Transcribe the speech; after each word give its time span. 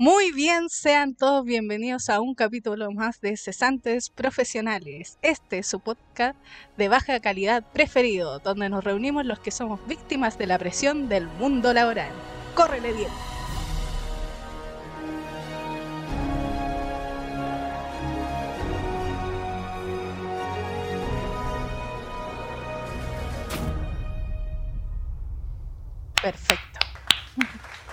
Muy 0.00 0.30
bien, 0.30 0.68
sean 0.68 1.16
todos 1.16 1.44
bienvenidos 1.44 2.08
a 2.08 2.20
un 2.20 2.36
capítulo 2.36 2.92
más 2.92 3.20
de 3.20 3.36
Cesantes 3.36 4.10
Profesionales. 4.10 5.18
Este 5.22 5.58
es 5.58 5.66
su 5.66 5.80
podcast 5.80 6.38
de 6.76 6.88
baja 6.88 7.18
calidad 7.18 7.64
preferido, 7.72 8.38
donde 8.38 8.68
nos 8.68 8.84
reunimos 8.84 9.26
los 9.26 9.40
que 9.40 9.50
somos 9.50 9.84
víctimas 9.88 10.38
de 10.38 10.46
la 10.46 10.56
presión 10.56 11.08
del 11.08 11.26
mundo 11.26 11.74
laboral. 11.74 12.12
¡Córrele 12.54 12.92
bien! 12.92 13.10
Perfecto. 26.22 26.78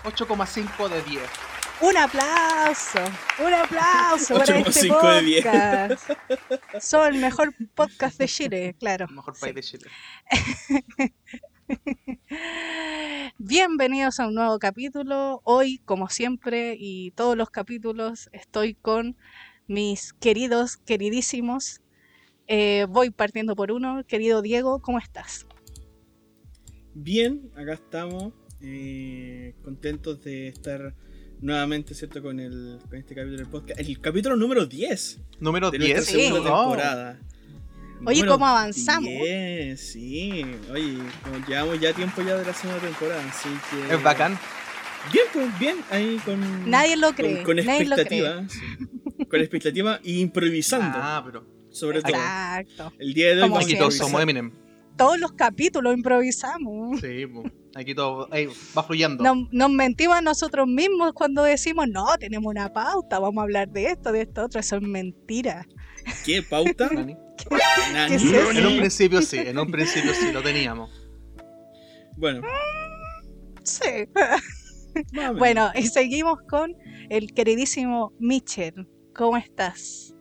8,5 0.04 0.88
de 0.88 1.02
10. 1.02 1.55
Un 1.82 1.98
aplauso, 1.98 3.00
un 3.46 3.54
aplauso 3.54 4.36
para 4.38 4.60
este 4.60 4.90
8,5 4.90 5.16
de 5.16 5.22
10. 5.22 5.44
podcast. 5.44 6.10
Son 6.80 7.14
el 7.14 7.22
mejor 7.22 7.54
podcast 7.76 8.18
de 8.18 8.28
Chile, 8.28 8.76
claro. 8.80 9.08
Mejor 9.10 9.36
Sí. 9.36 9.42
país 9.42 9.56
de 9.56 9.62
Chile. 9.62 9.86
Bienvenidos 13.38 14.20
a 14.20 14.28
un 14.28 14.36
nuevo 14.36 14.58
capítulo. 14.58 15.42
Hoy, 15.44 15.80
como 15.86 16.10
siempre, 16.10 16.76
y 16.80 17.12
todos 17.12 17.36
los 17.36 17.50
capítulos, 17.50 18.30
estoy 18.32 18.76
con 18.76 19.18
mis 19.68 20.14
queridos, 20.14 20.78
queridísimos. 20.78 21.82
Eh, 22.48 22.86
voy 22.90 23.10
partiendo 23.10 23.56
por 23.56 23.72
uno. 23.72 24.04
Querido 24.08 24.42
Diego, 24.42 24.82
¿cómo 24.82 25.00
estás? 25.00 25.46
Bien, 26.94 27.52
acá 27.56 27.74
estamos. 27.74 28.34
eh, 28.62 29.54
contentos 29.64 30.24
de 30.24 30.48
estar 30.48 30.96
nuevamente, 31.42 31.94
¿cierto? 31.94 32.22
Con, 32.22 32.40
el, 32.40 32.80
con 32.90 32.98
este 32.98 33.16
capítulo 33.16 33.38
del 33.38 33.48
podcast. 33.48 33.80
El 33.80 34.00
capítulo 34.00 34.36
número 34.36 34.66
10 34.66 35.20
Número 35.40 35.72
de 35.72 35.78
10. 35.80 35.96
nuestra 35.96 36.16
Sí. 36.16 36.26
segunda 36.28 36.54
Oh. 36.54 36.62
temporada. 36.70 37.20
Oye, 38.06 38.26
¿cómo 38.26 38.46
avanzamos? 38.46 39.10
10, 39.10 39.80
sí. 39.80 40.46
Oye, 40.72 40.98
como 41.24 41.46
llevamos 41.48 41.80
ya 41.80 41.94
tiempo 41.94 42.22
ya 42.22 42.36
de 42.38 42.46
la 42.46 42.54
segunda 42.54 42.82
temporada, 42.82 43.24
así 43.30 43.50
que... 43.72 43.96
Es 43.96 44.04
bacán. 44.04 44.38
Bien, 45.14 45.26
pues, 45.34 45.60
bien, 45.60 45.78
ahí 45.92 46.20
con... 46.26 46.70
Nadie 46.70 46.98
lo 46.98 47.08
con- 47.08 47.16
cree. 47.16 47.44
Con, 47.44 47.56
nadie 47.58 47.86
lo 47.86 47.96
cree. 47.96 48.20
expectativa. 48.20 48.50
sí. 48.50 49.26
Con 49.30 49.40
expectativa 49.40 50.00
e 50.04 50.12
improvisando, 50.14 50.98
Ah, 51.02 51.22
pero. 51.26 51.46
sobre 51.72 52.02
todo. 52.02 52.12
Exacto. 52.16 52.94
El 53.00 53.14
día 53.14 53.36
de 53.36 53.42
hoy 53.44 53.52
Aquí 53.64 53.78
todos 53.78 53.96
somos. 53.96 54.22
Eminem. 54.22 54.52
Todos 54.98 55.20
los 55.20 55.34
capítulos 55.34 55.96
improvisamos. 55.96 57.00
Sí, 57.02 57.26
aquí 57.76 57.94
todo 57.94 58.30
va 58.78 58.84
fluyendo. 58.84 59.24
Nos, 59.24 59.52
nos 59.52 59.70
mentimos 59.72 60.18
a 60.18 60.22
nosotros 60.22 60.68
mismos 60.68 61.14
cuando 61.14 61.44
decimos, 61.44 61.88
no, 61.88 62.06
tenemos 62.20 62.50
una 62.50 62.72
pauta, 62.72 63.20
vamos 63.20 63.42
a 63.42 63.44
hablar 63.44 63.70
de 63.70 63.88
esto, 63.88 64.12
de 64.12 64.22
esto, 64.22 64.46
otro. 64.46 64.60
Eso 64.60 64.78
es 64.78 64.82
mentira. 64.82 65.66
¿Qué? 66.24 66.42
¿Pauta? 66.44 66.90
Nani. 66.90 67.16
Nani. 67.94 68.08
¿Qué 68.10 68.16
es 68.16 68.24
eso? 68.24 68.52
En 68.52 68.66
un 68.66 68.78
principio 68.78 69.22
sí, 69.22 69.38
en 69.40 69.60
un 69.60 69.72
principio 69.72 70.14
sí, 70.14 70.32
lo 70.32 70.42
teníamos. 70.42 70.90
Bueno, 72.18 72.42
Sí. 73.66 74.08
Bueno, 75.38 75.72
y 75.76 75.88
seguimos 75.88 76.40
con 76.48 76.74
el 77.10 77.34
queridísimo 77.34 78.14
Mitchell. 78.18 78.88
¿Cómo 79.14 79.36
estás? 79.36 80.15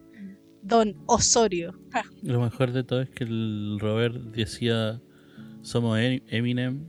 Don 0.64 0.96
Osorio. 1.06 1.78
Lo 2.22 2.40
mejor 2.40 2.72
de 2.72 2.82
todo 2.84 3.02
es 3.02 3.10
que 3.10 3.24
el 3.24 3.76
Robert 3.80 4.14
decía 4.16 5.00
somos 5.62 5.98
Em- 5.98 6.20
Eminem. 6.28 6.84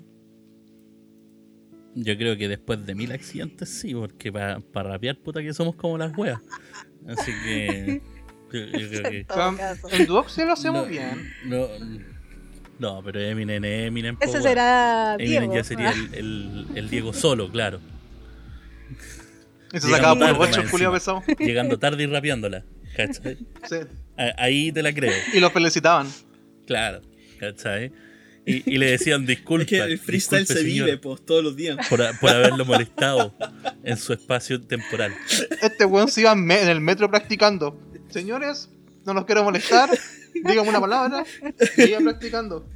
Yo 1.94 2.18
creo 2.18 2.38
que 2.38 2.48
después 2.50 2.86
de 2.86 2.94
mil 2.96 3.12
accidentes 3.12 3.70
sí, 3.70 3.94
porque 3.94 4.32
para 4.32 4.60
rapear 4.90 5.18
puta 5.18 5.42
que 5.42 5.54
somos 5.54 5.76
como 5.76 5.98
las 5.98 6.18
weas. 6.18 6.40
Así 7.08 7.32
que 7.44 8.02
yo, 8.54 8.60
yo 8.60 8.88
creo 8.90 9.12
que 9.12 9.26
En 9.92 10.06
Duoc 10.06 10.28
sí 10.30 10.44
lo 10.44 10.54
hacemos 10.54 10.84
No. 10.84 10.90
bien. 10.90 11.30
no, 11.46 11.68
no, 12.80 13.02
pero 13.04 13.20
Eminem 13.22 13.64
es 13.64 13.88
Eminem. 13.88 14.18
Ese 14.20 14.42
será 14.42 15.16
Eminem 15.16 15.44
Diego. 15.44 15.56
ya 15.56 15.64
sería 15.64 15.92
el, 15.92 16.14
el- 16.16 16.68
el 16.76 16.90
Diego 16.90 17.14
solo, 17.14 17.50
claro. 17.50 17.80
Se 19.72 19.80
sacaba 19.82 20.16
por 20.36 20.50
pesado. 20.94 21.24
Llegando 21.40 21.78
tarde 21.80 22.04
y 22.04 22.08
rapeándola. 22.08 22.64
¿Cachai? 22.96 23.38
Sí. 23.70 23.76
Ahí 24.38 24.72
te 24.72 24.82
la 24.82 24.94
creo, 24.94 25.14
Y 25.34 25.40
lo 25.40 25.50
felicitaban. 25.52 26.08
claro. 26.66 27.02
¿Cachai? 27.40 27.92
Y, 28.46 28.76
y 28.76 28.78
le 28.78 28.92
decían 28.92 29.26
disculpa. 29.26 29.64
Es 29.70 29.70
que 29.70 29.80
el 29.82 30.00
freestyle 30.00 30.42
disculpe, 30.42 30.62
se 30.62 30.70
señor". 30.70 30.86
vive 30.86 30.98
pues, 31.00 31.26
todos 31.26 31.44
los 31.44 31.56
días. 31.56 31.78
por, 31.90 32.00
por 32.20 32.30
haberlo 32.30 32.64
molestado 32.64 33.34
en 33.84 33.98
su 33.98 34.14
espacio 34.14 34.62
temporal. 34.62 35.14
Este 35.62 35.84
weón 35.86 36.08
se 36.10 36.22
iba 36.22 36.32
en, 36.32 36.50
el 36.52 36.80
metro 36.80 37.10
practicando. 37.10 37.78
Señores, 38.10 38.70
no 39.06 39.14
los 39.14 39.26
quiero 39.26 39.44
molestar. 39.44 39.90
Dígame 40.34 40.70
una 40.70 40.80
palabra. 40.80 41.26
Y 41.78 41.84
iba 41.84 42.00
practicando. 42.00 42.70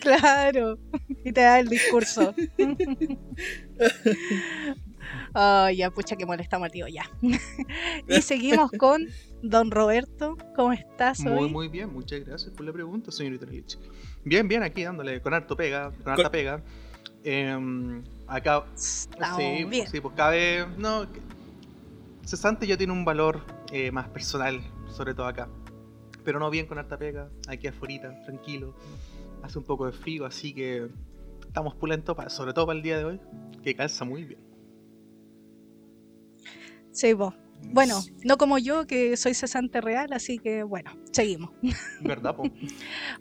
Claro. 0.00 0.78
Y 1.24 1.32
te 1.32 1.40
da 1.40 1.60
el 1.60 1.68
discurso. 1.68 2.34
Ay, 5.32 5.76
ya, 5.76 5.90
pucha, 5.90 6.16
que 6.16 6.26
molestamos 6.26 6.66
al 6.66 6.72
tío, 6.72 6.86
ya. 6.88 7.10
y 8.08 8.22
seguimos 8.22 8.70
con 8.78 9.06
Don 9.42 9.70
Roberto. 9.70 10.36
¿Cómo 10.56 10.72
estás 10.72 11.20
Muy, 11.20 11.32
hoy? 11.32 11.50
muy 11.50 11.68
bien. 11.68 11.92
Muchas 11.92 12.24
gracias 12.24 12.52
por 12.52 12.64
la 12.66 12.72
pregunta, 12.72 13.10
señorita 13.10 13.46
Lich. 13.46 13.78
Bien, 14.24 14.46
bien, 14.48 14.62
aquí 14.62 14.82
dándole 14.84 15.20
con 15.20 15.34
harto 15.34 15.56
pega. 15.56 15.90
Con 15.90 16.02
Con- 16.02 16.12
harta 16.12 16.30
pega. 16.30 16.62
Em, 17.24 18.02
acá. 18.26 18.64
Sí, 18.74 19.64
bien. 19.64 19.88
sí, 19.88 20.00
pues 20.00 20.14
cabe. 20.14 20.66
No. 20.78 21.06
Cesante 22.24 22.66
ya 22.66 22.76
tiene 22.76 22.92
un 22.92 23.04
valor 23.04 23.40
eh, 23.72 23.90
más 23.90 24.08
personal, 24.08 24.60
sobre 24.88 25.14
todo 25.14 25.26
acá. 25.26 25.48
Pero 26.24 26.38
no 26.38 26.48
bien 26.48 26.66
con 26.66 26.78
harta 26.78 26.96
pega, 26.96 27.28
aquí 27.48 27.66
afuera, 27.66 28.22
tranquilo. 28.24 28.74
Hace 29.42 29.58
un 29.58 29.64
poco 29.64 29.84
de 29.86 29.92
frío, 29.92 30.24
así 30.24 30.54
que 30.54 30.88
estamos 31.46 31.74
pulentos, 31.74 32.16
sobre 32.32 32.54
todo 32.54 32.66
para 32.66 32.78
el 32.78 32.82
día 32.82 32.96
de 32.96 33.04
hoy, 33.04 33.20
que 33.62 33.74
calza 33.74 34.06
muy 34.06 34.24
bien. 34.24 34.40
Sí, 36.94 37.12
vos. 37.12 37.34
Bueno, 37.72 38.02
no 38.24 38.36
como 38.36 38.58
yo, 38.58 38.86
que 38.86 39.16
soy 39.16 39.32
cesante 39.32 39.80
real, 39.80 40.12
así 40.12 40.38
que 40.38 40.62
bueno, 40.64 40.96
seguimos. 41.12 41.50
¿Verdad, 42.02 42.36
po? 42.36 42.44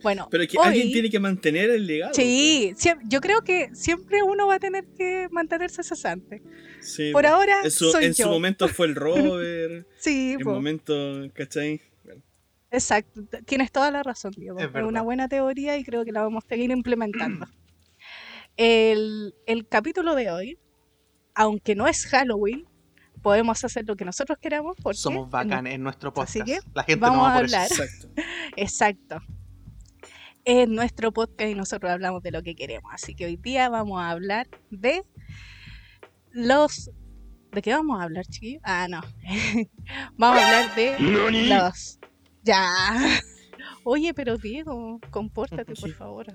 Bueno, 0.03 0.27
Pero 0.29 0.45
que 0.47 0.57
hoy- 0.57 0.67
alguien 0.67 0.91
tiene 0.91 1.09
que 1.09 1.19
mantener 1.19 1.69
el 1.69 1.87
legado. 1.87 2.13
Sí, 2.13 2.73
yo 3.07 3.21
creo 3.21 3.41
que 3.41 3.69
siempre 3.73 4.21
uno 4.21 4.45
va 4.47 4.55
a 4.55 4.59
tener 4.59 4.85
que 4.97 5.27
mantenerse 5.31 5.81
cesante. 5.81 6.41
Sí, 6.81 7.11
Por 7.13 7.25
ahora 7.25 7.55
En 7.63 7.71
su, 7.71 7.89
soy 7.91 8.05
en 8.05 8.13
yo. 8.13 8.25
su 8.25 8.29
momento 8.31 8.67
fue 8.67 8.87
el 8.87 8.95
Robert. 8.95 9.87
Sí, 9.97 10.35
en 10.37 10.43
momento, 10.45 10.93
¿cachai? 11.33 11.81
Bueno, 12.03 12.21
exacto. 12.69 13.21
Tienes 13.45 13.71
toda 13.71 13.89
la 13.91 14.03
razón, 14.03 14.33
Diego. 14.35 14.59
Es 14.59 14.65
Es, 14.75 14.83
una 14.83 15.01
buena 15.03 15.29
teoría 15.29 15.77
y 15.77 15.85
creo 15.85 16.03
que 16.03 16.11
la 16.11 16.21
vamos 16.21 16.43
a 16.43 16.47
seguir 16.49 16.69
implementando. 16.71 17.47
el, 18.57 19.33
el 19.45 19.67
capítulo 19.67 20.15
de 20.15 20.29
hoy, 20.31 20.57
aunque 21.33 21.75
no 21.75 21.87
es 21.87 22.05
Halloween, 22.07 22.65
podemos 23.23 23.63
hacer 23.63 23.85
lo 23.87 23.95
que 23.95 24.05
nosotros 24.05 24.37
queramos 24.39 24.75
porque 24.83 24.97
Somos 24.99 25.29
bacanes 25.31 25.73
en 25.73 25.81
nuestro 25.83 26.13
Así 26.17 26.39
podcast. 26.39 26.63
que 26.65 26.71
La 26.75 26.83
gente 26.83 26.99
vamos 27.01 27.17
no 27.17 27.23
va 27.23 27.33
a 27.33 27.37
por 27.37 27.45
eso. 27.45 27.55
hablar. 27.55 27.71
exacto. 27.71 28.07
Exacto. 28.55 29.19
Es 30.45 30.67
nuestro 30.67 31.11
podcast 31.13 31.49
y 31.49 31.55
nosotros 31.55 31.89
hablamos 31.91 32.21
de 32.21 32.31
lo 32.31 32.43
que 32.43 32.53
queremos. 32.53 32.91
Así 32.93 33.15
que 33.15 33.25
hoy 33.25 33.37
día 33.37 33.69
vamos 33.69 33.99
a 34.01 34.09
hablar 34.11 34.47
de 34.69 35.03
los. 36.31 36.91
¿De 37.53 37.61
qué 37.61 37.71
vamos 37.73 37.99
a 37.99 38.03
hablar, 38.03 38.25
chiquillos? 38.25 38.61
Ah, 38.65 38.87
no. 38.89 38.99
vamos 40.17 40.41
a 40.41 40.45
hablar 40.47 40.75
de 40.75 40.99
los. 41.47 41.99
Ya. 42.43 42.69
Oye, 43.85 44.13
pero 44.13 44.37
Diego, 44.37 44.99
compórtate, 45.11 45.73
por 45.75 45.91
favor. 45.93 46.27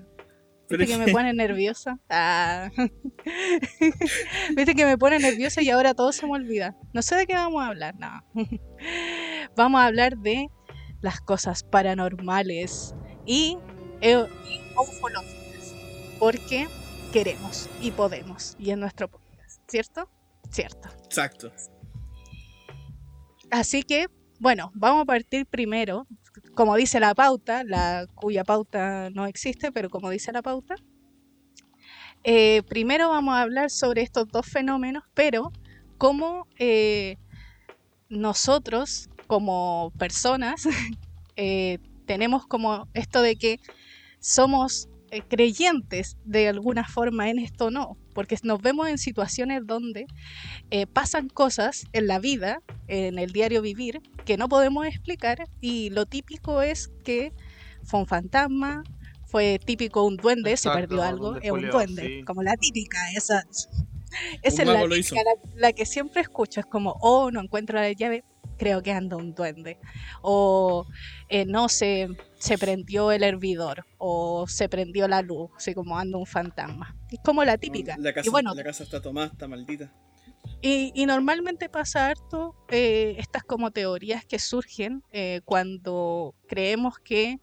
Viste 0.69 0.85
que 0.85 0.97
me 0.97 1.11
pone 1.11 1.33
nerviosa. 1.33 1.99
Ah. 2.09 2.69
Viste 4.55 4.75
que 4.75 4.85
me 4.85 4.97
pone 4.97 5.19
nerviosa 5.19 5.61
y 5.61 5.69
ahora 5.69 5.93
todo 5.93 6.11
se 6.11 6.25
me 6.25 6.33
olvida. 6.33 6.75
No 6.93 7.01
sé 7.01 7.15
de 7.15 7.27
qué 7.27 7.33
vamos 7.33 7.63
a 7.63 7.67
hablar, 7.67 7.95
no. 7.97 8.23
vamos 9.55 9.81
a 9.81 9.85
hablar 9.85 10.17
de 10.17 10.47
las 11.01 11.21
cosas 11.21 11.63
paranormales 11.63 12.95
y, 13.25 13.57
y 14.01 14.15
ufológicas. 14.77 15.75
Porque 16.19 16.67
queremos 17.13 17.69
y 17.81 17.91
podemos. 17.91 18.55
Y 18.59 18.71
en 18.71 18.79
nuestro 18.79 19.09
podcast. 19.09 19.61
¿Cierto? 19.67 20.09
Cierto. 20.49 20.89
Exacto. 21.05 21.51
Así 23.51 23.83
que, 23.83 24.07
bueno, 24.39 24.71
vamos 24.75 25.03
a 25.03 25.05
partir 25.05 25.45
primero, 25.45 26.07
como 26.59 26.75
dice 26.75 26.99
la 26.99 27.15
pauta, 27.15 27.63
la 27.63 28.05
cuya 28.15 28.43
pauta 28.43 29.09
no 29.11 29.25
existe, 29.27 29.71
pero 29.71 29.89
como 29.89 30.09
dice 30.09 30.33
la 30.33 30.41
pauta. 30.41 30.75
eh, 32.25 32.63
primero 32.67 33.07
vamos 33.07 33.33
a 33.35 33.43
hablar 33.43 33.69
sobre 33.69 34.01
estos 34.01 34.27
dos 34.27 34.45
fenómenos, 34.45 35.03
pero 35.13 35.53
cómo 35.97 36.47
eh, 36.59 37.15
nosotros, 38.09 39.07
como 39.25 39.93
personas, 39.97 40.63
eh, 41.37 41.77
tenemos 42.05 42.45
como 42.45 42.89
esto 42.93 43.21
de 43.21 43.37
que 43.37 43.59
somos 44.19 44.89
creyentes 45.29 46.17
de 46.25 46.49
alguna 46.49 46.83
forma 46.83 47.29
en 47.29 47.39
esto 47.39 47.71
no, 47.71 47.95
porque 48.19 48.35
nos 48.43 48.61
vemos 48.61 48.89
en 48.89 48.97
situaciones 48.97 49.65
donde 49.65 50.05
eh, 50.71 50.85
pasan 50.87 51.29
cosas 51.29 51.85
en 51.93 52.05
la 52.05 52.19
vida, 52.19 52.61
en 52.89 53.17
el 53.17 53.31
diario 53.31 53.61
vivir, 53.61 54.01
que 54.25 54.35
no 54.35 54.49
podemos 54.49 54.85
explicar 54.85 55.47
y 55.61 55.89
lo 55.91 56.05
típico 56.05 56.61
es 56.61 56.91
que 57.05 57.31
fue 57.81 58.01
un 58.01 58.07
fantasma, 58.07 58.83
fue 59.25 59.57
típico 59.63 60.03
un 60.03 60.17
duende, 60.17 60.57
se 60.57 60.69
perdió 60.69 61.01
algo, 61.01 61.37
es 61.37 61.49
un 61.49 61.69
duende, 61.69 62.17
sí. 62.17 62.23
como 62.25 62.43
la 62.43 62.57
típica, 62.57 62.97
esa, 63.15 63.45
esa 64.41 64.61
es 64.63 64.67
la, 64.67 64.83
típica, 64.83 65.21
la 65.55 65.71
que 65.71 65.85
siempre 65.85 66.21
escucho, 66.21 66.59
es 66.59 66.65
como, 66.65 66.97
oh, 66.99 67.31
no 67.31 67.39
encuentro 67.39 67.79
la 67.79 67.89
llave, 67.93 68.25
creo 68.57 68.83
que 68.83 68.91
anda 68.91 69.15
un 69.15 69.33
duende, 69.33 69.79
o 70.21 70.85
eh, 71.29 71.45
no 71.45 71.69
se, 71.69 72.09
se 72.37 72.57
prendió 72.57 73.13
el 73.13 73.23
hervidor, 73.23 73.85
o 73.97 74.45
se 74.45 74.67
prendió 74.67 75.07
la 75.07 75.21
luz, 75.21 75.51
así 75.55 75.73
como 75.73 75.97
anda 75.97 76.17
un 76.17 76.25
fantasma. 76.25 76.98
Es 77.11 77.19
como 77.23 77.43
la 77.43 77.57
típica. 77.57 77.95
La 77.97 78.13
casa, 78.13 78.27
y 78.27 78.31
bueno, 78.31 78.53
la 78.53 78.63
casa 78.63 78.83
está 78.83 79.01
tomada, 79.01 79.27
está 79.27 79.47
maldita. 79.47 79.91
y, 80.61 80.91
y 80.93 81.05
normalmente 81.05 81.69
pasa 81.69 82.07
harto 82.07 82.55
eh, 82.69 83.15
estas 83.17 83.43
como 83.43 83.71
teorías 83.71 84.25
que 84.25 84.39
surgen 84.39 85.01
eh, 85.11 85.41
cuando 85.45 86.35
creemos 86.47 86.95
que 87.03 87.37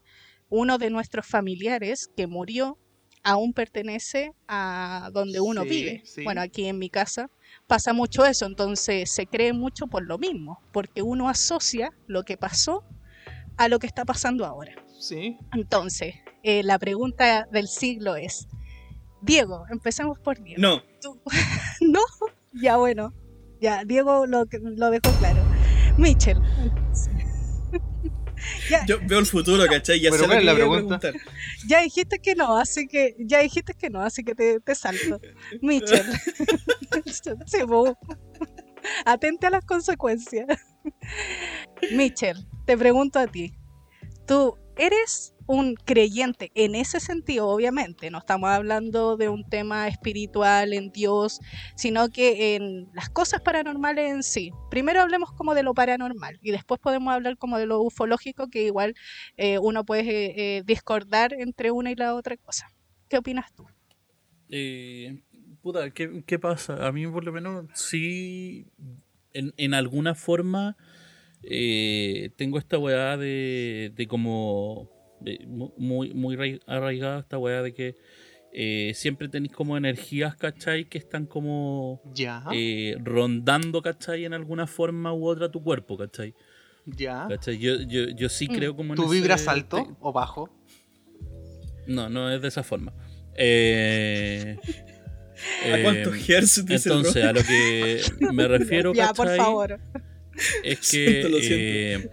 uno 0.49 0.77
de 0.77 0.89
nuestros 0.89 1.25
familiares 1.27 2.09
que 2.15 2.27
murió 2.27 2.77
aún 3.23 3.51
pertenece 3.51 4.31
a 4.47 5.09
donde 5.13 5.41
uno 5.41 5.63
Sí, 5.63 5.69
vive. 5.69 6.01
sí. 6.05 6.23
Bueno, 6.23 6.39
aquí 6.41 6.65
en 6.67 6.79
mi 6.79 6.89
casa 6.89 7.29
pasa 7.67 7.91
mucho 7.91 8.25
eso, 8.25 8.45
entonces 8.45 9.11
se 9.11 9.25
cree 9.25 9.51
mucho 9.51 9.87
por 9.87 10.05
lo 10.05 10.17
mismo, 10.17 10.59
porque 10.71 11.01
uno 11.01 11.27
asocia 11.27 11.89
lo 12.07 12.23
que 12.23 12.37
pasó 12.37 12.83
a 13.57 13.67
lo 13.67 13.79
que 13.79 13.87
está 13.87 14.05
pasando 14.05 14.45
ahora. 14.45 14.73
Sí. 14.97 15.37
Entonces, 15.53 16.15
eh, 16.43 16.63
la 16.63 16.79
pregunta 16.79 17.45
del 17.51 17.67
siglo 17.67 18.15
es, 18.15 18.47
Diego, 19.27 19.65
empecemos 19.69 20.17
por 20.19 20.41
Diego. 20.41 20.61
No, 20.61 20.81
Tú- 21.01 21.21
no, 21.81 21.99
ya 22.53 22.77
bueno, 22.77 23.13
ya 23.61 23.83
Diego 23.85 24.25
lo, 24.25 24.45
lo 24.51 24.89
dejó 24.89 25.11
claro. 25.19 25.43
Michel. 25.97 26.41
ya, 28.69 28.85
yo 28.85 28.97
veo 29.03 29.19
el 29.19 29.25
futuro, 29.25 29.65
¿cachai? 29.67 29.99
Ya 29.99 30.09
Pero 30.11 30.23
sé 30.23 30.23
lo 30.23 30.27
¿cuál 30.27 30.37
que 30.37 30.39
es 30.39 30.45
la 30.45 30.55
pregunta? 30.55 30.99
preguntar. 30.99 31.31
ya 31.67 31.81
dijiste 31.81 32.19
que 32.19 32.35
no, 32.35 32.57
así 32.57 32.87
que 32.87 33.15
ya 33.19 33.39
dijiste 33.39 33.73
que 33.73 33.89
no, 33.89 34.01
así 34.01 34.23
que 34.23 34.35
te, 34.35 34.59
te 34.59 34.75
salto. 34.75 35.19
Bo. 37.67 37.97
Atente 39.05 39.47
a 39.47 39.49
las 39.49 39.65
consecuencias. 39.65 40.47
Michel, 41.91 42.47
te 42.65 42.77
pregunto 42.77 43.19
a 43.19 43.27
ti. 43.27 43.53
¿Tú 44.25 44.57
eres 44.77 45.33
un 45.47 45.75
creyente 45.75 46.51
en 46.55 46.75
ese 46.75 46.99
sentido, 46.99 47.47
obviamente? 47.47 48.11
No 48.11 48.19
estamos 48.19 48.49
hablando 48.49 49.15
de 49.15 49.29
un 49.29 49.49
tema 49.49 49.87
espiritual 49.87 50.73
en 50.73 50.91
Dios, 50.91 51.39
sino 51.75 52.09
que 52.09 52.55
en 52.55 52.89
las 52.93 53.09
cosas 53.09 53.41
paranormales 53.41 54.11
en 54.11 54.23
sí. 54.23 54.51
Primero 54.69 55.01
hablemos 55.01 55.31
como 55.31 55.55
de 55.55 55.63
lo 55.63 55.73
paranormal 55.73 56.37
y 56.41 56.51
después 56.51 56.79
podemos 56.81 57.13
hablar 57.13 57.37
como 57.37 57.57
de 57.57 57.65
lo 57.65 57.81
ufológico, 57.81 58.49
que 58.49 58.63
igual 58.63 58.93
eh, 59.37 59.57
uno 59.59 59.85
puede 59.85 60.01
eh, 60.01 60.33
eh, 60.57 60.63
discordar 60.65 61.33
entre 61.33 61.71
una 61.71 61.91
y 61.91 61.95
la 61.95 62.13
otra 62.13 62.35
cosa. 62.37 62.67
¿Qué 63.09 63.17
opinas 63.17 63.53
tú? 63.55 63.65
Eh, 64.49 65.21
puta, 65.61 65.89
¿qué, 65.91 66.23
qué 66.25 66.39
pasa? 66.39 66.85
A 66.85 66.91
mí 66.91 67.07
por 67.07 67.23
lo 67.23 67.31
menos 67.31 67.65
sí, 67.73 68.67
en, 69.33 69.53
en 69.55 69.73
alguna 69.73 70.13
forma 70.13 70.75
tengo 72.35 72.57
esta 72.57 72.77
weá 72.77 73.15
de, 73.15 73.93
de 73.95 74.07
como 74.07 74.96
muy, 75.77 76.13
muy 76.13 76.35
rai- 76.35 76.61
arraigada 76.67 77.19
esta 77.19 77.37
weá 77.37 77.61
de 77.61 77.73
que 77.73 77.95
eh, 78.53 78.93
siempre 78.95 79.27
tenéis 79.29 79.51
como 79.53 79.77
energías, 79.77 80.35
¿cachai? 80.35 80.85
Que 80.85 80.97
están 80.97 81.25
como 81.25 82.01
Ya. 82.13 82.43
eh, 82.53 82.95
rondando, 83.03 83.81
¿cachai? 83.81 84.25
En 84.25 84.33
alguna 84.33 84.67
forma 84.67 85.13
u 85.13 85.27
otra 85.27 85.51
tu 85.51 85.61
cuerpo, 85.61 85.97
¿cachai? 85.97 86.33
ya. 86.85 87.25
¿Cachai? 87.29 87.57
Yo, 87.59 87.75
yo, 87.81 88.05
yo 88.15 88.29
sí 88.29 88.47
Mm. 88.49 88.53
creo 88.55 88.75
como 88.75 88.93
en 88.93 88.97
¿Tú 88.97 89.03
ese- 89.05 89.13
vibras 89.15 89.47
alto 89.47 89.83
te- 89.83 89.93
o 89.99 90.13
bajo? 90.13 90.49
No, 91.85 92.09
no 92.09 92.31
es 92.31 92.41
de 92.41 92.47
esa 92.47 92.63
forma. 92.63 92.93
Eh, 93.35 94.57
¿A 95.73 95.81
cuántos 95.83 96.15
eh, 96.15 96.33
hertz 96.33 96.65
dice 96.65 96.89
el 96.89 96.95
Entonces, 96.97 97.23
a 97.23 97.33
lo 97.33 97.41
que 97.43 98.01
me 98.33 98.47
refiero, 98.47 98.93
ya, 98.95 99.13
por 99.13 99.35
favor. 99.35 99.79
Es 100.63 100.79
Siento, 100.81 101.27
que 101.27 101.29
lo 101.29 101.37
eh, 101.41 102.09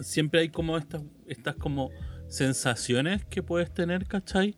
siempre 0.00 0.40
hay 0.40 0.48
como 0.48 0.76
estas, 0.78 1.02
estas 1.32 1.56
como 1.56 1.90
sensaciones 2.28 3.24
que 3.24 3.42
puedes 3.42 3.72
tener, 3.72 4.06
¿cachai? 4.06 4.54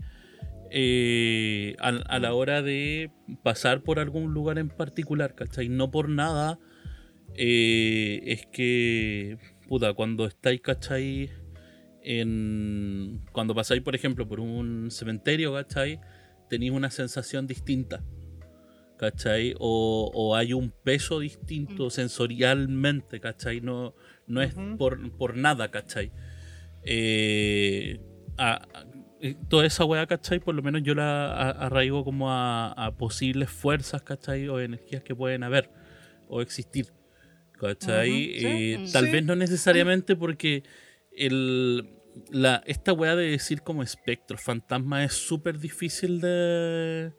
Eh, 0.70 1.76
a, 1.78 1.88
a 1.88 2.18
la 2.18 2.34
hora 2.34 2.62
de 2.62 3.10
pasar 3.42 3.82
por 3.82 3.98
algún 3.98 4.32
lugar 4.34 4.58
en 4.58 4.68
particular, 4.68 5.34
¿cachai? 5.34 5.68
No 5.68 5.90
por 5.90 6.08
nada 6.08 6.58
eh, 7.36 8.20
es 8.26 8.46
que, 8.46 9.38
puta, 9.68 9.92
cuando 9.94 10.26
estáis, 10.26 10.60
¿cachai? 10.60 11.30
En, 12.02 13.22
cuando 13.32 13.54
pasáis, 13.54 13.82
por 13.82 13.94
ejemplo, 13.94 14.28
por 14.28 14.40
un 14.40 14.90
cementerio, 14.90 15.52
¿cachai? 15.54 16.00
Tenéis 16.48 16.72
una 16.72 16.90
sensación 16.90 17.46
distinta. 17.46 18.04
¿cachai? 18.96 19.54
O, 19.58 20.10
o 20.14 20.36
hay 20.36 20.52
un 20.52 20.70
peso 20.70 21.18
distinto 21.18 21.90
sensorialmente, 21.90 23.20
¿cachai? 23.20 23.60
No, 23.60 23.94
no 24.26 24.40
es 24.40 24.54
por, 24.78 25.16
por 25.16 25.36
nada, 25.36 25.70
¿cachai? 25.70 26.12
Eh, 26.86 28.00
a- 28.38 28.54
a- 28.54 28.84
eh, 29.20 29.36
toda 29.48 29.64
esa 29.66 29.84
weá, 29.84 30.06
¿cachai? 30.06 30.38
Por 30.40 30.54
lo 30.54 30.62
menos 30.62 30.82
yo 30.82 30.94
la 30.94 31.26
a- 31.32 31.50
arraigo 31.66 32.04
como 32.04 32.30
a, 32.30 32.72
a 32.72 32.96
posibles 32.96 33.48
fuerzas, 33.50 34.02
¿cachai? 34.02 34.48
O 34.48 34.60
energías 34.60 35.02
que 35.02 35.14
pueden 35.14 35.42
haber 35.44 35.70
o 36.28 36.40
existir, 36.42 36.92
¿cachai? 37.58 38.10
Sí. 38.10 38.32
Eh, 38.46 38.78
Mm. 38.80 38.92
tal 38.92 39.06
Sí. 39.06 39.10
vez 39.12 39.24
no 39.24 39.34
necesariamente 39.36 40.14
porque 40.16 40.62
el, 41.16 41.88
la, 42.30 42.62
esta 42.66 42.92
weá 42.92 43.16
de 43.16 43.30
decir 43.30 43.62
como 43.62 43.82
espectro, 43.82 44.36
fantasma 44.36 45.04
es 45.04 45.12
súper 45.14 45.58
difícil 45.58 46.20
de... 46.20 47.12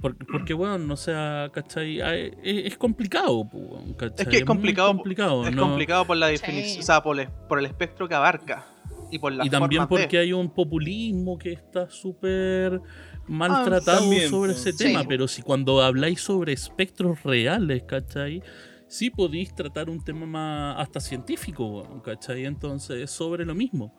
Porque, 0.00 0.26
porque 0.30 0.52
bueno, 0.52 0.76
no 0.76 0.96
sea, 0.96 1.48
¿cachai? 1.54 2.00
Ah, 2.02 2.14
Es, 2.16 2.32
es 2.42 2.76
complicado, 2.76 3.48
¿cachai? 3.96 4.24
Es 4.24 4.28
que 4.28 4.36
es 4.38 4.44
complicado, 4.44 4.88
complicado, 4.88 5.46
es 5.48 5.54
¿no? 5.54 5.62
complicado 5.62 6.04
por 6.06 6.16
la 6.18 6.26
Sí. 6.26 6.32
definición, 6.32 6.80
o 6.80 6.82
sea, 6.82 7.02
por 7.02 7.18
el, 7.18 7.28
por 7.48 7.58
el 7.60 7.64
espectro 7.66 8.06
que 8.08 8.14
abarca 8.14 8.66
y 9.10 9.18
por 9.18 9.32
las 9.32 9.46
Y 9.46 9.50
también 9.50 9.82
de. 9.82 9.88
porque 9.88 10.18
hay 10.18 10.32
un 10.32 10.50
populismo 10.50 11.38
que 11.38 11.52
está 11.52 11.88
súper 11.90 12.80
maltratado 13.26 14.00
también, 14.00 14.28
sobre 14.30 14.52
ese 14.52 14.72
Sí. 14.72 14.78
tema, 14.78 15.04
pero 15.06 15.26
si 15.28 15.42
cuando 15.42 15.82
habláis 15.82 16.20
sobre 16.20 16.52
espectros 16.52 17.22
reales, 17.22 17.82
¿cachai? 17.84 18.42
Sí 18.86 19.10
podéis 19.10 19.54
tratar 19.54 19.88
un 19.90 20.02
tema 20.04 20.26
más 20.26 20.76
hasta 20.80 21.00
científico, 21.00 22.02
¿cachai? 22.04 22.44
Entonces 22.44 23.02
es 23.04 23.10
sobre 23.10 23.44
lo 23.44 23.54
mismo, 23.54 23.96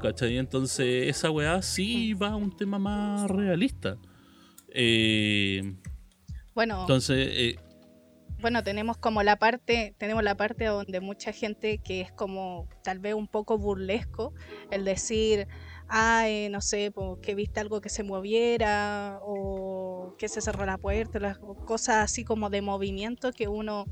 ¿cachai? 0.00 0.36
Entonces 0.38 1.08
esa 1.08 1.30
weá 1.30 1.60
sí 1.62 2.14
va 2.14 2.28
a 2.28 2.36
un 2.36 2.54
tema 2.56 2.78
más 2.78 3.28
realista. 3.30 3.96
Eh, 4.72 5.74
Bueno, 6.54 6.80
entonces, 6.82 7.28
eh, 7.30 7.56
bueno, 8.40 8.62
tenemos 8.62 8.96
como 8.96 9.22
la 9.22 9.36
parte, 9.36 9.94
tenemos 9.98 10.22
la 10.22 10.36
parte 10.36 10.66
donde 10.66 11.00
mucha 11.00 11.32
gente 11.32 11.78
que 11.78 12.00
es 12.00 12.12
como 12.12 12.68
tal 12.84 13.00
vez 13.00 13.14
un 13.14 13.26
poco 13.26 13.58
burlesco, 13.58 14.32
el 14.70 14.84
decir, 14.84 15.48
ay, 15.88 16.48
no 16.50 16.60
sé, 16.60 16.92
que 17.22 17.34
viste 17.34 17.60
algo 17.60 17.80
que 17.80 17.88
se 17.88 18.04
moviera 18.04 19.18
o 19.22 20.14
que 20.18 20.28
se 20.28 20.40
cerró 20.40 20.66
la 20.66 20.78
puerta, 20.78 21.18
las 21.18 21.38
cosas 21.38 21.96
así 21.96 22.24
como 22.24 22.50
de 22.50 22.62
movimiento 22.62 23.32
que 23.32 23.48
uno 23.48 23.86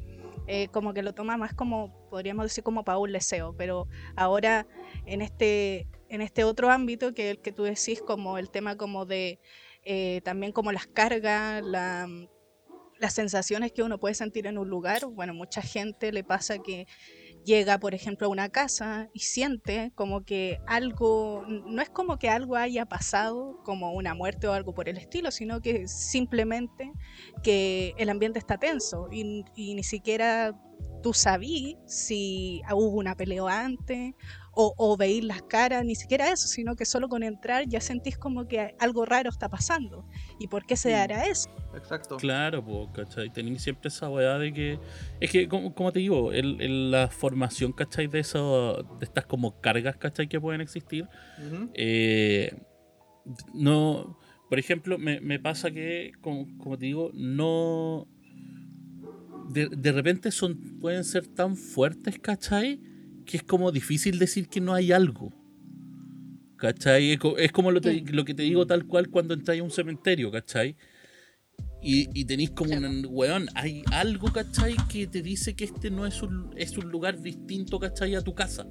eh, 0.47 0.69
como 0.69 0.95
que 0.95 1.03
lo 1.03 1.13
toma 1.13 1.37
más 1.37 1.55
como, 1.55 2.09
podríamos 2.09 2.45
decir 2.45 2.63
como 2.63 2.85
para 2.85 2.99
un 2.99 3.13
deseo, 3.13 3.55
pero 3.57 3.89
ahora 4.15 4.67
en 5.07 5.23
este, 5.23 5.89
en 6.09 6.21
este 6.23 6.45
otro 6.45 6.71
ámbito 6.71 7.15
que 7.15 7.31
el 7.31 7.41
que 7.41 7.51
tú 7.51 7.65
decís 7.65 8.01
como 8.01 8.39
el 8.39 8.51
tema 8.51 8.77
como 8.77 9.07
de 9.07 9.41
eh, 9.83 10.21
también 10.25 10.53
como 10.53 10.71
las 10.71 10.87
cargas, 10.87 11.65
la, 11.65 12.09
las 12.99 13.15
sensaciones 13.15 13.73
que 13.73 13.83
uno 13.83 13.99
puede 13.99 14.15
sentir 14.15 14.47
en 14.47 14.59
un 14.59 14.69
lugar. 14.69 15.07
Bueno, 15.07 15.35
mucha 15.35 15.63
gente 15.63 16.13
le 16.13 16.25
pasa 16.25 16.59
que 16.59 16.87
llega, 17.45 17.79
por 17.79 17.95
ejemplo, 17.95 18.27
a 18.27 18.31
una 18.31 18.49
casa 18.49 19.09
y 19.13 19.21
siente 19.21 19.93
como 19.95 20.25
que 20.25 20.61
algo, 20.67 21.45
no 21.47 21.81
es 21.81 21.89
como 21.91 22.19
que 22.19 22.29
algo 22.29 22.57
haya 22.57 22.87
pasado, 22.87 23.61
como 23.65 23.93
una 23.93 24.15
muerte 24.15 24.49
o 24.49 24.53
algo 24.53 24.75
por 24.75 24.89
el 24.89 24.99
estilo, 24.99 25.31
sino 25.31 25.61
que 25.61 25.87
simplemente 25.87 26.93
que 27.43 27.95
el 27.99 28.11
ambiente 28.11 28.39
está 28.39 28.59
tenso 28.59 29.09
y, 29.13 29.45
y 29.55 29.75
ni 29.75 29.85
siquiera 29.85 30.55
tú 31.03 31.15
sabí 31.15 31.79
si 31.87 32.63
hubo 32.73 32.97
una 32.99 33.17
pelea 33.17 33.65
antes 33.65 34.15
o, 34.59 34.73
o 34.79 34.97
veís 34.97 35.23
las 35.23 35.43
caras, 35.43 35.85
ni 35.85 35.95
siquiera 35.95 36.33
eso, 36.33 36.49
sino 36.49 36.75
que 36.77 36.87
solo 36.87 37.09
con 37.09 37.23
entrar 37.23 37.69
ya 37.69 37.81
sentís 37.81 38.17
como 38.17 38.49
que 38.49 38.75
algo 38.79 39.05
raro 39.05 39.29
está 39.29 39.51
pasando. 39.51 40.05
¿Y 40.41 40.49
por 40.49 40.65
qué 40.65 40.77
se 40.77 40.89
Mm. 40.89 40.93
dará 40.93 41.27
eso? 41.27 41.51
Exacto. 41.77 42.17
Claro, 42.17 42.65
pues, 42.65 42.89
¿cachai? 42.95 43.31
Tenéis 43.31 43.63
siempre 43.63 43.89
esa 43.89 44.09
weá 44.09 44.39
de 44.39 44.53
que. 44.55 44.81
Es 45.21 45.31
que, 45.31 45.47
como, 45.47 45.75
como 45.75 45.93
te 45.93 45.99
digo, 45.99 46.33
el, 46.33 46.59
el- 46.63 46.91
la 46.91 47.09
formación, 47.09 47.73
¿cachai? 47.73 48.07
De, 48.07 48.21
eso, 48.21 48.83
de 48.99 49.05
estas 49.05 49.27
como 49.27 49.61
cargas, 49.61 49.97
¿cachai? 49.99 50.27
Que 50.27 50.41
pueden 50.41 50.63
existir. 50.63 51.07
Ujú. 51.39 51.71
eh, 51.75 52.51
no. 53.53 54.17
por 54.49 54.59
ejemplo, 54.59 54.97
me, 54.97 55.21
me 55.21 55.39
pasa 55.39 55.71
que, 55.71 56.13
como, 56.23 56.47
como, 56.57 56.79
te 56.79 56.87
digo, 56.87 57.11
no. 57.15 58.09
De, 59.51 59.69
de, 59.69 59.93
repente 59.93 60.31
son, 60.31 60.57
pueden 60.81 61.05
ser 61.05 61.27
tan 61.27 61.57
fuertes, 61.57 62.19
¿cachai? 62.19 62.81
Que 63.27 63.39
es 63.39 63.43
como 63.43 63.73
difícil 63.73 64.19
decir 64.19 64.49
que 64.49 64.61
no 64.61 64.73
hay 64.73 64.93
algo. 64.93 65.33
¿cachai? 66.57 67.13
Es, 67.13 67.21
es 67.39 67.53
como 67.53 67.71
lo, 67.71 67.81
te, 67.81 68.01
lo, 68.13 68.25
que 68.25 68.35
te 68.35 68.43
digo 68.43 68.67
tal 68.67 68.87
cual 68.87 69.09
cuando 69.11 69.35
entras 69.35 69.59
a 69.59 69.63
un 69.63 69.71
cementerio, 69.71 70.31
¿cachai? 70.31 70.77
Y, 71.83 72.09
y 72.19 72.25
tenéis 72.25 72.51
como 72.51 72.75
un 72.75 73.07
weón, 73.09 73.49
hay 73.55 73.83
algo, 73.93 74.33
¿cachai? 74.33 74.75
Que 74.89 75.07
te 75.07 75.23
dice 75.23 75.55
que 75.55 75.65
este 75.65 75.91
no 75.91 76.07
es 76.07 76.23
un, 76.23 76.51
es 76.57 76.77
un 76.77 76.91
lugar 76.91 77.21
distinto, 77.21 77.79
¿cachai? 77.79 78.15
A 78.15 78.23
tu 78.23 78.35
casa. 78.35 78.67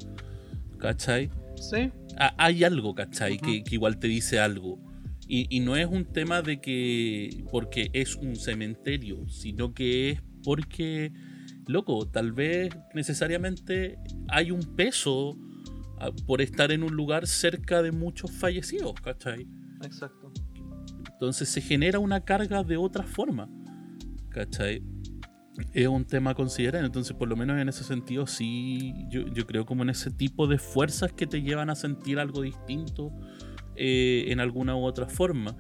¿Cachai? 0.80 1.30
Sí. 1.56 1.92
Ah, 2.18 2.36
hay 2.38 2.64
algo, 2.64 2.94
¿cachai? 2.94 3.34
Uh 3.34 3.36
-huh. 3.38 3.42
que, 3.42 3.64
que, 3.64 3.76
igual 3.76 4.00
te 4.00 4.08
dice 4.08 4.40
algo. 4.40 4.80
Y, 5.28 5.48
y, 5.50 5.62
no 5.62 5.76
es 5.76 5.88
un 5.88 6.06
tema 6.06 6.42
de 6.42 6.60
que 6.60 7.44
porque 7.52 7.90
es 7.94 8.16
un 8.16 8.36
cementerio, 8.36 9.28
sino 9.28 9.74
que 9.74 10.12
es 10.12 10.22
porque, 10.44 11.12
loco, 11.68 12.08
tal 12.08 12.32
vez 12.32 12.70
necesariamente 12.94 13.98
hay 14.28 14.52
un 14.52 14.76
peso 14.76 15.38
por 16.26 16.42
estar 16.42 16.72
en 16.72 16.84
un 16.84 16.94
lugar 16.94 17.28
cerca 17.28 17.82
de 17.82 17.92
muchos 17.92 18.32
fallecidos, 18.32 18.94
¿cachai? 19.02 19.48
Exacto. 19.84 20.32
Entonces 21.12 21.50
se 21.50 21.62
genera 21.62 22.00
una 22.00 22.22
carga 22.22 22.64
de 22.64 22.78
otra 22.78 23.04
forma, 23.04 23.50
¿cachai? 24.30 24.84
Es 25.74 25.88
un 25.88 26.04
tema 26.04 26.32
a 26.32 26.36
considerar, 26.36 26.84
entonces 26.84 27.16
por 27.16 27.30
lo 27.30 27.38
menos 27.38 27.60
en 27.60 27.70
ese 27.70 27.86
sentido 27.86 28.28
sí, 28.28 28.94
yo, 29.10 29.22
yo 29.28 29.48
creo 29.48 29.66
como 29.66 29.84
en 29.84 29.90
ese 29.90 30.12
tipo 30.12 30.48
de 30.48 30.58
fuerzas 30.58 31.14
que 31.14 31.26
te 31.28 31.42
llevan 31.42 31.70
a 31.70 31.76
sentir 31.76 32.20
algo 32.20 32.42
distinto 32.42 33.14
eh, 33.78 34.26
en 34.28 34.40
alguna 34.40 34.76
u 34.76 34.84
otra 34.84 35.08
forma. 35.08 35.56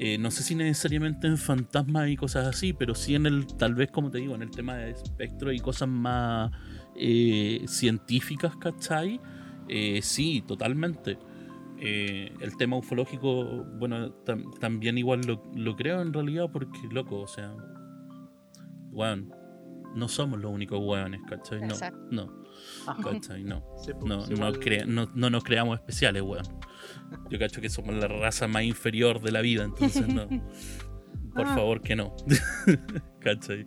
Eh, 0.00 0.16
no 0.16 0.30
sé 0.30 0.44
si 0.44 0.54
necesariamente 0.54 1.26
en 1.26 1.36
fantasmas 1.36 2.08
y 2.08 2.16
cosas 2.16 2.46
así, 2.46 2.72
pero 2.72 2.94
sí 2.94 3.16
en 3.16 3.26
el, 3.26 3.46
tal 3.46 3.74
vez 3.74 3.90
como 3.90 4.10
te 4.10 4.18
digo, 4.18 4.34
en 4.36 4.42
el 4.42 4.50
tema 4.50 4.76
de 4.76 4.90
espectro 4.90 5.52
y 5.52 5.58
cosas 5.58 5.88
más 5.88 6.52
eh, 6.94 7.64
científicas, 7.66 8.54
¿cachai? 8.56 9.20
Eh, 9.68 10.00
sí, 10.02 10.42
totalmente. 10.46 11.18
Eh, 11.80 12.32
el 12.40 12.56
tema 12.56 12.76
ufológico, 12.76 13.64
bueno, 13.78 14.10
tam 14.24 14.50
también 14.58 14.98
igual 14.98 15.20
lo, 15.26 15.42
lo, 15.54 15.76
creo 15.76 16.00
en 16.00 16.12
realidad 16.12 16.50
porque, 16.52 16.80
loco, 16.90 17.20
o 17.20 17.28
sea, 17.28 17.54
weón, 18.90 19.32
no 19.94 20.08
somos 20.08 20.40
los 20.40 20.50
únicos 20.50 20.80
weones, 20.82 21.20
¿cachai? 21.28 21.60
No, 21.60 21.74
no, 22.10 22.44
¿cachai? 23.02 23.44
No, 23.44 23.62
pues, 23.62 23.94
no, 24.04 24.26
no, 24.26 24.50
no, 24.86 25.10
no, 25.14 25.30
nos 25.30 25.44
creamos 25.44 25.78
especiales, 25.78 26.22
weón. 26.22 26.44
Yo 27.30 27.38
cacho 27.38 27.60
que 27.60 27.68
somos 27.68 27.94
la 27.94 28.08
raza 28.08 28.48
más 28.48 28.62
inferior 28.62 29.20
de 29.20 29.32
la 29.32 29.40
vida, 29.40 29.64
entonces 29.64 30.06
no. 30.08 30.26
Por 31.34 31.46
ah. 31.46 31.54
favor 31.54 31.82
que 31.82 31.94
no. 31.94 32.14
¿cachai? 33.20 33.66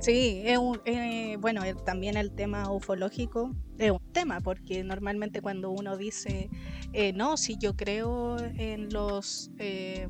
Sí, 0.00 0.42
es 0.44 0.58
un, 0.58 0.80
eh, 0.84 1.36
bueno, 1.40 1.64
el, 1.64 1.76
también 1.82 2.16
el 2.16 2.30
tema 2.32 2.70
ufológico 2.70 3.50
es 3.78 3.90
un 3.90 4.12
tema, 4.12 4.40
porque 4.40 4.84
normalmente 4.84 5.40
cuando 5.40 5.70
uno 5.70 5.96
dice, 5.96 6.48
eh, 6.92 7.12
no, 7.12 7.36
si 7.36 7.56
yo 7.58 7.76
creo 7.76 8.36
en 8.38 8.92
los, 8.92 9.50
eh, 9.58 10.06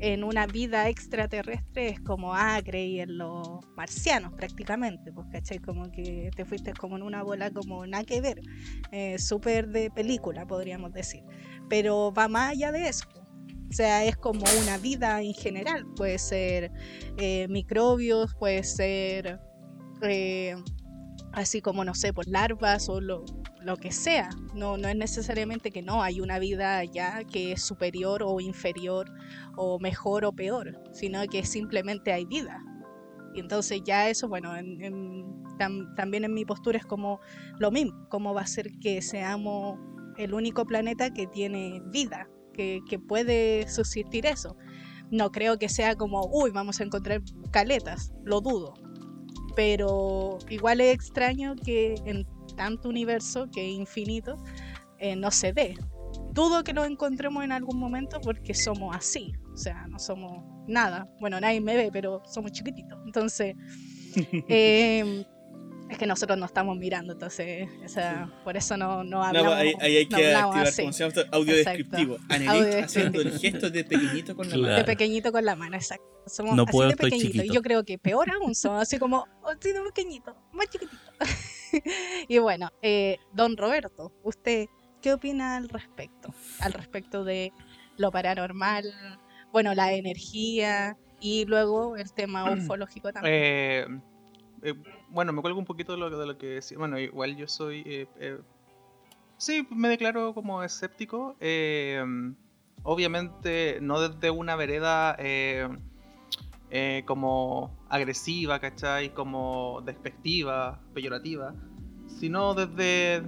en 0.00 0.24
una 0.24 0.46
vida 0.46 0.88
extraterrestre, 0.88 1.88
es 1.88 2.00
como, 2.00 2.34
ah, 2.34 2.60
creí 2.64 3.00
en 3.00 3.18
los 3.18 3.46
marcianos 3.76 4.32
prácticamente, 4.34 5.12
pues, 5.12 5.26
¿cachai? 5.32 5.58
Como 5.58 5.90
que 5.90 6.30
te 6.36 6.44
fuiste 6.44 6.72
como 6.72 6.96
en 6.96 7.02
una 7.02 7.22
bola 7.22 7.50
como 7.50 7.86
nada 7.86 8.04
que 8.04 8.20
ver, 8.20 8.40
súper 9.18 9.68
de 9.68 9.90
película, 9.90 10.46
podríamos 10.46 10.92
decir, 10.92 11.22
pero 11.68 12.12
va 12.12 12.28
más 12.28 12.52
allá 12.52 12.72
de 12.72 12.88
eso. 12.88 13.06
O 13.70 13.72
sea, 13.72 14.04
es 14.04 14.16
como 14.16 14.44
una 14.62 14.78
vida 14.78 15.20
en 15.20 15.34
general. 15.34 15.86
Puede 15.94 16.18
ser 16.18 16.72
eh, 17.18 17.46
microbios, 17.48 18.34
puede 18.34 18.62
ser 18.62 19.40
eh, 20.02 20.56
así 21.32 21.60
como, 21.60 21.84
no 21.84 21.94
sé, 21.94 22.12
por 22.12 22.26
larvas 22.26 22.88
o 22.88 23.00
lo, 23.00 23.24
lo, 23.62 23.76
que 23.76 23.92
sea. 23.92 24.30
No, 24.54 24.76
no 24.76 24.88
es 24.88 24.96
necesariamente 24.96 25.70
que 25.70 25.82
no, 25.82 26.02
hay 26.02 26.20
una 26.20 26.38
vida 26.38 26.84
ya 26.84 27.24
que 27.24 27.52
es 27.52 27.62
superior 27.62 28.22
o 28.22 28.40
inferior 28.40 29.10
o 29.56 29.78
mejor 29.78 30.24
o 30.24 30.32
peor, 30.32 30.80
sino 30.92 31.24
que 31.26 31.44
simplemente 31.44 32.12
hay 32.12 32.24
vida. 32.24 32.60
Y 33.34 33.40
entonces 33.40 33.82
ya 33.84 34.08
eso, 34.08 34.28
bueno, 34.28 34.56
en, 34.56 34.82
en, 34.82 35.42
tam, 35.58 35.94
también 35.94 36.24
en 36.24 36.34
mi 36.34 36.44
postura 36.44 36.78
es 36.78 36.86
como 36.86 37.20
lo 37.58 37.70
mismo, 37.70 38.08
cómo 38.08 38.34
va 38.34 38.42
a 38.42 38.46
ser 38.46 38.70
que 38.80 39.02
seamos 39.02 39.78
el 40.16 40.34
único 40.34 40.64
planeta 40.66 41.10
que 41.10 41.26
tiene 41.26 41.80
vida, 41.86 42.28
que, 42.52 42.80
que, 42.88 42.98
puede 42.98 43.68
subsistir 43.68 44.26
eso. 44.26 44.56
No 45.10 45.30
creo 45.30 45.58
que 45.58 45.68
sea 45.68 45.94
como, 45.94 46.28
uy, 46.32 46.50
vamos 46.50 46.80
a 46.80 46.84
encontrar 46.84 47.22
caletas, 47.50 48.12
lo 48.24 48.40
dudo. 48.40 48.74
Pero 49.58 50.38
igual 50.50 50.80
es 50.80 50.94
extraño 50.94 51.56
que 51.56 51.96
en 52.04 52.24
tanto 52.56 52.88
universo, 52.88 53.50
que 53.50 53.68
es 53.68 53.76
infinito, 53.76 54.36
eh, 55.00 55.16
no 55.16 55.32
se 55.32 55.52
dé. 55.52 55.74
Dudo 56.30 56.62
que 56.62 56.72
lo 56.72 56.84
encontremos 56.84 57.42
en 57.42 57.50
algún 57.50 57.76
momento 57.76 58.20
porque 58.20 58.54
somos 58.54 58.94
así, 58.94 59.32
o 59.52 59.56
sea, 59.56 59.88
no 59.88 59.98
somos 59.98 60.44
nada. 60.68 61.08
Bueno, 61.18 61.40
nadie 61.40 61.60
me 61.60 61.74
ve, 61.74 61.90
pero 61.92 62.22
somos 62.24 62.52
chiquititos. 62.52 63.00
Entonces, 63.04 63.56
eh, 64.48 65.26
es 65.88 65.96
que 65.98 66.06
nosotros 66.06 66.38
no 66.38 66.46
estamos 66.46 66.76
mirando, 66.76 67.14
entonces, 67.14 67.68
o 67.84 67.88
sea, 67.88 68.30
por 68.44 68.56
eso 68.56 68.76
no, 68.76 69.04
no 69.04 69.22
hablamos. 69.24 69.52
No, 69.52 69.56
ahí, 69.56 69.72
ahí 69.80 69.96
hay 69.96 70.06
no 70.06 70.16
que 70.18 70.34
activar, 70.34 70.74
como 70.76 70.92
se 70.92 71.08
llama, 71.08 71.28
audio 71.32 71.54
descriptivo. 71.56 72.16
Haciendo 72.28 73.20
el 73.22 73.38
gesto 73.38 73.70
de 73.70 73.84
pequeñito 73.84 74.36
con 74.36 74.46
la 74.48 74.54
Claro. 74.54 74.62
mano. 74.68 74.76
De 74.78 74.84
pequeñito 74.84 75.32
con 75.32 75.44
la 75.44 75.56
mano, 75.56 75.76
exacto. 75.76 76.04
Somos 76.26 76.54
No 76.56 76.64
así 76.64 76.72
puedo, 76.72 76.88
de 76.88 76.92
estoy 76.94 77.10
pequeñito. 77.10 77.28
Y 77.38 77.40
chiquito. 77.40 77.54
yo 77.54 77.62
creo 77.62 77.84
que 77.84 77.98
peor 77.98 78.30
aún, 78.30 78.54
somos 78.54 78.82
así 78.82 78.98
como 78.98 79.26
así 79.44 79.72
de 79.72 79.80
pequeñito, 79.80 80.36
más 80.52 80.66
chiquitito. 80.68 81.00
y 82.28 82.38
bueno, 82.38 82.70
eh, 82.82 83.16
don 83.32 83.56
Roberto, 83.56 84.12
¿usted 84.22 84.66
qué 85.00 85.14
opina 85.14 85.56
al 85.56 85.68
respecto? 85.70 86.34
Al 86.60 86.74
respecto 86.74 87.24
de 87.24 87.52
lo 87.96 88.10
paranormal, 88.10 88.84
bueno, 89.52 89.74
la 89.74 89.94
energía 89.94 90.98
y 91.20 91.46
luego 91.46 91.96
el 91.96 92.12
tema 92.12 92.44
ufológico 92.52 93.10
también. 93.12 93.34
Eh, 93.34 93.86
eh, 94.64 94.74
bueno, 95.10 95.32
me 95.32 95.40
cuelgo 95.40 95.58
un 95.58 95.64
poquito 95.64 95.92
de 95.92 95.98
lo, 95.98 96.10
de 96.10 96.26
lo 96.26 96.38
que 96.38 96.46
decía. 96.46 96.78
Bueno, 96.78 96.98
igual 96.98 97.36
yo 97.36 97.48
soy. 97.48 97.82
Eh, 97.86 98.06
eh, 98.18 98.38
sí, 99.36 99.66
me 99.70 99.88
declaro 99.88 100.34
como 100.34 100.62
escéptico. 100.62 101.36
Eh, 101.40 102.02
obviamente, 102.82 103.78
no 103.80 104.00
desde 104.00 104.30
una 104.30 104.56
vereda 104.56 105.16
como 107.06 107.74
agresiva, 107.88 108.58
¿cachai? 108.60 109.14
Como 109.14 109.82
despectiva, 109.84 110.80
peyorativa. 110.94 111.54
Sino 112.06 112.54
desde. 112.54 113.22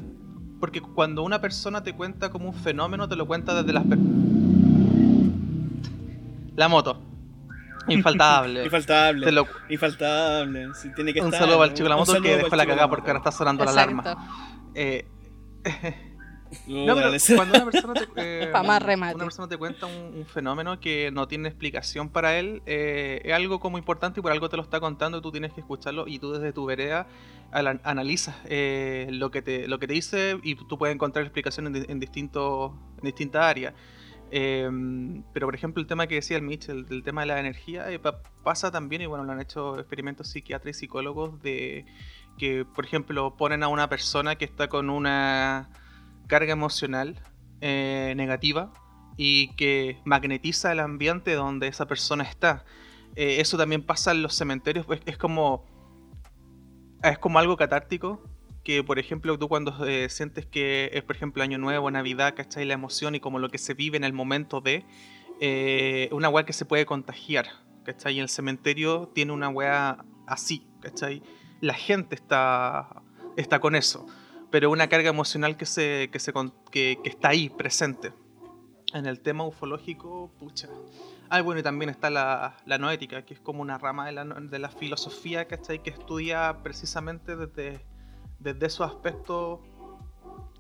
Porque 0.59 0.83
cuando 0.83 1.23
una 1.23 1.41
persona 1.41 1.83
te 1.83 1.95
cuenta 1.95 2.31
como 2.31 2.49
un 2.49 2.55
fenómeno, 2.55 3.09
te 3.09 3.17
lo 3.17 3.27
cuenta 3.27 3.55
desde 3.55 3.73
las. 3.73 3.85
La 6.57 6.69
moto. 6.69 7.10
Infaltable. 7.89 8.65
Infaltable. 8.65 9.27
Te 9.27 9.33
lo- 9.33 9.47
Infaltable. 9.69 10.69
Sí, 10.75 10.91
tiene 10.95 11.13
que 11.13 11.21
Un 11.21 11.27
estar. 11.27 11.41
saludo 11.49 11.65
el 11.65 11.71
chico 11.73 11.85
de 11.85 11.89
la 11.91 11.97
moto 11.97 12.21
que 12.21 12.37
dejó 12.37 12.57
la 12.57 12.67
cagada 12.67 12.89
porque 12.89 13.09
ahora 13.11 13.19
está 13.19 13.33
sonando 13.33 13.65
la 13.65 13.71
alarma. 13.73 14.17
Eh, 14.75 15.07
No, 16.67 16.97
pero 16.97 17.11
cuando 17.37 17.55
una 17.63 17.71
persona 17.71 17.95
te, 17.95 18.09
eh, 18.17 18.47
Pa' 18.49 18.65
más 18.65 18.83
remate. 18.83 19.15
una 19.15 19.25
persona 19.25 19.47
te 19.49 19.57
cuenta 19.57 19.87
un, 19.87 20.19
un 20.19 20.27
fenómeno 20.27 20.81
que 20.81 21.11
no 21.13 21.29
tiene 21.29 21.49
explicación 21.49 22.09
para 22.09 22.39
él, 22.41 22.61
eh, 22.67 23.21
es 23.25 23.33
algo 23.33 23.61
como 23.61 23.79
importante 23.79 24.19
y 24.19 24.23
por 24.23 24.33
algo 24.33 24.49
te 24.49 24.57
lo 24.57 24.63
está 24.65 24.81
contando 24.81 25.19
y 25.19 25.23
tú 25.23 25.31
tienes 25.31 25.53
que 25.53 25.61
escucharlo 25.61 26.09
y 26.09 26.19
tú 26.19 26.33
desde 26.33 26.53
tu 26.53 26.67
vereda 26.67 27.07
analizas 27.53 28.35
eh, 28.47 29.09
lo, 29.11 29.31
que 29.31 29.43
te, 29.43 29.69
lo 29.69 29.79
que 29.79 29.87
te 29.87 29.93
dice 29.95 30.39
y 30.43 30.55
tú 30.57 30.77
puedes 30.79 30.95
encontrar 30.95 31.25
explicación 31.25 31.69
en, 31.69 31.89
en, 31.89 32.01
distintos, 32.01 32.73
en 32.99 33.03
distintas 33.05 33.45
áreas. 33.45 33.75
Eh, 34.33 34.71
pero 35.33 35.47
por 35.47 35.55
ejemplo 35.55 35.81
el 35.81 35.89
tema 35.89 36.07
que 36.07 36.17
decía 36.17 36.37
el 36.37 36.43
Mitch, 36.43 36.69
el, 36.69 37.03
tema 37.03 37.23
de 37.23 37.27
la 37.29 37.41
energía, 37.41 37.91
eh, 37.91 37.99
pa- 37.99 38.23
pasa 38.45 38.71
también, 38.71 39.03
y 39.03 39.07
bueno, 39.07 39.25
lo 39.25 39.33
han 39.33 39.41
hecho 39.41 39.79
experimentos 39.79 40.29
psiquiatras 40.29 40.77
y 40.77 40.81
psicólogos 40.81 41.43
de 41.43 41.85
que, 42.39 42.65
por 42.65 42.85
ejemplo, 42.85 43.37
ponen 43.37 43.63
a 43.63 43.69
una 43.69 43.89
persona 43.89 44.37
que 44.37 44.45
está 44.45 44.69
con 44.69 44.89
una 44.89 45.71
carga 46.29 46.53
emocional 46.53 47.21
eh, 47.61 48.15
negativa 48.17 48.73
y 49.17 49.55
que 49.57 49.99
magnetiza 50.05 50.73
el 50.73 50.81
ambiente 50.81 51.35
donde 51.35 51.67
esa 51.67 51.87
persona 51.87 52.25
está. 52.25 52.65
Eh, 53.17 53.41
eso 53.41 53.59
también 53.59 53.83
pasa 53.83 54.13
en 54.13 54.23
los 54.23 54.35
cementerios, 54.37 54.87
pues 54.87 55.01
es 55.07 55.19
como 55.19 55.67
es 57.03 57.19
como 57.19 57.39
algo 57.39 57.57
catártico 57.57 58.23
que 58.65 58.85
por 58.85 58.99
ejemplo 58.99 59.39
tú 59.39 59.49
cuando 59.49 59.87
eh, 59.87 60.09
sientes 60.09 60.47
que 60.47 60.91
es 60.93 61.03
por 61.03 61.17
ejemplo 61.17 61.43
año 61.43 61.59
nuevo, 61.59 61.91
navidad, 61.91 62.35
¿cachai? 62.35 62.65
La 62.65 62.75
emoción 62.75 63.15
y 63.15 63.21
como 63.21 63.39
lo 63.39 63.49
que 63.49 63.59
se 63.59 63.75
vive 63.75 63.97
en 63.97 64.05
el 64.05 64.13
momento 64.13 64.61
de 64.61 64.85
eh, 65.41 66.09
una 66.13 66.29
weá 66.29 66.45
que 66.45 66.53
se 66.53 66.65
puede 66.65 66.87
contagiar, 66.87 67.47
¿cachai? 67.85 68.17
Y 68.17 68.21
el 68.21 68.29
cementerio 68.29 69.11
tiene 69.15 69.33
una 69.33 69.49
weá 69.49 70.05
así, 70.27 70.67
¿cachai? 70.81 71.23
La 71.61 71.75
gente 71.75 72.15
está, 72.15 73.03
está 73.37 73.61
con 73.61 73.75
eso 73.77 74.07
pero 74.51 74.71
una 74.71 74.89
carga 74.89 75.09
emocional 75.09 75.57
que, 75.57 75.67
se, 75.67 76.11
que, 76.13 76.19
se, 76.19 76.33
que, 76.71 76.99
que 77.03 77.09
está 77.09 77.29
ahí 77.29 77.49
presente. 77.49 78.13
en 78.93 79.07
el 79.07 79.21
tema 79.21 79.45
ufológico, 79.45 80.31
pucha. 80.39 80.69
Ah, 81.29 81.41
bueno, 81.43 81.61
y 81.61 81.63
también 81.63 81.91
está 81.91 82.11
la, 82.11 82.57
la 82.67 82.79
noética, 82.79 83.25
que 83.25 83.35
es 83.35 83.41
como 83.41 83.63
una 83.63 83.79
rama 83.79 84.07
de 84.07 84.13
la, 84.13 84.25
de 84.25 84.59
la 84.59 84.69
filosofía, 84.69 85.47
¿cachai? 85.47 85.81
Que 85.83 85.91
estudia 85.91 86.59
precisamente 86.65 87.37
desde, 87.37 87.85
desde 88.41 88.67
esos 88.67 88.87
aspectos, 88.87 89.61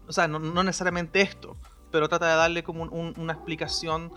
o 0.06 0.12
sea, 0.12 0.28
no, 0.28 0.38
no 0.38 0.62
necesariamente 0.62 1.20
esto, 1.22 1.56
pero 1.90 2.08
trata 2.08 2.28
de 2.28 2.34
darle 2.36 2.62
como 2.62 2.82
un- 2.84 2.92
un- 2.92 3.14
una 3.18 3.32
explicación 3.32 4.12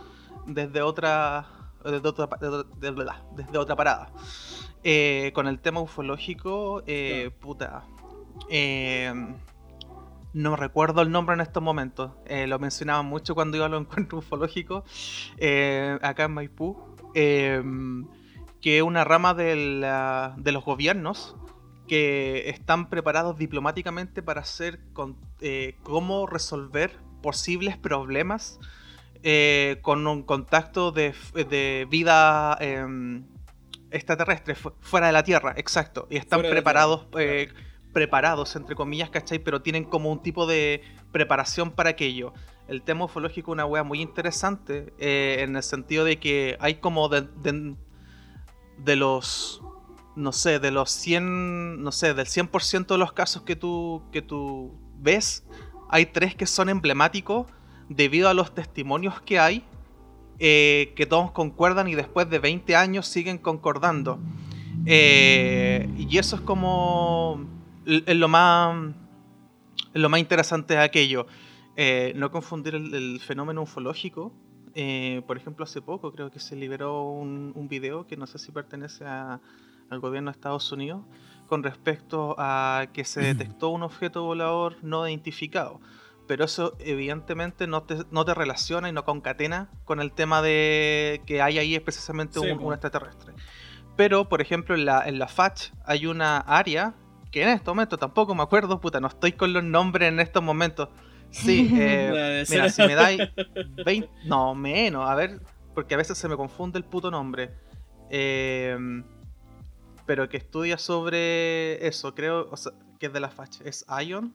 desde 0.45 0.81
otra, 0.81 1.47
desde 1.83 2.07
otra, 2.07 2.29
desde, 2.39 2.63
desde- 3.35 3.57
otra 3.57 3.75
parada. 3.75 4.11
Eh, 4.83 5.31
con 5.33 5.47
el 5.47 5.59
tema 5.59 5.79
ufológico, 5.79 6.83
eh, 6.87 7.31
puta, 7.39 7.85
eh, 8.49 9.13
no 10.33 10.55
recuerdo 10.55 11.01
el 11.01 11.11
nombre 11.11 11.35
en 11.35 11.41
estos 11.41 11.61
momentos. 11.63 12.11
Eh, 12.25 12.47
lo 12.47 12.59
mencionaban 12.59 13.05
mucho 13.05 13.33
cuando 13.35 13.55
iba 13.57 13.67
a 13.67 13.69
los 13.69 13.81
encuentros 13.81 14.25
ufológicos 14.25 14.83
acá 16.01 16.25
en 16.25 16.33
Maipú. 16.33 16.77
que 17.13 18.77
es 18.77 18.81
una 18.83 19.03
rama 19.03 19.33
de, 19.33 19.55
la- 19.55 20.33
de 20.37 20.51
los 20.53 20.63
gobiernos 20.65 21.35
que 21.87 22.49
están 22.49 22.89
preparados 22.89 23.37
diplomáticamente 23.37 24.21
para 24.23 24.41
hacer 24.41 24.79
con, 24.93 25.17
eh, 25.41 25.75
cómo 25.83 26.25
resolver 26.27 26.97
posibles 27.21 27.77
problemas 27.77 28.59
eh, 29.23 29.77
con 29.81 30.05
un 30.07 30.23
contacto 30.23 30.91
de, 30.91 31.13
vida 31.89 32.57
em, 32.59 33.25
extraterrestre 33.91 34.55
fu- 34.55 34.73
fuera 34.81 35.07
de 35.07 35.13
la 35.13 35.23
Tierra, 35.23 35.53
exacto. 35.57 36.07
Y 36.09 36.17
están 36.17 36.39
Fuera 36.39 36.53
preparados, 36.53 37.07
eh, 37.17 37.47
preparados, 37.93 38.55
entre 38.55 38.75
comillas, 38.75 39.09
¿cachai? 39.09 39.39
Pero 39.39 39.61
tienen 39.61 39.83
como 39.85 40.11
un 40.11 40.21
tipo 40.21 40.45
de 40.47 40.81
preparación 41.11 41.71
para 41.71 41.91
aquello. 41.91 42.33
El 42.67 42.81
tema 42.81 43.05
ufológico 43.05 43.51
es 43.51 43.53
una 43.53 43.65
wea 43.65 43.83
muy 43.83 44.01
interesante 44.01 44.93
en 44.97 45.55
el 45.55 45.63
sentido 45.63 46.03
de 46.05 46.17
que 46.19 46.57
hay 46.59 46.75
como 46.75 47.07
de, 47.09 47.21
de- 47.21 47.75
de 48.79 48.95
los, 48.95 49.61
no 50.15 50.31
sé, 50.31 50.59
de 50.59 50.71
los 50.71 50.91
100, 50.91 51.81
no 51.81 51.91
sé, 51.91 52.13
del 52.13 52.27
100% 52.27 52.87
de 52.87 52.97
los 52.97 53.13
casos 53.13 53.43
que 53.43 53.55
tú, 53.55 54.03
que 54.11 54.21
tú 54.21 54.71
ves, 54.99 55.43
hay 55.89 56.05
tres 56.07 56.35
que 56.35 56.45
son 56.45 56.69
emblemáticos 56.69 57.47
debido 57.89 58.29
a 58.29 58.33
los 58.33 58.53
testimonios 58.53 59.21
que 59.21 59.39
hay, 59.39 59.63
eh, 60.39 60.93
que 60.95 61.05
todos 61.05 61.31
concuerdan 61.31 61.87
y 61.87 61.95
después 61.95 62.29
de 62.29 62.39
20 62.39 62.75
años 62.75 63.07
siguen 63.07 63.37
concordando. 63.37 64.19
Eh, 64.85 65.87
y 65.97 66.17
eso 66.17 66.35
es 66.35 66.41
como 66.41 67.47
lo 67.85 68.27
más 68.27 68.93
lo 69.93 70.09
más 70.09 70.19
interesante 70.19 70.73
de 70.73 70.79
aquello. 70.79 71.27
Eh, 71.75 72.13
no 72.15 72.31
confundir 72.31 72.75
el, 72.75 73.19
fenómeno 73.19 73.61
ufológico. 73.61 74.33
Por 75.27 75.37
ejemplo, 75.37 75.63
hace 75.63 75.81
poco 75.81 76.11
creo 76.11 76.31
que 76.31 76.39
se 76.39 76.55
liberó 76.55 77.03
un, 77.03 77.51
un 77.53 77.67
video 77.67 78.07
que 78.07 78.17
no 78.17 78.25
sé 78.25 78.39
si 78.39 78.51
pertenece 78.51 79.05
a- 79.05 79.39
al 79.93 79.99
gobierno 79.99 80.31
de 80.31 80.35
Estados 80.35 80.71
Unidos 80.71 81.03
con 81.47 81.63
respecto 81.63 82.35
a 82.39 82.87
que 82.93 83.05
se 83.05 83.21
detectó 83.21 83.69
un 83.69 83.83
objeto 83.83 84.23
volador 84.23 84.77
no 84.81 85.07
identificado. 85.07 85.79
Pero 86.27 86.45
eso 86.45 86.75
evidentemente 86.79 87.67
no 87.67 87.83
te, 87.83 87.97
no 88.09 88.25
te 88.25 88.33
relaciona 88.33 88.89
y 88.89 88.91
no 88.91 89.03
concatena 89.05 89.69
con 89.83 89.99
el 89.99 90.13
tema 90.13 90.41
de 90.41 91.21
que 91.25 91.41
hay 91.41 91.59
ahí 91.59 91.75
es 91.75 91.81
precisamente 91.81 92.39
Sí, 92.39 92.49
un, 92.49 92.73
extraterrestre. 92.73 93.33
Pero, 93.95 94.29
por 94.29 94.41
ejemplo, 94.41 94.73
en 94.73 94.85
la, 94.85 95.07
en 95.07 95.19
la 95.19 95.27
FACH 95.27 95.73
hay 95.85 96.07
una 96.07 96.37
área 96.37 96.95
que 97.29 97.43
en 97.43 97.49
este 97.49 97.69
momento 97.69 97.97
tampoco 97.97 98.33
me 98.33 98.41
acuerdo, 98.41 98.79
puta, 98.79 98.99
no 98.99 99.07
estoy 99.07 99.33
con 99.33 99.53
los 99.53 99.63
nombres 99.63 100.09
en 100.09 100.19
estos 100.19 100.41
momentos. 100.41 100.89
Sí, 101.29 101.69
eh, 101.79 102.45
mira, 102.49 102.69
si 102.69 102.81
me 102.83 102.95
dais 102.95 103.19
20, 103.85 104.09
no, 104.25 104.55
menos, 104.55 105.07
a 105.07 105.13
ver, 105.15 105.41
porque 105.75 105.93
a 105.93 105.97
veces 105.97 106.17
se 106.17 106.27
me 106.27 106.37
confunde 106.37 106.79
el 106.79 106.85
puto 106.85 107.11
nombre. 107.11 107.51
Eh, 108.09 108.75
pero 110.05 110.27
que 110.29 110.37
estudia 110.37 110.77
sobre 110.77 111.85
eso, 111.87 112.13
creo, 112.15 112.49
o 112.51 112.57
sea, 112.57 112.71
que 112.99 113.07
es 113.07 113.13
de 113.13 113.19
la 113.19 113.29
FACH. 113.29 113.61
¿Es 113.65 113.85
Ion? 114.05 114.33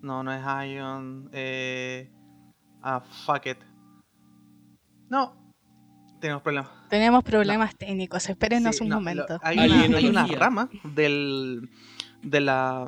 No, 0.00 0.22
no 0.22 0.32
es 0.32 0.42
Ion. 0.70 1.28
Eh, 1.32 2.10
ah, 2.82 3.00
fuck 3.26 3.46
it. 3.46 3.58
No, 5.08 5.34
tenemos 6.20 6.42
problemas. 6.42 6.70
Tenemos 6.88 7.24
problemas 7.24 7.76
técnicos, 7.76 8.28
espérenos 8.28 8.76
Sí, 8.76 8.84
un 8.84 8.90
no, 8.90 8.96
momento. 8.96 9.26
lo- 9.28 9.40
hay, 9.42 9.56
una, 9.58 9.64
hay 9.64 9.88
una 9.88 9.96
Alienología. 9.98 10.38
rama 10.38 10.68
del, 10.84 11.68
de 12.22 12.40
la 12.40 12.86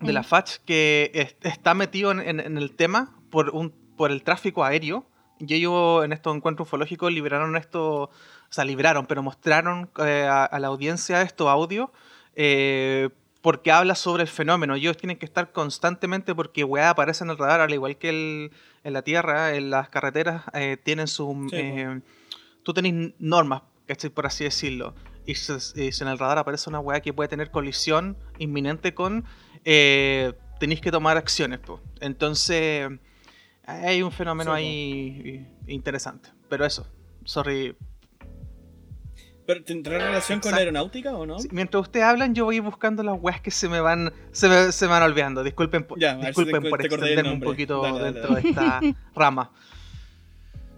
de 0.00 0.12
la 0.12 0.22
Mm. 0.22 0.24
FACH 0.24 0.58
que 0.64 1.10
es- 1.14 1.36
está 1.42 1.74
metido 1.74 2.10
en, 2.10 2.20
en- 2.20 2.40
en 2.40 2.58
el 2.58 2.74
tema 2.74 3.14
por 3.30 3.50
un 3.50 3.70
por 3.96 4.10
el 4.10 4.22
tráfico 4.24 4.64
aéreo 4.64 5.06
y 5.44 5.54
ellos 5.54 6.04
en 6.04 6.12
estos 6.12 6.34
encuentros 6.36 6.68
ufológicos 6.68 7.12
liberaron 7.12 7.56
esto, 7.56 8.02
o 8.04 8.10
sea, 8.50 8.64
liberaron, 8.64 9.06
pero 9.06 9.22
mostraron 9.22 9.90
eh, 9.98 10.26
a, 10.30 10.44
a 10.44 10.58
la 10.60 10.68
audiencia 10.68 11.20
estos 11.22 11.48
audios 11.48 11.90
eh, 12.36 13.08
porque 13.40 13.72
habla 13.72 13.96
sobre 13.96 14.22
el 14.22 14.28
fenómeno. 14.28 14.76
Ellos 14.76 14.96
tienen 14.96 15.16
que 15.18 15.26
estar 15.26 15.50
constantemente 15.50 16.32
porque 16.34 16.62
weá 16.62 16.90
aparece 16.90 17.24
en 17.24 17.30
el 17.30 17.38
radar, 17.38 17.60
al 17.60 17.72
igual 17.74 17.96
que 17.96 18.08
el- 18.10 18.50
en 18.84 18.92
la 18.92 19.02
tierra, 19.02 19.54
en 19.56 19.70
las 19.70 19.88
carreteras, 19.88 20.42
eh, 20.54 20.76
tienen 20.82 21.06
su... 21.08 21.46
Sí, 21.50 21.56
eh, 21.56 22.00
tú 22.62 22.72
tenés 22.72 23.12
normas, 23.18 23.62
¿cachai? 23.86 24.10
Por 24.10 24.26
así 24.26 24.44
decirlo. 24.44 24.94
Y 25.26 25.34
si, 25.36 25.52
y 25.76 25.92
si 25.92 26.02
en 26.04 26.08
el 26.08 26.18
radar 26.18 26.38
aparece 26.38 26.68
una 26.70 26.78
weá 26.80 27.00
que 27.00 27.12
puede 27.12 27.28
tener 27.28 27.50
colisión 27.50 28.16
inminente 28.38 28.94
con, 28.94 29.24
eh, 29.64 30.32
tenéis 30.60 30.80
que 30.80 30.90
tomar 30.92 31.16
acciones. 31.16 31.58
po. 31.60 31.80
Entonces, 32.00 32.88
hay 33.66 34.02
un 34.02 34.10
fenómeno 34.12 34.54
Sí, 34.56 34.60
ahí 34.62 35.46
interesante. 35.66 36.30
Pero 36.48 36.64
eso, 36.64 36.86
sorry. 37.24 37.74
¿Pero 39.44 39.64
tendrá 39.64 39.98
relación 39.98 40.38
con 40.40 40.52
la 40.52 40.58
aeronáutica 40.58 41.12
o 41.16 41.26
no? 41.26 41.38
Sí, 41.40 41.48
mientras 41.50 41.82
ustedes 41.82 42.04
hablan, 42.06 42.32
yo 42.34 42.44
voy 42.44 42.60
buscando 42.60 43.02
las 43.02 43.16
weas 43.20 43.40
que 43.40 43.50
se 43.50 43.68
me 43.68 43.80
van 43.80 44.12
se 44.30 44.48
me, 44.48 44.70
se 44.70 44.84
me 44.86 44.92
van 44.92 45.02
olvidando. 45.02 45.42
Disculpen, 45.42 45.84
por- 45.84 45.98
Ya, 45.98 46.18
si 46.20 46.26
disculpen 46.26 46.62
te- 46.62 46.70
por 46.70 46.80
te 46.80 46.86
extenderme 46.86 47.32
un 47.32 47.40
poquito 47.40 47.82
Dale, 47.82 47.98
dale, 47.98 48.12
dentro 48.12 48.34
de 48.36 48.48
esta 48.48 48.80
rama. 49.16 49.50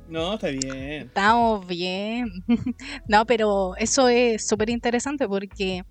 No, 0.09 0.35
está 0.35 0.49
bien. 0.49 1.07
Estamos 1.09 1.67
bien. 1.67 2.31
No, 3.09 3.27
pero 3.27 3.77
eso 3.77 4.09
es 4.09 4.47
súper 4.47 4.71
interesante 4.71 5.29
porque 5.29 5.83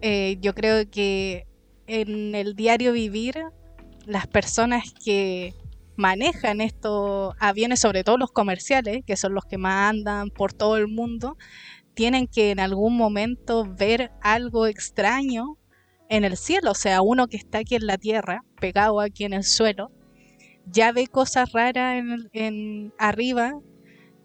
eh, 0.00 0.36
yo 0.40 0.54
creo 0.54 0.88
que 0.88 1.46
en 1.88 2.34
el 2.36 2.54
diario 2.54 2.92
vivir, 2.92 3.34
las 4.06 4.26
personas 4.28 4.92
que 5.04 5.52
manejan 5.98 6.60
estos 6.60 7.34
aviones, 7.40 7.80
sobre 7.80 8.04
todo 8.04 8.16
los 8.16 8.30
comerciales, 8.30 9.02
que 9.04 9.16
son 9.16 9.34
los 9.34 9.44
que 9.44 9.58
más 9.58 9.90
andan 9.90 10.30
por 10.30 10.52
todo 10.52 10.76
el 10.76 10.86
mundo, 10.86 11.36
tienen 11.94 12.28
que 12.28 12.52
en 12.52 12.60
algún 12.60 12.96
momento 12.96 13.66
ver 13.66 14.12
algo 14.22 14.66
extraño 14.66 15.58
en 16.08 16.24
el 16.24 16.36
cielo. 16.36 16.70
O 16.70 16.74
sea, 16.74 17.02
uno 17.02 17.26
que 17.26 17.36
está 17.36 17.58
aquí 17.58 17.74
en 17.74 17.86
la 17.86 17.98
tierra, 17.98 18.44
pegado 18.60 19.00
aquí 19.00 19.24
en 19.24 19.32
el 19.32 19.42
suelo, 19.42 19.90
ya 20.66 20.92
ve 20.92 21.08
cosas 21.08 21.52
raras 21.52 22.04
en, 22.32 22.92
arriba 22.98 23.54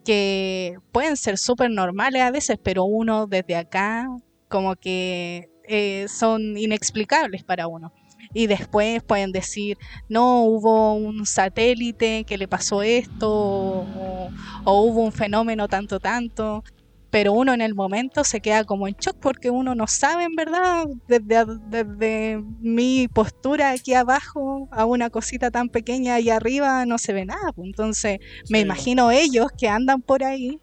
que 0.06 0.78
pueden 0.92 1.18
ser 1.18 1.40
súper 1.40 1.72
normales 1.72 2.22
a 2.22 2.30
veces, 2.30 2.60
pero 2.62 2.84
uno 2.84 3.26
desde 3.26 3.56
acá 3.56 4.08
como 4.48 4.76
que 4.76 5.50
eh, 5.68 6.06
son 6.08 6.56
inexplicables 6.56 7.44
para 7.44 7.68
uno. 7.68 7.92
Y 8.34 8.48
después 8.48 9.04
pueden 9.04 9.32
decir, 9.32 9.78
no, 10.10 10.44
hubo 10.46 10.94
un 10.96 11.26
satélite 11.26 12.26
que 12.26 12.38
le 12.38 12.48
pasó 12.48 12.82
esto, 12.84 13.30
o, 13.32 14.30
o 14.66 14.82
hubo 14.82 15.02
un 15.04 15.12
fenómeno 15.12 15.68
tanto, 15.68 16.00
tanto. 16.00 16.64
Pero 17.10 17.34
uno 17.34 17.54
en 17.54 17.62
el 17.62 17.76
momento 17.76 18.24
se 18.24 18.42
queda 18.42 18.64
como 18.66 18.88
en 18.88 18.96
shock 19.00 19.18
porque 19.22 19.52
uno 19.52 19.76
no 19.76 19.86
sabe 19.88 20.24
en 20.24 20.36
verdad, 20.36 20.86
desde, 21.08 21.46
desde 21.70 22.44
mi 22.60 23.08
postura 23.08 23.70
aquí 23.72 23.94
abajo 23.94 24.68
a 24.72 24.86
una 24.86 25.12
cosita 25.12 25.52
tan 25.52 25.70
pequeña 25.70 26.16
ahí 26.16 26.30
arriba 26.32 26.86
no 26.88 26.98
se 26.98 27.14
ve 27.14 27.26
nada. 27.26 27.52
pues. 27.56 27.68
Entonces 27.68 28.20
me 28.48 28.60
Sí, 28.60 28.62
imagino 28.62 29.12
ellos 29.12 29.48
que 29.56 29.68
andan 29.70 30.02
por 30.02 30.24
ahí 30.24 30.60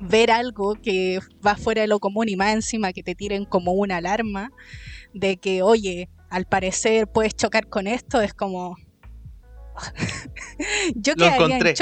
ver 0.00 0.30
algo 0.30 0.74
que 0.82 1.18
va 1.46 1.56
fuera 1.56 1.82
de 1.82 1.88
lo 1.88 2.00
común 2.00 2.28
y 2.28 2.36
más 2.36 2.54
encima 2.54 2.92
que 2.92 3.02
te 3.02 3.14
tiren 3.14 3.44
como 3.44 3.72
una 3.72 3.98
alarma 3.98 4.50
de 5.14 5.36
que, 5.38 5.62
oye, 5.62 6.10
al 6.34 6.46
parecer 6.46 7.06
puedes 7.06 7.34
chocar 7.36 7.68
con 7.68 7.86
esto, 7.86 8.20
es 8.20 8.34
como... 8.34 8.76
Yo 10.94 11.14
Lo 11.16 11.24
quedaría 11.26 11.56
encontré. 11.56 11.74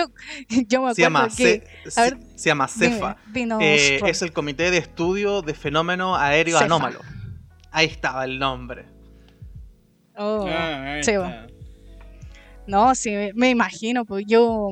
en. 0.48 0.66
Yo 0.68 0.82
me 0.82 0.94
Se 0.94 1.02
llama, 1.02 1.24
acuerdo 1.24 1.36
que... 1.36 1.90
Ce- 1.90 2.00
a 2.00 2.04
ver, 2.04 2.18
se 2.36 2.48
llama 2.48 2.68
CEFA. 2.68 3.16
dime, 3.32 3.56
Eh, 3.60 4.00
es 4.06 4.22
el 4.22 4.32
Comité 4.32 4.70
de 4.70 4.78
Estudio 4.78 5.42
de 5.42 5.54
Fenómeno 5.54 6.16
Aéreo 6.16 6.54
Cefa. 6.56 6.64
Anómalo. 6.66 7.00
Ahí 7.70 7.86
estaba 7.86 8.24
el 8.24 8.38
nombre. 8.38 8.86
Oh. 10.16 10.46
Ah, 10.48 10.98
sí. 11.02 11.12
No, 12.66 12.94
sí, 12.94 13.10
me- 13.10 13.32
me 13.34 13.50
imagino, 13.50 14.04
pues 14.04 14.24
yo 14.26 14.70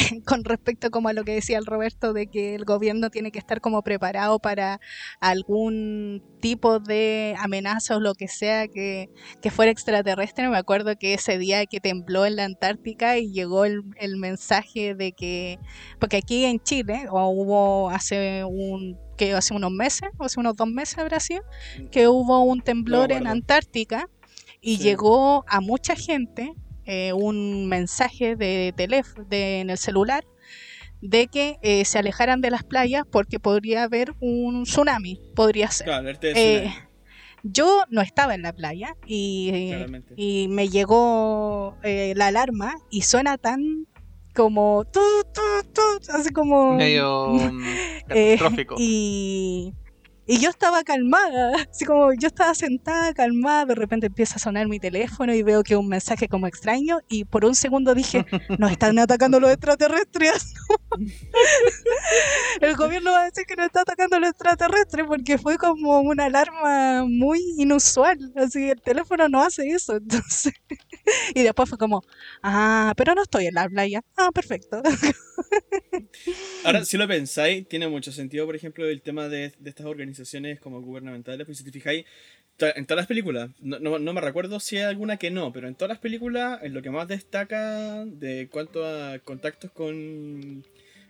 con 0.26 0.44
respecto 0.44 0.90
como 0.90 1.08
a 1.08 1.12
lo 1.12 1.24
que 1.24 1.34
decía 1.34 1.58
el 1.58 1.66
Roberto 1.66 2.12
de 2.12 2.26
que 2.26 2.54
el 2.54 2.64
gobierno 2.64 3.10
tiene 3.10 3.30
que 3.32 3.38
estar 3.38 3.60
como 3.60 3.82
preparado 3.82 4.38
para 4.38 4.80
algún 5.20 6.22
tipo 6.40 6.78
de 6.80 7.34
amenaza 7.38 7.96
o 7.96 8.00
lo 8.00 8.14
que 8.14 8.28
sea 8.28 8.68
que, 8.68 9.08
que 9.42 9.50
fuera 9.50 9.70
extraterrestre. 9.72 10.48
Me 10.48 10.56
acuerdo 10.56 10.96
que 10.98 11.14
ese 11.14 11.38
día 11.38 11.66
que 11.66 11.80
tembló 11.80 12.26
en 12.26 12.36
la 12.36 12.44
Antártica 12.44 13.18
y 13.18 13.32
llegó 13.32 13.64
el, 13.64 13.82
el 13.96 14.16
mensaje 14.16 14.94
de 14.94 15.12
que, 15.12 15.58
porque 15.98 16.18
aquí 16.18 16.44
en 16.44 16.60
Chile, 16.60 17.06
o 17.10 17.28
hubo 17.28 17.90
hace 17.90 18.44
un 18.44 18.98
que 19.16 19.34
hace 19.34 19.52
unos 19.52 19.70
meses, 19.70 20.08
o 20.16 20.24
hace 20.24 20.40
unos 20.40 20.56
dos 20.56 20.68
meses 20.68 20.96
habrá 20.96 21.20
sido, 21.20 21.42
que 21.90 22.08
hubo 22.08 22.42
un 22.42 22.62
temblor 22.62 23.12
en. 23.12 23.26
Antártica 23.26 24.08
y 24.62 24.76
Sí. 24.78 24.82
llegó 24.82 25.44
a 25.46 25.60
mucha 25.60 25.94
gente 25.94 26.54
eh, 26.86 27.12
un 27.12 27.66
mensaje 27.68 28.36
de 28.36 28.72
teléfono 28.76 29.26
de, 29.28 29.60
en 29.60 29.70
el 29.70 29.78
celular 29.78 30.24
de 31.00 31.28
que 31.28 31.56
eh, 31.62 31.84
se 31.84 31.98
alejaran 31.98 32.40
de 32.40 32.50
las 32.50 32.62
playas 32.62 33.04
porque 33.10 33.38
podría 33.38 33.84
haber 33.84 34.12
un 34.20 34.64
tsunami, 34.64 35.18
podría 35.34 35.70
ser. 35.70 35.86
Claro, 35.86 36.10
Eh, 36.34 36.70
Yo 37.42 37.84
no 37.88 38.02
estaba 38.02 38.34
en 38.34 38.42
la 38.42 38.52
playa 38.52 38.94
y, 39.06 39.72
y 40.16 40.48
me 40.48 40.68
llegó 40.68 41.76
eh, 41.82 42.12
la 42.16 42.26
alarma 42.26 42.74
y 42.90 43.02
suena 43.02 43.38
tan 43.38 43.86
como 44.34 44.84
tu, 44.92 45.00
tu, 45.34 45.40
tu, 45.72 46.12
así 46.12 46.30
como 46.30 46.74
Medio 46.74 47.28
mm, 47.30 47.64
eh, 47.64 48.36
catastrófico. 48.36 48.74
y, 48.78 49.72
y 50.30 50.38
yo 50.38 50.48
estaba 50.48 50.84
calmada, 50.84 51.54
así 51.72 51.84
como 51.84 52.12
yo 52.12 52.28
estaba 52.28 52.54
sentada 52.54 53.12
calmada, 53.14 53.66
de 53.66 53.74
repente 53.74 54.06
empieza 54.06 54.36
a 54.36 54.38
sonar 54.38 54.68
mi 54.68 54.78
teléfono 54.78 55.34
y 55.34 55.42
veo 55.42 55.64
que 55.64 55.74
un 55.74 55.88
mensaje 55.88 56.28
como 56.28 56.46
extraño 56.46 57.00
y 57.08 57.24
por 57.24 57.44
un 57.44 57.56
segundo 57.56 57.96
dije, 57.96 58.24
nos 58.60 58.70
están 58.70 58.96
atacando 59.00 59.40
los 59.40 59.50
extraterrestres. 59.50 60.54
El 62.60 62.76
gobierno 62.76 63.10
va 63.10 63.22
a 63.22 63.24
decir 63.24 63.44
que 63.44 63.56
nos 63.56 63.66
está 63.66 63.80
atacando 63.80 64.20
los 64.20 64.30
extraterrestres 64.30 65.04
porque 65.08 65.36
fue 65.36 65.58
como 65.58 65.98
una 65.98 66.26
alarma 66.26 67.04
muy 67.06 67.40
inusual, 67.58 68.16
así 68.36 68.70
el 68.70 68.80
teléfono 68.80 69.28
no 69.28 69.42
hace 69.42 69.68
eso, 69.68 69.96
entonces. 69.96 70.52
Y 71.34 71.42
después 71.42 71.68
fue 71.68 71.78
como, 71.78 72.02
ah, 72.44 72.92
pero 72.96 73.16
no 73.16 73.22
estoy 73.22 73.46
en 73.46 73.54
la 73.54 73.68
playa. 73.68 74.02
Ah, 74.16 74.30
perfecto. 74.32 74.80
Ahora, 76.64 76.84
si 76.84 76.96
lo 76.96 77.08
pensáis, 77.08 77.66
tiene 77.66 77.88
mucho 77.88 78.12
sentido, 78.12 78.46
por 78.46 78.54
ejemplo, 78.54 78.86
el 78.86 79.02
tema 79.02 79.28
de, 79.28 79.52
de 79.58 79.70
estas 79.70 79.86
organizaciones 79.86 80.19
como 80.60 80.80
gubernamentales, 80.82 81.44
pues 81.46 81.58
si 81.58 81.64
te 81.64 81.70
fijáis, 81.72 82.04
en 82.58 82.84
todas 82.84 83.02
las 83.02 83.06
películas, 83.06 83.50
no, 83.60 83.78
no, 83.78 83.98
no 83.98 84.12
me 84.12 84.20
recuerdo 84.20 84.60
si 84.60 84.76
hay 84.76 84.82
alguna 84.84 85.16
que 85.16 85.30
no, 85.30 85.52
pero 85.52 85.66
en 85.66 85.74
todas 85.74 85.88
las 85.88 85.98
películas, 85.98 86.60
en 86.62 86.74
lo 86.74 86.82
que 86.82 86.90
más 86.90 87.08
destaca 87.08 88.04
de 88.04 88.48
cuanto 88.50 88.84
a 88.86 89.18
contactos 89.20 89.70
con, 89.70 90.62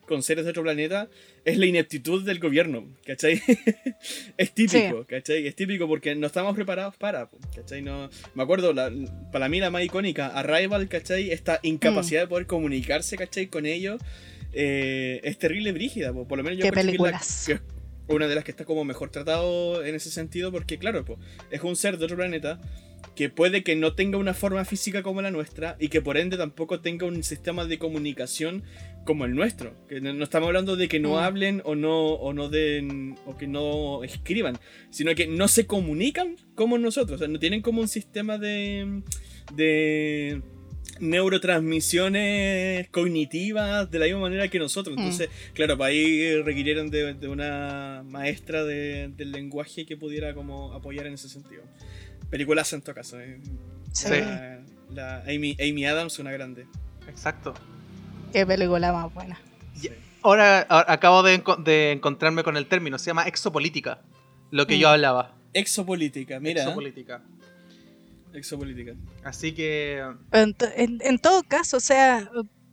con 0.07 0.23
seres 0.23 0.45
de 0.45 0.51
otro 0.53 0.63
planeta, 0.63 1.09
es 1.45 1.59
la 1.59 1.67
ineptitud 1.67 2.25
del 2.25 2.39
gobierno, 2.39 2.87
¿cachai? 3.05 3.43
es 4.37 4.53
típico, 4.53 5.05
¿cachai? 5.09 5.47
Es 5.47 5.57
típico 5.57 5.89
porque 5.89 6.15
no 6.15 6.29
estamos 6.29 6.55
preparados 6.55 6.97
para, 6.97 7.29
¿cachai? 7.57 7.83
No, 7.83 8.09
me 8.35 8.43
acuerdo, 8.45 8.73
la, 8.73 8.93
para 9.33 9.49
mí 9.49 9.59
la 9.59 9.71
más 9.71 9.83
icónica, 9.85 10.29
Arrival, 10.29 10.89
¿cachai? 10.89 11.33
Esta 11.33 11.59
incapacidad 11.63 12.21
de 12.21 12.27
poder 12.29 12.47
comunicarse, 12.47 13.17
¿cachai? 13.17 13.49
Con 13.49 13.67
ellos 13.67 14.01
eh, 14.53 15.21
es 15.25 15.37
terrible 15.39 15.73
brígida, 15.73 16.13
po. 16.13 16.29
por 16.29 16.39
lo 16.39 16.45
menos 16.45 16.59
yo 16.61 16.65
Qué 16.65 16.71
que 16.71 16.77
la- 16.77 16.83
películas. 16.83 17.45
que 17.49 17.59
una 18.11 18.27
de 18.29 18.35
las 18.35 18.45
que 18.45 18.51
está 18.51 18.65
como 18.65 18.85
mejor 18.85 19.11
tratado 19.11 19.85
en 19.85 19.95
ese 19.95 20.11
sentido 20.11 20.51
porque 20.53 20.79
claro, 20.79 21.05
po, 21.05 21.19
es 21.51 21.63
un 21.63 21.77
ser 21.77 21.99
de 21.99 22.05
otro 22.05 22.17
planeta 22.17 22.61
que 23.15 23.29
puede 23.31 23.63
que 23.63 23.77
no 23.77 23.95
tenga 23.95 24.19
una 24.19 24.35
forma 24.35 24.65
física 24.65 25.03
como 25.03 25.23
la 25.23 25.31
nuestra 25.31 25.77
y 25.81 25.89
que 25.89 26.01
por 26.03 26.17
ende 26.17 26.37
tampoco 26.37 26.81
tenga 26.81 27.07
un 27.07 27.23
sistema 27.23 27.65
de 27.65 27.79
comunicación 27.79 28.63
como 29.05 29.25
el 29.25 29.35
nuestro. 29.35 29.75
Que 29.89 30.01
no, 30.01 30.13
no 30.13 30.25
estamos 30.25 30.47
hablando 30.49 30.77
de 30.77 30.89
que 30.89 31.01
no 31.01 31.13
Mm. 31.15 31.19
hablen 31.19 31.63
o 31.65 31.75
no, 31.75 32.09
o 32.09 32.33
no 32.33 32.49
den 32.49 33.17
o 33.27 33.37
que 33.37 33.47
no 33.47 34.05
escriban, 34.05 34.59
sino 34.91 35.15
que 35.15 35.27
no 35.27 35.49
se 35.49 35.67
comunican 35.67 36.37
como 36.55 36.79
nosotros, 36.79 37.17
o 37.17 37.19
sea, 37.19 37.29
no 37.29 37.39
tienen 37.39 37.63
como 37.63 37.81
un 37.81 37.89
sistema 37.89 38.39
de 38.39 39.03
de 39.55 40.43
neurotransmisiones 40.99 42.89
cognitivas 42.91 43.91
de 43.91 43.99
la 43.99 44.05
misma 44.07 44.21
manera 44.21 44.49
que 44.49 44.59
nosotros. 44.59 44.97
Mm. 44.97 45.01
Entonces, 45.01 45.29
claro, 45.55 45.77
para 45.79 45.91
ahí 45.91 46.41
requirieron 46.43 46.91
de, 46.91 47.15
de 47.15 47.29
una 47.29 48.03
maestra 48.07 48.65
de- 48.65 49.09
del 49.17 49.33
lenguaje 49.33 49.87
que 49.87 49.97
pudiera 49.97 50.35
como 50.35 50.73
apoyar 50.73 51.07
en 51.07 51.15
ese 51.15 51.29
sentido. 51.29 51.63
Películas 52.31 52.73
en 52.73 52.83
todo 52.83 52.95
caso. 52.95 53.21
eh. 53.21 53.41
Sí. 53.93 54.09
La, 54.11 54.61
la 54.95 55.19
Amy, 55.23 55.57
Amy 55.61 55.85
Adams, 55.87 56.19
una 56.19 56.33
grande. 56.33 56.67
Exacto. 57.09 57.55
Qué 58.33 58.47
película 58.47 58.93
más 58.93 59.13
buena. 59.13 59.41
Sí. 59.75 59.91
Ahora 60.23 60.67
acabo 60.69 61.23
de, 61.23 61.43
enco- 61.43 61.63
de 61.63 61.93
encontrarme 61.93 62.43
con 62.45 62.57
el 62.57 62.67
término, 62.67 62.99
se 62.99 63.07
llama 63.07 63.25
exopolítica. 63.27 64.03
Lo 64.51 64.67
que 64.67 64.79
yo 64.79 64.89
Mm. 64.89 64.93
hablaba. 64.93 65.35
Exopolítica, 65.53 66.39
mira. 66.41 66.63
Exopolítica. 66.63 67.23
Exopolítica. 68.33 68.95
Así 69.25 69.53
que 69.53 70.03
En, 70.33 70.55
to- 70.55 70.67
en- 70.77 70.99
en 71.03 71.19
todo 71.19 71.43
caso, 71.43 71.77
o 71.79 71.81
sea, 71.81 72.31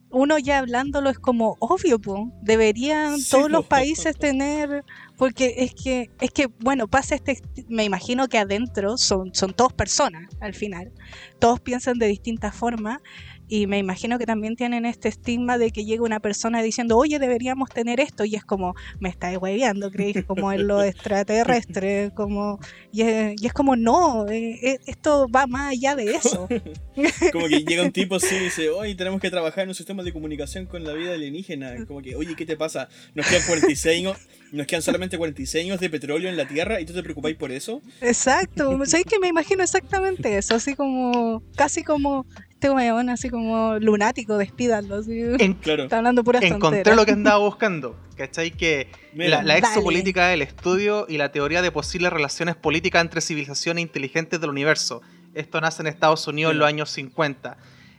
uno 0.09 0.37
ya 0.37 0.59
hablándolo 0.59 1.09
es 1.09 1.19
como 1.19 1.57
obvio, 1.59 1.99
po. 1.99 2.31
deberían 2.41 3.17
Sí, 3.19 3.31
todos 3.31 3.51
los 3.51 3.65
países 3.65 4.15
tener, 4.17 4.83
porque 5.17 5.55
es 5.57 5.73
que, 5.73 6.09
es 6.21 6.31
que, 6.31 6.47
bueno, 6.59 6.87
pasa 6.87 7.15
este, 7.15 7.41
me 7.67 7.83
imagino 7.83 8.27
que 8.29 8.37
adentro 8.37 8.97
son, 8.97 9.33
son 9.33 9.53
todos 9.53 9.73
personas 9.73 10.29
al 10.39 10.53
final, 10.53 10.91
todos 11.39 11.59
piensan 11.59 11.97
de 11.99 12.07
distintas 12.07 12.55
formas. 12.55 12.99
Y 13.47 13.67
me 13.67 13.77
imagino 13.77 14.19
que 14.19 14.25
también 14.25 14.55
tienen 14.55 14.85
este 14.85 15.09
estigma 15.09 15.57
de 15.57 15.71
que 15.71 15.85
llega 15.85 16.03
una 16.03 16.19
persona 16.19 16.61
diciendo, 16.61 16.97
oye, 16.97 17.19
deberíamos 17.19 17.69
tener 17.69 17.99
esto, 17.99 18.25
y 18.25 18.35
es 18.35 18.43
como, 18.43 18.75
me 18.99 19.09
estáis 19.09 19.37
hueveando, 19.37 19.91
creéis 19.91 20.23
como 20.25 20.51
en 20.51 20.67
lo 20.67 20.83
extraterrestre, 20.83 22.11
como, 22.15 22.59
y 22.91 23.01
es, 23.01 23.41
y 23.41 23.47
es 23.47 23.53
como, 23.53 23.75
no, 23.75 24.27
eh, 24.27 24.59
eh, 24.61 24.79
esto 24.85 25.27
va 25.29 25.47
más 25.47 25.71
allá 25.71 25.95
de 25.95 26.15
eso. 26.15 26.47
Como 27.31 27.47
que 27.47 27.63
llega 27.63 27.83
un 27.83 27.91
tipo 27.91 28.15
así 28.15 28.35
y 28.35 28.45
dice, 28.45 28.69
oye, 28.69 28.95
tenemos 28.95 29.21
que 29.21 29.29
trabajar 29.29 29.63
en 29.63 29.69
un 29.69 29.75
sistema 29.75 30.01
de 30.03 30.11
comunicación 30.11 30.65
con 30.65 30.83
la 30.83 30.93
vida 30.93 31.13
alienígena. 31.13 31.85
Como 31.85 32.01
que, 32.01 32.15
oye, 32.15 32.35
¿qué 32.35 32.45
te 32.45 32.57
pasa? 32.57 32.89
Nos 33.13 33.27
quedan 33.27 33.43
46 33.45 33.97
años, 33.97 34.17
nos 34.51 34.65
quedan 34.65 34.81
solamente 34.81 35.17
46 35.17 35.65
años 35.65 35.79
de 35.79 35.89
petróleo 35.89 36.29
en 36.29 36.37
la 36.37 36.47
Tierra 36.47 36.81
y 36.81 36.85
tú 36.85 36.93
te 36.93 37.03
preocupáis 37.03 37.35
por 37.35 37.51
eso. 37.51 37.81
Exacto, 38.01 38.79
¿sabes 38.85 39.05
que 39.05 39.19
me 39.19 39.27
imagino 39.27 39.63
exactamente 39.63 40.37
eso? 40.37 40.55
Así 40.55 40.75
como, 40.75 41.43
casi 41.55 41.83
como 41.83 42.25
este 42.59 42.71
weón, 42.71 43.09
así 43.09 43.29
como 43.29 43.77
lunático, 43.79 44.35
despídalo, 44.37 44.95
así. 44.95 45.19
en- 45.39 45.53
Claro. 45.53 45.83
Está 45.83 45.97
hablando 45.97 46.23
puras 46.23 46.41
encontré 46.43 46.79
tonteras. 46.83 46.97
lo 46.97 47.05
que 47.05 47.11
andaba 47.19 47.37
buscando. 47.37 47.95
¿Cachai? 48.15 48.49
Que 48.49 48.87
Mira, 49.13 49.37
la, 49.37 49.43
la 49.43 49.57
exopolítica 49.59 50.29
es 50.31 50.33
el 50.33 50.41
estudio 50.41 51.05
y 51.07 51.17
la 51.17 51.31
teoría 51.31 51.61
de 51.61 51.71
posibles 51.71 52.11
relaciones 52.11 52.55
políticas 52.55 53.01
entre 53.03 53.21
civilizaciones 53.21 53.83
inteligentes 53.83 54.41
del 54.41 54.49
universo. 54.49 55.03
Esto 55.35 55.61
nace 55.61 55.83
en 55.83 55.87
Estados 55.87 56.27
Unidos 56.27 56.51
en 56.51 56.57
Mira. 56.57 56.65
los 56.65 56.73
años 56.73 56.89
50. 56.89 57.57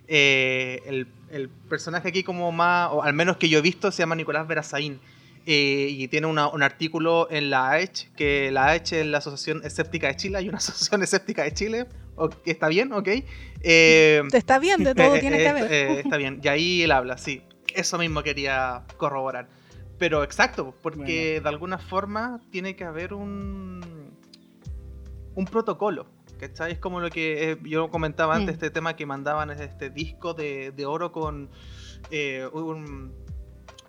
Eh, 0.09 0.83
el, 0.87 1.07
el 1.31 1.49
personaje 1.49 2.09
aquí 2.09 2.25
como 2.25 2.51
más, 2.51 2.89
o 2.93 3.03
al 3.05 3.13
menos 3.13 3.37
que 3.37 3.49
yo 3.49 3.59
he 3.59 3.63
visto, 3.63 3.93
se 3.93 3.99
llama 4.03 4.17
Nicolás 4.17 4.49
Verazaín. 4.49 4.99
eh, 5.51 5.89
y 5.91 6.09
tiene 6.09 6.27
una- 6.27 6.49
un 6.49 6.63
artículo 6.63 7.27
en 7.31 7.49
la 7.49 7.71
AECH, 7.71 8.11
que 8.17 8.51
la 8.51 8.67
AECH 8.67 8.93
es 8.93 9.07
la 9.07 9.17
Asociación 9.19 9.63
Escéptica 9.65 10.09
de 10.09 10.17
Chile, 10.17 10.37
hay 10.37 10.49
una 10.49 10.59
Asociación 10.59 11.03
Escéptica 11.03 11.43
de 11.45 11.55
Chile, 11.55 11.87
está 12.45 12.69
bien, 12.69 12.93
ok. 12.93 13.09
Eh, 13.63 14.23
Está 14.33 14.59
bien, 14.59 14.85
de 14.85 14.95
todo 14.95 15.17
eh, 15.17 15.21
tiene 15.21 15.37
eh, 15.37 15.39
que 15.39 15.47
está- 15.47 15.61
ver. 15.63 15.73
eh, 15.73 16.01
está 16.01 16.17
bien. 16.17 16.41
Y 16.43 16.49
ahí 16.49 16.83
él 16.83 16.93
habla, 16.93 17.19
sí. 17.19 17.43
Eso 17.75 17.99
mismo 17.99 18.23
quería 18.23 18.83
corroborar. 18.97 19.49
Pero 19.99 20.23
exacto, 20.23 20.75
porque 20.83 21.41
de 21.41 21.49
alguna 21.49 21.79
forma 21.79 22.41
tiene 22.51 22.77
que 22.77 22.85
haber 22.85 23.13
un, 23.15 23.81
un 25.35 25.45
protocolo. 25.47 26.07
¿Cachai? 26.39 26.71
Es 26.73 26.79
como 26.79 27.01
lo 27.01 27.11
que 27.11 27.51
eh, 27.53 27.59
yo 27.65 27.91
comentaba 27.91 28.37
antes, 28.37 28.55
Mm. 28.55 28.59
este 28.59 28.71
tema 28.71 28.95
que 28.95 29.07
mandaban 29.07 29.51
es 29.51 29.61
este 29.61 29.91
disco 29.91 30.35
de, 30.35 30.71
de 30.71 30.87
oro 30.87 31.11
con 31.11 31.51
eh, 32.13 32.47
un, 32.53 33.13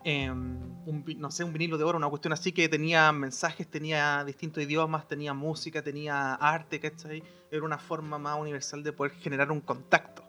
em, 0.04 0.58
un 0.86 1.04
no 1.18 1.30
sé, 1.32 1.44
un 1.44 1.52
vinilo 1.54 1.78
de 1.78 1.84
oro, 1.84 1.98
una 1.98 2.08
cuestión 2.10 2.34
así 2.34 2.52
que 2.52 2.68
tenía 2.70 3.12
mensajes, 3.12 3.68
tenía 3.68 4.24
distintos 4.24 4.64
idiomas, 4.64 5.08
tenía 5.08 5.34
música, 5.34 5.82
tenía 5.84 6.36
arte, 6.36 6.80
¿cachai? 6.80 7.24
Era 7.52 7.64
una 7.64 7.78
forma 7.78 8.18
más 8.18 8.40
universal 8.40 8.82
de 8.84 8.94
poder 8.94 9.14
generar 9.14 9.52
un 9.52 9.62
contacto. 9.62 10.24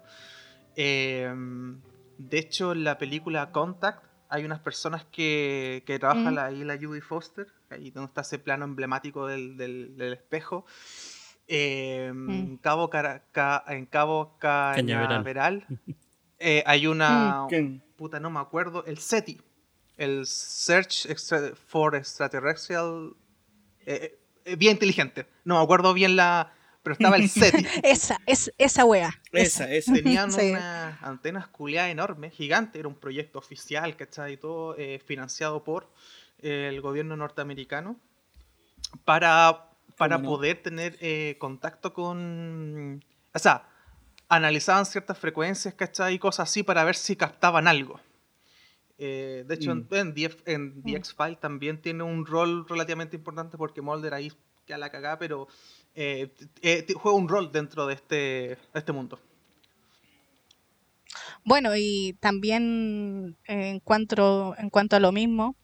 Em, 0.76 1.80
de 2.18 2.38
hecho, 2.38 2.72
en 2.72 2.84
la 2.84 2.98
película 2.98 3.50
Contact 3.52 4.04
hay 4.28 4.44
unas 4.44 4.60
personas 4.60 5.04
que, 5.06 5.82
que 5.86 5.98
trabajan 5.98 6.34
Mm. 6.34 6.38
ahí 6.38 6.64
la 6.64 6.76
Judy 6.78 7.00
Foster, 7.00 7.48
ahí 7.70 7.90
donde 7.90 8.08
está 8.08 8.20
ese 8.20 8.38
plano 8.38 8.64
emblemático 8.64 9.26
del, 9.26 9.56
del- 9.56 9.96
del 9.96 10.12
espejo. 10.12 10.64
Em, 11.48 12.26
Mm. 12.26 12.30
en 12.30 12.56
Cabo, 12.58 12.90
Cara- 12.90 13.24
Ca- 13.32 13.64
en 13.68 13.86
Cabo 13.86 14.36
Cañaveral. 14.38 15.66
Eh, 16.42 16.62
hay 16.64 16.86
una, 16.86 17.44
¿Quién? 17.50 17.82
puta, 17.96 18.18
no 18.18 18.30
me 18.30 18.40
acuerdo, 18.40 18.82
el 18.86 18.96
SETI, 18.96 19.38
el 20.00 20.26
Search 20.26 21.06
Extra- 21.06 21.54
for 21.54 21.94
Extraterrestrial, 21.94 23.12
eh, 23.86 24.18
eh, 24.46 24.56
bien 24.56 24.72
inteligente, 24.72 25.26
no 25.44 25.58
me 25.58 25.62
acuerdo 25.62 25.92
bien 25.92 26.16
la, 26.16 26.52
pero 26.82 26.94
estaba 26.94 27.16
el 27.16 27.28
SETI. 27.28 27.66
Esa, 27.82 28.16
es, 28.24 28.50
esa 28.56 28.84
wea. 28.86 29.12
Esa, 29.32 29.70
esa. 29.70 29.92
Tenían 29.92 30.32
Sí. 30.38 30.50
unas 30.50 31.02
antenas 31.02 31.46
culiadas 31.48 31.90
enormes, 31.90 32.32
gigantes, 32.32 32.80
era 32.80 32.88
un 32.88 32.94
proyecto 32.94 33.38
oficial, 33.38 33.96
¿cachai? 33.96 34.32
Y 34.32 34.36
todo 34.38 34.74
eh, 34.78 34.98
financiado 35.04 35.62
por 35.62 35.92
eh, 36.38 36.68
el 36.72 36.80
gobierno 36.80 37.16
norteamericano 37.16 37.96
para, 39.04 39.68
para 39.98 40.22
poder 40.22 40.62
tener 40.62 40.96
eh, 41.00 41.36
contacto 41.38 41.92
con... 41.92 43.04
O 43.34 43.38
sea, 43.38 43.68
analizaban 44.30 44.86
ciertas 44.86 45.18
frecuencias, 45.18 45.74
¿cachai? 45.74 46.14
Y 46.14 46.18
cosas 46.18 46.48
así 46.48 46.62
para 46.62 46.82
ver 46.84 46.96
si 46.96 47.14
captaban 47.16 47.68
algo. 47.68 48.00
Eh, 49.02 49.44
de 49.48 49.54
hecho, 49.54 49.74
Mm. 49.74 49.86
en, 49.92 49.96
en 49.96 50.14
The, 50.14 50.52
en 50.52 50.82
The 50.82 50.96
X-File 50.96 51.36
también 51.36 51.80
tiene 51.80 52.02
un 52.02 52.26
rol 52.26 52.66
relativamente 52.68 53.16
importante 53.16 53.56
porque 53.56 53.80
Mulder 53.80 54.12
ahí 54.12 54.30
queda 54.66 54.76
la 54.76 54.90
cagada, 54.90 55.18
pero 55.18 55.48
eh, 55.94 56.30
eh, 56.60 56.86
juega 56.94 57.16
un 57.16 57.26
rol 57.26 57.50
dentro 57.50 57.86
de 57.86 57.94
este, 57.94 58.14
de 58.16 58.58
este 58.74 58.92
mundo. 58.92 59.18
Bueno, 61.46 61.70
y 61.74 62.14
también 62.20 63.38
en 63.46 63.80
cuanto, 63.80 64.54
en 64.58 64.68
cuanto 64.68 64.96
a 64.96 65.00
lo 65.00 65.12
mismo, 65.12 65.56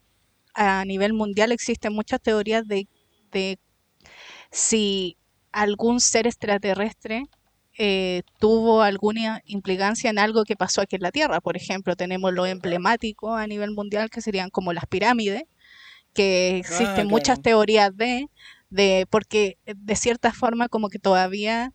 a 0.54 0.86
nivel 0.86 1.12
mundial 1.12 1.52
existen 1.52 1.92
muchas 1.92 2.22
teorías 2.22 2.66
de, 2.66 2.88
de 3.32 3.58
si 4.50 5.18
algún 5.52 6.00
ser 6.00 6.26
extraterrestre 6.26 7.24
eh, 7.78 8.22
tuvo 8.38 8.82
alguna 8.82 9.42
implicancia 9.46 10.10
en 10.10 10.18
algo 10.18 10.44
que 10.44 10.56
pasó 10.56 10.80
aquí 10.80 10.96
en 10.96 11.02
la 11.02 11.12
Tierra. 11.12 11.40
Por 11.40 11.56
ejemplo, 11.56 11.96
tenemos 11.96 12.32
lo 12.32 12.46
emblemático 12.46 13.34
a 13.34 13.46
nivel 13.46 13.72
mundial 13.72 14.10
que 14.10 14.20
serían 14.20 14.50
como 14.50 14.72
las 14.72 14.86
pirámides, 14.86 15.44
que 16.14 16.58
existen 16.58 17.06
Ah, 17.06 17.10
muchas 17.10 17.40
teorías 17.42 17.96
de, 17.96 18.28
de, 18.70 19.06
porque 19.10 19.58
eh, 19.66 19.74
de 19.76 19.96
cierta 19.96 20.32
forma 20.32 20.68
como 20.68 20.88
que 20.88 20.98
todavía 20.98 21.72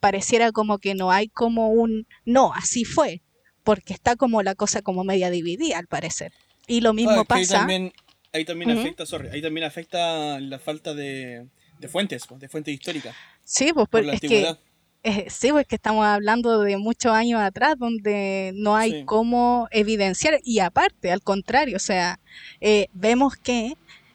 pareciera 0.00 0.52
como 0.52 0.78
que 0.78 0.94
no 0.94 1.10
hay 1.10 1.28
como 1.28 1.68
un, 1.70 2.06
no, 2.24 2.52
así 2.54 2.84
fue, 2.84 3.22
porque 3.62 3.92
está 3.92 4.16
como 4.16 4.42
la 4.42 4.54
cosa 4.54 4.82
como 4.82 5.04
media 5.04 5.30
dividida 5.30 5.78
al 5.78 5.86
parecer. 5.86 6.32
Y 6.66 6.80
lo 6.80 6.92
mismo 6.94 7.12
Ah, 7.12 7.16
que 7.28 7.34
ahí 7.34 7.46
pasa. 7.46 7.58
también, 7.58 7.92
ahí 8.32 8.44
también 8.44 8.70
afecta, 8.70 9.06
sorry, 9.06 9.28
ahí 9.28 9.42
también 9.42 9.64
afecta 9.66 10.40
la 10.40 10.58
falta 10.58 10.94
de, 10.94 11.46
de 11.78 11.88
fuentes, 11.88 12.26
pues, 12.26 12.40
de 12.40 12.48
fuentes 12.48 12.74
históricas. 12.74 13.14
Sí, 13.44 13.72
pues 13.72 13.88
Por 13.88 14.00
por- 14.00 14.04
la 14.04 14.14
es 14.14 14.20
que. 14.20 14.56
Eh, 15.04 15.26
sí, 15.30 15.50
pues 15.50 15.66
que 15.66 15.74
estamos 15.76 16.04
hablando 16.06 16.60
de 16.60 16.76
muchos 16.76 17.12
años 17.12 17.40
atrás 17.40 17.74
donde 17.78 18.52
no 18.54 18.76
hay 18.76 18.92
Sí. 18.92 19.02
cómo 19.04 19.66
evidenciar 19.72 20.38
y 20.44 20.60
aparte, 20.60 21.10
al 21.10 21.22
contrario, 21.22 21.76
o 21.76 21.80
sea, 21.80 22.20
eh, 22.60 22.86
vemos 22.92 23.34
que 23.36 23.74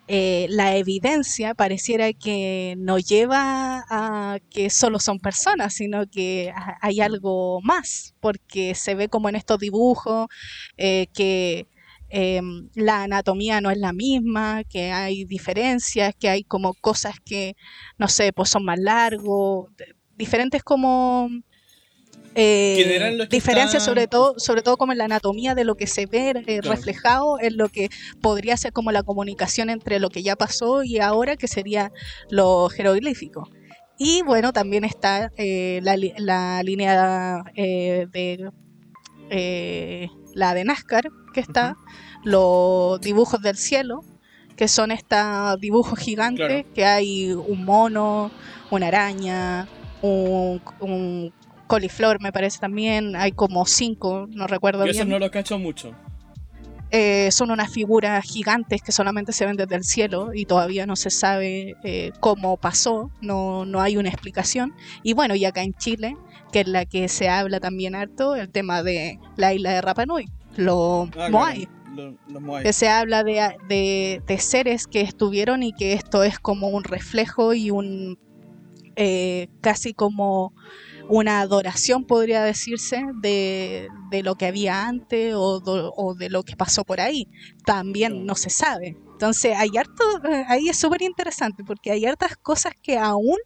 eh, 0.10 0.48
la 0.50 0.78
evidencia 0.78 1.54
pareciera 1.54 2.14
que 2.14 2.76
no 2.78 2.98
lleva 2.98 3.84
a 3.90 4.38
que 4.50 4.70
solo 4.70 5.00
son 5.00 5.20
personas, 5.20 5.74
sino 5.74 6.06
que 6.08 6.54
ha- 6.56 6.78
hay 6.82 7.02
algo 7.02 7.60
más, 7.62 8.14
porque 8.22 8.74
se 8.74 8.96
ve 8.96 9.10
como 9.10 9.28
en 9.28 9.36
estos 9.36 9.60
dibujos 9.60 10.28
eh, 10.78 11.08
que 11.14 11.68
em, 12.10 12.70
la 12.74 13.04
anatomía 13.04 13.60
no 13.60 13.70
es 13.70 13.78
la 13.78 13.92
misma, 13.92 14.64
que 14.64 14.94
hay 14.94 15.26
diferencias, 15.26 16.16
que 16.18 16.30
hay 16.30 16.44
como 16.46 16.74
cosas 16.76 17.16
que, 17.26 17.56
no 17.98 18.08
sé, 18.08 18.32
pues 18.32 18.50
son 18.50 18.64
más 18.64 18.80
largos, 18.80 19.66
diferentes 20.18 20.64
como 20.64 21.30
eh, 22.36 23.18
diferencias 23.30 23.82
estaban- 23.82 23.86
sobre 23.86 24.08
todo 24.08 24.36
sobre 24.38 24.62
todo 24.62 24.78
como 24.78 24.92
en 24.92 25.00
la 25.00 25.06
anatomía 25.06 25.56
de 25.56 25.64
lo 25.64 25.76
que 25.76 25.88
se 25.88 26.06
ve 26.06 26.30
eh, 26.30 26.60
Claro. 26.60 26.70
reflejado 26.76 27.40
en 27.40 27.58
lo 27.58 27.70
que 27.70 27.90
podría 28.22 28.56
ser 28.58 28.74
como 28.74 28.92
la 28.92 29.02
comunicación 29.04 29.70
entre 29.70 30.00
lo 30.00 30.10
que 30.10 30.22
ya 30.24 30.36
pasó 30.36 30.84
y 30.84 31.00
ahora 31.00 31.36
que 31.36 31.48
sería 31.48 31.92
lo 32.30 32.70
jeroglífico 32.70 33.50
y 33.98 34.22
bueno 34.22 34.54
también 34.54 34.84
está 34.84 35.32
eh, 35.38 35.80
la, 35.82 35.98
la 36.18 36.62
línea 36.64 37.44
eh, 37.56 38.06
de 38.12 38.52
la 40.36 40.54
de 40.54 40.64
Nazcar 40.64 41.10
que 41.34 41.40
está 41.40 41.76
los 42.24 43.02
dibujos 43.02 43.42
del 43.42 43.58
cielo 43.58 44.02
que 44.56 44.68
son 44.68 44.92
estos 44.92 45.60
dibujos 45.60 45.98
gigantes 46.00 46.48
Claro. 46.48 46.74
que 46.74 46.86
hay 46.86 47.32
un 47.34 47.66
mono 47.66 48.32
una 48.70 48.88
araña 48.88 49.68
un, 50.02 50.62
un 50.80 51.34
coliflor 51.68 52.22
me 52.22 52.32
parece 52.32 52.60
también, 52.60 53.16
hay 53.16 53.32
como 53.32 53.66
cinco, 53.66 54.28
no 54.30 54.48
recuerdo 54.48 54.86
Yo 54.86 54.92
eso 54.92 55.00
bien. 55.00 55.10
no 55.10 55.20
lo 55.20 55.30
cacho 55.32 55.58
mucho. 55.60 55.94
Eh, 56.90 57.30
son 57.32 57.52
unas 57.52 57.70
figuras 57.70 58.24
gigantes 58.24 58.82
que 58.82 58.94
solamente 58.94 59.34
se 59.34 59.46
ven 59.46 59.58
desde 59.58 59.76
el 59.76 59.84
cielo 59.84 60.30
y 60.34 60.46
todavía 60.46 60.86
no 60.86 60.96
se 60.96 61.10
sabe 61.10 61.76
eh, 61.84 62.12
cómo 62.22 62.56
pasó, 62.56 63.12
no, 63.20 63.66
no 63.66 63.82
hay 63.82 63.98
una 63.98 64.08
explicación. 64.08 64.74
Y 65.04 65.12
bueno, 65.12 65.36
y 65.36 65.44
acá 65.44 65.64
en 65.64 65.74
Chile, 65.74 66.16
que 66.54 66.62
es 66.62 66.68
la 66.68 66.86
que 66.86 67.10
se 67.10 67.28
habla 67.28 67.60
también 67.60 67.94
harto, 67.94 68.36
el 68.36 68.50
tema 68.50 68.84
de 68.84 69.20
la 69.36 69.54
isla 69.54 69.72
de 69.72 69.82
Rapa 69.82 70.06
Nui, 70.06 70.30
los 70.56 71.10
Ah, 71.18 71.28
Moai, 71.30 71.68
los 71.94 72.16
que 72.64 72.72
se 72.72 72.88
habla 72.88 73.26
de, 73.26 73.58
de- 73.68 74.22
de 74.26 74.38
seres 74.40 74.88
que 74.88 75.02
estuvieron 75.02 75.64
y 75.64 75.74
que 75.74 75.92
esto 75.92 76.24
es 76.24 76.40
como 76.40 76.70
un 76.70 76.86
reflejo 76.86 77.54
y 77.54 77.70
un 77.70 78.18
eh, 78.98 79.48
casi 79.62 79.94
como 79.94 80.54
una 81.10 81.40
adoración 81.40 82.04
podría 82.06 82.44
decirse 82.44 83.02
de, 83.22 83.88
de 84.12 84.24
lo 84.24 84.36
que 84.36 84.48
había 84.48 84.88
antes 84.88 85.34
o, 85.36 85.62
do- 85.62 85.94
o 85.96 86.16
de 86.16 86.30
lo 86.30 86.44
que 86.44 86.56
pasó 86.58 86.84
por 86.84 87.00
ahí 87.00 87.28
también 87.66 88.26
no 88.26 88.36
se 88.36 88.50
sabe 88.50 88.98
entonces 89.14 89.56
hay 89.58 89.70
harto 89.78 90.04
eh, 90.30 90.46
ahí 90.50 90.70
es 90.70 90.78
súper 90.80 91.02
interesante 91.04 91.64
porque 91.64 91.92
hay 91.92 92.06
hartas 92.06 92.36
cosas 92.38 92.74
que 92.82 92.98
aún 92.98 93.38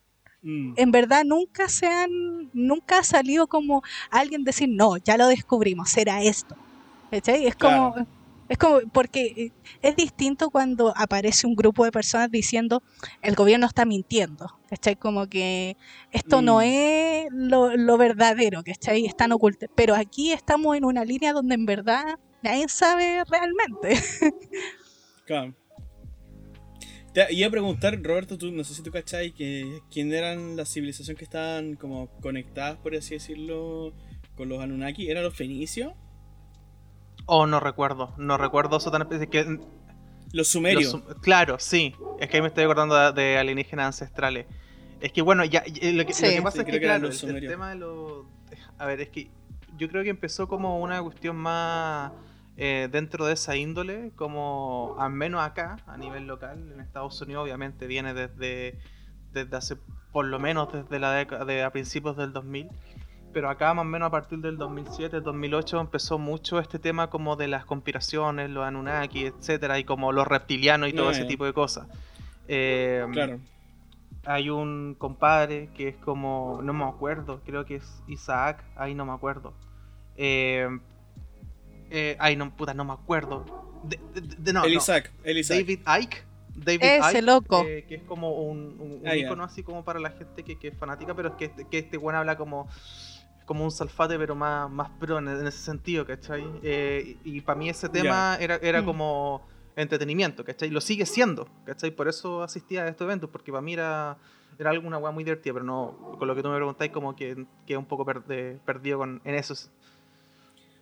Mm. 0.44 0.74
en 0.76 0.92
verdad 0.92 1.24
nunca 1.24 1.70
se 1.70 1.86
han 1.86 2.10
nunca 2.54 2.98
ha 2.98 3.04
salido 3.04 3.46
como 3.46 3.84
alguien 4.10 4.44
decir 4.44 4.70
no 4.72 4.98
ya 4.98 5.16
lo 5.16 5.28
descubrimos 5.28 5.96
era 5.98 6.24
esto 6.24 6.56
es 7.12 7.56
como. 7.56 7.94
Es 8.52 8.58
como 8.58 8.82
porque 8.92 9.26
eh, 9.38 9.52
es 9.82 9.96
distinto 9.96 10.50
cuando 10.50 10.94
aparece 10.96 11.48
un 11.48 11.56
grupo 11.56 11.86
de 11.86 11.92
personas 11.92 12.30
diciendo 12.30 12.84
el 13.22 13.36
gobierno 13.36 13.66
está 13.66 13.86
mintiendo 13.86 14.48
¿cachai? 14.70 14.96
como 14.98 15.28
que 15.28 15.78
esto 16.12 16.42
no 16.42 16.58
Mm. 16.58 16.64
es 16.64 17.28
lo, 17.32 17.76
lo 17.78 17.98
verdadero 17.98 18.62
¿cachai? 18.64 19.06
están 19.06 19.32
ocultos 19.32 19.70
pero 19.76 19.96
aquí 19.96 20.32
estamos 20.34 20.76
en 20.76 20.86
una 20.86 21.06
línea 21.06 21.34
donde 21.34 21.56
en 21.56 21.66
verdad 21.66 22.04
nadie 22.44 22.68
sabe 22.70 23.24
realmente 23.30 23.96
Claro. 25.26 25.56
Te 27.14 27.34
iba 27.34 27.48
a 27.48 27.52
preguntar, 27.52 28.02
Roberto, 28.02 28.38
tú, 28.38 28.52
no 28.52 28.64
sé 28.64 28.74
si 28.74 28.84
tú 28.84 28.92
cachai, 28.92 29.34
que 29.34 29.80
quién 29.92 30.14
eran 30.14 30.56
las 30.56 30.74
civilizaciones 30.74 31.18
que 31.18 31.26
estaban 31.26 31.76
como 31.76 32.08
conectadas, 32.22 32.78
por 32.80 32.96
así 32.96 33.16
decirlo, 33.16 33.94
con 34.36 34.50
los 34.50 34.62
Anunnaki. 34.62 35.10
¿Eran 35.10 35.24
los 35.24 35.36
fenicios? 35.36 35.94
Oh, 37.26 37.46
no 37.48 37.60
recuerdo. 37.60 38.14
No 38.18 38.38
recuerdo 38.38 38.78
eso 38.78 38.92
tan 38.92 39.02
específico. 39.04 39.32
que- 39.32 39.60
Los 40.34 40.48
sumerios. 40.50 40.94
los 40.94 41.16
claro, 41.22 41.58
sí. 41.60 41.94
Es 42.20 42.30
que 42.30 42.38
ahí 42.38 42.42
me 42.42 42.48
estoy 42.48 42.64
acordando 42.64 42.96
de, 42.96 43.12
de 43.22 43.38
alienígenas 43.38 43.88
ancestrales. 43.88 44.46
Es 45.00 45.12
que 45.12 45.22
bueno, 45.22 45.44
ya, 45.46 45.64
ya- 45.66 45.92
lo, 45.92 46.06
que, 46.06 46.14
Sí. 46.14 46.26
lo 46.26 46.32
que 46.32 46.42
pasa 46.42 46.56
Sí, 46.58 46.60
es 46.62 46.66
que, 46.66 46.80
claro, 46.80 47.08
el, 47.10 47.48
tema 47.48 47.70
de 47.70 47.76
los... 47.76 48.26
A 48.78 48.86
ver, 48.86 49.02
es 49.02 49.10
que 49.10 49.30
yo 49.78 49.90
creo 49.90 50.04
que 50.04 50.10
empezó 50.10 50.48
como 50.48 50.80
una 50.80 51.02
cuestión 51.02 51.36
más 51.38 52.12
eh, 52.58 52.88
dentro 52.92 53.26
de 53.26 53.34
esa 53.34 53.56
índole, 53.56 54.12
como 54.16 54.96
al 55.00 55.12
menos 55.12 55.42
acá, 55.42 55.78
a 55.88 55.98
nivel 55.98 56.28
local, 56.28 56.72
en 56.74 56.80
Estados 56.82 57.20
Unidos, 57.22 57.44
obviamente 57.44 57.88
viene 57.88 58.14
desde, 58.14 58.78
desde 59.32 59.56
hace, 59.58 59.78
por 60.12 60.26
lo 60.26 60.38
menos 60.40 60.72
desde 60.72 61.00
la 61.00 61.12
década 61.14 61.46
de 61.46 61.64
a 61.64 61.72
principios 61.72 62.16
del 62.18 62.34
2000. 62.34 62.70
Pero 63.34 63.50
acá 63.50 63.74
más 63.74 63.84
o 63.84 63.88
menos 63.88 64.08
a 64.08 64.12
partir 64.12 64.40
del 64.40 64.58
2007, 64.58 65.22
2008 65.22 65.80
empezó 65.80 66.18
mucho 66.20 66.60
este 66.60 66.80
tema 66.80 67.10
como 67.10 67.36
de 67.38 67.48
las 67.48 67.66
conspiraciones, 67.66 68.50
los 68.50 68.66
Anunnaki, 68.66 69.26
etcétera, 69.28 69.80
y 69.80 69.84
como 69.86 70.12
los 70.12 70.28
reptilianos 70.28 70.90
y 70.90 70.94
todo 70.94 71.12
ese 71.12 71.22
ya. 71.24 71.28
tipo 71.28 71.46
de 71.46 71.54
cosas. 71.54 71.88
Eh, 72.48 73.06
Claro. 73.12 73.40
Hay 74.26 74.50
un 74.52 74.96
compadre 75.00 75.70
que 75.76 75.88
es 75.88 75.96
como, 75.96 76.60
no 76.62 76.74
me 76.74 76.84
acuerdo, 76.86 77.42
creo 77.44 77.66
que 77.66 77.78
es 77.78 78.04
Isaac, 78.08 78.64
ahí 78.76 78.94
no 78.94 79.04
me 79.06 79.14
acuerdo. 79.14 79.54
Eh, 80.16 80.68
eh, 81.90 82.16
ay, 82.20 82.36
no, 82.36 82.56
puta, 82.56 82.74
no 82.74 82.84
me 82.86 82.94
acuerdo. 82.94 83.46
De, 83.84 84.00
de- 84.14 84.36
de- 84.38 84.54
no, 84.54 84.64
el 84.64 84.74
no. 84.74 84.78
Isaac. 84.78 85.12
El 85.24 85.38
Isaac. 85.40 85.58
David 85.60 85.80
Icke. 86.04 86.24
David 86.54 86.84
Ese 86.84 87.18
Icke, 87.18 87.22
loco. 87.24 87.64
eh, 87.66 87.86
que 87.88 87.96
es 87.96 88.04
como 88.04 88.32
un, 88.44 88.76
un, 88.80 88.92
un 89.02 89.08
Ah, 89.08 89.16
icono 89.16 89.44
así 89.44 89.64
como 89.64 89.84
para 89.84 90.00
la 90.00 90.12
gente 90.12 90.44
que, 90.44 90.60
que 90.60 90.68
es 90.68 90.78
fanática, 90.78 91.16
pero 91.16 91.30
es 91.30 91.36
que 91.36 91.46
este, 91.46 91.66
que 91.66 91.80
este 91.80 91.98
buen 91.98 92.16
habla 92.16 92.38
como 92.38 92.68
como 93.52 93.66
un 93.66 93.72
salfate, 93.72 94.18
pero 94.18 94.34
más, 94.34 94.70
más 94.72 94.90
pro 95.00 95.20
en, 95.20 95.28
en 95.28 95.46
ese 95.46 95.60
sentido, 95.60 96.06
¿cachai? 96.06 96.44
Eh, 96.64 97.18
y 97.26 97.42
para 97.42 97.60
mí 97.60 97.70
ese 97.70 97.90
tema 97.90 98.38
era, 98.40 98.56
era 98.62 98.82
Mm. 98.82 98.86
como 98.86 99.42
entretenimiento, 99.76 100.44
¿cachai? 100.46 100.70
Lo 100.70 100.80
sigue 100.80 101.06
siendo, 101.06 101.48
¿cachai? 101.66 101.92
Por 101.92 102.08
eso 102.08 102.44
asistía 102.44 102.84
a 102.84 102.88
estos 102.88 103.06
eventos, 103.06 103.30
porque 103.30 103.52
para 103.52 103.62
mí 103.62 103.74
era, 103.74 104.18
era 104.58 104.70
algo, 104.70 104.88
una 104.88 104.98
weá 105.00 105.12
muy 105.12 105.24
divertida, 105.24 105.54
pero 105.54 105.66
no, 105.66 106.16
con 106.18 106.28
lo 106.28 106.36
que 106.36 106.42
tú 106.42 106.50
me 106.50 106.56
preguntáis, 106.56 106.92
como 106.92 107.14
que 107.16 107.46
quedé 107.68 107.78
un 107.78 107.86
poco 107.86 108.06
perdido 108.06 108.98
con, 109.00 109.22
en 109.26 109.36
eso. 109.36 109.56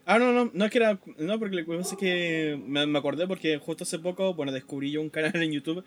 Ah, 0.06 0.18
no, 0.18 0.32
no, 0.34 0.50
no 0.54 0.66
es 0.66 0.72
que 0.72 0.80
era. 0.80 1.00
No, 1.20 1.38
porque 1.38 1.56
lo 1.56 1.66
que 1.66 1.78
pasa 1.78 1.94
es 1.94 2.00
que 2.00 2.60
me, 2.66 2.88
me 2.88 2.98
acordé 2.98 3.28
porque 3.28 3.60
justo 3.60 3.84
hace 3.84 4.00
poco, 4.00 4.34
bueno, 4.34 4.52
descubrí 4.52 4.92
yo 4.92 5.02
un 5.02 5.10
canal 5.10 5.36
en 5.36 5.52
YouTube 5.52 5.84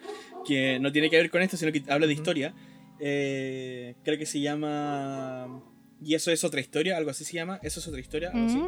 que 0.46 0.78
no 0.80 0.92
tiene 0.92 1.10
que 1.10 1.16
ver 1.16 1.28
con 1.30 1.42
esto, 1.42 1.56
sino 1.56 1.72
que 1.72 1.82
habla 1.88 2.06
de 2.06 2.12
historia. 2.12 2.54
eh, 3.00 3.96
creo 4.04 4.16
que 4.16 4.26
se 4.26 4.40
llama... 4.40 5.60
Y 6.04 6.14
eso 6.14 6.30
es 6.30 6.44
otra 6.44 6.60
historia, 6.60 6.96
algo 6.96 7.10
así 7.10 7.24
se 7.24 7.34
llama, 7.34 7.58
eso 7.62 7.80
es 7.80 7.86
otra 7.86 8.00
historia, 8.00 8.30
algo 8.32 8.46
así. 8.46 8.58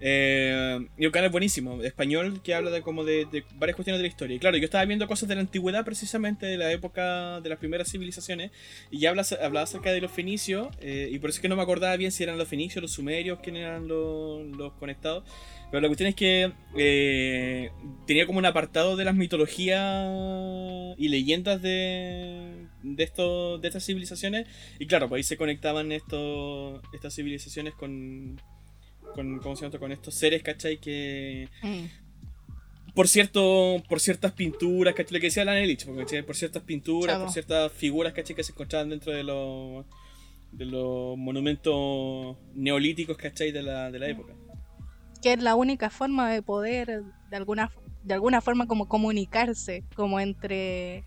Eh, 0.00 0.86
y 0.96 1.06
un 1.06 1.12
canal 1.12 1.30
buenísimo, 1.30 1.82
español, 1.82 2.40
que 2.42 2.54
habla 2.54 2.70
de 2.70 2.82
como 2.82 3.04
de, 3.04 3.26
de 3.26 3.44
varias 3.56 3.74
cuestiones 3.74 3.98
de 3.98 4.02
la 4.02 4.08
historia. 4.08 4.36
Y 4.36 4.38
claro, 4.38 4.56
yo 4.56 4.64
estaba 4.64 4.84
viendo 4.84 5.08
cosas 5.08 5.28
de 5.28 5.34
la 5.34 5.40
antigüedad, 5.40 5.84
precisamente 5.84 6.46
de 6.46 6.56
la 6.56 6.70
época 6.70 7.40
de 7.40 7.48
las 7.48 7.58
primeras 7.58 7.90
civilizaciones, 7.90 8.52
y 8.90 9.00
ya 9.00 9.10
habla, 9.10 9.26
hablaba 9.42 9.64
acerca 9.64 9.90
de 9.92 10.00
los 10.00 10.12
fenicios, 10.12 10.68
eh, 10.80 11.08
y 11.10 11.18
por 11.18 11.30
eso 11.30 11.38
es 11.38 11.42
que 11.42 11.48
no 11.48 11.56
me 11.56 11.62
acordaba 11.62 11.96
bien 11.96 12.12
si 12.12 12.22
eran 12.22 12.38
los 12.38 12.48
fenicios, 12.48 12.80
los 12.80 12.92
sumerios, 12.92 13.40
quién 13.42 13.56
eran 13.56 13.88
los, 13.88 14.46
los 14.56 14.72
conectados. 14.74 15.24
Pero 15.70 15.82
la 15.82 15.88
cuestión 15.88 16.08
es 16.08 16.14
que 16.14 16.52
eh, 16.78 17.70
tenía 18.06 18.26
como 18.26 18.38
un 18.38 18.46
apartado 18.46 18.96
de 18.96 19.04
las 19.04 19.14
mitologías 19.14 20.96
y 20.96 21.08
leyendas 21.08 21.60
de, 21.60 22.66
de, 22.82 23.02
estos, 23.04 23.60
de 23.60 23.68
estas 23.68 23.84
civilizaciones, 23.84 24.46
y 24.78 24.86
claro, 24.86 25.08
pues 25.08 25.18
ahí 25.20 25.22
se 25.24 25.36
conectaban 25.36 25.92
estos, 25.92 26.80
estas 26.92 27.14
civilizaciones 27.14 27.74
con 27.74 28.40
con, 29.14 29.38
¿cómo 29.38 29.56
se 29.56 29.64
llama? 29.64 29.78
con 29.78 29.90
estos 29.90 30.14
seres, 30.14 30.42
¿cachai? 30.42 30.78
Que 30.78 31.48
Mm. 31.62 32.92
por 32.94 33.08
cierto 33.08 33.82
por 33.88 34.00
ciertas 34.00 34.32
pinturas, 34.32 34.94
¿cachai? 34.94 35.14
Lo 35.14 35.20
que 35.20 35.26
decía 35.28 35.42
Alan 35.44 35.56
Elich, 35.56 35.86
¿cachai? 35.96 36.22
por 36.22 36.36
ciertas 36.36 36.62
pinturas, 36.62 37.14
Chavo. 37.14 37.24
por 37.24 37.32
ciertas 37.32 37.72
figuras, 37.72 38.12
¿cachai? 38.12 38.36
Que 38.36 38.42
se 38.44 38.52
encontraban 38.52 38.90
dentro 38.90 39.12
de 39.12 39.22
los 39.24 39.86
de 40.52 40.64
los 40.66 41.16
monumentos 41.16 42.36
neolíticos, 42.54 43.16
¿cachai? 43.16 43.50
De 43.52 43.62
la, 43.62 43.90
de 43.90 43.98
la 43.98 44.08
época. 44.08 44.34
Que 45.22 45.32
es 45.32 45.42
la 45.42 45.54
única 45.54 45.90
forma 45.90 46.30
de 46.30 46.42
poder, 46.42 47.02
de 47.30 47.36
alguna, 47.36 47.70
de 48.04 48.14
alguna 48.14 48.40
forma, 48.40 48.66
como 48.66 48.88
comunicarse, 48.88 49.84
como 49.94 50.20
entre, 50.20 51.04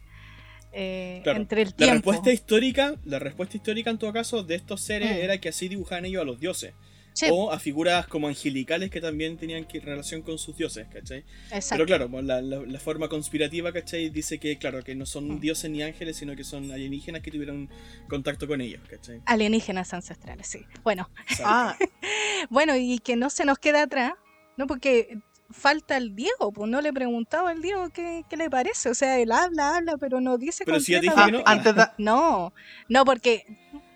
eh, 0.73 1.19
Claro. 1.23 1.39
entre 1.39 1.62
el 1.63 1.69
La 1.69 1.75
tiempo. 1.75 2.12
respuesta 2.12 2.31
histórica, 2.31 2.95
la 3.05 3.19
respuesta 3.19 3.57
histórica 3.57 3.89
en 3.89 3.97
todo 3.97 4.13
caso 4.13 4.43
de 4.43 4.55
estos 4.55 4.81
seres 4.81 5.12
Mm. 5.12 5.21
era 5.23 5.38
que 5.39 5.49
así 5.49 5.67
dibujaban 5.67 6.05
ellos 6.05 6.21
a 6.21 6.25
los 6.25 6.39
dioses. 6.39 6.73
Sí, 7.13 7.25
O 7.29 7.51
a 7.51 7.60
figuras 7.60 8.07
como 8.07 8.29
angelicales 8.29 8.89
que 8.89 9.01
también 9.01 9.36
tenían 9.36 9.65
que, 9.65 9.81
relación 9.81 10.21
con 10.21 10.38
sus 10.38 10.55
dioses, 10.55 10.88
¿cachai? 10.93 11.25
exacto. 11.51 11.65
Pero 11.71 11.86
claro, 11.86 12.10
pues, 12.10 12.23
la, 12.23 12.41
la- 12.41 12.62
la 12.65 12.79
forma 12.79 13.10
conspirativa, 13.10 13.73
¿cachai? 13.73 14.10
Dice 14.10 14.38
que, 14.39 14.57
claro, 14.57 14.81
que 14.81 14.95
no 14.95 15.05
son 15.05 15.27
Mm. 15.27 15.39
dioses 15.41 15.69
ni 15.69 15.84
ángeles, 15.84 16.15
sino 16.15 16.38
que 16.38 16.45
son 16.45 16.71
alienígenas 16.71 17.21
que 17.21 17.29
tuvieron 17.29 17.69
contacto 18.07 18.47
con 18.47 18.62
ellos, 18.62 18.79
¿cachai? 18.89 19.19
Alienígenas 19.25 19.93
ancestrales, 19.93 20.47
sí. 20.47 20.62
Bueno. 20.84 21.10
Ah, 21.43 21.75
bueno, 22.49 22.77
y 22.77 22.99
que 22.99 23.17
no 23.17 23.29
se 23.29 23.43
nos 23.43 23.60
quede 23.60 23.79
atrás, 23.79 24.13
¿no? 24.55 24.65
Porque 24.65 25.17
falta 25.51 25.97
el 25.97 26.15
Diego, 26.15 26.51
pues 26.53 26.69
no 26.69 26.81
le 26.81 26.89
he 26.89 26.93
preguntado 26.93 27.47
al 27.47 27.61
Diego 27.61 27.89
qué, 27.89 28.23
qué 28.29 28.37
le 28.37 28.49
parece. 28.49 28.89
O 28.89 28.93
sea, 28.95 29.17
él 29.19 29.31
habla, 29.31 29.75
habla, 29.77 29.97
pero 29.97 30.21
no 30.21 30.37
dice 30.37 30.63
Pero 30.65 30.79
si 30.79 30.91
ya 30.93 30.99
dije 30.99 31.13
ah, 31.17 31.25
que 31.25 31.31
no. 31.31 31.37
concretamente- 31.39 31.69
antes 31.79 31.95
de. 31.97 32.03
No, 32.03 32.53
no, 32.89 33.05
porque 33.05 33.45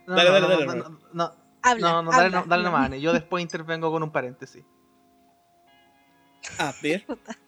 No, 0.08 0.16
Dale, 0.16 0.30
no, 0.30 0.34
dale, 0.34 0.42
no, 0.42 0.50
dale, 0.50 0.66
no, 0.66 0.90
no, 0.90 1.00
no, 1.14 1.36
habla. 1.62 1.92
no, 1.92 2.04
no, 2.04 2.12
dale, 2.12 2.24
habla, 2.26 2.40
no, 2.42 2.46
dale 2.48 2.64
no. 2.64 2.72
nomás. 2.72 3.02
Yo 3.02 3.14
después 3.14 3.42
intervengo 3.42 3.92
con 3.92 4.04
un 4.04 4.12
paréntesis. 4.12 4.64
A 6.60 6.74
ver, 6.84 7.06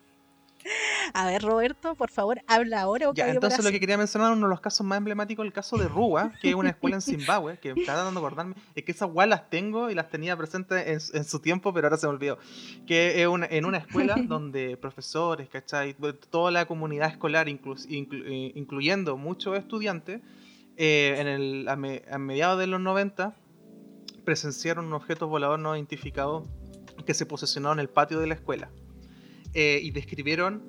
A 1.13 1.25
ver, 1.27 1.41
Roberto, 1.41 1.95
por 1.95 2.09
favor, 2.11 2.41
habla 2.47 2.81
ahora 2.81 3.09
o 3.09 3.13
Ya, 3.13 3.29
entonces 3.29 3.63
lo 3.63 3.71
que 3.71 3.79
quería 3.79 3.97
mencionar, 3.97 4.33
uno 4.33 4.47
de 4.47 4.49
los 4.49 4.59
casos 4.61 4.85
más 4.85 4.97
emblemáticos, 4.97 5.45
el 5.45 5.53
caso 5.53 5.77
de 5.77 5.87
Ruwa, 5.87 6.33
que 6.41 6.49
es 6.49 6.55
una 6.55 6.69
escuela 6.71 6.97
en 6.97 7.01
Zimbabue, 7.27 7.57
que 7.59 7.71
estaba 7.71 8.03
dando 8.03 8.19
acordarme, 8.19 8.55
es 8.75 8.83
que 8.83 8.91
esas 8.91 9.09
weas 9.11 9.29
las 9.29 9.49
tengo 9.49 9.89
y 9.89 9.95
las 9.95 10.09
tenía 10.09 10.35
presentes 10.35 10.87
en, 10.87 10.99
su- 10.99 11.15
en 11.15 11.23
su 11.23 11.39
tiempo, 11.39 11.73
pero 11.73 11.87
ahora 11.87 11.97
se 11.97 12.07
me 12.07 12.13
olvidó. 12.13 12.37
Que 12.85 13.21
es 13.21 13.27
una- 13.27 13.47
en 13.49 13.65
una 13.65 13.77
escuela 13.77 14.15
donde 14.27 14.77
profesores, 14.77 15.47
¿cachai? 15.49 15.95
Toda 16.29 16.51
la 16.51 16.65
comunidad 16.65 17.09
escolar, 17.09 17.47
inclu- 17.47 17.87
inclu- 17.87 18.23
eh, 18.25 18.51
incluyendo 18.55 19.15
muchos 19.17 19.57
estudiantes, 19.57 20.21
eh, 20.75 21.15
en 21.17 21.27
el, 21.27 21.67
a, 21.69 21.75
me- 21.75 22.03
a 22.11 22.17
mediados 22.17 22.59
de 22.59 22.67
los 22.67 22.79
90 22.81 23.33
presenciaron 24.25 24.85
un 24.85 24.93
objeto 24.93 25.27
volador 25.27 25.57
no 25.59 25.75
identificado 25.75 26.43
que 27.05 27.13
se 27.13 27.25
posicionó 27.25 27.71
en 27.71 27.79
el 27.79 27.87
patio 27.89 28.19
de 28.19 28.27
la 28.27 28.33
escuela. 28.33 28.69
Eh, 29.53 29.79
y 29.81 29.91
describieron 29.91 30.61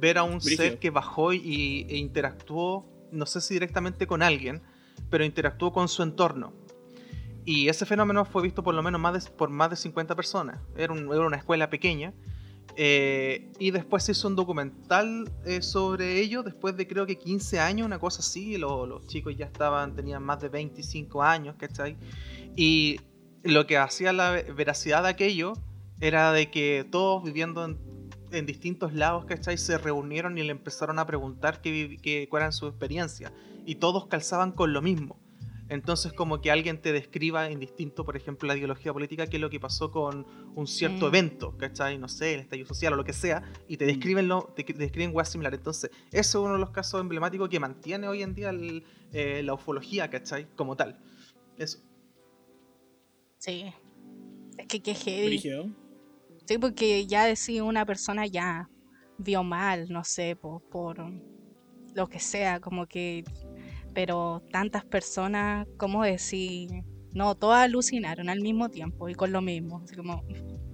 ver 0.00 0.18
a 0.18 0.22
un 0.22 0.38
Brígido. 0.38 0.56
ser 0.64 0.78
que 0.78 0.90
bajó 0.90 1.32
y, 1.32 1.86
e 1.88 1.96
interactuó, 1.96 2.86
no 3.12 3.26
sé 3.26 3.40
si 3.40 3.54
directamente 3.54 4.06
con 4.06 4.22
alguien, 4.22 4.62
pero 5.10 5.24
interactuó 5.24 5.72
con 5.72 5.88
su 5.88 6.02
entorno. 6.02 6.52
Y 7.44 7.68
ese 7.68 7.84
fenómeno 7.84 8.24
fue 8.24 8.42
visto 8.42 8.62
por 8.62 8.74
lo 8.74 8.82
menos 8.82 9.00
más 9.00 9.24
de, 9.24 9.30
por 9.30 9.50
más 9.50 9.68
de 9.70 9.76
50 9.76 10.14
personas. 10.14 10.58
Era, 10.76 10.92
un- 10.92 11.12
era 11.12 11.26
una 11.26 11.36
escuela 11.36 11.68
pequeña. 11.68 12.14
Eh, 12.76 13.52
y 13.58 13.70
después 13.70 14.02
se 14.02 14.12
hizo 14.12 14.26
un 14.26 14.34
documental 14.34 15.30
eh, 15.44 15.60
sobre 15.62 16.18
ello, 16.20 16.42
después 16.42 16.76
de 16.76 16.88
creo 16.88 17.06
que 17.06 17.16
15 17.18 17.60
años, 17.60 17.86
una 17.86 17.98
cosa 17.98 18.20
así. 18.20 18.56
lo- 18.56 18.86
los 18.86 19.06
chicos 19.06 19.36
ya 19.36 19.44
estaban, 19.46 19.94
tenían 19.94 20.22
más 20.22 20.40
de 20.40 20.48
25 20.48 21.22
años, 21.22 21.54
¿cachai? 21.58 21.96
Y 22.56 23.00
lo 23.42 23.66
que 23.66 23.76
hacía 23.76 24.12
la 24.12 24.30
ve- 24.30 24.52
veracidad 24.56 25.02
de 25.02 25.10
aquello 25.10 25.52
era 26.00 26.32
de 26.32 26.50
que 26.50 26.84
todos 26.90 27.22
viviendo 27.22 27.64
en, 27.64 27.78
en 28.34 28.46
distintos 28.46 28.92
lados, 28.92 29.24
¿cachai? 29.24 29.56
Se 29.58 29.78
reunieron 29.78 30.36
y 30.38 30.42
le 30.42 30.50
empezaron 30.50 30.98
a 30.98 31.06
preguntar 31.06 31.60
qué, 31.60 31.98
qué, 32.02 32.28
cuál 32.28 32.42
era 32.44 32.52
su 32.52 32.66
experiencia. 32.66 33.32
Y 33.64 33.76
todos 33.76 34.06
calzaban 34.06 34.52
con 34.52 34.72
lo 34.72 34.82
mismo. 34.82 35.18
Entonces, 35.70 36.12
como 36.12 36.42
que 36.42 36.50
alguien 36.50 36.82
te 36.82 36.92
describa 36.92 37.50
indistinto, 37.50 38.04
por 38.04 38.16
ejemplo, 38.18 38.46
la 38.46 38.54
ideología 38.54 38.92
política, 38.92 39.26
qué 39.26 39.38
es 39.38 39.40
lo 39.40 39.48
que 39.48 39.58
pasó 39.58 39.90
con 39.90 40.26
un 40.54 40.66
cierto 40.66 41.06
Mm. 41.06 41.08
evento, 41.08 41.56
¿cachai? 41.56 41.96
No 41.96 42.06
sé, 42.06 42.34
el 42.34 42.40
estallido 42.40 42.68
social 42.68 42.92
o 42.92 42.96
lo 42.96 43.04
que 43.04 43.14
sea, 43.14 43.42
y 43.66 43.78
te 43.78 43.86
describen, 43.86 44.28
lo, 44.28 44.52
te, 44.54 44.62
te 44.62 44.74
describen 44.74 45.14
weas 45.14 45.30
similares. 45.30 45.60
Entonces, 45.60 45.90
eso 46.12 46.38
es 46.38 46.44
uno 46.44 46.52
de 46.52 46.58
los 46.60 46.70
casos 46.70 47.00
emblemáticos 47.00 47.48
que 47.48 47.58
mantiene 47.58 48.06
hoy 48.08 48.22
en 48.22 48.34
día 48.34 48.50
el, 48.50 48.84
eh, 49.12 49.42
la 49.42 49.54
ufología, 49.54 50.10
¿cachai? 50.10 50.46
Como 50.54 50.76
tal. 50.76 51.00
Eso. 51.56 51.78
Sí. 53.38 53.72
Es 54.58 54.66
que 54.66 54.82
qué 54.82 54.94
heavy. 54.94 55.74
Sí, 56.46 56.58
porque 56.58 57.06
ya 57.06 57.24
decir 57.24 57.62
una 57.62 57.86
persona 57.86 58.26
ya 58.26 58.68
vio 59.18 59.42
mal, 59.42 59.88
no 59.88 60.04
sé, 60.04 60.36
por, 60.36 60.62
por 60.68 60.98
lo 61.94 62.08
que 62.08 62.20
sea, 62.20 62.60
como 62.60 62.86
que. 62.86 63.24
Pero 63.94 64.42
tantas 64.50 64.84
personas, 64.84 65.66
¿cómo 65.78 66.02
decir? 66.02 66.68
No, 67.14 67.36
todas 67.36 67.62
alucinaron 67.64 68.28
al 68.28 68.40
mismo 68.40 68.68
tiempo 68.68 69.08
y 69.08 69.14
con 69.14 69.32
lo 69.32 69.40
mismo. 69.40 69.80
Así 69.84 69.96
como. 69.96 70.22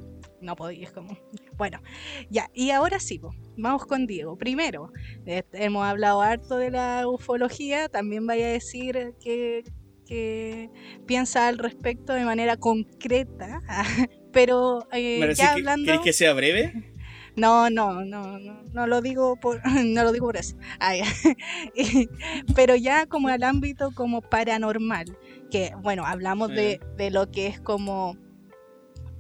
No 0.41 0.57
podías, 0.57 0.91
como. 0.93 1.17
Bueno, 1.59 1.83
ya. 2.31 2.49
Y 2.55 2.71
ahora 2.71 2.99
sí, 2.99 3.19
po, 3.19 3.31
vamos 3.59 3.85
con 3.85 4.07
Diego. 4.07 4.39
Primero, 4.39 4.91
eh, 5.27 5.43
hemos 5.53 5.85
hablado 5.85 6.23
harto 6.23 6.57
de 6.57 6.71
la 6.71 7.07
ufología. 7.07 7.91
También 7.91 8.27
vaya 8.27 8.47
a 8.47 8.53
decir 8.53 9.15
que, 9.23 9.65
que 10.07 10.71
piensa 11.07 11.49
al 11.49 11.59
respecto 11.59 12.15
de 12.15 12.25
manera 12.25 12.57
concreta. 12.57 13.61
Pero 14.33 14.87
eh, 14.93 15.19
¿Me 15.21 15.27
decís 15.27 15.39
ya 15.39 15.53
hablando. 15.53 15.85
¿Queréis 15.85 16.03
que 16.03 16.13
sea 16.13 16.33
breve? 16.33 16.73
No, 17.37 17.71
no, 17.71 18.05
no, 18.05 18.39
no, 18.41 18.65
no 18.73 18.87
lo 18.89 19.01
digo 19.01 19.37
por, 19.37 19.61
no 19.87 20.03
lo 20.03 20.11
digo 20.13 20.27
por 20.27 20.37
eso. 20.37 20.57
Pero 22.57 22.75
ya 22.75 23.07
como 23.07 23.29
al 23.29 23.45
ámbito 23.45 23.93
como 23.95 24.21
paranormal, 24.21 25.17
que 25.51 25.71
bueno, 25.81 26.05
hablamos 26.05 26.51
de, 26.51 26.81
de 26.97 27.11
lo 27.11 27.31
que 27.31 27.47
es 27.47 27.61
como 27.61 28.17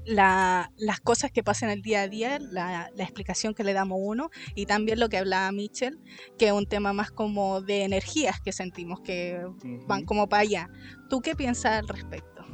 la- 0.04 0.70
las 0.76 1.00
cosas 1.00 1.30
que 1.30 1.42
pasan 1.44 1.70
el 1.70 1.82
día 1.82 2.02
a 2.02 2.08
día, 2.08 2.38
la, 2.40 2.90
la 2.94 3.04
explicación 3.04 3.54
que 3.54 3.64
le 3.64 3.72
damos 3.74 3.98
uno, 4.02 4.30
y 4.54 4.66
también 4.66 4.98
lo 4.98 5.08
que 5.08 5.18
hablaba 5.18 5.52
Mitchell, 5.52 5.98
que 6.36 6.46
es 6.48 6.52
un 6.52 6.66
tema 6.66 6.92
más 6.92 7.10
como 7.12 7.60
de 7.60 7.84
energías 7.84 8.40
que 8.40 8.52
sentimos 8.52 9.00
que 9.02 9.40
van 9.86 10.04
como 10.04 10.28
para 10.28 10.42
allá. 10.42 10.68
¿Tú 11.08 11.20
qué 11.20 11.36
piensas 11.36 11.78
al 11.78 11.88
respecto? 11.88 12.44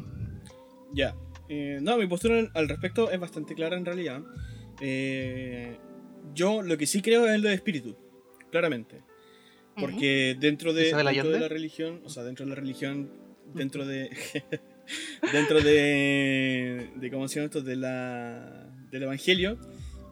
Ya. 0.92 1.14
Eh, 1.48 1.78
no, 1.80 1.96
mi 1.96 2.06
postura 2.06 2.50
al- 2.54 2.68
respecto 2.68 3.11
es 3.11 3.18
bastante 3.20 3.54
clara 3.54 3.76
en 3.76 3.85
realidad. 3.85 4.22
Eh, 4.80 5.76
yo 6.35 6.62
lo 6.62 6.76
que 6.76 6.87
sí 6.87 7.02
creo 7.02 7.26
es 7.26 7.35
en 7.35 7.42
lo 7.42 7.48
de 7.48 7.54
espíritu, 7.54 7.96
claramente. 8.50 9.02
Porque 9.78 10.37
dentro 10.40 10.72
de, 10.72 10.88
¿Isabel 10.88 11.06
dentro 11.14 11.30
de 11.32 11.40
la 11.40 11.48
religión, 11.48 12.00
o 12.04 12.09
sea, 12.09 12.24
dentro 12.24 12.46
de 12.46 12.50
la 12.50 12.54
religión, 12.56 13.11
dentro 13.54 13.85
de. 13.87 14.11
dentro 15.32 15.61
de. 15.61 16.88
de 16.96 17.11
¿Cómo 17.11 17.28
se 17.28 17.37
llama 17.37 17.46
esto? 17.46 17.61
De 17.61 17.76
la, 17.76 18.70
del 18.90 19.02
evangelio, 19.02 19.59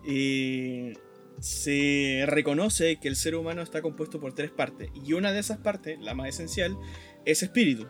eh, 0.06 0.92
se 1.40 2.24
reconoce 2.26 2.96
que 3.00 3.08
el 3.08 3.16
ser 3.16 3.34
humano 3.36 3.62
está 3.62 3.80
compuesto 3.80 4.20
por 4.20 4.34
tres 4.34 4.50
partes. 4.50 4.90
Y 5.04 5.14
una 5.14 5.32
de 5.32 5.40
esas 5.40 5.58
partes, 5.58 5.98
la 5.98 6.14
más 6.14 6.28
esencial, 6.28 6.76
es 7.24 7.42
espíritu. 7.42 7.86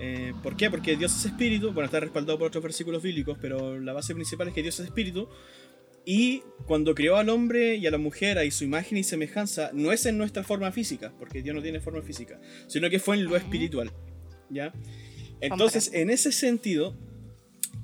Eh, 0.00 0.32
¿Por 0.42 0.56
qué? 0.56 0.70
Porque 0.70 0.96
Dios 0.96 1.14
es 1.16 1.24
espíritu, 1.26 1.72
bueno, 1.72 1.86
está 1.86 2.00
respaldado 2.00 2.38
por 2.38 2.48
otros 2.48 2.62
versículos 2.62 3.02
bíblicos, 3.02 3.38
pero 3.40 3.78
la 3.78 3.92
base 3.92 4.14
principal 4.14 4.48
es 4.48 4.54
que 4.54 4.62
Dios 4.62 4.78
es 4.80 4.86
espíritu. 4.86 5.28
Y 6.06 6.42
cuando 6.66 6.94
creó 6.94 7.16
al 7.16 7.30
hombre 7.30 7.76
y 7.76 7.86
a 7.86 7.90
la 7.90 7.98
mujer 7.98 8.38
a 8.38 8.50
su 8.50 8.64
imagen 8.64 8.98
y 8.98 9.04
semejanza, 9.04 9.70
no 9.72 9.90
es 9.90 10.04
en 10.04 10.18
nuestra 10.18 10.44
forma 10.44 10.70
física, 10.70 11.14
porque 11.18 11.42
Dios 11.42 11.56
no 11.56 11.62
tiene 11.62 11.80
forma 11.80 12.02
física, 12.02 12.38
sino 12.66 12.90
que 12.90 12.98
fue 12.98 13.16
en 13.16 13.24
lo 13.24 13.36
espiritual. 13.36 13.90
¿Ya? 14.50 14.72
Entonces, 15.40 15.90
en 15.94 16.10
ese 16.10 16.30
sentido, 16.32 16.94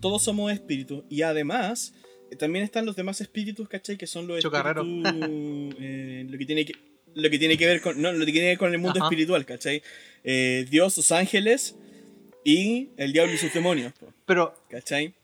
todos 0.01 0.23
somos 0.23 0.53
espíritus 0.53 1.05
y 1.09 1.23
además 1.23 1.95
eh, 2.31 2.37
también 2.37 2.65
están 2.65 2.87
los 2.87 2.97
demás 2.97 3.21
espíritus, 3.21 3.69
¿cachai? 3.69 3.97
Que 3.97 4.07
son 4.07 4.27
los 4.27 4.45
espíritus, 4.45 4.87
eh, 5.81 6.27
lo 6.29 6.39
que 6.39 6.47
tiene 6.47 6.65
que... 6.65 6.75
lo 7.15 7.31
que 7.31 7.39
tiene 7.39 7.57
que 7.57 7.67
ver 7.67 7.81
con, 7.81 8.01
no, 8.01 8.13
lo 8.13 8.25
que 8.25 8.33
tiene 8.33 8.47
que 8.47 8.51
ver 8.51 8.59
con 8.59 8.73
el 8.73 8.79
mundo 8.79 8.99
Ajá. 8.99 9.07
espiritual, 9.07 9.45
¿cachai? 9.47 9.83
Eh, 10.25 10.67
Dios, 10.71 10.95
sus 10.95 11.11
ángeles 11.13 11.77
y 12.45 12.91
el 12.97 13.13
diablo 13.13 13.33
y 13.33 13.37
sus 13.39 13.53
demonios, 13.53 13.93
po, 13.95 14.07
Pero, 14.27 14.55
¿cachai? 14.69 15.15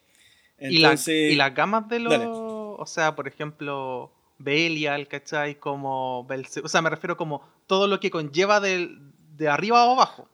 y, 0.59 0.79
la- 0.79 0.89
Entonces, 0.89 1.31
y 1.33 1.35
las 1.35 1.53
gamas 1.53 1.87
de 1.89 1.99
los. 1.99 2.11
dale. 2.11 2.25
O 2.27 2.85
sea, 2.85 3.15
por 3.15 3.27
ejemplo, 3.27 4.11
Belial, 4.39 5.07
¿cachai? 5.07 5.55
Como 5.55 6.25
Belze- 6.27 6.61
O 6.63 6.67
sea, 6.67 6.81
me 6.81 6.89
refiero 6.91 7.17
como 7.17 7.41
todo 7.65 7.87
lo 7.87 7.99
que 7.99 8.11
conlleva 8.11 8.59
del- 8.59 8.99
de 9.35 9.47
arriba 9.49 9.85
o 9.85 9.93
abajo. 9.93 10.29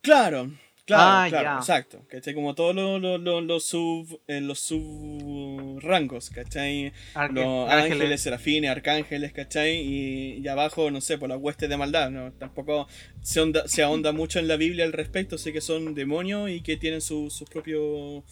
Claro, 0.00 0.50
claro, 0.84 1.02
Ah, 1.04 1.26
claro, 1.28 1.44
ya. 1.44 1.56
exacto. 1.58 2.02
¿Cachai? 2.08 2.34
Como 2.34 2.54
todos 2.54 2.74
los, 2.74 3.00
los, 3.20 3.42
los 3.44 3.64
sub, 3.64 4.20
eh, 4.28 4.40
los 4.40 4.58
subrangos, 4.60 6.30
¿cachai? 6.30 6.92
Arque- 7.14 7.34
Los 7.34 7.70
ángeles, 7.70 8.20
serafines, 8.20 8.70
arcángeles, 8.70 9.32
¿cachai? 9.32 9.76
Y, 9.80 10.38
y 10.42 10.48
abajo, 10.48 10.90
no 10.90 11.00
sé, 11.00 11.18
por 11.18 11.28
las 11.28 11.38
huestes 11.38 11.68
de 11.68 11.76
maldad, 11.76 12.10
¿no? 12.10 12.32
Tampoco 12.32 12.86
se, 13.22 13.40
onda- 13.40 13.66
se 13.66 13.82
ahonda 13.82 14.12
mucho 14.12 14.38
en 14.38 14.48
la 14.48 14.56
Biblia 14.56 14.84
al 14.84 14.92
respecto, 14.92 15.38
sé 15.38 15.52
que 15.52 15.60
son 15.60 15.94
demonios 15.94 16.50
y 16.50 16.60
que 16.60 16.76
tienen 16.76 17.00
su, 17.00 17.30
su 17.30 17.44
propio 17.44 18.22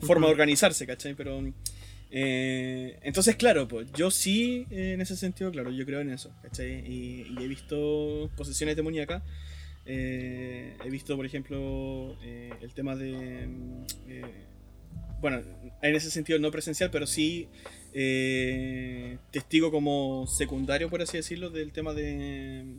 forma 0.00 0.26
de 0.26 0.32
organizarse, 0.32 0.86
¿cachai? 0.86 1.14
Pero... 1.14 1.42
eh, 2.10 2.98
entonces, 3.02 3.36
claro, 3.36 3.66
pues 3.68 3.88
yo 3.92 4.10
sí, 4.10 4.66
eh, 4.70 4.92
en 4.94 5.00
ese 5.00 5.16
sentido, 5.16 5.50
claro, 5.50 5.70
yo 5.70 5.84
creo 5.84 6.00
en 6.00 6.10
eso, 6.10 6.30
¿cachai? 6.42 6.84
Y, 6.86 7.26
y 7.38 7.42
he 7.44 7.48
visto 7.48 8.30
posesiones 8.36 8.76
demoníacas. 8.76 9.22
Eh, 9.86 10.76
he 10.84 10.90
visto, 10.90 11.16
por 11.16 11.26
ejemplo, 11.26 12.16
eh, 12.22 12.52
el 12.60 12.74
tema 12.74 12.96
de... 12.96 13.46
mm, 13.46 13.84
eh, 14.08 14.46
bueno, 15.20 15.40
en 15.82 15.94
ese 15.94 16.10
sentido 16.10 16.38
no 16.38 16.50
presencial, 16.50 16.90
pero 16.90 17.06
sí 17.06 17.48
eh, 17.94 19.18
testigo 19.30 19.70
como 19.70 20.26
secundario, 20.26 20.90
por 20.90 21.00
así 21.00 21.16
decirlo, 21.16 21.50
del 21.50 21.72
tema 21.72 21.94
de, 21.94 22.76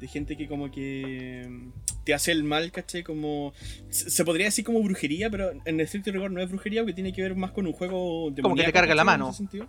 de 0.00 0.08
gente 0.08 0.36
que 0.36 0.48
como 0.48 0.70
que 0.70 1.46
mm, 1.46 1.70
te 2.04 2.14
hace 2.14 2.32
el 2.32 2.44
mal, 2.44 2.72
¿cachai? 2.72 3.02
Como, 3.02 3.52
se 3.90 4.24
podría 4.24 4.46
decir 4.46 4.64
como 4.64 4.82
brujería, 4.82 5.28
pero 5.28 5.52
en 5.64 5.80
estricto 5.80 6.10
rigor 6.10 6.30
no 6.30 6.40
es 6.40 6.48
brujería, 6.48 6.80
porque 6.82 6.94
tiene 6.94 7.12
que 7.12 7.22
ver 7.22 7.34
más 7.36 7.50
con 7.50 7.66
un 7.66 7.72
juego 7.72 8.32
Como 8.40 8.54
que 8.54 8.64
te 8.64 8.72
carga 8.72 8.94
la 8.94 9.02
¿cachai? 9.04 9.14
En 9.14 9.20
mano. 9.20 9.28
ese 9.28 9.36
sentido. 9.36 9.68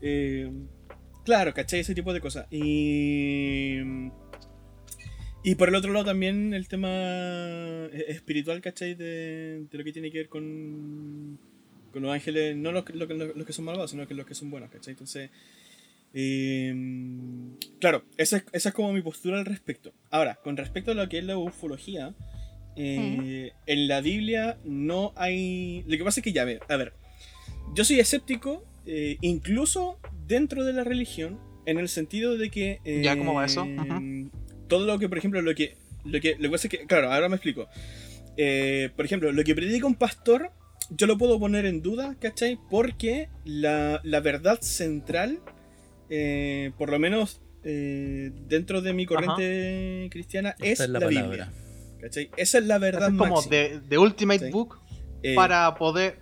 Eh, 0.00 0.52
claro, 1.24 1.52
¿cachai? 1.52 1.80
Ese 1.80 1.94
tipo 1.94 2.12
de 2.12 2.20
cosas. 2.20 2.46
Y... 2.52 3.80
Y 5.46 5.54
por 5.54 5.68
el 5.68 5.76
otro 5.76 5.92
lado 5.92 6.06
también 6.06 6.52
el 6.54 6.66
tema 6.66 6.88
eh, 6.90 8.04
espiritual, 8.08 8.60
¿cachai? 8.60 8.94
De, 8.94 9.64
de 9.70 9.78
lo 9.78 9.84
que 9.84 9.92
tiene 9.92 10.10
que 10.10 10.18
ver 10.18 10.28
con, 10.28 11.38
con 11.92 12.02
los 12.02 12.12
ángeles, 12.12 12.56
no 12.56 12.72
los, 12.72 12.84
que- 12.84 12.94
los, 12.94 13.06
que- 13.06 13.14
los 13.14 13.46
que 13.46 13.52
son 13.52 13.64
malvados, 13.64 13.92
sino 13.92 14.08
que 14.08 14.14
los 14.14 14.26
que 14.26 14.34
son 14.34 14.50
buenos, 14.50 14.70
¿cachai? 14.70 14.92
Entonces, 14.92 15.30
eh, 16.14 16.74
claro, 17.80 18.04
esa 18.16 18.38
es, 18.38 18.44
esa 18.52 18.68
es 18.70 18.74
como 18.74 18.92
mi 18.92 19.02
postura 19.02 19.38
al 19.38 19.44
respecto. 19.46 19.92
Ahora, 20.10 20.34
con 20.42 20.56
respecto 20.56 20.90
a 20.90 20.94
lo 20.94 21.08
que 21.08 21.18
es 21.18 21.24
la 21.24 21.38
ufología, 21.38 22.12
eh, 22.76 23.52
en 23.66 23.88
la 23.88 24.00
Biblia 24.00 24.58
no 24.64 25.12
hay... 25.16 25.84
Lo 25.86 25.96
que 25.96 26.04
pasa 26.04 26.20
es 26.20 26.24
que 26.24 26.32
ya, 26.32 26.42
a 26.42 26.46
ver, 26.46 26.60
a 26.68 26.76
ver 26.76 26.92
yo 27.74 27.84
soy 27.84 28.00
escéptico, 28.00 28.64
eh, 28.86 29.16
incluso 29.20 29.98
dentro 30.26 30.64
de 30.64 30.72
la 30.72 30.82
religión, 30.84 31.38
en 31.66 31.78
el 31.78 31.88
sentido 31.88 32.36
de 32.36 32.50
que... 32.50 32.80
Ya, 33.02 33.16
¿cómo 33.16 33.34
va 33.34 33.44
eso? 33.44 33.62
Ujú. 33.64 34.30
Todo 34.68 34.86
lo 34.86 34.98
que, 34.98 35.08
por 35.08 35.18
ejemplo, 35.18 35.40
lo 35.42 35.54
que... 35.54 35.76
Lo 36.04 36.20
que, 36.20 36.36
lo 36.36 36.42
que 36.42 36.50
pasa 36.50 36.66
es 36.68 36.70
que, 36.70 36.86
claro, 36.86 37.12
ahora 37.12 37.28
me 37.28 37.34
explico. 37.36 37.66
Eh, 38.36 38.90
por 38.94 39.04
ejemplo, 39.04 39.32
lo 39.32 39.42
que 39.42 39.54
predica 39.56 39.86
un 39.86 39.96
pastor, 39.96 40.52
yo 40.90 41.06
lo 41.08 41.18
puedo 41.18 41.40
poner 41.40 41.66
en 41.66 41.82
duda, 41.82 42.14
¿cachai? 42.20 42.58
Porque 42.70 43.28
la, 43.44 44.00
la 44.04 44.20
verdad 44.20 44.60
central, 44.60 45.40
eh, 46.10 46.70
por 46.78 46.90
lo 46.90 46.98
menos 47.00 47.40
eh, 47.64 48.30
dentro 48.46 48.82
de 48.82 48.92
mi 48.92 49.04
corriente 49.06 50.08
cristiana, 50.12 50.50
Esta 50.60 50.66
es 50.66 50.80
es 50.80 50.88
la 50.90 51.00
la. 51.00 51.06
Biblia. 51.08 51.52
¿cachai? 52.00 52.30
Esa 52.36 52.58
es 52.58 52.64
la 52.66 52.78
verdad 52.78 53.10
es 53.10 53.18
como 53.18 53.34
máxima. 53.36 53.56
de, 53.56 53.80
de 53.80 53.98
Ultimate 53.98 54.46
Sí. 54.46 54.52
Book 54.52 54.78
Eh, 55.22 55.34
para 55.34 55.74
poder. 55.74 56.20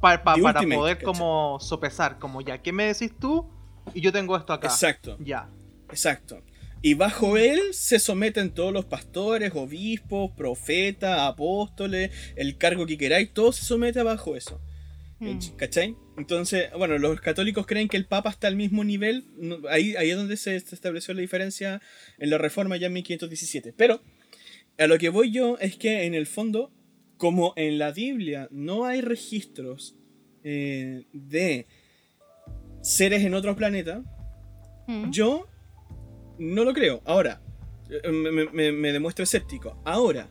pa- 0.00 0.22
pa- 0.22 0.36
para 0.36 0.60
Ultimate, 0.60 0.76
poder 0.76 0.96
¿cachai? 0.98 1.06
como 1.06 1.58
sopesar, 1.60 2.18
como 2.20 2.40
ya, 2.40 2.62
¿qué 2.62 2.72
me 2.72 2.84
decís 2.86 3.12
tú? 3.18 3.50
Y 3.94 4.00
yo 4.00 4.12
tengo 4.12 4.36
esto 4.36 4.52
acá. 4.52 4.68
Exacto. 4.68 5.16
Ya. 5.18 5.48
Exacto. 5.88 6.40
Y 6.84 6.92
bajo 6.92 7.38
él 7.38 7.58
se 7.72 7.98
someten 7.98 8.50
todos 8.50 8.70
los 8.70 8.84
pastores, 8.84 9.52
obispos, 9.54 10.30
profetas, 10.32 11.18
apóstoles, 11.18 12.10
el 12.36 12.58
cargo 12.58 12.84
que 12.84 12.98
queráis, 12.98 13.32
todo 13.32 13.52
se 13.52 13.64
somete 13.64 14.02
bajo 14.02 14.36
eso. 14.36 14.60
Mm. 15.18 15.38
¿Cachai? 15.56 15.96
Entonces, 16.18 16.70
bueno, 16.76 16.98
los 16.98 17.22
católicos 17.22 17.64
creen 17.66 17.88
que 17.88 17.96
el 17.96 18.04
Papa 18.04 18.28
está 18.28 18.48
al 18.48 18.56
mismo 18.56 18.84
nivel. 18.84 19.24
ahí, 19.70 19.96
ahí 19.96 20.10
es 20.10 20.16
donde 20.16 20.36
se, 20.36 20.60
se 20.60 20.74
estableció 20.74 21.14
la 21.14 21.22
diferencia 21.22 21.80
en 22.18 22.28
la 22.28 22.36
reforma 22.36 22.76
ya 22.76 22.88
en 22.88 22.92
1517. 22.92 23.72
Pero 23.72 24.02
a 24.76 24.86
lo 24.86 24.98
que 24.98 25.08
voy 25.08 25.30
yo 25.30 25.56
es 25.60 25.76
que 25.76 26.04
en 26.04 26.12
el 26.12 26.26
fondo, 26.26 26.70
como 27.16 27.54
en 27.56 27.78
la 27.78 27.92
Biblia 27.92 28.46
no 28.50 28.84
hay 28.84 29.00
registros 29.00 29.96
eh, 30.42 31.04
de 31.14 31.66
seres 32.82 33.24
en 33.24 33.32
otros 33.32 33.56
planetas, 33.56 34.02
Mm. 34.86 35.10
yo 35.10 35.46
no 36.38 36.64
lo 36.64 36.72
creo. 36.72 37.00
Ahora, 37.04 37.40
eh, 37.90 38.10
me, 38.10 38.92
demuestro 38.92 39.22
escéptico. 39.22 39.80
Ahora, 39.84 40.28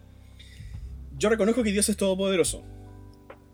yo 1.17 1.29
reconozco 1.29 1.63
que 1.63 1.71
Dios 1.71 1.87
es 1.89 1.97
todopoderoso 1.97 2.63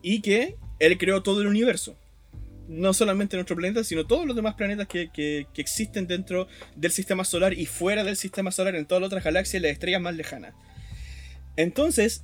y 0.01 0.21
que 0.21 0.55
Él 0.79 0.97
creó 0.97 1.21
todo 1.23 1.41
el 1.41 1.47
universo. 1.47 1.95
No 2.67 2.93
solamente 2.93 3.35
nuestro 3.35 3.55
planeta, 3.55 3.83
sino 3.83 4.05
todos 4.05 4.25
los 4.27 4.35
demás 4.35 4.53
planetas 4.55 4.87
que, 4.87 5.09
que- 5.11 5.47
que 5.53 5.61
existen 5.61 6.05
dentro 6.07 6.47
del 6.75 6.91
sistema 6.91 7.23
solar 7.23 7.53
y 7.53 7.65
fuera 7.65 8.03
del 8.03 8.15
sistema 8.15 8.51
solar, 8.51 8.75
en 8.75 8.85
todas 8.85 9.01
las 9.01 9.07
otras 9.07 9.23
galaxias 9.23 9.59
y 9.59 9.63
las 9.63 9.71
estrellas 9.71 10.01
más 10.01 10.15
lejanas. 10.15 10.53
Entonces, 11.55 12.23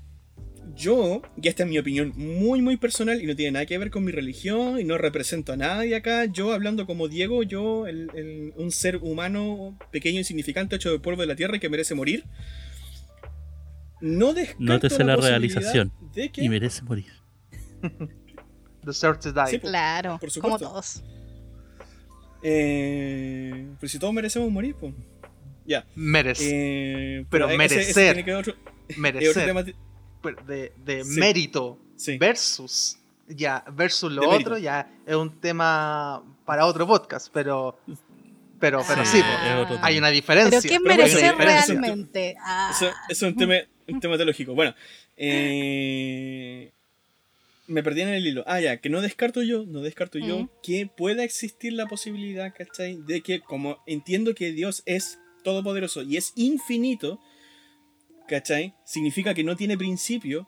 yo, 0.76 1.22
y 1.42 1.48
esta 1.48 1.64
es 1.64 1.70
mi 1.70 1.78
opinión 1.78 2.14
muy, 2.16 2.62
muy 2.62 2.78
personal 2.78 3.22
y 3.22 3.26
no 3.26 3.36
tiene 3.36 3.52
nada 3.52 3.66
que 3.66 3.78
ver 3.78 3.92
con 3.92 4.04
mi 4.04 4.12
religión 4.12 4.80
y 4.80 4.84
no 4.84 4.98
represento 4.98 5.54
a 5.54 5.58
nadie 5.58 5.96
acá, 5.96 6.26
yo 6.26 6.54
hablando 6.54 6.86
como 6.86 7.08
Diego, 7.08 7.44
yo, 7.44 7.88
el- 7.88 8.10
el- 8.16 8.54
un 8.56 8.72
ser 8.72 8.98
humano 8.98 9.78
pequeño, 9.92 10.20
insignificante, 10.20 10.76
hecho 10.78 10.92
de 10.92 11.00
polvo 11.00 11.22
de 11.22 11.28
la 11.28 11.36
tierra 11.36 11.58
y 11.58 11.60
que 11.60 11.70
merece 11.70 11.94
morir, 11.96 12.24
no 14.02 14.34
descarto 14.34 14.64
Nótese 14.64 15.04
la 15.04 15.16
posibilidad 15.16 15.30
realización. 15.62 15.94
de 16.14 16.32
que- 16.32 16.44
Y 16.44 16.50
merece 16.50 16.82
morir. 16.84 17.06
Deserve 18.84 19.18
to 19.20 19.32
die. 19.32 19.48
Sí, 19.48 19.58
po. 19.58 19.68
Claro, 19.68 20.18
Por 20.20 20.32
como 20.42 20.58
todos. 20.60 21.04
Eh, 22.44 23.68
pero 23.80 23.90
si 23.90 23.98
todos 24.00 24.14
merecemos 24.14 24.52
morir, 24.52 24.76
pues. 24.80 24.94
Ya. 25.66 25.86
Merece. 25.96 26.50
Eh, 27.20 27.26
Pero 27.30 27.50
ese- 27.50 27.56
ese 27.66 27.68
merecer. 27.76 28.14
tiene 28.14 28.26
que 28.26 28.32
ver 28.32 28.40
otro- 28.42 28.56
es 28.88 28.98
merecer. 28.98 29.30
otro 29.30 29.46
tema. 29.46 29.66
De, 30.48 30.74
de 30.84 31.04
Sí. 31.04 31.20
mérito 31.20 31.78
Sí. 31.96 32.18
versus. 32.18 32.98
Ya, 33.28 33.64
versus 33.74 34.12
lo 34.12 34.22
De 34.22 34.28
mérito. 34.28 34.50
otro, 34.52 34.58
ya 34.60 34.88
es 35.06 35.16
un 35.16 35.40
tema 35.40 36.24
para 36.46 36.66
otro 36.66 36.86
podcast, 36.88 37.30
pero. 37.34 37.80
Pero, 38.60 38.82
pero 38.88 39.02
Ah. 39.02 39.06
sí, 39.06 39.22
hay 39.82 39.98
una 39.98 40.10
diferencia. 40.10 40.62
Pero 40.62 40.74
¿qué 40.74 40.80
bueno, 40.80 41.04
eso- 41.04 41.20
realmente? 41.38 42.36
Ah, 42.40 42.72
Eso, 42.74 42.86
eso 43.10 43.26
es 43.28 43.32
un 43.34 43.36
tema, 43.38 43.56
un 43.88 44.00
tema 44.00 44.16
teológico. 44.18 44.54
Bueno, 44.56 44.74
eh, 45.18 46.72
me 47.68 47.84
perdí 47.84 48.02
en 48.02 48.10
el 48.10 48.26
hilo. 48.26 48.44
Ah, 48.48 48.62
ya, 48.62 48.78
que 48.78 48.90
no 48.90 49.02
descarto 49.02 49.42
yo, 49.44 49.66
no 49.66 49.82
descarto 49.82 50.20
yo 50.20 50.40
Mm. 50.44 50.50
que 50.64 50.88
pueda 50.88 51.24
existir 51.24 51.74
la 51.74 51.88
posibilidad, 51.88 52.54
¿cachai? 52.56 52.98
De 53.06 53.22
que, 53.22 53.42
como 53.42 53.80
entiendo 53.88 54.36
que 54.36 54.52
Dios 54.52 54.84
es 54.86 55.20
todopoderoso 55.44 56.02
y 56.04 56.18
es 56.18 56.32
infinito, 56.36 57.20
¿cachai? 58.28 58.74
Significa 58.86 59.34
que 59.34 59.44
no 59.44 59.56
tiene 59.56 59.78
principio. 59.78 60.48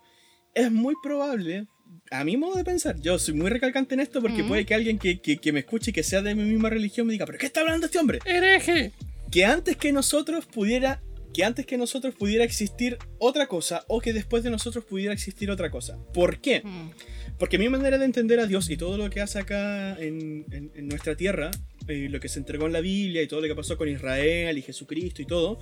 Es 0.53 0.71
muy 0.71 0.95
probable, 1.03 1.67
a 2.11 2.23
mi 2.23 2.35
modo 2.37 2.55
de 2.55 2.63
pensar, 2.63 2.99
yo 2.99 3.19
soy 3.19 3.35
muy 3.35 3.49
recalcante 3.49 3.93
en 3.93 3.99
esto 4.01 4.21
porque 4.21 4.43
Mm. 4.43 4.47
puede 4.47 4.65
que 4.65 4.73
alguien 4.73 4.97
que, 4.97 5.19
que- 5.21 5.37
que 5.37 5.51
me 5.51 5.59
escuche 5.59 5.91
y 5.91 5.93
que 5.93 6.03
sea 6.03 6.21
de 6.21 6.33
mi 6.35 6.43
misma 6.43 6.69
religión 6.69 7.05
me 7.07 7.13
diga, 7.13 7.25
¿pero 7.25 7.37
qué 7.37 7.45
está 7.45 7.61
hablando 7.61 7.85
este 7.85 7.99
hombre? 7.99 8.19
¡Hereje! 8.25 8.91
que 9.29 9.43
antes 9.43 9.75
que 9.75 9.91
nosotros 9.91 10.45
pudiera 10.45 11.01
que 11.33 11.43
antes 11.43 11.65
que 11.67 11.77
nosotros 11.77 12.15
pudiera 12.15 12.43
existir 12.45 12.97
otra 13.19 13.45
cosa 13.47 13.83
o 13.87 13.99
que 13.99 14.11
después 14.13 14.43
de 14.43 14.49
nosotros 14.49 14.85
pudiera 14.85 15.13
existir 15.13 15.51
otra 15.51 15.69
cosa. 15.69 15.99
¿Por 16.13 16.39
qué? 16.39 16.61
mm, 16.63 16.89
Porque 17.37 17.59
mi 17.59 17.69
manera 17.69 17.99
de 17.99 18.05
entender 18.05 18.39
a 18.39 18.47
Dios 18.47 18.69
y 18.71 18.77
todo 18.77 18.97
lo 18.97 19.09
que 19.11 19.21
hace 19.21 19.37
acá 19.37 19.95
en, 19.99 20.45
en- 20.51 20.71
en 20.73 20.87
nuestra 20.87 21.15
tierra, 21.15 21.51
eh, 21.87 22.07
lo 22.09 22.19
que 22.19 22.29
se 22.29 22.39
entregó 22.39 22.65
en 22.65 22.73
la 22.73 22.81
Biblia 22.81 23.21
y 23.21 23.27
todo 23.27 23.41
lo 23.41 23.47
que 23.47 23.53
pasó 23.53 23.77
con 23.77 23.87
Israel 23.89 24.57
y 24.57 24.61
Jesucristo 24.63 25.21
y 25.21 25.25
todo, 25.25 25.59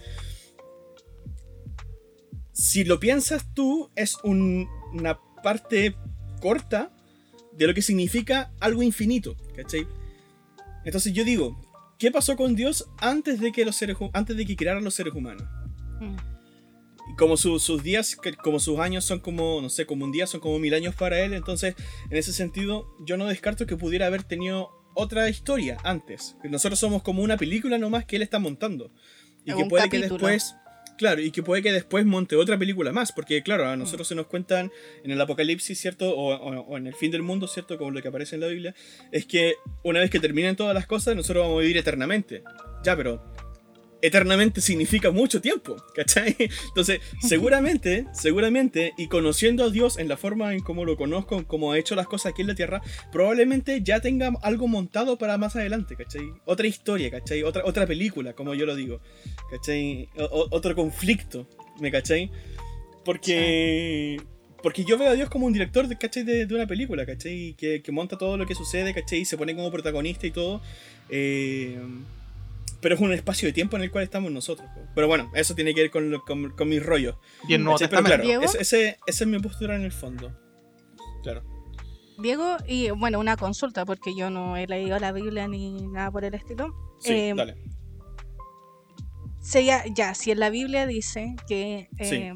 si 2.56 2.86
lo 2.86 3.00
piensas 3.02 3.54
tú, 3.54 3.92
es 3.96 4.16
un- 4.24 4.68
una 4.94 5.20
parte 5.44 5.94
corta 6.42 6.92
de 7.52 7.68
lo 7.68 7.74
que 7.74 7.82
significa 7.82 8.52
algo 8.62 8.82
infinito, 8.82 9.36
¿cachai? 9.56 9.86
Entonces 10.86 11.12
yo 11.14 11.24
digo, 11.26 11.62
¿qué 12.00 12.12
pasó 12.12 12.36
con 12.38 12.56
Dios 12.56 12.88
antes 12.98 13.40
de 13.42 13.52
que 13.52 13.66
los 13.66 13.76
seres 13.76 13.98
antes 14.14 14.38
de 14.38 14.46
que 14.46 14.56
crearan 14.56 14.84
los 14.86 14.94
seres 14.96 15.14
humanos? 15.14 15.44
mm. 16.00 16.16
Como 17.18 17.38
su- 17.38 17.60
sus 17.60 17.84
días, 17.84 18.16
que- 18.16 18.34
como 18.36 18.60
sus 18.60 18.80
años 18.80 19.04
son 19.06 19.20
como, 19.20 19.62
no 19.62 19.70
sé, 19.70 19.86
como 19.86 20.06
un 20.06 20.12
día 20.12 20.26
son 20.26 20.40
como 20.40 20.58
mil 20.58 20.74
años 20.74 20.96
para 20.96 21.20
él, 21.20 21.34
entonces 21.34 21.76
en 22.10 22.18
ese 22.18 22.34
sentido 22.34 22.88
yo 23.06 23.16
no 23.18 23.28
descarto 23.28 23.66
que 23.68 23.78
pudiera 23.78 24.08
haber 24.08 24.24
tenido 24.24 24.70
otra 24.96 25.30
historia 25.30 25.78
antes. 25.84 26.36
Nosotros 26.44 26.80
somos 26.80 27.04
como 27.04 27.22
una 27.22 27.38
película 27.38 27.78
nomás 27.78 28.06
que 28.06 28.16
él 28.16 28.22
está 28.22 28.40
montando. 28.40 28.92
Y 29.46 29.54
que 29.54 29.66
puede 29.66 29.84
que 29.90 30.00
capítulo. 30.00 30.28
después. 30.28 30.56
Claro, 30.98 31.20
y 31.22 31.32
que 31.32 31.44
puede 31.44 31.62
que 31.62 31.74
después 31.74 32.06
monte 32.06 32.38
otra 32.38 32.58
película 32.58 32.94
más, 32.94 33.12
porque 33.12 33.44
claro, 33.44 33.68
a 33.68 33.76
nosotros 33.76 34.08
se 34.08 34.16
nos 34.16 34.28
cuentan 34.28 34.72
en 35.04 35.12
el 35.12 35.20
apocalipsis, 35.20 35.78
¿cierto? 35.78 36.10
O, 36.16 36.34
o- 36.34 36.62
o 36.62 36.78
en 36.78 36.88
el 36.88 36.96
fin 36.96 37.12
del 37.12 37.22
mundo, 37.22 37.48
¿cierto? 37.48 37.78
Como 37.78 37.92
lo 37.92 38.02
que 38.02 38.08
aparece 38.08 38.36
en 38.36 38.42
la 38.42 38.48
Biblia, 38.48 38.74
es 39.12 39.26
que 39.26 39.56
una 39.84 40.00
vez 40.00 40.10
que 40.10 40.22
terminen 40.22 40.56
todas 40.56 40.74
las 40.74 40.88
cosas, 40.88 41.16
nosotros 41.18 41.44
vamos 41.44 41.58
a 41.60 41.62
vivir 41.64 41.78
eternamente. 41.78 42.44
Ya, 42.84 42.96
pero 42.96 43.22
eternamente 44.02 44.62
significa 44.62 45.10
mucho 45.12 45.42
tiempo, 45.42 45.78
¿cachai? 45.96 46.36
Entonces, 46.68 47.00
seguramente, 47.22 48.06
seguramente, 48.14 48.94
y 48.98 49.08
conociendo 49.08 49.64
a 49.64 49.70
Dios 49.70 49.98
en 49.98 50.08
la 50.08 50.18
forma 50.18 50.54
en 50.54 50.62
cómo 50.62 50.86
lo 50.86 50.96
conozco, 50.98 51.46
cómo 51.48 51.72
ha 51.72 51.80
hecho 51.80 51.96
las 51.96 52.08
cosas 52.08 52.32
aquí 52.34 52.42
en 52.42 52.48
la 52.50 52.56
tierra, 52.56 52.82
probablemente 53.12 53.82
ya 53.82 54.00
tenga 54.02 54.32
algo 54.44 54.68
montado 54.68 55.18
para 55.18 55.38
más 55.38 55.56
adelante, 55.56 55.96
¿cachai? 55.96 56.32
Otra 56.46 56.68
historia, 56.68 57.10
¿cachai? 57.10 57.44
Otra, 57.44 57.64
otra 57.66 57.88
película, 57.88 58.34
como 58.34 58.54
yo 58.54 58.66
lo 58.66 58.76
digo, 58.76 59.00
¿cachai? 59.50 60.10
O- 60.18 60.48
otro 60.52 60.76
conflicto, 60.76 61.48
¿me 61.80 61.92
cachai? 61.92 62.30
Porque... 63.04 64.22
Porque 64.64 64.84
yo 64.84 64.98
veo 64.98 65.10
a 65.10 65.14
Dios 65.14 65.30
como 65.30 65.46
un 65.46 65.54
director 65.54 65.88
¿cachai? 66.00 66.24
de, 66.24 66.48
de 66.48 66.56
una 66.56 66.66
película, 66.66 67.06
¿cachai? 67.06 67.54
Que, 67.56 67.84
que 67.84 67.92
monta 67.92 68.18
todo 68.18 68.36
lo 68.36 68.48
que 68.48 68.56
sucede, 68.56 68.96
¿cachai? 68.96 69.20
Y 69.20 69.26
se 69.26 69.38
pone 69.38 69.56
como 69.56 69.70
protagonista 69.72 70.26
y 70.26 70.32
todo. 70.32 70.60
Eh, 71.10 71.78
pero 72.82 72.96
es 72.96 73.02
un 73.02 73.12
espacio 73.14 73.48
de 73.48 73.54
tiempo 73.54 73.76
en 73.78 73.84
el 73.84 73.92
cual 73.92 74.04
estamos 74.04 74.32
nosotros. 74.32 74.70
Pero 74.94 75.08
bueno, 75.08 75.32
eso 75.36 75.56
tiene 75.56 75.74
que 75.74 75.82
ver 75.82 75.92
con, 75.92 76.12
lo- 76.12 76.22
con, 76.24 76.52
con 76.52 76.70
mis 76.70 76.84
rollos. 76.84 77.16
Y 77.48 77.54
el 77.56 77.64
Nuevo. 77.64 77.78
Pero 77.80 78.04
claro, 78.04 78.24
Diego. 78.24 78.44
ese, 78.44 78.62
ese- 78.62 78.98
esa 79.08 79.24
es 79.24 79.28
mi 79.30 79.40
postura 79.40 79.76
en 79.76 79.82
el 79.84 79.92
fondo. 79.92 80.32
Claro. 81.24 81.44
Diego, 82.18 82.58
y 82.68 82.92
bueno, 82.92 83.20
una 83.20 83.36
consulta, 83.38 83.86
porque 83.86 84.16
yo 84.16 84.30
no 84.30 84.56
he 84.58 84.68
leído 84.68 84.98
la 85.00 85.12
Biblia 85.12 85.48
ni 85.48 85.86
nada 85.88 86.12
por 86.12 86.24
el 86.24 86.34
estilo. 86.34 86.74
Sí, 87.00 87.12
Eh, 87.14 87.34
dale. 87.36 87.56
Sería, 89.42 89.84
ya, 89.94 90.16
si 90.16 90.32
en 90.32 90.40
la 90.40 90.50
Biblia 90.50 90.88
dice 90.88 91.36
que 91.48 91.88
Sí. 92.00 92.16
eh, 92.16 92.34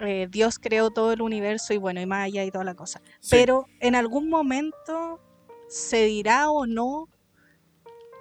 eh, 0.00 0.28
Dios 0.30 0.58
creó 0.60 0.90
todo 0.90 1.12
el 1.12 1.20
universo 1.22 1.74
y 1.74 1.78
bueno, 1.78 2.00
y 2.00 2.06
más 2.06 2.26
allá 2.26 2.44
y 2.44 2.50
toda 2.50 2.64
la 2.64 2.74
cosa. 2.74 3.00
Sí. 3.20 3.30
Pero 3.32 3.66
en 3.80 3.94
algún 3.96 4.28
momento 4.28 5.20
se 5.68 6.04
dirá 6.04 6.50
o 6.50 6.66
no 6.66 7.08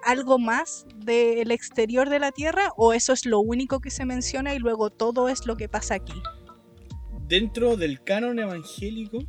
algo 0.08 0.39
más 0.39 0.86
del 0.95 1.51
exterior 1.51 2.10
de 2.10 2.20
la 2.20 2.32
Tierra 2.32 2.72
o 2.78 2.93
eso 2.93 3.12
es 3.14 3.26
lo 3.26 3.39
único 3.39 3.80
que 3.82 3.89
se 3.91 4.05
menciona 4.05 4.53
y 4.53 4.60
luego 4.60 4.89
todo 4.89 5.28
es 5.30 5.45
lo 5.45 5.58
que 5.58 5.68
pasa 5.68 5.95
aquí. 5.95 6.14
Dentro 7.28 7.76
del 7.76 8.01
canon 8.03 8.39
evangélico 8.39 9.20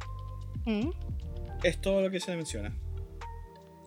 ¿Mm? 0.64 0.90
es 1.64 1.80
todo 1.80 2.00
lo 2.02 2.10
que 2.10 2.20
se 2.20 2.36
menciona. 2.36 2.76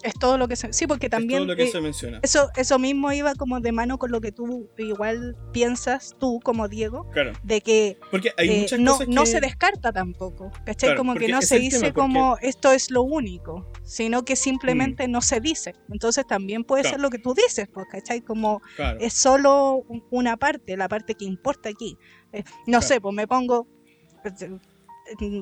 Es 0.03 0.15
todo 0.15 0.37
lo 0.39 0.47
que 0.47 0.55
se... 0.55 0.73
Sí, 0.73 0.87
porque 0.87 1.05
es 1.05 1.11
también... 1.11 1.41
todo 1.41 1.47
lo 1.49 1.55
que 1.55 1.63
eh, 1.65 1.71
se 1.71 1.79
menciona. 1.79 2.19
Eso, 2.23 2.49
eso 2.55 2.79
mismo 2.79 3.11
iba 3.11 3.35
como 3.35 3.59
de 3.59 3.71
mano 3.71 3.99
con 3.99 4.11
lo 4.11 4.19
que 4.19 4.31
tú 4.31 4.67
igual 4.79 5.37
piensas, 5.53 6.15
tú 6.19 6.39
como 6.43 6.67
Diego, 6.67 7.07
Claro. 7.11 7.33
de 7.43 7.61
que 7.61 7.99
Porque 8.09 8.31
hay 8.35 8.49
eh, 8.49 8.59
muchas 8.61 8.79
no, 8.79 8.91
cosas 8.93 9.07
que... 9.07 9.13
no 9.13 9.25
se 9.27 9.39
descarta 9.39 9.93
tampoco, 9.93 10.49
¿cachai? 10.65 10.89
Claro, 10.89 10.97
como 10.97 11.13
que 11.13 11.27
no 11.27 11.41
se 11.43 11.49
tema, 11.55 11.61
dice 11.61 11.79
porque- 11.79 11.93
como 11.93 12.37
esto 12.41 12.71
es 12.71 12.89
lo 12.89 13.03
único, 13.03 13.70
sino 13.91 14.23
que 14.23 14.37
simplemente 14.37 15.07
no 15.09 15.21
se 15.21 15.41
dice. 15.41 15.75
Entonces 15.91 16.25
también 16.25 16.63
puede 16.63 16.83
Claro. 16.83 16.95
ser 16.95 17.01
lo 17.01 17.09
que 17.09 17.19
tú 17.19 17.33
dices, 17.33 17.67
pues, 17.73 17.87
¿cachai? 17.91 18.21
Como 18.21 18.61
Claro. 18.77 18.97
es 19.01 19.13
solo 19.13 19.83
un- 19.89 20.05
una 20.11 20.37
parte, 20.37 20.77
la 20.77 20.87
parte 20.87 21.13
que 21.15 21.25
importa 21.25 21.67
aquí. 21.67 21.97
Eh, 22.31 22.43
no 22.67 22.79
Claro. 22.79 22.81
sé, 22.87 23.01
pues 23.01 23.13
me 23.13 23.27
pongo... 23.27 23.67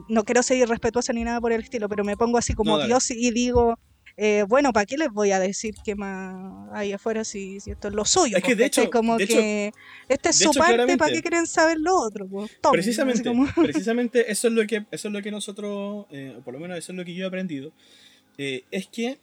No 0.08 0.24
quiero 0.24 0.41
ser 0.41 0.58
irrespetuosa 0.58 1.14
ni 1.14 1.24
nada 1.24 1.39
por 1.39 1.52
el 1.52 1.62
estilo, 1.62 1.88
pero 1.89 2.04
me 2.04 2.18
pongo 2.18 2.38
así 2.39 2.54
como 2.54 2.78
No. 2.80 2.86
Dios 2.88 3.12
y 3.12 3.30
digo, 3.32 3.78
eh, 4.18 4.43
bueno, 4.47 4.74
¿para 4.74 4.86
qué 4.88 4.97
les 4.97 5.10
voy 5.10 5.32
a 5.32 5.39
decir 5.39 5.76
qué 5.86 5.95
más 5.95 6.70
hay 6.74 6.93
afuera 6.93 7.24
si, 7.24 7.60
si 7.60 7.72
esto 7.72 7.89
es 7.89 7.93
lo 7.93 8.04
suyo? 8.06 8.38
Es 8.38 8.41
que 8.43 8.50
pues, 8.50 8.58
de 8.58 8.66
hecho- 8.66 8.89
como 8.89 9.18
de 9.18 9.26
hecho- 9.26 9.36
que 9.38 9.72
esta 10.08 10.30
es 10.30 10.38
su 10.39 10.50
hecho, 10.50 10.60
parte, 10.60 10.97
¿para 10.97 11.14
qué 11.14 11.22
quieren 11.22 11.45
saber 11.45 11.78
lo 11.80 11.95
otro? 12.00 12.28
Pues, 12.28 12.50
tomen, 12.62 12.80
Precisamente, 12.82 13.24
como- 13.24 13.45
precisamente 13.56 14.32
eso 14.32 14.47
es 14.47 14.54
lo 14.56 14.66
que 14.66 14.86
eso 14.89 15.08
es 15.10 15.14
lo 15.14 15.22
que 15.22 15.30
nosotros, 15.30 16.08
eh, 16.10 16.36
o 16.38 16.41
por 16.41 16.54
lo 16.56 16.60
menos 16.60 16.78
eso 16.78 16.91
es 16.91 16.97
lo 16.97 17.06
que 17.06 17.14
yo 17.14 17.26
he 17.26 17.28
aprendido, 17.28 17.72
eh, 18.39 18.63
es 18.71 18.87
que 18.87 19.19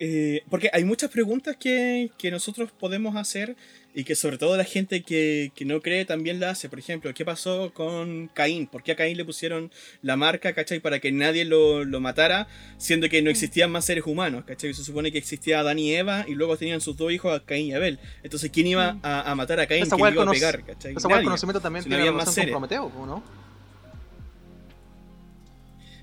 eh, 0.00 0.42
porque 0.48 0.70
hay 0.72 0.84
muchas 0.84 1.10
preguntas 1.10 1.56
que, 1.56 2.12
que 2.18 2.30
nosotros 2.30 2.70
podemos 2.70 3.16
hacer 3.16 3.56
y 3.96 4.04
que 4.04 4.14
sobre 4.14 4.38
todo 4.38 4.56
la 4.56 4.62
gente 4.62 5.02
que, 5.02 5.50
que 5.56 5.64
no 5.64 5.80
cree 5.82 6.04
también 6.04 6.38
la 6.38 6.50
hace. 6.50 6.68
Por 6.68 6.78
ejemplo, 6.78 7.12
¿qué 7.12 7.24
pasó 7.24 7.72
con 7.74 8.28
Caín? 8.32 8.68
¿Por 8.68 8.84
qué 8.84 8.92
a 8.92 8.94
Caín 8.94 9.16
le 9.16 9.24
pusieron 9.24 9.72
la 10.02 10.14
marca, 10.14 10.52
cachai? 10.52 10.78
Para 10.78 11.00
que 11.00 11.10
nadie 11.10 11.44
lo, 11.44 11.84
lo 11.84 11.98
matara, 11.98 12.46
siendo 12.76 13.08
que 13.08 13.22
no 13.22 13.28
existían 13.30 13.72
más 13.72 13.86
seres 13.86 14.04
humanos, 14.06 14.44
cachai? 14.46 14.72
Se 14.72 14.84
supone 14.84 15.10
que 15.10 15.18
existía 15.18 15.58
Adán 15.58 15.80
y 15.80 15.92
Eva 15.92 16.24
y 16.28 16.34
luego 16.36 16.56
tenían 16.56 16.80
sus 16.80 16.96
dos 16.96 17.10
hijos, 17.10 17.34
a 17.36 17.44
Caín 17.44 17.66
y 17.66 17.72
Abel. 17.74 17.98
Entonces, 18.22 18.52
¿quién 18.52 18.68
iba 18.68 18.92
Mm. 18.92 19.00
a, 19.02 19.32
a 19.32 19.34
matar 19.34 19.58
a 19.58 19.66
Caín? 19.66 19.84
¿Quién 19.84 19.98
iba 20.14 20.22
a 20.22 20.30
pegar, 20.30 20.64
cachai? 20.64 20.94
Conocimiento 20.94 21.60
también 21.60 21.82
Si 21.82 21.88
no 21.88 21.96
tiene 21.96 22.08
había 22.08 22.12
más 22.12 22.26
relación 22.26 22.34
seres. 22.34 22.52
con 22.54 22.68
Prometeo, 22.68 23.04
¿no? 23.04 23.24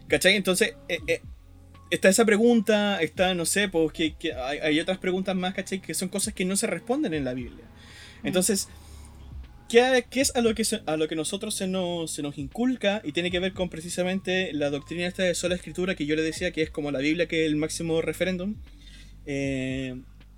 ¿Cachai? 0.09 0.35
Entonces, 0.35 0.75
eh, 0.89 0.99
eh, 1.07 1.21
está 1.91 2.09
esa 2.09 2.25
pregunta, 2.25 3.01
está, 3.01 3.33
no 3.35 3.45
sé, 3.45 3.69
pues 3.69 3.91
que, 3.93 4.15
que 4.15 4.33
hay, 4.33 4.59
hay 4.59 4.79
otras 4.79 4.97
preguntas 4.97 5.35
más, 5.35 5.53
¿cachai? 5.53 5.81
Que 5.81 5.93
son 5.93 6.09
cosas 6.09 6.33
que 6.33 6.45
no 6.45 6.55
se 6.55 6.67
responden 6.67 7.13
en 7.13 7.23
la 7.25 7.33
Biblia. 7.33 7.65
Entonces, 8.23 8.67
¿qué, 9.69 10.05
qué 10.09 10.21
es 10.21 10.35
a 10.35 10.41
lo 10.41 10.55
que, 10.55 10.65
se- 10.65 10.81
a 10.85 10.97
lo 10.97 11.07
que 11.07 11.15
nosotros 11.15 11.53
se 11.55 11.67
nos, 11.67 12.11
se 12.11 12.21
nos 12.21 12.37
inculca? 12.37 13.01
Y 13.03 13.11
tiene 13.11 13.29
que 13.31 13.39
ver 13.39 13.53
con 13.53 13.69
precisamente 13.69 14.51
la 14.53 14.69
doctrina 14.69 15.05
esta 15.07 15.23
de 15.23 15.35
sola 15.35 15.55
escritura 15.55 15.95
que 15.95 16.05
yo 16.05 16.15
le 16.15 16.21
decía 16.23 16.51
que 16.51 16.61
es 16.63 16.69
como 16.71 16.91
la 16.91 16.99
Biblia 16.99 17.27
que 17.27 17.45
es 17.45 17.47
el 17.51 17.55
máximo 17.55 18.01
referéndum. 18.01 18.55
Eh, 19.25 19.95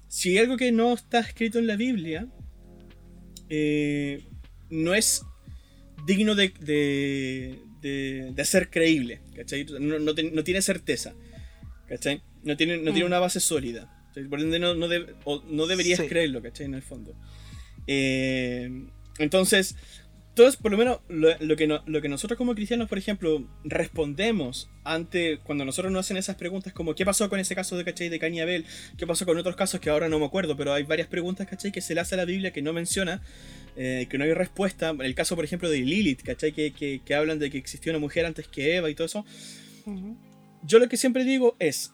si 0.10 0.32
hay 0.32 0.38
algo 0.40 0.58
que 0.58 0.72
no 0.72 0.94
está 0.94 1.20
escrito 1.20 1.60
en 1.60 1.68
la 1.68 1.76
Biblia, 1.76 2.28
eh, 3.50 4.24
no 4.70 4.94
es 4.94 5.22
digno 6.06 6.36
de, 6.36 6.50
de, 6.60 7.60
de- 7.82 8.32
de 8.34 8.46
ser 8.46 8.70
creíble, 8.70 9.20
¿cachai? 9.36 9.66
No, 9.80 10.00
no 10.00 10.14
ten- 10.16 10.34
no 10.34 10.44
tiene 10.44 10.62
certeza, 10.62 11.14
¿cachai? 11.88 12.22
No 12.44 12.56
tiene, 12.58 12.78
no 12.78 12.92
tiene 12.92 13.04
Mm. 13.06 13.08
una 13.08 13.20
base 13.20 13.40
sólida. 13.40 13.94
Por 14.30 14.40
ende, 14.40 14.58
no, 14.60 14.74
no, 14.74 14.88
o 15.26 15.44
no 15.50 15.68
deberías 15.68 16.00
Sí. 16.00 16.08
creerlo, 16.08 16.42
¿cachai? 16.42 16.66
En 16.66 16.74
el 16.74 16.82
fondo. 16.82 17.14
Eh, 17.86 18.70
entonces, 19.20 19.76
todos, 20.34 20.56
por 20.58 20.72
lo 20.72 20.78
menos, 20.78 21.00
lo, 21.08 21.30
lo 21.40 21.56
que 21.56 21.66
no- 21.68 21.84
lo 21.88 22.02
que 22.02 22.10
nosotros 22.10 22.38
como 22.38 22.54
cristianos, 22.56 22.88
por 22.90 22.98
ejemplo, 22.98 23.48
respondemos 23.64 24.70
ante 24.84 25.40
cuando 25.40 25.66
nosotros 25.66 25.92
nos 25.92 26.06
hacen 26.06 26.18
esas 26.18 26.36
preguntas 26.36 26.74
como 26.74 26.94
¿qué 26.96 27.06
pasó 27.06 27.28
con 27.30 27.40
ese 27.40 27.56
caso 27.56 27.76
de, 27.78 27.84
¿cachai? 27.84 28.10
de 28.10 28.20
Cain 28.20 28.40
Abel? 28.40 28.66
¿Qué 28.98 29.08
pasó 29.08 29.26
con 29.26 29.38
otros 29.38 29.56
casos 29.56 29.80
que 29.80 29.90
ahora 29.90 30.10
no 30.10 30.20
me 30.20 30.26
acuerdo? 30.26 30.56
Pero 30.58 30.74
hay 30.74 30.84
varias 30.84 31.08
preguntas, 31.08 31.48
¿cachai? 31.48 31.72
Que 31.72 31.82
se 31.82 31.94
le 31.96 32.02
hace 32.02 32.16
a 32.16 32.18
la 32.18 32.26
Biblia 32.26 32.52
que 32.54 32.62
no 32.62 32.72
menciona, 32.74 33.22
eh, 33.76 34.08
que 34.10 34.18
no 34.18 34.24
hay 34.26 34.34
respuesta. 34.34 34.96
El 35.00 35.16
caso, 35.16 35.36
por 35.36 35.46
ejemplo, 35.46 35.70
de 35.70 35.80
Lilith, 35.80 36.22
¿cachai? 36.24 36.52
Que, 36.54 36.72
que, 36.72 37.02
que 37.04 37.16
hablan 37.16 37.40
de 37.40 37.50
que 37.50 37.58
existió 37.58 37.92
una 37.92 38.00
mujer 38.00 38.26
antes 38.26 38.48
que 38.48 38.76
Eva 38.78 38.90
y 38.92 38.96
todo 38.96 39.06
eso. 39.06 39.26
Ujú. 39.86 40.18
Yo 40.64 40.80
lo 40.80 40.90
que 40.90 40.98
siempre 40.98 41.24
digo 41.24 41.56
es, 41.60 41.94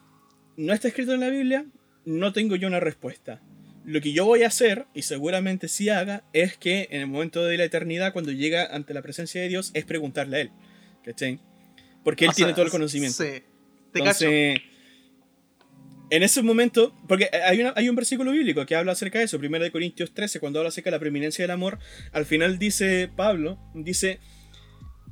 no 0.57 0.73
está 0.73 0.87
escrito 0.87 1.13
en 1.13 1.19
la 1.19 1.29
Biblia, 1.29 1.65
no 2.05 2.33
tengo 2.33 2.55
yo 2.55 2.67
una 2.67 2.79
respuesta. 2.79 3.41
Lo 3.85 3.99
que 4.01 4.13
yo 4.13 4.25
voy 4.25 4.43
a 4.43 4.47
hacer, 4.47 4.85
y 4.93 5.01
seguramente 5.01 5.67
sí 5.67 5.89
haga, 5.89 6.23
es 6.33 6.57
que 6.57 6.87
en 6.91 7.01
el 7.01 7.07
momento 7.07 7.43
de 7.43 7.57
la 7.57 7.65
eternidad, 7.65 8.13
cuando 8.13 8.31
llega 8.31 8.65
ante 8.73 8.93
la 8.93 9.01
presencia 9.01 9.41
de 9.41 9.49
Dios, 9.49 9.71
es 9.73 9.83
preguntarle 9.85 10.37
a 10.37 10.41
Él. 10.41 10.51
¿Cachai? 11.03 11.39
Porque 12.03 12.25
Él 12.25 12.31
O 12.31 12.33
tiene 12.33 12.49
sea, 12.51 12.55
todo 12.55 12.65
el 12.65 12.71
conocimiento. 12.71 13.21
Sí. 13.23 13.43
Te 13.91 13.99
cacho. 14.01 14.25
Entonces, 14.25 14.61
en 16.09 16.23
ese 16.23 16.41
momento, 16.43 16.95
porque 17.07 17.29
hay, 17.45 17.59
una- 17.61 17.73
hay 17.75 17.89
un 17.89 17.95
versículo 17.95 18.31
bíblico 18.31 18.65
que 18.65 18.75
habla 18.75 18.91
acerca 18.91 19.19
de 19.19 19.25
eso, 19.25 19.37
1 19.37 19.59
de 19.59 19.71
Corintios 19.71 20.13
13, 20.13 20.39
cuando 20.39 20.59
habla 20.59 20.69
acerca 20.69 20.89
de 20.89 20.95
la 20.95 20.99
preeminencia 20.99 21.43
del 21.43 21.51
amor, 21.51 21.79
al 22.11 22.25
final 22.25 22.59
dice 22.59 23.09
Pablo, 23.15 23.59
dice, 23.73 24.19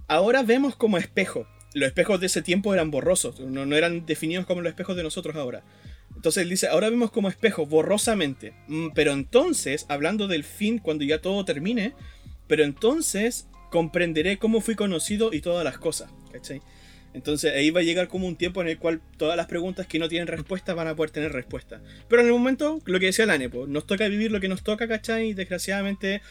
ahora 0.08 0.44
vemos 0.44 0.76
como 0.76 0.98
espejo. 0.98 1.48
Los 1.74 1.88
espejos 1.88 2.20
de 2.20 2.26
ese 2.26 2.42
tiempo 2.42 2.74
eran 2.74 2.92
borrosos, 2.92 3.40
no, 3.40 3.76
eran 3.76 4.06
definidos 4.06 4.46
como 4.46 4.62
los 4.62 4.72
espejos 4.72 4.96
de 4.96 5.04
nosotros 5.04 5.36
ahora. 5.36 5.64
Entonces 6.16 6.44
él 6.44 6.50
dice, 6.50 6.68
ahora 6.68 6.90
vemos 6.90 7.12
como 7.12 7.30
espejo, 7.30 7.66
borrosamente. 7.66 8.54
Mm, 8.68 8.90
Pero 8.94 9.14
entonces, 9.14 9.86
hablando 9.90 10.28
del 10.28 10.44
fin, 10.44 10.78
cuando 10.78 11.06
ya 11.06 11.22
todo 11.22 11.46
termine, 11.46 11.94
pero 12.48 12.64
entonces 12.64 13.48
comprenderé 13.72 14.38
cómo 14.38 14.60
fui 14.60 14.76
conocido 14.76 15.34
y 15.34 15.42
todas 15.42 15.64
las 15.64 15.78
cosas. 15.78 16.12
¿cachai? 16.32 16.62
Entonces 17.14 17.54
ahí 17.54 17.72
va 17.72 17.82
a 17.82 17.84
llegar 17.84 18.08
como 18.08 18.28
un 18.28 18.36
tiempo 18.36 18.62
en 18.62 18.70
el 18.70 18.78
cual 18.78 19.02
todas 19.18 19.36
las 19.36 19.48
preguntas 19.48 19.86
que 19.86 20.00
no 20.00 20.08
tienen 20.08 20.28
respuesta 20.28 20.74
van 20.74 20.88
a 20.88 20.96
poder 20.96 21.12
tener 21.12 21.34
respuesta. 21.34 21.82
Pero 22.08 22.22
en 22.22 22.28
el 22.28 22.34
momento, 22.34 22.80
lo 22.86 23.00
que 23.00 23.08
decía 23.08 23.26
Lane, 23.26 23.50
pues, 23.50 23.68
nos 23.68 23.86
toca 23.86 24.08
vivir 24.08 24.32
lo 24.32 24.40
que 24.40 24.48
nos 24.48 24.64
toca, 24.64 24.88
¿cachai? 24.88 25.30
Y 25.30 25.34
desgraciadamente 25.34 26.22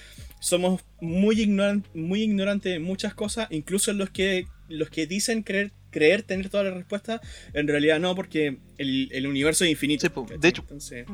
somos 0.40 0.82
muy, 1.00 1.46
muy 1.94 2.22
ignorantes 2.22 2.76
en 2.76 2.82
muchas 2.82 3.14
cosas, 3.14 3.48
incluso 3.50 3.92
los 3.92 4.10
que, 4.10 4.46
los 4.70 4.88
que 4.90 5.06
dicen 5.06 5.42
creer, 5.42 5.72
creer 5.90 6.22
tener 6.22 6.48
todas 6.48 6.64
las 6.66 6.74
respuestas, 6.74 7.20
en 7.52 7.68
realidad 7.68 8.00
no, 8.00 8.14
porque 8.14 8.58
el, 8.78 9.08
el 9.12 9.26
universo 9.26 9.64
es 9.64 9.70
infinito. 9.70 10.02
Sí, 10.02 10.08
po. 10.08 10.22
¿cachai? 10.22 10.38
De 10.38 10.48
hecho- 10.48 10.62
Entonces, 10.62 11.06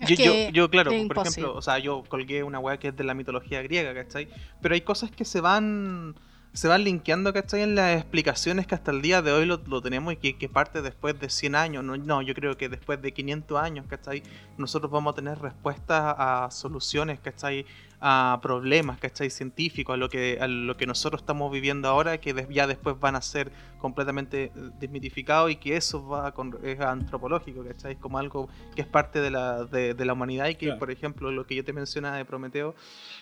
Es 0.00 0.18
Yo, 0.18 0.48
yo, 0.50 0.70
claro, 0.70 0.90
por 0.92 0.98
imposible. 1.00 1.28
ejemplo, 1.30 1.54
o 1.56 1.62
sea, 1.62 1.78
yo 1.78 2.02
colgué 2.08 2.42
una 2.42 2.58
weá 2.58 2.78
que 2.78 2.88
es 2.88 2.96
de 2.96 3.04
la 3.04 3.12
mitología 3.14 3.60
griega, 3.62 3.92
¿cachai? 3.92 4.28
Pero 4.62 4.74
hay 4.74 4.80
cosas 4.80 5.10
que 5.10 5.24
se 5.24 5.40
van 5.40 6.14
se 6.52 6.66
van 6.66 6.82
linkeando, 6.82 7.32
¿cachai? 7.32 7.62
En 7.62 7.76
las 7.76 7.96
explicaciones 8.00 8.66
que 8.66 8.74
hasta 8.74 8.90
el 8.90 9.02
día 9.02 9.22
de 9.22 9.30
hoy 9.30 9.46
lo, 9.46 9.58
lo 9.68 9.80
tenemos 9.82 10.14
y 10.14 10.16
que, 10.16 10.36
que, 10.36 10.48
parte 10.48 10.82
después 10.82 11.20
de 11.20 11.30
100 11.30 11.54
años. 11.54 11.84
No, 11.84 11.96
no, 11.96 12.22
yo 12.22 12.34
creo 12.34 12.56
que 12.56 12.68
después 12.68 13.00
de 13.00 13.12
500 13.12 13.60
años, 13.62 13.86
¿cachai? 13.88 14.24
Nosotros 14.58 14.90
vamos 14.90 15.12
a 15.12 15.14
tener 15.16 15.38
respuestas 15.38 16.02
a 16.18 16.48
soluciones, 16.50 17.20
¿cachai? 17.20 17.66
A 18.02 18.38
problemas, 18.40 18.98
¿cachai? 18.98 19.28
Científicos, 19.28 19.92
a 19.92 19.96
lo 19.98 20.08
que, 20.08 20.38
a 20.40 20.48
lo 20.48 20.74
que 20.76 20.86
nosotros 20.86 21.20
estamos 21.20 21.52
viviendo 21.52 21.86
ahora, 21.86 22.18
que 22.18 22.46
ya 22.48 22.66
después 22.66 22.98
van 22.98 23.14
a 23.14 23.20
ser 23.20 23.52
completamente 23.78 24.44
eh, 24.44 24.50
desmitificados 24.78 25.50
y 25.50 25.56
que 25.56 25.76
eso 25.76 26.08
va 26.08 26.32
con, 26.32 26.58
es 26.62 26.80
antropológico, 26.80 27.62
¿cachai? 27.62 27.96
Como 27.96 28.18
algo 28.18 28.48
que 28.74 28.80
es 28.82 28.88
parte 28.88 29.20
de 29.20 29.30
la, 29.30 29.64
de, 29.64 29.92
de 29.92 30.04
la 30.06 30.14
humanidad 30.14 30.48
y 30.48 30.54
que, 30.54 30.66
claro. 30.66 30.78
por 30.78 30.90
ejemplo, 30.90 31.30
lo 31.30 31.46
que 31.46 31.54
yo 31.54 31.64
te 31.64 31.74
mencionaba 31.74 32.16
de 32.16 32.24
Prometeo, 32.24 32.74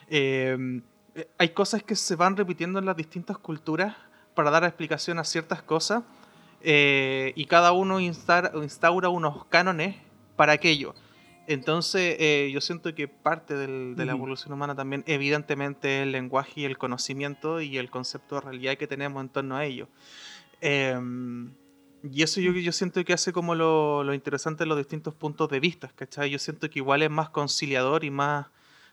eh, 0.08 0.80
hay 1.38 1.48
cosas 1.50 1.82
que 1.82 1.96
se 1.96 2.16
van 2.16 2.36
repitiendo 2.36 2.78
en 2.78 2.86
las 2.86 2.96
distintas 2.96 3.38
culturas 3.38 3.96
para 4.34 4.50
dar 4.50 4.64
explicación 4.64 5.18
a 5.18 5.24
ciertas 5.24 5.62
cosas 5.62 6.04
eh, 6.60 7.32
y 7.36 7.46
cada 7.46 7.72
uno 7.72 8.00
instaura, 8.00 8.52
instaura, 8.54 9.08
unos 9.08 9.44
cánones 9.46 9.96
para 10.36 10.52
aquello. 10.52 10.94
Entonces 11.48 12.16
eh, 12.18 12.50
yo 12.52 12.60
siento 12.60 12.94
que 12.94 13.08
parte 13.08 13.54
del, 13.54 13.96
de 13.96 14.04
la 14.04 14.12
evolución 14.12 14.52
humana 14.52 14.74
también 14.74 15.02
evidentemente 15.06 16.02
el 16.02 16.12
lenguaje 16.12 16.60
y 16.60 16.64
el 16.66 16.76
conocimiento 16.76 17.62
y 17.62 17.78
el 17.78 17.90
concepto 17.90 18.34
de 18.34 18.42
realidad 18.42 18.76
que 18.76 18.86
tenemos 18.86 19.22
en 19.22 19.30
torno 19.30 19.56
a 19.56 19.64
ello. 19.64 19.88
Eh, 20.60 20.94
y 22.12 22.22
eso 22.22 22.40
yo, 22.40 22.52
yo 22.52 22.70
siento 22.70 23.02
que 23.02 23.14
hace 23.14 23.32
como 23.32 23.54
lo, 23.54 24.04
lo 24.04 24.12
interesante 24.12 24.64
de 24.64 24.68
los 24.68 24.76
distintos 24.76 25.14
puntos 25.14 25.48
de 25.48 25.58
vista, 25.58 25.90
¿cachai? 25.96 26.30
Yo 26.30 26.38
siento 26.38 26.68
que 26.68 26.78
igual 26.80 27.02
es 27.02 27.10
más 27.10 27.30
conciliador 27.30 28.04
y 28.04 28.10
más 28.10 28.46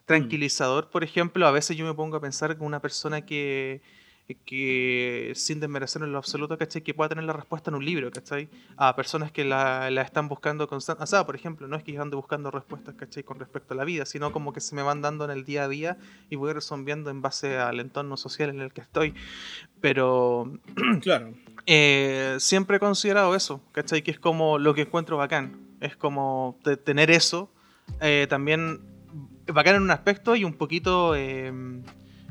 tranquilizador, 0.05 0.89
por 0.89 1.03
ejemplo, 1.03 1.45
a 1.47 1.51
veces 1.51 1.75
yo 1.75 1.85
me 1.85 1.93
pongo 1.93 2.17
a 2.17 2.21
pensar 2.21 2.57
que 2.57 2.63
una 2.63 2.79
persona 2.79 3.25
que, 3.25 3.81
que 4.33 5.33
sin 5.35 5.59
desmerecer 5.59 6.01
en 6.01 6.11
lo 6.11 6.17
absoluto, 6.17 6.57
¿cachai? 6.57 6.81
Que 6.81 6.95
pueda 6.95 7.09
tener 7.09 7.25
la 7.25 7.33
respuesta 7.33 7.69
en 7.69 7.75
un 7.75 7.85
libro, 7.85 8.09
¿cachai? 8.11 8.49
A 8.75 8.95
personas 8.95 9.31
que 9.31 9.45
la, 9.45 9.91
la 9.91 10.01
están 10.01 10.27
buscando 10.27 10.67
constantemente. 10.67 11.03
O 11.03 11.07
sea, 11.07 11.25
por 11.25 11.35
ejemplo, 11.35 11.67
no 11.67 11.75
es 11.75 11.83
que 11.83 11.91
yo 11.91 12.01
ande 12.01 12.15
buscando 12.15 12.49
respuestas, 12.49 12.95
¿cachai? 12.95 13.23
Con 13.23 13.39
respecto 13.39 13.75
a 13.75 13.77
la 13.77 13.83
vida, 13.83 14.05
sino 14.05 14.31
como 14.31 14.51
que 14.51 14.61
se 14.61 14.73
me 14.73 14.81
van 14.81 15.01
dando 15.01 15.25
en 15.25 15.31
el 15.31 15.45
día 15.45 15.65
a 15.65 15.67
día 15.67 15.97
y 16.29 16.37
voy 16.37 16.53
resolviendo 16.53 17.11
en 17.11 17.21
base 17.21 17.57
al 17.57 17.79
entorno 17.79 18.17
social 18.17 18.49
en 18.49 18.61
el 18.61 18.73
que 18.73 18.81
estoy. 18.81 19.13
Pero... 19.79 20.51
claro. 21.01 21.33
Eh, 21.67 22.37
siempre 22.39 22.77
he 22.77 22.79
considerado 22.79 23.35
eso, 23.35 23.61
¿cachai? 23.73 24.01
Que 24.01 24.11
es 24.11 24.19
como 24.19 24.57
lo 24.57 24.73
que 24.73 24.81
encuentro 24.81 25.17
bacán. 25.17 25.67
Es 25.81 25.95
como 25.95 26.57
tener 26.83 27.11
eso. 27.11 27.51
Eh, 28.01 28.25
también 28.29 28.81
bacán 29.45 29.75
en 29.75 29.83
un 29.83 29.91
aspecto 29.91 30.35
y 30.35 30.43
un 30.43 30.53
poquito, 30.53 31.15
eh, 31.15 31.53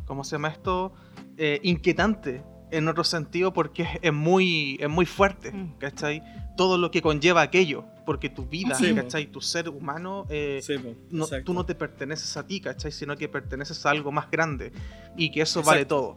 ¿cómo 0.06 0.24
se 0.24 0.32
llama 0.32 0.48
esto? 0.48 0.92
Eh, 1.36 1.60
inquietante 1.62 2.42
en 2.70 2.88
otro 2.88 3.04
sentido 3.04 3.52
porque 3.52 3.86
es, 4.02 4.12
muy, 4.12 4.76
es 4.80 4.88
muy 4.88 5.06
fuerte, 5.06 5.52
Mm. 5.52 5.78
¿cachai? 5.78 6.22
Todo 6.56 6.78
lo 6.78 6.90
que 6.90 7.02
conlleva 7.02 7.42
aquello, 7.42 7.84
porque 8.06 8.28
tu 8.28 8.46
vida, 8.46 8.74
Sí, 8.74 8.88
po. 8.92 8.96
¿cachai? 9.02 9.26
Tu 9.26 9.40
ser 9.40 9.68
humano, 9.68 10.26
eh, 10.28 10.60
Sí, 10.62 10.74
no- 11.10 11.26
tú 11.44 11.52
no 11.54 11.64
te 11.66 11.74
perteneces 11.74 12.36
a 12.36 12.46
ti, 12.46 12.60
¿cachai? 12.60 12.90
Sino 12.92 13.16
que 13.16 13.28
perteneces 13.28 13.84
a 13.86 13.90
algo 13.90 14.10
más 14.12 14.30
grande 14.30 14.72
y 15.16 15.30
que 15.30 15.42
eso 15.42 15.62
vale 15.62 15.84
todo. 15.84 16.16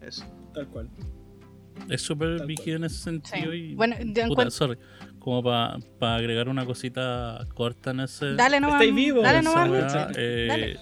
Eso. 0.00 0.24
Tal 0.54 0.66
cual. 0.68 0.88
Es 1.88 2.02
súper 2.02 2.40
rígido 2.46 2.76
en 2.76 2.84
ese 2.84 2.96
sentido. 2.98 3.52
Sí. 3.52 3.58
Y, 3.58 3.74
Bueno, 3.74 3.96
puta, 4.28 4.50
sorry, 4.50 4.78
como 5.20 5.42
para 5.42 5.78
agregar 6.16 6.48
una 6.48 6.64
cosita 6.66 7.44
corta 7.54 7.90
en 7.92 8.00
ese. 8.00 8.34
Dale 8.34 8.58
nomás. 8.60 8.80
Estáis 8.80 8.94
vivos, 8.94 9.22
Dale 9.22 9.42
nomás. 9.42 9.70
eh. 10.16 10.76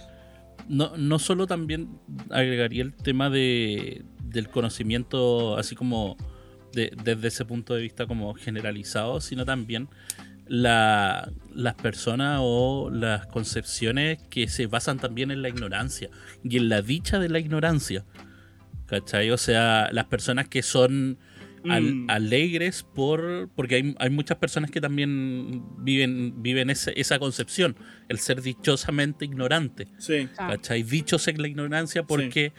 No, 0.68 0.96
no 0.96 1.18
solo 1.18 1.46
también 1.46 1.98
agregaría 2.30 2.82
el 2.82 2.92
tema 2.94 3.30
de, 3.30 4.04
del 4.24 4.48
conocimiento, 4.48 5.56
así 5.56 5.74
como 5.74 6.16
de- 6.72 6.92
desde 7.04 7.28
ese 7.28 7.44
punto 7.44 7.74
de 7.74 7.82
vista 7.82 8.06
como 8.06 8.34
generalizado, 8.34 9.20
sino 9.20 9.44
también 9.44 9.88
la- 10.46 11.30
las 11.54 11.74
personas 11.74 12.40
o 12.42 12.90
las 12.90 13.26
concepciones 13.26 14.18
que 14.30 14.48
se 14.48 14.66
basan 14.66 14.98
también 14.98 15.30
en 15.30 15.42
la 15.42 15.48
ignorancia 15.48 16.10
y 16.44 16.56
en 16.56 16.68
la 16.68 16.82
dicha 16.82 17.18
de 17.18 17.28
la 17.28 17.38
ignorancia. 17.38 18.04
¿Cachai? 18.86 19.30
O 19.32 19.36
sea, 19.38 19.88
las 19.92 20.04
personas 20.04 20.46
que 20.48 20.62
son 20.62 21.18
al- 21.70 21.94
Mm. 21.94 22.10
alegres 22.10 22.82
por. 22.82 23.48
Porque 23.54 23.76
hay, 23.76 23.94
hay 23.98 24.10
muchas 24.10 24.38
personas 24.38 24.70
que 24.70 24.80
también 24.80 25.62
viven, 25.78 26.42
viven 26.42 26.70
ese- 26.70 26.92
esa 26.98 27.18
concepción, 27.18 27.76
el 28.08 28.18
ser 28.18 28.42
dichosamente 28.42 29.24
ignorante. 29.24 29.88
Sí. 29.98 30.28
¿Cachai? 30.36 30.82
Dichos 30.82 31.26
en 31.28 31.40
la 31.42 31.48
ignorancia 31.48 32.02
porque 32.04 32.52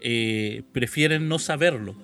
eh, 0.00 0.62
prefieren 0.72 1.28
no 1.28 1.38
saberlo. 1.38 1.96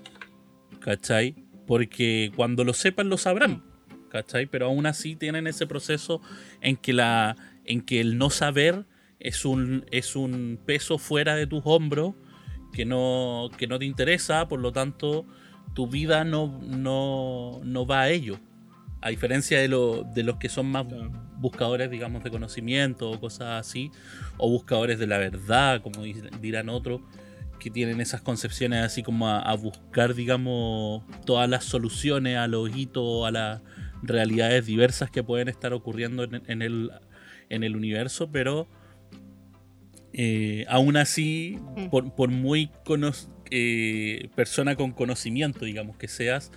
¿Cachai? 0.80 1.34
Porque 1.66 2.32
cuando 2.34 2.64
lo 2.64 2.72
sepan 2.72 3.08
lo 3.08 3.18
sabrán. 3.18 3.62
¿Cachai? 4.08 4.46
Pero 4.46 4.66
aún 4.66 4.86
así 4.86 5.14
tienen 5.16 5.46
ese 5.46 5.66
proceso 5.66 6.20
en 6.60 6.76
que 6.76 6.92
la. 6.92 7.36
en 7.64 7.80
que 7.82 8.00
el 8.00 8.18
no 8.18 8.30
saber 8.30 8.86
es 9.20 9.44
un. 9.44 9.84
es 9.92 10.16
un 10.16 10.58
peso 10.66 10.98
fuera 10.98 11.36
de 11.36 11.46
tus 11.46 11.62
hombros 11.64 12.14
que 12.72 12.84
no. 12.84 13.50
que 13.56 13.66
no 13.66 13.78
te 13.78 13.84
interesa, 13.84 14.48
por 14.48 14.60
lo 14.60 14.72
tanto, 14.72 15.26
tu 15.74 15.86
vida 15.86 16.24
no, 16.24 16.58
no, 16.62 17.60
no 17.64 17.86
va 17.86 18.02
a 18.02 18.08
ello. 18.10 18.38
A 19.02 19.08
diferencia 19.10 19.58
de, 19.60 19.68
lo- 19.68 20.04
de 20.04 20.22
los 20.22 20.36
que 20.36 20.48
son 20.48 20.66
más 20.66 20.86
Claro. 20.86 21.10
buscadores, 21.38 21.90
digamos, 21.90 22.22
de 22.22 22.30
conocimiento 22.30 23.10
o 23.10 23.18
cosas 23.20 23.66
así, 23.66 23.90
o 24.36 24.50
buscadores 24.50 24.98
de 24.98 25.06
la 25.06 25.16
verdad, 25.18 25.80
como 25.82 26.02
di- 26.02 26.14
dirán 26.40 26.68
otros, 26.68 27.00
que 27.58 27.70
tienen 27.70 28.00
esas 28.00 28.20
concepciones 28.22 28.82
así 28.84 29.02
como 29.02 29.28
a, 29.28 29.38
a 29.40 29.54
buscar, 29.54 30.14
digamos, 30.14 31.02
todas 31.24 31.48
las 31.48 31.64
soluciones 31.64 32.36
a 32.38 32.46
los 32.46 32.74
hitos, 32.76 33.26
a 33.26 33.30
las 33.30 33.62
realidades 34.02 34.66
diversas 34.66 35.10
que 35.10 35.22
pueden 35.22 35.48
estar 35.48 35.72
ocurriendo 35.72 36.24
en, 36.24 36.42
en 36.46 36.62
el, 36.62 36.90
en 37.48 37.64
el 37.64 37.76
universo, 37.76 38.30
pero 38.30 38.66
eh, 40.12 40.64
aún 40.68 40.96
así, 40.96 41.58
Mm. 41.76 41.86
por, 41.88 42.14
por 42.14 42.30
muy 42.30 42.70
cono- 42.84 43.12
eh, 43.50 44.28
persona 44.34 44.76
con 44.76 44.92
conocimiento, 44.92 45.64
digamos, 45.64 45.96
que 45.96 46.08
seas, 46.08 46.50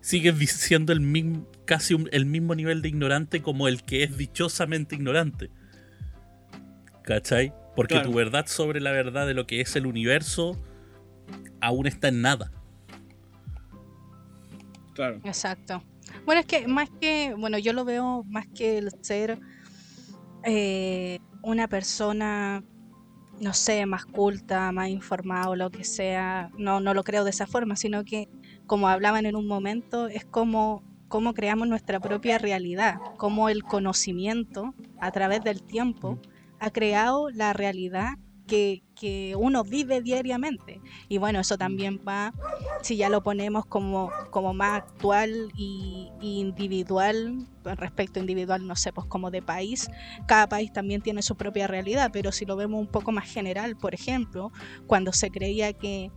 sigues 0.00 0.36
siendo 0.52 0.92
el 0.92 1.00
mismo, 1.00 1.46
casi 1.66 1.94
un- 1.94 2.08
el 2.12 2.26
mismo 2.26 2.54
nivel 2.54 2.82
de 2.82 2.88
ignorante 2.88 3.42
como 3.42 3.68
el 3.68 3.82
que 3.82 4.02
es 4.02 4.16
dichosamente 4.16 4.94
ignorante. 4.94 5.50
¿Cachai? 7.02 7.52
Porque 7.76 7.94
Claro. 7.94 8.10
tu 8.10 8.16
verdad 8.16 8.46
sobre 8.46 8.80
la 8.80 8.92
verdad 8.92 9.26
de 9.26 9.34
lo 9.34 9.46
que 9.46 9.60
es 9.60 9.74
el 9.76 9.86
universo 9.86 10.60
aún 11.60 11.86
está 11.86 12.08
en 12.08 12.20
nada. 12.22 12.50
Claro. 14.94 15.20
Exacto. 15.24 15.82
Bueno, 16.26 16.40
es 16.40 16.46
que 16.46 16.66
más 16.66 16.90
que, 17.00 17.34
bueno, 17.38 17.58
yo 17.58 17.72
lo 17.72 17.84
veo 17.84 18.24
más 18.28 18.46
que 18.48 18.78
el 18.78 18.90
ser 19.02 19.38
eh, 20.44 21.18
una 21.42 21.68
persona, 21.68 22.62
no 23.40 23.54
sé, 23.54 23.86
más 23.86 24.06
culta, 24.06 24.72
más 24.72 24.88
informada 24.90 25.50
o 25.50 25.56
lo 25.56 25.70
que 25.70 25.84
sea, 25.84 26.50
no, 26.56 26.80
no 26.80 26.94
lo 26.94 27.04
creo 27.04 27.24
de 27.24 27.30
esa 27.30 27.46
forma, 27.46 27.76
sino 27.76 28.04
que, 28.04 28.28
como 28.66 28.88
hablaban 28.88 29.26
en 29.26 29.36
un 29.36 29.46
momento, 29.48 30.08
es 30.08 30.24
como 30.30 30.84
cómo 31.08 31.34
creamos 31.34 31.68
nuestra 31.68 32.00
propia 32.00 32.38
realidad, 32.38 33.00
cómo 33.16 33.48
el 33.48 33.64
conocimiento 33.66 34.76
a 35.00 35.10
través 35.12 35.42
del 35.42 35.64
tiempo 35.64 36.20
ha 36.60 36.70
creado 36.70 37.30
la 37.30 37.52
realidad 37.54 38.10
que, 38.50 38.82
uno 39.38 39.64
vive 39.64 40.02
diariamente. 40.02 40.82
Y 41.08 41.16
bueno, 41.16 41.40
eso 41.40 41.56
también 41.56 42.00
va 42.06 42.34
si 42.82 42.96
ya 42.96 43.08
lo 43.08 43.22
ponemos 43.22 43.64
como, 43.64 44.10
como 44.30 44.52
más 44.52 44.82
actual 44.82 45.50
y, 45.56 46.10
y 46.20 46.40
individual, 46.40 47.46
respecto 47.64 48.20
individual, 48.20 48.66
no 48.66 48.76
sé, 48.76 48.92
pues 48.92 49.06
como 49.06 49.30
de 49.30 49.40
país, 49.40 49.88
cada 50.26 50.48
país 50.48 50.70
también 50.72 51.00
tiene 51.00 51.22
su 51.22 51.34
propia 51.36 51.66
realidad, 51.66 52.10
pero 52.12 52.30
si 52.30 52.44
lo 52.44 52.56
vemos 52.56 52.78
un 52.78 52.88
poco 52.88 53.10
más 53.12 53.30
general, 53.30 53.76
por 53.76 53.94
ejemplo, 53.94 54.52
cuando 54.86 55.12
se 55.14 55.30
creía 55.30 55.72
que 55.72 56.10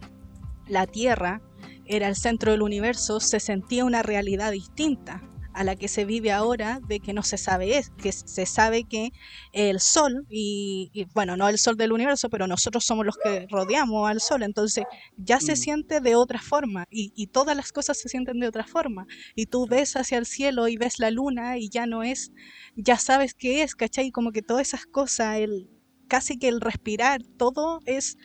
la 0.67 0.85
Tierra 0.85 1.41
era 1.85 2.09
el 2.09 2.15
centro 2.15 2.51
del 2.51 2.61
universo, 2.61 3.21
se 3.21 3.39
sentía 3.39 3.85
una 3.85 4.03
realidad 4.03 4.51
distinta 4.51 5.21
a 5.53 5.63
la 5.63 5.75
que 5.75 5.87
se 5.87 6.05
vive 6.05 6.31
ahora 6.31 6.79
de 6.87 6.99
que 6.99 7.13
no 7.13 7.23
se 7.23 7.37
sabe 7.37 7.77
es 7.77 7.91
que 7.91 8.11
se 8.11 8.45
sabe 8.45 8.83
que 8.83 9.11
el 9.51 9.79
sol 9.79 10.25
y, 10.29 10.89
y, 10.93 11.05
bueno 11.13 11.37
no 11.37 11.47
el 11.49 11.57
sol 11.57 11.77
del 11.77 11.91
universo 11.91 12.29
pero 12.29 12.47
nosotros 12.47 12.85
somos 12.85 13.05
los 13.05 13.17
que 13.17 13.47
rodeamos 13.49 14.09
al 14.09 14.19
sol 14.21 14.43
entonces 14.43 14.85
ya 15.17 15.39
se 15.39 15.53
Mm. 15.53 15.55
siente 15.55 16.01
de 16.01 16.15
otra 16.15 16.39
forma 16.41 16.85
y, 16.89 17.13
y 17.15 17.27
todas 17.27 17.55
las 17.55 17.71
cosas 17.71 17.97
se 17.97 18.09
sienten 18.09 18.39
de 18.39 18.47
otra 18.47 18.65
forma 18.65 19.05
y 19.35 19.45
tú 19.45 19.67
ves 19.67 19.95
hacia 19.95 20.17
el 20.17 20.25
cielo 20.25 20.67
y 20.67 20.77
ves 20.77 20.99
la 20.99 21.11
luna 21.11 21.57
y 21.57 21.69
ya 21.69 21.85
no 21.85 22.03
es 22.03 22.31
ya 22.75 22.97
sabes 22.97 23.33
qué 23.33 23.63
es 23.63 23.75
¿cachai? 23.75 24.11
como 24.11 24.31
que 24.31 24.41
todas 24.41 24.67
esas 24.67 24.85
cosas 24.85 25.37
el 25.37 25.69
casi 26.07 26.37
que 26.37 26.47
el 26.49 26.61
respirar 26.61 27.21
todo 27.37 27.79
es 27.85 28.17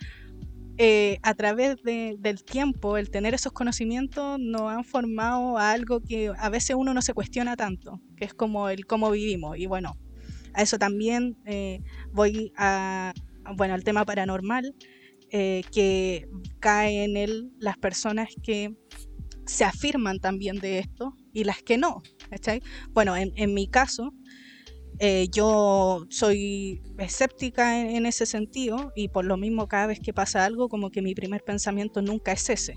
eh, 0.79 1.19
a 1.23 1.35
través 1.35 1.77
de- 1.83 2.17
del 2.19 2.45
tiempo, 2.45 2.97
el 2.97 3.11
tener 3.11 3.35
esos 3.35 3.53
conocimientos 3.53 4.39
nos 4.39 4.73
han 4.73 4.85
formado 4.85 5.59
a 5.59 5.73
algo 5.73 6.01
que 6.01 6.33
a 6.39 6.49
veces 6.49 6.77
uno 6.79 6.95
no 6.95 7.03
se 7.03 7.15
cuestiona 7.15 7.57
tanto, 7.57 8.01
que 8.17 8.25
es 8.25 8.35
como 8.35 8.69
el 8.69 8.87
cómo 8.87 9.11
vivimos. 9.11 9.59
Y 9.59 9.67
bueno, 9.67 9.97
a 10.55 10.63
eso 10.63 10.79
también 10.79 11.37
eh, 11.47 11.81
voy 12.13 12.53
a, 12.57 13.13
bueno, 13.57 13.75
al 13.75 13.85
tema 13.85 14.05
paranormal, 14.05 14.75
eh, 15.31 15.63
que 15.73 16.27
cae 16.61 17.05
en 17.05 17.17
él 17.17 17.53
las 17.59 17.77
personas 17.77 18.29
que 18.43 18.71
se 19.47 19.65
afirman 19.65 20.21
también 20.21 20.59
de 20.59 20.79
esto 20.79 21.15
y 21.33 21.45
las 21.45 21.63
que 21.63 21.77
no. 21.79 22.03
¿cachai? 22.31 22.63
Bueno, 22.91 23.17
en, 23.17 23.33
en 23.37 23.55
mi 23.55 23.67
caso, 23.69 24.13
eh, 24.99 25.29
yo 25.31 26.07
soy 26.11 26.83
escéptica 26.99 27.81
en, 27.81 27.97
en, 27.97 28.07
ese 28.07 28.27
sentido 28.27 28.93
y 28.97 29.09
por 29.09 29.25
lo 29.25 29.37
mismo 29.37 29.69
cada 29.69 29.87
vez 29.87 30.01
que 30.01 30.13
pasa 30.13 30.45
algo 30.45 30.69
como 30.69 30.91
que 30.91 31.03
mi 31.03 31.15
primer 31.15 31.43
pensamiento 31.45 32.03
nunca 32.03 32.33
es 32.33 32.51
ese. 32.51 32.75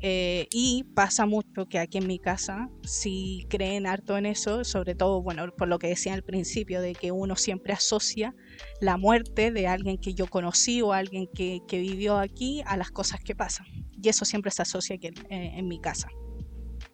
Eh, 0.00 0.48
y 0.52 0.84
pasa 0.94 1.24
mucho 1.24 1.66
que 1.66 1.78
aquí 1.78 1.96
en 1.96 2.06
mi 2.06 2.18
casa 2.18 2.68
si 2.82 3.46
creen 3.48 3.86
harto 3.86 4.18
en 4.18 4.26
eso, 4.26 4.62
sobre 4.64 4.94
todo, 4.94 5.22
bueno, 5.22 5.46
por 5.56 5.68
lo 5.68 5.78
que 5.78 5.86
decía 5.88 6.12
al 6.12 6.22
principio, 6.22 6.82
de 6.82 6.92
que 6.92 7.10
uno 7.10 7.36
siempre 7.36 7.72
asocia 7.72 8.34
la 8.82 8.98
muerte 8.98 9.50
de 9.50 9.66
alguien 9.66 9.96
que 9.96 10.12
yo 10.12 10.26
conocí 10.26 10.82
o 10.82 10.92
alguien 10.92 11.26
que, 11.34 11.60
que 11.66 11.78
vivió 11.78 12.18
aquí 12.18 12.62
a 12.66 12.76
las 12.76 12.90
cosas 12.90 13.20
que 13.20 13.34
pasan. 13.34 13.66
Y 14.02 14.10
eso 14.10 14.26
siempre 14.26 14.50
se 14.50 14.60
asocia 14.60 14.96
aquí 14.96 15.06
en, 15.06 15.16
en 15.30 15.68
mi 15.68 15.80
casa. 15.80 16.08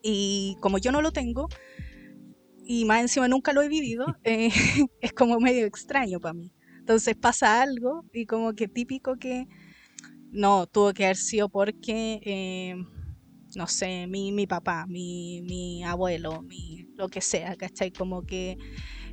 Y 0.03 0.57
como 0.61 0.79
yo 0.79 0.93
no 0.93 1.03
lo 1.03 1.11
tengo, 1.11 1.49
y 2.73 2.85
más 2.85 3.01
encima 3.01 3.27
nunca 3.27 3.53
lo 3.53 3.63
he 3.63 3.69
vivido, 3.69 4.07
eh, 4.25 4.49
es 5.01 5.13
como 5.13 5.41
medio 5.41 5.67
extraño 5.67 6.21
para 6.21 6.35
mí. 6.35 6.53
Entonces 6.79 7.17
pasa 7.17 7.63
algo 7.63 8.05
y 8.13 8.27
como 8.27 8.53
que 8.55 8.69
típico 8.69 9.17
que 9.17 9.47
no, 10.31 10.69
tuvo 10.69 10.93
que 10.93 11.05
haber 11.05 11.17
sido 11.17 11.49
porque, 11.49 12.21
eh, 12.25 12.77
no 13.57 13.67
sé, 13.67 14.07
mi, 14.07 14.31
mi 14.31 14.47
papá, 14.47 14.87
mi, 14.87 15.43
mi, 15.43 15.83
abuelo, 15.83 16.43
mi, 16.43 16.87
lo 16.97 17.09
que 17.09 17.21
sea, 17.21 17.57
¿cachai? 17.57 17.91
Como 17.91 18.23
que... 18.23 18.57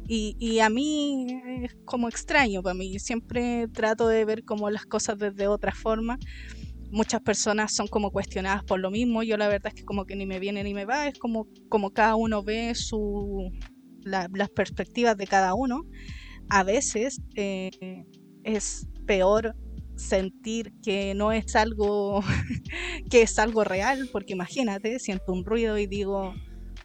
Y, 0.08 0.38
y, 0.39 0.60
a 0.60 0.70
mí 0.70 1.28
es 1.64 1.76
como 1.84 2.08
extraño 2.08 2.62
para 2.62 2.76
mí, 2.76 2.97
siempre 2.99 3.68
trato 3.74 4.08
de 4.08 4.24
ver 4.24 4.45
como 4.45 4.70
las 4.70 4.86
cosas 4.86 5.18
desde 5.18 5.47
otra 5.47 5.74
forma. 5.74 6.18
Muchas 6.90 7.22
personas 7.22 7.74
son 7.74 7.88
como 7.88 8.12
cuestionadas 8.12 8.64
por 8.64 8.80
lo 8.80 8.92
mismo, 8.92 9.24
yo 9.24 9.38
la 9.38 9.48
verdad 9.48 9.68
es 9.68 9.74
que 9.74 9.84
como 9.84 10.06
que 10.06 10.16
ni 10.16 10.26
me 10.26 10.40
viene 10.40 10.64
ni 10.64 10.74
me 10.74 10.86
va, 10.86 11.08
es 11.08 11.18
como, 11.20 11.48
como 11.70 11.92
cada 11.92 12.16
uno 12.16 12.44
ve 12.44 12.74
su, 12.76 13.52
la, 14.04 14.28
las 14.34 14.50
perspectivas 14.50 15.18
de 15.18 15.28
cada 15.28 15.54
uno. 15.54 15.82
A 16.50 16.64
veces 16.64 17.22
eh, 17.36 17.70
es 18.44 18.88
peor 19.06 19.56
sentir 19.98 20.74
que 20.82 21.14
no 21.16 21.32
es 21.32 21.56
algo 21.56 22.22
que 23.10 23.22
es 23.24 23.38
algo 23.40 23.64
real, 23.64 24.10
porque 24.12 24.34
imagínate, 24.34 25.00
siento 25.00 25.34
un 25.34 25.44
ruido 25.44 25.78
y 25.78 25.88
digo, 25.88 26.34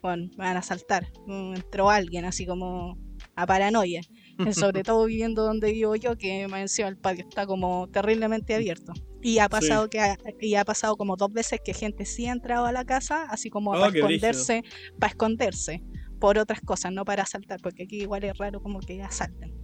bueno, 0.02 0.28
me 0.36 0.44
van 0.44 0.56
a 0.56 0.62
saltar, 0.62 1.06
entró 1.28 1.90
alguien 1.90 2.24
así 2.24 2.46
como 2.46 2.96
a 3.36 3.46
paranoia, 3.46 4.00
sobre 4.52 4.82
todo 4.82 5.06
viviendo 5.06 5.44
donde 5.44 5.72
vivo 5.72 5.96
yo, 5.96 6.16
que 6.16 6.46
me 6.48 6.60
encima 6.60 6.88
el 6.88 6.96
patio 6.96 7.24
está 7.28 7.46
como 7.46 7.88
terriblemente 7.88 8.54
abierto. 8.54 8.92
Y 9.20 9.38
ha 9.38 9.48
pasado 9.48 9.84
sí. 9.84 9.90
que 9.90 10.00
ha, 10.00 10.18
y 10.40 10.54
ha 10.56 10.64
pasado 10.64 10.96
como 10.96 11.16
dos 11.16 11.32
veces 11.32 11.60
que 11.64 11.74
gente 11.74 12.04
sí 12.04 12.26
ha 12.26 12.32
entrado 12.32 12.66
a 12.66 12.72
la 12.72 12.84
casa, 12.84 13.24
así 13.28 13.50
como 13.50 13.70
oh, 13.70 13.74
para 13.74 13.96
esconderse, 13.96 14.62
para 14.98 15.10
esconderse 15.10 15.82
por 16.18 16.38
otras 16.38 16.60
cosas, 16.60 16.92
no 16.92 17.04
para 17.04 17.22
asaltar, 17.22 17.60
porque 17.62 17.84
aquí 17.84 18.02
igual 18.02 18.24
es 18.24 18.36
raro 18.36 18.60
como 18.60 18.80
que 18.80 19.02
asalten. 19.02 19.54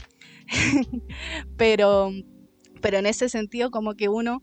pero 1.56 2.10
pero 2.80 2.98
en 2.98 3.06
ese 3.06 3.28
sentido 3.28 3.70
como 3.70 3.94
que 3.94 4.08
uno 4.08 4.42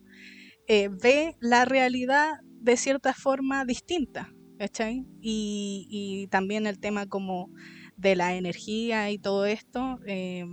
eh, 0.68 0.90
ve 0.90 1.36
la 1.40 1.66
realidad 1.66 2.40
de 2.62 2.78
cierta 2.78 3.14
forma 3.14 3.66
distinta, 3.66 4.34
¿cachai? 4.58 5.06
Y, 5.22 5.88
y, 5.90 6.28
también 6.28 6.66
el 6.66 6.80
tema 6.80 7.06
como 7.06 7.52
de 7.98 8.16
la 8.16 8.36
energía 8.36 9.12
y 9.12 9.18
todo 9.18 9.46
esto, 9.46 10.00
eh, 10.06 10.46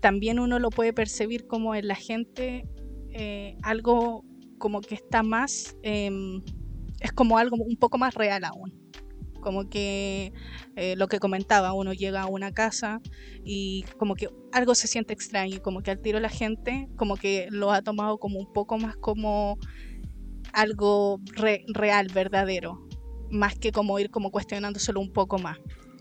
también 0.00 0.38
uno 0.38 0.58
lo 0.58 0.70
puede 0.70 0.92
percibir 0.92 1.46
como 1.46 1.74
en 1.74 1.88
la 1.88 1.94
gente 1.94 2.64
eh, 3.10 3.56
algo 3.62 4.24
como 4.58 4.80
que 4.80 4.94
está 4.94 5.22
más, 5.22 5.76
em, 5.82 6.42
es 7.00 7.12
como 7.12 7.38
algo 7.38 7.56
un 7.56 7.76
poco 7.76 7.98
más 7.98 8.14
real 8.14 8.44
aún 8.44 8.86
como 9.46 9.70
que 9.70 10.32
eh, 10.74 10.96
lo 10.96 11.06
que 11.06 11.20
comentaba, 11.20 11.72
uno 11.72 11.92
llega 11.92 12.22
a 12.22 12.26
una 12.26 12.50
casa 12.50 13.00
y 13.44 13.84
como 13.96 14.16
que 14.16 14.28
algo 14.50 14.74
se 14.74 14.88
siente 14.88 15.12
extraño, 15.12 15.62
como 15.62 15.82
que 15.82 15.92
al 15.92 16.00
tiro 16.00 16.18
la 16.18 16.30
gente 16.30 16.88
como 16.96 17.14
que 17.14 17.46
lo 17.52 17.70
ha 17.70 17.80
tomado 17.80 18.18
como 18.18 18.40
un 18.40 18.52
poco 18.52 18.76
más 18.76 18.96
como 18.96 19.56
algo 20.52 21.20
re 21.36 21.64
real, 21.68 22.08
verdadero, 22.12 22.88
más 23.30 23.54
que 23.56 23.70
como 23.70 24.00
ir 24.00 24.10
como 24.10 24.32
cuestionándoselo 24.32 24.98
un 24.98 25.12
poco 25.12 25.38
más. 25.38 25.58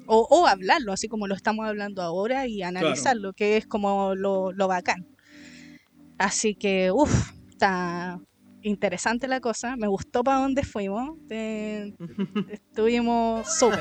O, 0.08 0.28
o 0.30 0.47
hablarlo, 0.47 0.93
así 0.93 1.08
como 1.08 1.28
lo 1.28 1.36
estamos 1.36 1.68
hablando 1.68 2.01
ahora, 2.01 2.47
y 2.47 2.62
analizarlo, 2.62 3.34
claro. 3.34 3.34
que 3.34 3.58
es 3.58 3.68
como 3.68 4.16
lo, 4.16 4.51
lo 4.51 4.68
bacán. 4.68 5.08
Así 6.18 6.56
que, 6.56 6.91
uff, 6.91 7.32
está 7.49 8.20
interesante 8.66 9.28
la 9.28 9.39
cosa, 9.39 9.76
me 9.76 9.88
gustó 9.88 10.24
para 10.24 10.39
dónde 10.39 10.64
fuimos. 10.64 11.18
Eh, 11.30 11.93
estuvimos 12.49 13.47
súper, 13.58 13.80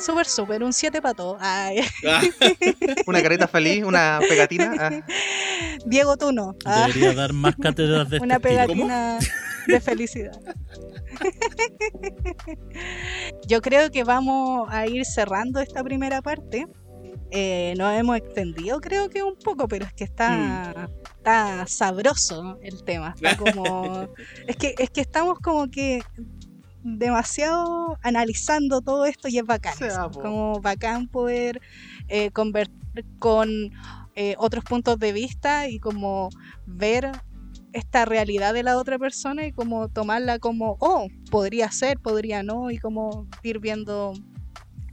súper, 0.00 0.26
súper, 0.26 0.62
un 0.64 0.72
7 0.72 1.02
para 1.02 1.14
todo. 1.14 1.38
una 3.06 3.22
careta 3.22 3.46
feliz, 3.46 3.84
una 3.84 4.20
pegatina. 4.28 4.74
Ah. 4.84 4.90
Diego, 5.86 6.16
tú 6.16 6.32
no. 6.32 6.56
Ah. 6.64 6.86
Debería 6.88 7.14
dar 7.14 7.32
más 7.32 7.54
cátedras 7.56 8.08
de 8.10 8.18
Una 8.18 8.36
este 8.36 8.48
pegatina 8.48 9.18
de 9.66 9.80
felicidad. 9.80 10.38
Yo 13.46 13.60
creo 13.60 13.90
que 13.90 14.04
vamos 14.04 14.68
a 14.70 14.86
ir 14.86 15.04
cerrando 15.04 15.60
esta 15.60 15.82
primera 15.82 16.22
parte. 16.22 16.66
Eh, 17.30 17.74
nos 17.76 17.92
hemos 17.94 18.16
extendido 18.16 18.80
creo 18.80 19.08
que 19.10 19.22
un 19.22 19.36
poco, 19.36 19.66
pero 19.66 19.84
es 19.84 19.92
que 19.92 20.04
está, 20.04 20.72
mm. 20.76 21.16
está 21.16 21.66
sabroso 21.66 22.58
el 22.62 22.84
tema. 22.84 23.14
Está 23.20 23.36
como, 23.36 24.08
es, 24.46 24.56
que, 24.56 24.74
es 24.78 24.90
que 24.90 25.00
estamos 25.00 25.38
como 25.40 25.68
que 25.68 26.02
demasiado 26.84 27.98
analizando 28.02 28.82
todo 28.82 29.06
esto 29.06 29.28
y 29.28 29.38
es 29.38 29.44
bacán. 29.44 29.74
Sí, 29.76 29.86
como 30.12 30.60
bacán 30.60 31.08
poder 31.08 31.60
eh, 32.08 32.30
convertir 32.30 32.74
con 33.18 33.72
eh, 34.14 34.36
otros 34.38 34.62
puntos 34.62 34.98
de 34.98 35.12
vista 35.12 35.68
y 35.68 35.80
como 35.80 36.28
ver 36.66 37.10
esta 37.74 38.04
realidad 38.04 38.54
de 38.54 38.62
la 38.62 38.78
otra 38.78 38.98
persona 38.98 39.46
y 39.46 39.52
como 39.52 39.88
tomarla 39.88 40.38
como, 40.38 40.76
oh, 40.80 41.08
podría 41.30 41.70
ser, 41.72 41.98
podría 41.98 42.42
no, 42.42 42.70
y 42.70 42.78
como 42.78 43.26
ir 43.42 43.58
viendo 43.58 44.14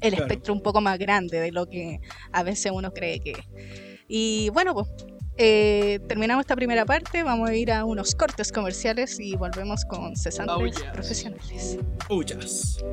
el 0.01 0.09
claro. 0.09 0.25
espectro 0.25 0.53
un 0.53 0.63
poco 0.63 0.81
más 0.81 0.97
grande 0.97 1.39
de 1.39 1.51
lo 1.51 1.69
que 1.69 1.99
a 2.31 2.41
veces 2.41 2.71
uno 2.73 2.91
cree 2.91 3.19
que 3.19 3.31
es. 3.31 3.45
Y 4.07 4.49
bueno, 4.49 4.73
pues 4.73 4.87
eh, 5.37 5.99
terminamos 6.07 6.41
esta 6.41 6.55
primera 6.55 6.83
parte, 6.83 7.21
vamos 7.21 7.51
a 7.51 7.55
ir 7.55 7.71
a 7.71 7.85
unos 7.85 8.15
cortes 8.15 8.51
comerciales 8.51 9.19
y 9.19 9.35
volvemos 9.35 9.85
con 9.85 10.15
cesantes 10.15 10.55
oh, 10.57 10.65
yes. 10.65 10.83
profesionales. 10.91 11.77
Oh, 12.09 12.23
yes. 12.23 12.83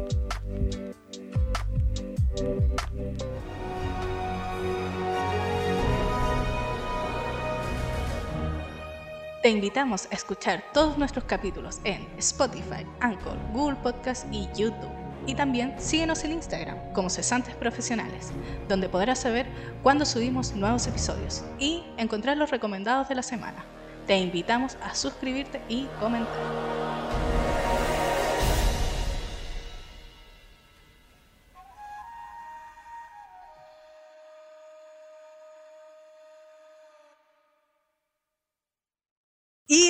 Te 9.43 9.51
invitamos 9.51 10.09
a 10.11 10.17
escuchar 10.17 10.65
todos 10.75 10.99
nuestros 10.99 11.25
capítulos 11.25 11.79
en 11.85 12.09
Spotify, 12.19 12.85
Anchor, 12.99 13.39
Google 13.53 13.77
Podcast 13.77 14.27
y 14.33 14.49
YouTube. 14.53 14.91
Y 15.27 15.37
también 15.37 15.77
síguenos 15.79 16.25
en 16.25 16.33
Instagram 16.33 16.93
como 16.93 17.09
Cesantes 17.09 17.55
Profesionales, 17.55 18.33
donde 18.69 18.89
podrás 18.89 19.21
saber 19.21 19.47
cuándo 19.85 20.05
subimos 20.05 20.55
nuevos 20.55 20.89
episodios 20.89 21.45
y 21.61 21.85
encontrar 21.99 22.37
los 22.37 22.51
recomendados 22.51 23.09
de 23.09 23.15
la 23.15 23.23
semana. 23.23 23.65
Te 24.09 24.17
invitamos 24.17 24.77
a 24.83 24.97
suscribirte 24.97 25.63
y 25.69 25.85
comentar. 26.01 26.35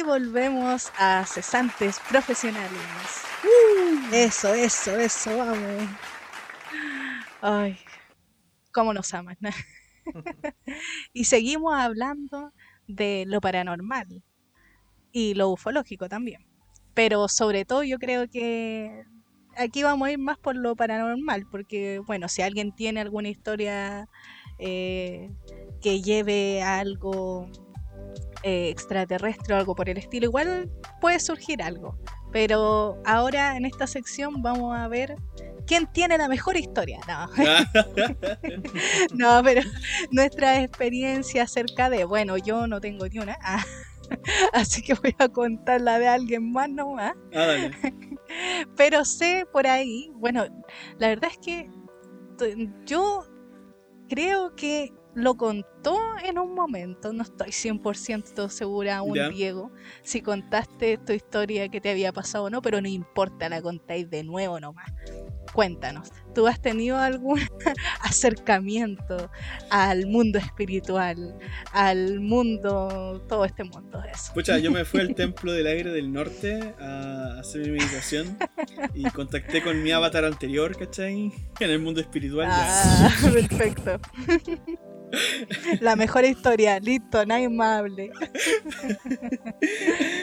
Volvemos 0.08 0.90
a 0.98 1.26
cesantes 1.26 2.00
profesionales. 2.08 2.80
Uh, 3.44 4.14
eso, 4.14 4.54
eso, 4.54 4.98
eso, 4.98 5.36
vamos. 5.36 5.88
Ay, 7.42 7.78
cómo 8.72 8.94
nos 8.94 9.12
aman. 9.12 9.36
y 11.12 11.24
seguimos 11.24 11.74
hablando 11.74 12.54
de 12.86 13.24
lo 13.26 13.42
paranormal 13.42 14.24
y 15.12 15.34
lo 15.34 15.50
ufológico 15.50 16.08
también. 16.08 16.40
Pero 16.94 17.28
sobre 17.28 17.66
todo 17.66 17.84
yo 17.84 17.98
creo 17.98 18.28
que 18.28 19.04
aquí 19.58 19.82
vamos 19.82 20.08
a 20.08 20.12
ir 20.12 20.18
más 20.18 20.38
por 20.38 20.56
lo 20.56 20.74
paranormal, 20.74 21.46
porque 21.50 22.00
bueno, 22.06 22.28
si 22.28 22.40
alguien 22.40 22.74
tiene 22.74 23.00
alguna 23.00 23.28
historia 23.28 24.08
eh, 24.58 25.30
que 25.82 26.00
lleve 26.00 26.62
a 26.62 26.78
algo 26.78 27.50
eh, 28.42 28.68
extraterrestre 28.68 29.54
o 29.54 29.56
algo 29.56 29.74
por 29.74 29.88
el 29.88 29.98
estilo, 29.98 30.26
igual 30.26 30.70
puede 31.00 31.20
surgir 31.20 31.62
algo. 31.62 31.98
Pero 32.30 33.00
ahora 33.06 33.56
en 33.56 33.64
esta 33.64 33.86
sección 33.86 34.42
vamos 34.42 34.76
a 34.76 34.86
ver 34.88 35.16
quién 35.66 35.86
tiene 35.86 36.18
la 36.18 36.28
mejor 36.28 36.56
historia. 36.56 37.00
No, 37.06 37.28
no 39.38 39.42
pero 39.42 39.62
nuestra 40.10 40.62
experiencia 40.62 41.44
acerca 41.44 41.90
de, 41.90 42.04
bueno, 42.04 42.36
yo 42.36 42.66
no 42.66 42.80
tengo 42.80 43.06
ni 43.06 43.18
una. 43.18 43.38
Ah. 43.42 43.64
Así 44.52 44.82
que 44.82 44.94
voy 44.94 45.14
a 45.18 45.28
contar 45.28 45.80
la 45.80 45.98
de 45.98 46.08
alguien 46.08 46.52
más 46.52 46.68
nomás. 46.70 47.14
Ah. 47.34 47.70
Pero 48.76 49.04
sé 49.04 49.46
por 49.52 49.66
ahí, 49.66 50.10
bueno, 50.14 50.46
la 50.98 51.08
verdad 51.08 51.30
es 51.30 51.38
que 51.38 51.70
yo 52.84 53.24
creo 54.08 54.54
que 54.54 54.92
lo 55.18 55.36
contó 55.36 55.98
en 56.24 56.38
un 56.38 56.54
momento, 56.54 57.12
no 57.12 57.24
estoy 57.24 57.48
100% 57.48 58.48
segura 58.50 58.98
aún, 58.98 59.16
Ya. 59.16 59.28
Diego, 59.28 59.72
si 60.02 60.20
contaste 60.22 60.96
tu 60.98 61.12
historia 61.12 61.68
que 61.68 61.80
te 61.80 61.90
había 61.90 62.12
pasado 62.12 62.44
o 62.44 62.50
no, 62.50 62.62
pero 62.62 62.80
no 62.80 62.86
importa, 62.88 63.48
la 63.48 63.60
contáis 63.60 64.08
de 64.08 64.22
nuevo 64.22 64.60
nomás. 64.60 64.92
Cuéntanos, 65.52 66.10
¿tú 66.34 66.46
has 66.46 66.60
tenido 66.60 66.98
algún 66.98 67.40
acercamiento 68.00 69.28
al 69.70 70.06
mundo 70.06 70.38
espiritual, 70.38 71.36
al 71.72 72.20
mundo, 72.20 73.24
todo 73.28 73.44
este 73.44 73.64
mundo 73.64 74.00
de 74.00 74.10
eso? 74.10 74.32
Pucha, 74.34 74.58
yo 74.58 74.70
me 74.70 74.84
fui 74.84 75.00
al 75.00 75.14
templo 75.16 75.50
del 75.50 75.66
aire 75.66 75.90
del 75.90 76.12
norte 76.12 76.74
a 76.78 77.38
hacer 77.40 77.62
mi 77.62 77.70
meditación 77.72 78.38
y 78.94 79.02
contacté 79.10 79.62
con 79.62 79.82
mi 79.82 79.90
avatar 79.90 80.24
anterior, 80.24 80.76
¿cachai? 80.76 81.32
En 81.58 81.70
el 81.70 81.80
mundo 81.80 82.00
espiritual. 82.00 82.46
ya. 82.46 83.06
Ah, 83.06 83.10
perfecto. 83.32 84.00
La 85.80 85.96
mejor 85.96 86.24
historia, 86.24 86.78
listo, 86.80 87.24
nadie 87.26 87.48
más 87.48 87.80
hable. 87.80 88.10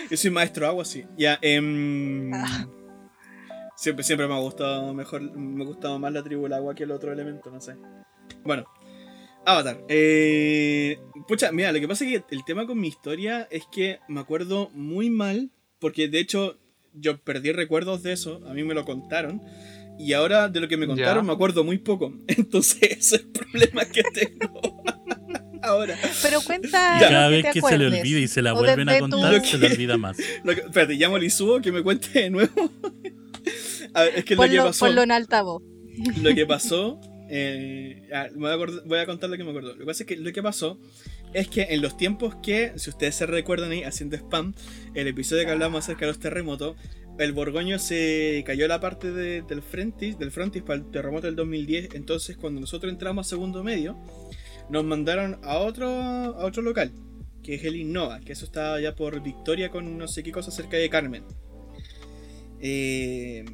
Yo 0.09 0.17
soy 0.17 0.31
maestro 0.31 0.67
agua, 0.67 0.85
sí. 0.85 1.05
Ya, 1.17 1.37
em, 1.41 2.33
Ah. 2.33 2.67
siempre, 3.75 4.03
siempre 4.03 4.27
me 4.27 4.33
ha 4.35 4.39
gustado 4.39 4.93
mejor, 4.93 5.21
me 5.21 5.63
ha 5.63 5.67
gustado 5.67 5.99
más 5.99 6.13
la 6.13 6.23
tribu 6.23 6.43
del 6.43 6.53
agua 6.53 6.75
que 6.75 6.83
el 6.83 6.91
otro 6.91 7.11
elemento, 7.11 7.49
no 7.51 7.59
sé. 7.59 7.75
Bueno, 8.43 8.65
Avatar. 9.45 9.83
Eh, 9.89 10.99
pucha, 11.27 11.51
mira, 11.51 11.71
lo 11.71 11.79
que 11.79 11.87
pasa 11.87 12.05
es 12.05 12.11
que 12.23 12.35
el 12.35 12.43
tema 12.45 12.65
con 12.65 12.79
mi 12.79 12.87
historia 12.87 13.47
es 13.51 13.63
que 13.71 13.99
me 14.07 14.19
acuerdo 14.19 14.69
muy 14.73 15.09
mal, 15.09 15.51
porque 15.79 16.07
de 16.07 16.19
hecho 16.19 16.57
yo 16.93 17.17
perdí 17.19 17.51
recuerdos 17.51 18.03
de 18.03 18.13
eso, 18.13 18.41
a 18.47 18.53
mí 18.53 18.63
me 18.63 18.73
lo 18.73 18.85
contaron. 18.85 19.41
Y 19.97 20.13
ahora 20.13 20.49
de 20.49 20.59
lo 20.59 20.67
que 20.67 20.77
me 20.77 20.87
contaron 20.87 21.23
Ya. 21.23 21.27
me 21.27 21.33
acuerdo 21.33 21.63
muy 21.63 21.77
poco. 21.77 22.13
Entonces 22.27 22.79
ese 22.81 22.97
es 22.97 23.13
el 23.13 23.27
problema 23.27 23.85
que 23.85 24.03
tengo. 24.03 24.83
ahora. 25.61 25.97
Pero 26.21 26.41
cuenta. 26.41 26.99
Ya. 26.99 27.09
cada 27.09 27.23
lo 27.25 27.29
que 27.29 27.35
vez 27.43 27.53
te 27.53 27.59
que 27.61 27.67
se 27.67 27.77
le 27.77 27.87
olvide 27.87 28.19
y 28.19 28.27
se 28.27 28.41
la 28.41 28.53
O 28.53 28.57
vuelven 28.57 28.89
a 28.89 28.99
contar, 28.99 29.45
se 29.45 29.57
le 29.57 29.67
que- 29.67 29.73
olvida 29.73 29.97
más. 29.97 30.17
Lo 30.43 30.53
que- 30.53 30.61
espérate, 30.61 30.93
llamo 30.95 31.15
a 31.15 31.19
Lizuo 31.19 31.59
que 31.61 31.71
me 31.71 31.81
cuente 31.81 32.07
de 32.19 32.29
nuevo. 32.29 32.71
a 33.93 34.01
ver, 34.03 34.13
es 34.17 34.25
que 34.25 34.35
lo 34.35 34.41
que 34.43 34.47
Ponlo, 34.49 34.63
pasó. 34.65 34.85
ponlo 34.85 35.03
en 35.03 35.11
altavoz. 35.11 35.63
lo 36.21 36.35
que 36.35 36.45
pasó. 36.45 36.99
eh, 37.29 38.07
ah, 38.13 38.27
me 38.33 38.41
voy, 38.41 38.49
a 38.51 38.53
acordar- 38.53 38.83
voy 38.85 38.99
a 38.99 39.05
contar 39.07 39.29
lo 39.31 39.37
que 39.37 39.43
me 39.43 39.49
acuerdo. 39.49 39.73
Lo 39.73 39.79
que 39.79 39.85
pasa 39.85 40.03
es 40.03 40.07
que 40.07 40.17
lo 40.17 40.31
que 40.31 40.43
pasó 40.43 40.79
es 41.33 41.47
que 41.47 41.63
en 41.71 41.81
los 41.81 41.97
tiempos 41.97 42.35
que, 42.43 42.73
si 42.75 42.89
ustedes 42.91 43.15
se 43.15 43.25
recuerdan 43.25 43.71
ahí, 43.71 43.83
haciendo 43.83 44.15
spam, 44.15 44.53
el 44.93 45.07
episodio 45.07 45.43
que 45.45 45.51
hablamos 45.51 45.83
acerca 45.83 46.01
de 46.01 46.07
los 46.11 46.19
terremotos, 46.19 46.75
el 47.19 47.31
Borgoño 47.33 47.79
se 47.79 48.43
cayó 48.45 48.67
la 48.67 48.79
parte 48.79 49.11
de- 49.11 49.41
del 49.43 49.61
frontis, 49.61 50.17
del 50.19 50.31
frontis 50.31 50.61
para 50.63 50.79
el 50.79 50.91
terremoto 50.91 51.27
del 51.27 51.35
2010. 51.35 51.89
Entonces, 51.93 52.35
cuando 52.37 52.59
nosotros 52.61 52.91
entramos 52.91 53.25
a 53.25 53.29
segundo 53.29 53.63
medio, 53.63 53.97
nos 54.69 54.83
mandaron 54.83 55.39
a 55.43 55.57
otro, 55.57 55.87
a 55.89 56.45
otro 56.45 56.61
local, 56.61 56.91
que 57.43 57.55
es 57.55 57.63
el 57.63 57.75
Innova, 57.75 58.19
que 58.21 58.33
eso 58.33 58.45
está 58.45 58.73
allá 58.73 58.95
por 58.95 59.21
Victoria 59.21 59.69
con 59.69 59.97
no 59.97 60.07
sé 60.07 60.23
qué 60.23 60.31
cosa 60.31 60.51
cerca 60.51 60.77
de 60.77 60.89
Carmen. 60.89 61.23
Eh, 62.59 63.45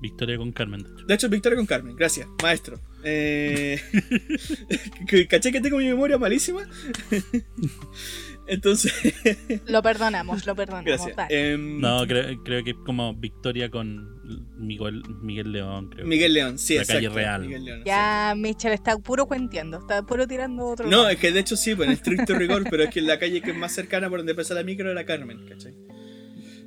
Victoria 0.00 0.36
con 0.36 0.50
Carmen. 0.52 0.82
de 0.82 0.88
hecho. 0.90 1.06
de 1.06 1.14
hecho, 1.14 1.28
Victoria 1.28 1.56
con 1.56 1.66
Carmen, 1.66 1.94
gracias, 1.94 2.26
maestro. 2.42 2.80
Eh, 3.04 3.80
¿Caché 5.28 5.52
que 5.52 5.60
tengo 5.60 5.78
mi 5.78 5.84
memoria 5.86 6.18
malísima? 6.18 6.68
Entonces, 8.46 8.92
Lo 9.66 9.82
perdonamos, 9.82 10.46
lo 10.46 10.54
perdonamos. 10.54 11.08
Em, 11.28 11.80
No, 11.80 12.06
creo, 12.06 12.42
creo 12.42 12.64
que 12.64 12.70
es 12.70 12.76
como 12.84 13.14
Victoria 13.14 13.70
con 13.70 14.20
Miguel, 14.56 15.02
Miguel 15.22 15.52
León, 15.52 15.88
creo. 15.90 16.06
Miguel 16.06 16.34
León, 16.34 16.58
sí, 16.58 16.76
La 16.76 16.84
calle 16.84 17.08
real. 17.08 17.42
Miguel 17.42 17.64
León, 17.64 17.82
Ya, 17.84 18.34
Michelle 18.36 18.74
está 18.74 18.98
puro 18.98 19.26
cuenteando, 19.26 19.78
está 19.78 20.02
puro 20.02 20.26
tirando 20.26 20.66
otro. 20.66 20.88
No, 20.88 21.08
es 21.08 21.18
que 21.18 21.32
de 21.32 21.40
hecho 21.40 21.56
sí, 21.56 21.74
pues 21.74 21.88
en 21.88 21.94
estricto 21.94 22.34
rigor, 22.34 22.64
pero 22.68 22.84
es 22.84 22.90
que 22.90 23.00
la 23.00 23.18
calle 23.18 23.40
que 23.40 23.50
es 23.50 23.56
más 23.56 23.72
cercana 23.72 24.08
por 24.08 24.20
donde 24.20 24.34
pasa 24.34 24.54
la 24.54 24.62
micro 24.62 24.90
era 24.90 25.04
Carmen, 25.04 25.46
¿cachai? 25.48 25.74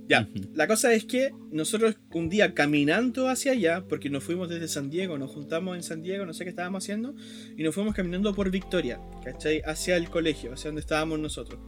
Ya, 0.08 0.30
la 0.54 0.68
cosa 0.68 0.94
es 0.94 1.06
que 1.06 1.32
nosotros 1.52 1.98
un 2.14 2.30
día 2.30 2.54
caminando 2.54 3.28
hacia 3.28 3.54
allá, 3.54 3.86
porque 3.88 4.10
nos 4.12 4.24
fuimos 4.24 4.50
desde 4.50 4.68
San 4.68 4.90
Diego, 4.92 5.18
nos 5.18 5.32
juntamos 5.32 5.76
en 5.76 5.82
San 5.82 6.04
Diego, 6.04 6.26
no 6.28 6.34
sé 6.34 6.44
qué 6.44 6.52
estábamos 6.52 6.84
haciendo, 6.84 7.16
y 7.58 7.64
nos 7.64 7.74
fuimos 7.74 7.96
caminando 7.96 8.36
por 8.36 8.52
Victoria, 8.52 9.00
¿cachai? 9.24 9.62
Hacia 9.66 9.98
el 9.98 10.10
colegio, 10.10 10.54
hacia 10.54 10.70
donde 10.70 10.82
estábamos 10.82 11.18
nosotros. 11.20 11.60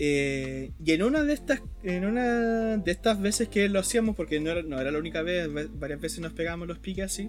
Eh, 0.00 0.72
y 0.84 0.92
en 0.92 1.04
una 1.04 1.22
de 1.22 1.32
estas 1.34 1.60
en 1.84 2.04
una 2.04 2.76
de 2.78 2.90
estas 2.90 3.20
veces 3.20 3.48
que 3.48 3.68
lo 3.68 3.78
hacíamos, 3.78 4.16
porque 4.16 4.40
no 4.40 4.50
era, 4.50 4.62
no 4.62 4.80
era 4.80 4.90
la 4.90 4.98
única 4.98 5.22
vez, 5.22 5.48
va- 5.48 5.68
varias 5.72 6.00
veces 6.00 6.18
nos 6.18 6.32
pegábamos 6.32 6.66
los 6.66 6.80
piques 6.80 7.04
así, 7.04 7.28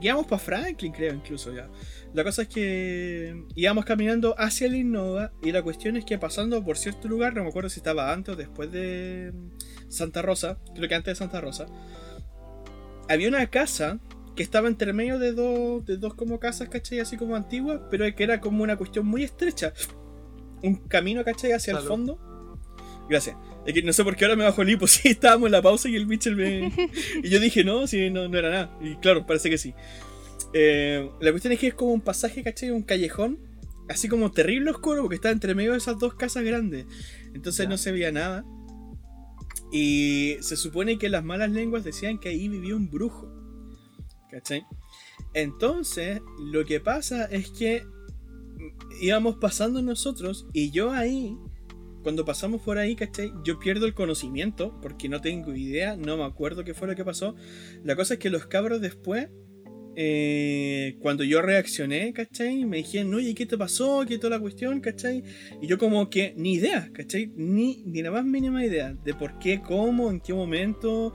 íbamos 0.00 0.26
para 0.26 0.38
Franklin, 0.38 0.92
creo, 0.92 1.12
incluso 1.12 1.54
ya. 1.54 1.68
La 2.14 2.24
cosa 2.24 2.42
es 2.42 2.48
que 2.48 3.44
íbamos 3.54 3.84
caminando 3.86 4.34
hacia 4.38 4.66
el 4.66 4.74
Innova 4.74 5.32
y 5.42 5.52
la 5.52 5.62
cuestión 5.62 5.96
es 5.96 6.04
que 6.04 6.18
pasando 6.18 6.62
por 6.62 6.76
cierto 6.76 7.08
lugar, 7.08 7.34
no 7.34 7.42
me 7.42 7.48
acuerdo 7.48 7.70
si 7.70 7.80
estaba 7.80 8.12
antes 8.12 8.34
o 8.34 8.36
después 8.36 8.70
de 8.70 9.32
Santa 9.88 10.20
Rosa, 10.20 10.58
creo 10.74 10.88
que 10.88 10.94
antes 10.94 11.12
de 11.12 11.16
Santa 11.16 11.40
Rosa, 11.40 11.66
había 13.08 13.28
una 13.28 13.46
casa 13.48 13.98
que 14.36 14.42
estaba 14.42 14.68
entre 14.68 14.92
medio 14.92 15.18
de 15.18 15.32
dos, 15.32 15.84
de 15.84 15.96
dos 15.96 16.14
como 16.14 16.38
casas, 16.38 16.68
¿cachai? 16.68 17.00
Así 17.00 17.16
como 17.16 17.36
antiguas, 17.36 17.80
pero 17.90 18.04
que 18.14 18.24
era 18.24 18.40
como 18.40 18.62
una 18.62 18.76
cuestión 18.76 19.06
muy 19.06 19.22
estrecha. 19.24 19.72
Un 20.62 20.76
camino, 20.76 21.24
¿cachai? 21.24 21.52
Hacia 21.52 21.76
el 21.76 21.80
fondo. 21.80 22.18
Gracias. 23.08 23.36
Es 23.66 23.74
que 23.74 23.82
no 23.82 23.92
sé 23.92 24.04
por 24.04 24.16
qué 24.16 24.24
ahora 24.24 24.36
me 24.36 24.44
bajo 24.44 24.62
el 24.62 24.70
hipo. 24.70 24.86
Sí, 24.92 25.08
estábamos 25.08 25.46
en 25.46 25.52
la 25.52 25.62
pausa 25.62 25.88
y 25.88 25.96
el 25.96 26.06
Mitchell 26.06 26.36
me... 26.36 26.72
Y 27.22 27.28
yo 27.28 27.40
dije, 27.40 27.64
no, 27.64 27.86
sí, 27.86 28.10
no, 28.10 28.28
no 28.28 28.38
era 28.38 28.50
nada. 28.50 28.78
Y 28.80 28.96
claro, 28.96 29.26
parece 29.26 29.50
que 29.50 29.58
sí. 29.58 29.74
Eh, 30.54 31.10
la 31.20 31.30
cuestión 31.30 31.52
es 31.52 31.58
que 31.58 31.68
es 31.68 31.74
como 31.74 31.92
un 31.92 32.00
pasaje, 32.00 32.42
¿cachai? 32.42 32.70
Un 32.70 32.82
callejón. 32.82 33.38
Así 33.88 34.08
como 34.08 34.30
terrible 34.30 34.70
oscuro 34.70 35.02
porque 35.02 35.16
está 35.16 35.30
entre 35.30 35.54
medio 35.54 35.72
de 35.72 35.78
esas 35.78 35.98
dos 35.98 36.14
casas 36.14 36.44
grandes. 36.44 36.86
Entonces 37.34 37.68
no 37.68 37.76
se 37.76 37.92
veía 37.92 38.12
nada. 38.12 38.44
Y 39.72 40.36
se 40.40 40.56
supone 40.56 40.98
que 40.98 41.08
las 41.08 41.24
malas 41.24 41.50
lenguas 41.50 41.82
decían 41.82 42.18
que 42.18 42.28
ahí 42.28 42.48
vivía 42.48 42.76
un 42.76 42.90
brujo. 42.90 43.32
¿Cachai? 44.30 44.64
Entonces, 45.34 46.20
lo 46.38 46.64
que 46.64 46.80
pasa 46.80 47.24
es 47.24 47.50
que 47.50 47.84
íbamos 49.00 49.36
pasando 49.36 49.82
nosotros 49.82 50.46
y 50.52 50.70
yo 50.70 50.92
ahí, 50.92 51.36
cuando 52.02 52.24
pasamos 52.24 52.62
por 52.62 52.78
ahí, 52.78 52.96
¿cachai? 52.96 53.32
Yo 53.44 53.58
pierdo 53.58 53.86
el 53.86 53.94
conocimiento 53.94 54.78
porque 54.80 55.08
no 55.08 55.20
tengo 55.20 55.54
idea, 55.54 55.96
no 55.96 56.16
me 56.16 56.24
acuerdo 56.24 56.64
qué 56.64 56.74
fue 56.74 56.88
lo 56.88 56.94
que 56.94 57.04
pasó. 57.04 57.34
La 57.84 57.96
cosa 57.96 58.14
es 58.14 58.20
que 58.20 58.30
los 58.30 58.46
cabros 58.46 58.80
después, 58.80 59.28
eh, 59.94 60.96
cuando 61.00 61.24
yo 61.24 61.42
reaccioné, 61.42 62.12
¿cachai? 62.12 62.64
Me 62.64 62.78
dijeron, 62.78 63.14
oye, 63.14 63.34
¿qué 63.34 63.46
te 63.46 63.58
pasó? 63.58 64.04
¿Qué 64.06 64.18
toda 64.18 64.36
la 64.36 64.40
cuestión? 64.40 64.80
¿cachai? 64.80 65.22
Y 65.60 65.66
yo 65.66 65.78
como 65.78 66.08
que 66.08 66.34
ni 66.36 66.54
idea, 66.54 66.90
¿cachai? 66.92 67.30
Ni, 67.36 67.82
ni 67.84 68.02
la 68.02 68.10
más 68.10 68.24
mínima 68.24 68.64
idea 68.64 68.94
de 69.04 69.14
por 69.14 69.38
qué, 69.38 69.60
cómo, 69.60 70.10
en 70.10 70.20
qué 70.20 70.32
momento. 70.32 71.12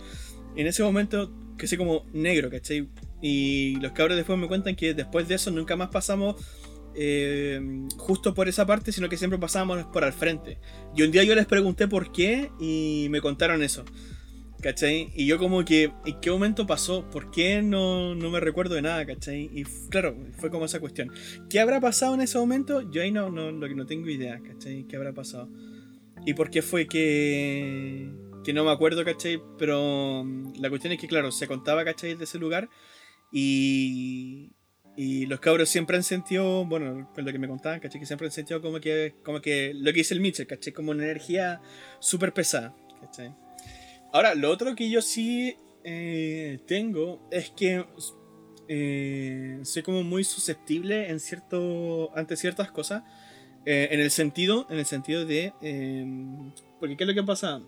En 0.56 0.68
ese 0.68 0.84
momento, 0.84 1.34
que 1.58 1.68
sé 1.68 1.78
como 1.78 2.06
negro, 2.14 2.50
¿cachai? 2.50 2.88
Y 3.22 3.76
los 3.82 3.94
cabros 3.94 4.18
después 4.18 4.38
me 4.38 4.48
cuentan 4.48 4.76
que 4.76 4.94
después 4.94 5.28
de 5.28 5.36
eso 5.36 5.50
nunca 5.52 5.76
más 5.76 5.90
pasamos 5.90 6.36
eh, 7.00 7.60
justo 7.98 8.34
por 8.34 8.48
esa 8.48 8.66
parte, 8.66 8.92
sino 8.92 9.08
que 9.08 9.18
siempre 9.18 9.40
pasábamos 9.40 9.84
por 9.86 10.04
al 10.04 10.14
frente. 10.14 10.60
Y 10.96 11.04
un 11.04 11.12
día 11.12 11.24
yo 11.24 11.36
les 11.36 11.46
pregunté 11.46 11.88
por 11.88 12.12
qué 12.12 12.52
y 12.60 13.08
me 13.10 13.22
contaron 13.22 13.64
eso. 13.64 13.86
¿Cachai? 14.68 15.14
Y 15.16 15.26
yo 15.26 15.38
como 15.38 15.64
que, 15.64 15.94
¿en 16.06 16.20
qué 16.20 16.30
momento 16.30 16.68
pasó? 16.68 17.10
¿Por 17.10 17.32
qué 17.32 17.62
no, 17.62 18.14
no 18.16 18.30
me 18.30 18.42
recuerdo 18.42 18.76
de 18.76 18.82
nada? 18.82 19.06
¿Cachai? 19.06 19.50
Y 19.54 19.64
claro, 19.90 20.18
fue 20.34 20.50
como 20.50 20.66
esa 20.66 20.82
cuestión. 20.82 21.10
¿Qué 21.50 21.62
habrá 21.62 21.80
pasado 21.80 22.16
en 22.16 22.20
ese 22.20 22.38
momento? 22.38 22.82
Yo 22.92 23.02
ahí 23.02 23.10
no, 23.10 23.30
no, 23.30 23.66
que 23.66 23.76
no 23.76 23.86
tengo 23.86 24.10
idea, 24.10 24.42
¿cachai? 24.46 24.84
¿Qué 24.86 24.98
habrá 24.98 25.14
pasado? 25.14 25.50
¿Y 26.26 26.34
por 26.34 26.50
qué 26.50 26.62
fue 26.62 26.86
que, 26.86 28.12
que 28.44 28.52
no 28.52 28.66
me 28.66 28.72
acuerdo, 28.72 29.06
¿cachai? 29.06 29.42
Pero 29.58 30.26
mm, 30.26 30.60
la 30.60 30.70
cuestión 30.70 30.92
es 30.92 31.00
que, 31.00 31.08
claro, 31.08 31.32
se 31.32 31.48
contaba, 31.48 31.86
¿cachai? 31.86 32.16
De 32.16 32.26
ese 32.26 32.38
lugar 32.38 32.68
y, 33.32 34.52
y 34.98 35.28
los 35.28 35.40
cabros 35.40 35.70
siempre 35.70 35.96
han 35.96 36.04
sentido, 36.04 36.66
bueno, 36.66 37.10
lo 37.16 37.32
que 37.32 37.40
me 37.40 37.48
contaban, 37.48 37.80
¿cachai? 37.80 38.02
Que 38.02 38.06
siempre 38.06 38.28
han 38.28 38.34
sentido 38.34 38.62
como 38.62 38.82
que, 38.82 39.16
como 39.24 39.40
que 39.40 39.72
lo 39.74 39.94
que 39.94 40.00
dice 40.00 40.14
el 40.14 40.20
Mitchell, 40.20 40.46
¿cachai? 40.46 40.74
Como 40.74 40.92
una 40.92 41.06
energía 41.06 41.62
súper 42.02 42.34
pesada, 42.34 42.76
¿cachai? 43.00 43.34
Ahora, 44.18 44.34
lo 44.34 44.50
otro 44.50 44.74
que 44.76 44.90
yo 44.90 45.00
sí 45.04 45.58
eh, 45.84 46.58
tengo 46.66 47.22
es 47.30 47.52
que 47.52 47.86
eh, 48.68 49.60
soy 49.62 49.84
como 49.84 50.02
muy 50.02 50.24
susceptible 50.24 51.12
en 51.12 51.20
cierto, 51.20 52.10
ante 52.18 52.36
ciertas 52.36 52.72
cosas. 52.72 53.04
eh, 53.64 53.90
en 53.92 54.00
el 54.00 54.10
sentido, 54.10 54.66
en 54.72 54.80
el 54.80 54.88
sentido 54.88 55.24
de. 55.24 55.54
eh, 55.62 56.04
porque 56.80 56.98
qué 56.98 57.04
es 57.04 57.08
lo 57.08 57.14
que 57.14 57.22
pasa. 57.22 57.62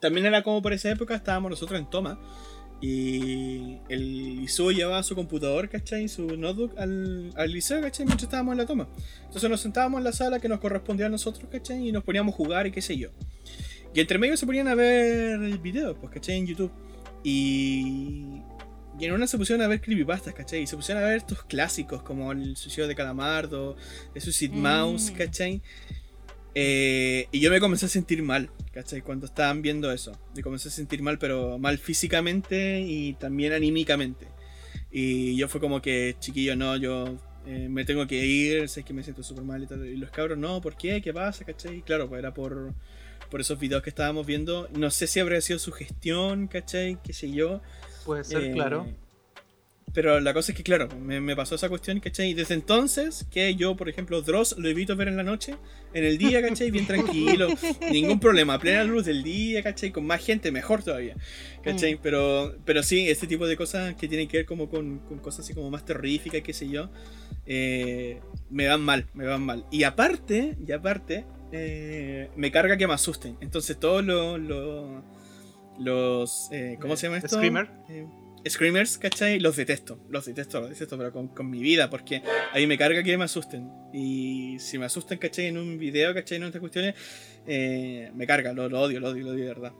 También 0.00 0.26
era 0.26 0.42
como 0.42 0.60
por 0.62 0.72
esa 0.72 0.90
época 0.90 1.14
estábamos 1.14 1.50
nosotros 1.50 1.78
en 1.78 1.88
toma. 1.88 2.18
Y 2.80 3.78
el 3.88 4.40
Isu 4.42 4.72
llevaba 4.72 5.04
su 5.04 5.14
computador, 5.14 5.68
¿cachai? 5.68 6.08
Su 6.08 6.36
notebook 6.36 6.76
al, 6.76 7.32
al 7.36 7.52
liceo, 7.52 7.80
¿cachai? 7.80 8.04
Mientras 8.04 8.24
estábamos 8.24 8.50
en 8.54 8.58
la 8.58 8.66
toma. 8.66 8.88
Entonces 9.26 9.48
nos 9.48 9.60
sentábamos 9.60 9.98
en 9.98 10.04
la 10.04 10.12
sala 10.12 10.40
que 10.40 10.48
nos 10.48 10.58
correspondía 10.58 11.06
a 11.06 11.08
nosotros, 11.08 11.48
¿cachai? 11.52 11.88
Y 11.88 11.92
nos 11.92 12.02
poníamos 12.02 12.34
a 12.34 12.36
jugar 12.36 12.66
y 12.66 12.72
qué 12.72 12.82
sé 12.82 12.98
yo. 12.98 13.10
Y 13.94 14.00
entre 14.00 14.18
medio 14.18 14.36
se 14.36 14.46
ponían 14.46 14.68
a 14.68 14.74
ver 14.74 15.38
videos, 15.58 15.96
pues, 16.00 16.12
¿cachai? 16.12 16.36
En 16.38 16.46
YouTube. 16.46 16.72
Y... 17.22 18.42
Y 19.00 19.06
en 19.06 19.12
una 19.12 19.26
se 19.26 19.38
pusieron 19.38 19.64
a 19.64 19.68
ver 19.68 19.80
creepypastas, 19.80 20.34
¿cachai? 20.34 20.62
Y 20.62 20.66
se 20.66 20.76
pusieron 20.76 21.02
a 21.02 21.06
ver 21.06 21.16
estos 21.16 21.42
clásicos 21.44 22.02
como 22.02 22.30
el 22.30 22.56
suicidio 22.56 22.86
de 22.86 22.94
Calamardo, 22.94 23.74
el 24.14 24.20
Suicide 24.20 24.54
Mouse, 24.54 25.10
Mm. 25.10 25.14
¿cachai? 25.16 25.62
Eh, 26.54 27.26
y 27.32 27.40
yo 27.40 27.50
me 27.50 27.58
comencé 27.58 27.86
a 27.86 27.88
sentir 27.88 28.22
mal, 28.22 28.50
¿cachai? 28.72 29.00
Cuando 29.00 29.24
estaban 29.26 29.62
viendo 29.62 29.90
eso. 29.90 30.12
Me 30.36 30.42
comencé 30.42 30.68
a 30.68 30.70
sentir 30.70 31.02
mal, 31.02 31.18
pero 31.18 31.58
mal 31.58 31.78
físicamente 31.78 32.82
y 32.82 33.14
también 33.14 33.54
anímicamente. 33.54 34.28
Y 34.90 35.36
yo 35.36 35.48
fue 35.48 35.60
como 35.60 35.80
que, 35.80 36.14
chiquillo, 36.20 36.54
no, 36.54 36.76
yo 36.76 37.16
eh, 37.46 37.68
me 37.70 37.86
tengo 37.86 38.06
que 38.06 38.24
ir, 38.26 38.68
sé 38.68 38.84
que 38.84 38.92
me 38.92 39.02
siento 39.02 39.22
súper 39.22 39.44
mal 39.44 39.62
y 39.62 39.66
tal. 39.66 39.86
Y 39.86 39.96
los 39.96 40.10
cabros, 40.10 40.36
no, 40.36 40.60
¿por 40.60 40.76
qué? 40.76 41.00
¿Qué 41.00 41.14
pasa? 41.14 41.44
¿cachai? 41.46 41.78
Y 41.78 41.82
claro, 41.82 42.08
pues 42.10 42.18
era 42.18 42.34
por, 42.34 42.74
por 43.32 43.40
esos 43.40 43.58
videos 43.58 43.82
que 43.82 43.88
estábamos 43.88 44.26
viendo. 44.26 44.68
No 44.78 44.90
sé 44.90 45.06
si 45.06 45.18
habría 45.18 45.40
sido 45.40 45.58
su 45.58 45.72
gestión, 45.72 46.48
¿cachai? 46.48 46.98
Qué 47.02 47.14
sé 47.14 47.32
yo. 47.32 47.62
Puede 48.04 48.24
ser, 48.24 48.44
Eh, 48.44 48.52
claro. 48.52 48.86
Pero 49.94 50.20
la 50.20 50.34
cosa 50.34 50.52
es 50.52 50.56
que, 50.56 50.62
claro, 50.62 50.88
me, 51.00 51.18
me 51.20 51.34
pasó 51.34 51.54
esa 51.54 51.70
cuestión, 51.70 51.98
¿cachai? 52.00 52.30
Y 52.30 52.34
desde 52.34 52.52
entonces, 52.52 53.26
que 53.30 53.54
yo, 53.54 53.74
por 53.74 53.88
ejemplo, 53.88 54.20
Dross 54.20 54.56
lo 54.58 54.68
evito 54.68 54.96
ver 54.96 55.08
en 55.08 55.16
la 55.16 55.22
noche, 55.22 55.54
en 55.94 56.04
el 56.04 56.18
día, 56.18 56.42
¿cachai? 56.42 56.70
Bien 56.70 56.86
tranquilo, 56.86 57.48
ningún 57.90 58.20
problema, 58.20 58.58
plena 58.58 58.84
luz 58.84 59.06
del 59.06 59.22
día, 59.22 59.62
¿cachai? 59.62 59.92
Con 59.92 60.06
más 60.06 60.22
gente, 60.22 60.52
mejor 60.52 60.82
todavía, 60.82 61.16
¿cachai? 61.62 61.98
Pero, 62.02 62.54
pero 62.66 62.82
sí, 62.82 63.08
este 63.08 63.26
tipo 63.26 63.46
de 63.46 63.56
cosas 63.56 63.94
que 63.94 64.08
tienen 64.08 64.28
que 64.28 64.38
ver 64.38 64.46
como 64.46 64.68
con, 64.68 64.98
con 65.00 65.18
cosas 65.20 65.46
así 65.46 65.54
como 65.54 65.70
más 65.70 65.86
terroríficas, 65.86 66.42
qué 66.42 66.52
sé 66.52 66.68
yo, 66.68 66.90
eh, 67.46 68.20
me 68.50 68.68
van 68.68 68.82
mal, 68.82 69.06
me 69.14 69.24
van 69.26 69.42
mal. 69.42 69.64
Y 69.70 69.84
aparte, 69.84 70.56
y 70.66 70.72
aparte, 70.72 71.24
eh, 71.52 72.30
me 72.36 72.50
carga 72.50 72.76
que 72.76 72.86
me 72.86 72.94
asusten. 72.94 73.36
Entonces 73.40 73.78
todos 73.78 74.04
los... 74.04 74.40
los 74.40 75.02
los 75.78 76.48
eh, 76.52 76.76
¿Cómo 76.80 76.96
se 76.96 77.06
llama 77.06 77.18
esto? 77.18 77.36
Screamer. 77.36 77.70
Eh, 77.88 78.06
Screamers, 78.48 78.98
¿cachai? 78.98 79.38
Los 79.38 79.56
detesto, 79.56 80.00
los 80.08 80.26
detesto, 80.26 80.60
los 80.60 80.70
detesto, 80.70 80.98
pero 80.98 81.12
con, 81.12 81.28
con 81.28 81.48
mi 81.48 81.62
vida, 81.62 81.88
porque 81.90 82.22
a 82.52 82.56
mí 82.56 82.66
me 82.66 82.76
carga 82.76 83.02
que 83.02 83.16
me 83.16 83.24
asusten. 83.24 83.70
Y 83.92 84.58
si 84.58 84.78
me 84.78 84.86
asustan, 84.86 85.18
¿cachai? 85.18 85.46
En 85.46 85.58
un 85.58 85.78
video, 85.78 86.12
¿cachai? 86.12 86.38
En 86.38 86.44
otras 86.44 86.60
cuestiones, 86.60 86.94
eh, 87.46 88.10
me 88.14 88.26
carga, 88.26 88.52
lo, 88.52 88.68
lo 88.68 88.80
odio, 88.80 89.00
lo 89.00 89.08
odio, 89.08 89.24
lo 89.24 89.30
odio 89.30 89.44
de 89.44 89.48
verdad. 89.48 89.72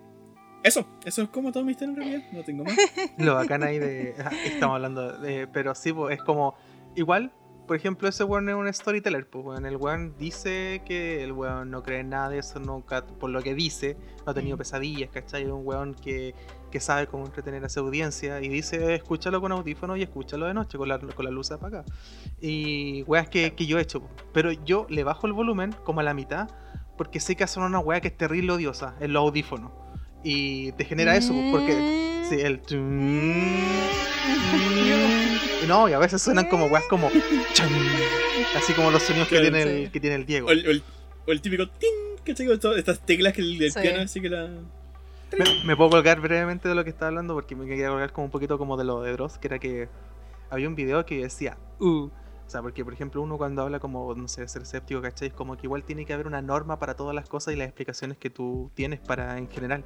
Eso, 0.63 0.87
eso 1.05 1.23
es 1.23 1.29
como 1.31 1.51
todo 1.51 1.65
mi 1.65 1.73
historia 1.73 1.91
en 1.91 1.97
realidad, 1.97 2.23
no 2.33 2.45
tengo 2.45 2.63
más. 2.63 2.77
Lo 3.19 3.35
bacán 3.35 3.65
ahí 3.65 3.81
de. 3.81 4.15
ah, 4.25 4.31
Estamos 4.45 4.77
hablando 4.77 5.19
de. 5.19 5.49
Pero 5.49 5.75
sí, 5.75 5.93
pues, 5.93 6.17
es 6.17 6.23
como. 6.23 6.55
Igual, 6.95 7.33
por 7.73 7.79
ejemplo, 7.79 8.07
ese 8.07 8.23
weón 8.23 8.51
es 8.51 8.55
un 8.55 8.71
storyteller. 8.71 9.27
Pues, 9.31 9.47
weón. 9.47 9.65
El 9.65 9.79
weón 9.79 10.15
dice 10.19 10.83
que 10.85 11.25
el 11.25 11.33
weón 11.33 11.71
no 11.71 11.83
cree 11.83 12.01
en 12.01 12.11
nada 12.11 12.29
de 12.29 12.37
eso, 12.37 12.61
nunca, 12.61 13.07
por 13.07 13.31
lo 13.31 13.41
que 13.43 13.55
dice, 13.55 13.97
no 14.27 14.33
ha 14.33 14.35
tenido 14.35 14.57
Mm. 14.57 14.59
pesadillas, 14.59 15.09
¿cachai? 15.11 15.45
Es 15.45 15.49
un 15.49 15.67
weón 15.67 15.95
que, 15.95 16.35
que 16.71 16.81
sabe 16.81 17.07
cómo 17.07 17.25
entretener 17.25 17.65
a 17.65 17.71
su 17.71 17.81
audiencia 17.81 18.43
y 18.43 18.51
dice, 18.51 18.95
escúchalo 18.95 19.41
con 19.41 19.53
audífonos 19.53 19.97
y 19.97 20.03
escúchalo 20.03 20.45
de 20.45 20.53
noche 20.53 20.77
con 20.77 20.87
la, 20.87 20.99
con 20.99 21.25
la 21.25 21.31
luz 21.31 21.51
apagada. 21.51 21.87
Y 22.43 23.05
weas 23.05 23.31
que, 23.31 23.55
que 23.55 23.65
yo 23.65 23.79
he 23.79 23.81
hecho. 23.81 24.03
po. 24.03 24.11
Pero 24.35 24.53
yo 24.53 24.85
le 24.91 25.03
bajo 25.03 25.27
el 25.27 25.33
volumen 25.33 25.75
como 25.83 26.01
a 26.01 26.03
la 26.03 26.13
mitad 26.13 26.51
porque 26.99 27.21
sé 27.21 27.37
que 27.37 27.45
hacen 27.45 27.63
una 27.63 27.79
wea 27.79 28.03
que 28.03 28.09
es 28.09 28.17
terrible 28.19 28.53
odiosa 28.53 28.97
en 29.01 29.15
los 29.15 29.23
audífonos. 29.23 29.73
Y 30.25 30.73
te 30.73 30.85
genera 30.85 31.17
eso, 31.17 31.33
po, 31.33 31.51
porque. 31.53 31.73
Sí, 32.29 32.37
el. 32.41 32.61
No, 35.69 35.89
y 35.89 35.93
a 35.93 35.99
veces 35.99 36.21
suenan 36.23 36.47
como 36.49 36.67
weas 36.67 36.85
como. 36.87 37.11
chan, 37.55 37.69
Así 38.57 38.73
como 38.75 38.91
los 38.91 39.03
sonidos 39.03 39.29
que, 39.29 39.37
Claro, 39.37 39.51
tiene 39.51 39.63
sí. 39.65 39.83
el, 39.85 39.91
que 39.91 40.01
tiene 40.01 40.17
el 40.17 40.27
Diego. 40.27 40.49
O 40.49 40.51
el, 40.51 40.67
o 40.67 40.71
el- 40.71 40.83
o 41.27 41.31
el 41.33 41.41
típico 41.41 41.65
estas 42.77 43.01
teclas 43.01 43.33
que 43.33 43.43
el 43.43 43.71
Sí. 43.73 43.81
piano, 43.81 44.03
así 44.03 44.21
que 44.21 44.29
la. 44.29 44.49
Me, 45.39 45.65
me 45.65 45.77
puedo 45.77 45.91
colgar 45.91 46.21
brevemente 46.21 46.69
de 46.69 46.75
lo 46.75 46.85
que 46.85 46.91
estaba 46.91 47.09
hablando 47.09 47.33
porque 47.35 47.55
me 47.57 47.65
quería 47.67 47.89
colgar 47.89 48.13
como 48.13 48.27
un 48.27 48.31
poquito 48.31 48.59
como 48.59 48.77
de 48.77 48.85
lo 48.85 49.01
de 49.03 49.13
Dross, 49.13 49.39
que 49.39 49.49
era 49.49 49.59
que 49.59 49.89
había 50.51 50.69
un 50.69 50.75
video 50.75 51.07
que 51.07 51.23
decía, 51.23 51.57
uh. 51.81 52.09
Sea, 52.53 52.61
porque 52.61 52.85
por 52.85 52.93
ejemplo 52.93 53.23
uno 53.23 53.39
cuando 53.39 53.63
habla 53.63 53.79
como, 53.81 54.15
no 54.15 54.29
sé, 54.29 54.47
ser 54.47 54.61
escéptico, 54.63 55.01
¿cachai? 55.01 55.31
Como 55.31 55.57
que 55.57 55.67
igual 55.67 55.85
tiene 55.85 56.05
que 56.05 56.13
haber 56.13 56.27
una 56.27 56.43
norma 56.43 56.79
para 56.79 56.95
todas 56.95 57.15
las 57.15 57.27
cosas 57.29 57.55
y 57.55 57.57
las 57.57 57.67
explicaciones 57.67 58.19
que 58.19 58.29
tú 58.29 58.71
tienes 58.75 59.01
para 59.01 59.39
en 59.39 59.49
general. 59.49 59.83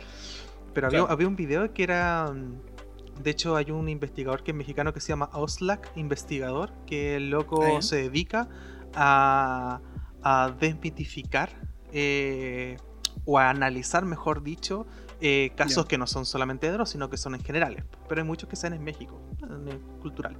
Pero 0.74 0.88
había, 0.88 0.98
Claro. 1.00 1.12
había 1.12 1.28
un 1.28 1.36
video 1.36 1.72
que 1.72 1.82
era... 1.84 2.32
mm, 2.32 3.22
De 3.22 3.30
hecho, 3.30 3.54
hay 3.56 3.70
un 3.70 3.88
investigador 3.88 4.42
que 4.42 4.50
es 4.50 4.56
mexicano 4.56 4.92
que 4.92 5.00
se 5.00 5.08
llama 5.08 5.30
Oslac 5.32 5.90
Investigador, 5.96 6.72
que 6.86 7.16
el 7.16 7.30
loco 7.30 7.62
ya. 7.76 7.80
se 7.82 7.96
dedica 7.96 8.48
a, 8.94 9.80
a 10.22 10.50
desmitificar 10.60 11.48
eh, 11.92 12.76
o 13.24 13.38
a 13.38 13.48
analizar, 13.48 14.04
mejor 14.04 14.42
dicho, 14.42 14.86
eh, 15.20 15.52
casos 15.56 15.84
Ya. 15.84 15.88
que 15.88 15.98
no 15.98 16.06
son 16.06 16.26
solamente 16.26 16.66
de 16.66 16.72
Dross, 16.74 16.90
sino 16.90 17.08
que 17.08 17.16
son 17.16 17.34
en 17.36 17.42
generales. 17.42 17.84
Pero 18.08 18.20
hay 18.20 18.26
muchos 18.26 18.48
que 18.50 18.56
sean 18.56 18.74
en 18.74 18.84
México, 18.84 19.18
en 19.48 19.66
el 19.68 19.78
cultural. 20.02 20.36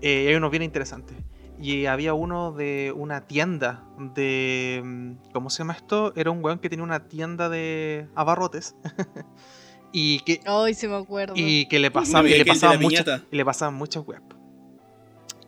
Eh, 0.00 0.28
hay 0.28 0.34
unos 0.36 0.50
bien 0.50 0.62
interesantes. 0.62 1.16
Y 1.60 1.86
había 1.86 2.14
uno 2.14 2.52
de 2.52 2.92
una 2.96 3.26
tienda 3.26 3.82
de. 3.98 4.80
mm, 4.84 5.32
¿Cómo 5.32 5.50
se 5.50 5.58
llama 5.58 5.72
esto? 5.74 6.12
Era 6.14 6.30
un 6.30 6.44
weón 6.44 6.58
que 6.60 6.68
tenía 6.70 6.84
una 6.84 7.08
tienda 7.08 7.48
de 7.48 8.06
abarrotes. 8.14 8.76
y 9.92 10.20
que. 10.20 10.40
Ay, 10.46 10.74
sí 10.74 10.86
me 10.86 10.96
acuerdo. 10.96 11.34
Y 11.36 11.66
que 11.66 11.78
le 11.78 11.90
pasaba, 11.90 12.20
Aquel 12.20 12.34
y 12.34 12.38
le 12.38 12.44
pasaban 12.44 12.80
muchas, 12.80 13.22
y 13.30 13.36
le 13.36 13.44
pasaban 13.44 13.74
muchas 13.74 14.06
weas. 14.06 14.22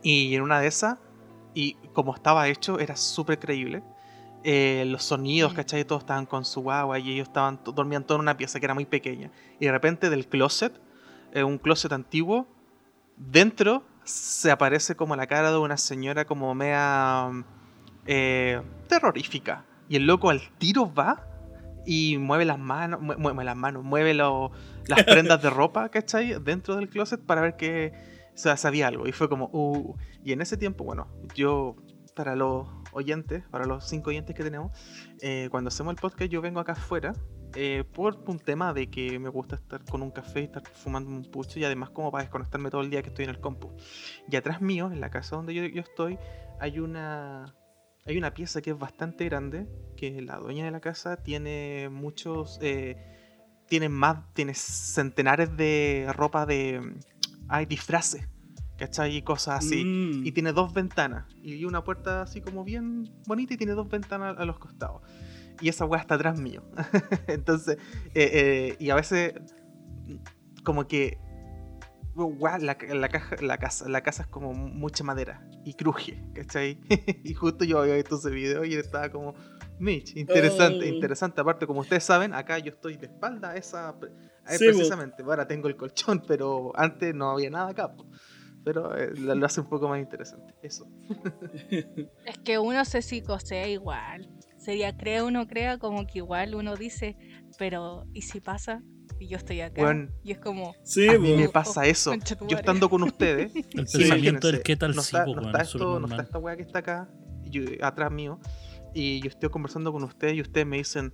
Y 0.03 0.35
en 0.35 0.41
una 0.41 0.59
de 0.59 0.67
esas, 0.67 0.97
y 1.53 1.75
como 1.93 2.13
estaba 2.13 2.47
hecho, 2.49 2.79
era 2.79 2.95
súper 2.95 3.39
creíble. 3.39 3.83
Eh, 4.43 4.83
los 4.87 5.03
sonidos, 5.03 5.53
Mm. 5.53 5.55
¿cachai? 5.55 5.85
Todos 5.85 6.01
estaban 6.01 6.25
con 6.25 6.43
su 6.43 6.69
agua 6.71 6.97
y 6.97 7.11
ellos 7.13 7.27
estaban, 7.27 7.59
dormían 7.63 8.03
todos 8.03 8.17
en 8.17 8.23
una 8.23 8.35
pieza 8.35 8.59
que 8.59 8.65
era 8.65 8.73
muy 8.73 8.85
pequeña. 8.85 9.31
Y 9.59 9.65
de 9.67 9.71
repente 9.71 10.09
del 10.09 10.27
closet, 10.27 10.73
eh, 11.31 11.43
un 11.43 11.57
closet 11.59 11.91
antiguo, 11.93 12.47
dentro 13.15 13.83
se 14.03 14.51
aparece 14.51 14.95
como 14.95 15.15
la 15.15 15.27
cara 15.27 15.51
de 15.51 15.57
una 15.57 15.77
señora 15.77 16.25
como 16.25 16.53
mea 16.55 17.29
eh, 18.05 18.61
terrorífica. 18.87 19.65
Y 19.89 19.95
el 19.97 20.05
loco 20.07 20.29
al 20.29 20.41
tiro 20.57 20.93
va 20.93 21.27
y 21.85 22.17
mueve 22.17 22.45
las 22.45 22.59
manos, 22.59 23.01
mue- 23.01 23.17
mueve 23.17 23.43
las 23.43 23.55
manos, 23.55 23.83
mueve 23.83 24.13
lo- 24.13 24.51
las 24.87 25.03
prendas 25.05 25.41
de 25.41 25.49
ropa, 25.49 25.89
¿cachai? 25.89 26.35
Dentro 26.41 26.75
del 26.75 26.89
closet 26.89 27.21
para 27.25 27.41
ver 27.41 27.55
que 27.57 27.93
o 28.33 28.37
sea, 28.37 28.55
sabía 28.57 28.87
algo. 28.87 29.07
Y 29.07 29.11
fue 29.11 29.27
como, 29.29 29.49
uh. 29.51 29.95
Y 30.23 30.31
en 30.31 30.41
ese 30.41 30.55
tiempo, 30.57 30.83
bueno, 30.85 31.07
yo, 31.35 31.75
para 32.15 32.35
los 32.35 32.67
oyentes, 32.93 33.43
para 33.51 33.65
los 33.65 33.87
cinco 33.87 34.09
oyentes 34.09 34.35
que 34.35 34.43
tenemos, 34.43 34.71
eh, 35.21 35.47
cuando 35.51 35.67
hacemos 35.67 35.91
el 35.93 35.99
podcast, 35.99 36.31
yo 36.31 36.41
vengo 36.41 36.59
acá 36.59 36.71
afuera 36.73 37.13
eh, 37.55 37.83
por 37.93 38.23
un 38.27 38.39
tema 38.39 38.73
de 38.73 38.89
que 38.89 39.19
me 39.19 39.29
gusta 39.29 39.55
estar 39.55 39.83
con 39.85 40.01
un 40.01 40.11
café 40.11 40.41
y 40.41 40.43
estar 40.45 40.63
fumando 40.67 41.09
un 41.09 41.23
pucho 41.23 41.59
y 41.59 41.63
además 41.63 41.89
como 41.89 42.11
para 42.11 42.23
desconectarme 42.23 42.69
todo 42.69 42.81
el 42.81 42.89
día 42.89 43.01
que 43.01 43.09
estoy 43.09 43.25
en 43.25 43.31
el 43.31 43.39
compu. 43.39 43.71
Y 44.29 44.35
atrás 44.35 44.61
mío, 44.61 44.91
en 44.91 45.01
la 45.01 45.09
casa 45.09 45.35
donde 45.35 45.53
yo, 45.53 45.65
yo 45.65 45.81
estoy, 45.81 46.17
hay 46.59 46.79
una 46.79 47.55
hay 48.05 48.17
una 48.17 48.33
pieza 48.33 48.61
que 48.61 48.71
es 48.71 48.79
bastante 48.79 49.25
grande, 49.25 49.67
que 49.95 50.21
la 50.21 50.37
dueña 50.37 50.65
de 50.65 50.71
la 50.71 50.79
casa 50.79 51.17
tiene 51.17 51.89
muchos, 51.91 52.57
eh, 52.61 52.97
tiene 53.67 53.89
más, 53.89 54.33
tiene 54.33 54.53
centenares 54.55 55.55
de 55.55 56.07
ropa 56.15 56.45
de, 56.45 56.95
hay 57.47 57.65
disfraces, 57.67 58.27
¿cachai? 58.77 59.17
Y 59.17 59.21
cosas 59.21 59.65
así. 59.65 59.83
Mm. 59.85 60.25
Y 60.25 60.31
tiene 60.31 60.51
dos 60.51 60.73
ventanas, 60.73 61.25
y 61.43 61.63
una 61.65 61.83
puerta 61.83 62.23
así 62.23 62.41
como 62.41 62.63
bien 62.63 63.11
bonita 63.27 63.53
y 63.53 63.57
tiene 63.57 63.73
dos 63.73 63.87
ventanas 63.87 64.35
a 64.37 64.45
los 64.45 64.57
costados. 64.57 65.03
Y 65.61 65.69
esa 65.69 65.85
weá 65.85 66.01
está 66.01 66.15
atrás 66.15 66.39
mío. 66.39 66.63
Entonces, 67.27 67.77
eh, 68.15 68.29
eh, 68.33 68.75
y 68.79 68.89
a 68.89 68.95
veces, 68.95 69.33
como 70.63 70.87
que 70.87 71.17
Guau, 72.13 72.59
la, 72.59 72.77
la 72.93 73.07
caja, 73.09 73.35
la, 73.41 73.57
casa, 73.57 73.87
la 73.87 74.01
casa 74.01 74.23
es 74.23 74.27
como 74.27 74.53
mucha 74.53 75.03
madera 75.03 75.47
y 75.63 75.75
cruje, 75.75 76.21
¿cachai? 76.33 76.77
y 77.23 77.33
justo 77.33 77.63
yo 77.63 77.79
había 77.79 77.95
visto 77.95 78.17
ese 78.17 78.29
video 78.31 78.65
y 78.65 78.73
estaba 78.73 79.09
como, 79.09 79.33
Mitch, 79.79 80.15
interesante, 80.17 80.85
Oh. 80.85 80.93
interesante. 80.93 81.39
Aparte, 81.41 81.65
como 81.65 81.79
ustedes 81.79 82.03
saben, 82.03 82.33
acá 82.33 82.59
yo 82.59 82.71
estoy 82.71 82.97
de 82.97 83.05
espalda 83.05 83.51
a 83.51 83.55
esa, 83.55 83.89
a- 83.89 83.95
Sí, 84.57 84.65
precisamente. 84.65 85.23
Ahora 85.23 85.47
tengo 85.47 85.67
el 85.69 85.77
colchón, 85.77 86.21
pero 86.27 86.73
antes 86.75 87.15
no 87.15 87.31
había 87.31 87.49
nada 87.49 87.69
acá. 87.69 87.93
po. 87.95 88.05
Pero 88.63 88.95
eh, 88.95 89.11
lo, 89.17 89.33
lo 89.33 89.45
hace 89.45 89.61
un 89.61 89.69
poco 89.69 89.87
más 89.87 89.99
interesante. 89.99 90.53
Eso. 90.61 90.85
Es 92.25 92.37
que 92.43 92.59
uno 92.59 92.83
se 92.85 93.01
psicosea 93.01 93.67
igual. 93.69 94.29
Sería, 94.63 94.95
crea 94.95 95.23
uno 95.25 95.47
crea, 95.47 95.77
como 95.79 96.05
que 96.05 96.19
igual 96.19 96.53
uno 96.53 96.75
dice, 96.75 97.17
pero 97.57 98.05
¿y 98.13 98.21
si 98.21 98.39
pasa? 98.41 98.83
Y 99.19 99.27
yo 99.27 99.37
estoy 99.37 99.61
acá. 99.61 99.81
Weón, 99.81 100.13
y 100.23 100.31
es 100.31 100.39
como, 100.39 100.75
Sí, 100.83 101.09
a 101.09 101.17
mí 101.17 101.33
me 101.35 101.49
pasa 101.49 101.85
eso. 101.85 102.13
Yo 102.47 102.57
estando 102.57 102.89
con 102.89 103.01
ustedes, 103.03 103.51
El 103.73 103.87
Sí, 103.87 103.97
pensamiento 103.99 104.47
del 104.47 104.61
qué 104.61 104.75
tal 104.75 104.95
no 104.95 105.01
si, 105.01 105.15
está, 105.15 105.25
no 105.25 105.31
weón, 105.31 105.45
está 105.47 105.61
esto, 105.61 105.99
no 105.99 106.07
está 106.07 106.21
esta 106.21 106.37
weá 106.37 106.55
que 106.55 106.61
está 106.63 106.79
acá, 106.79 107.09
yo- 107.45 107.61
atrás 107.81 108.11
mío, 108.11 108.39
y 108.93 109.19
yo 109.21 109.29
estoy 109.29 109.49
conversando 109.49 109.91
con 109.91 110.03
ustedes 110.03 110.35
y 110.35 110.41
ustedes 110.41 110.67
me 110.67 110.77
dicen, 110.77 111.11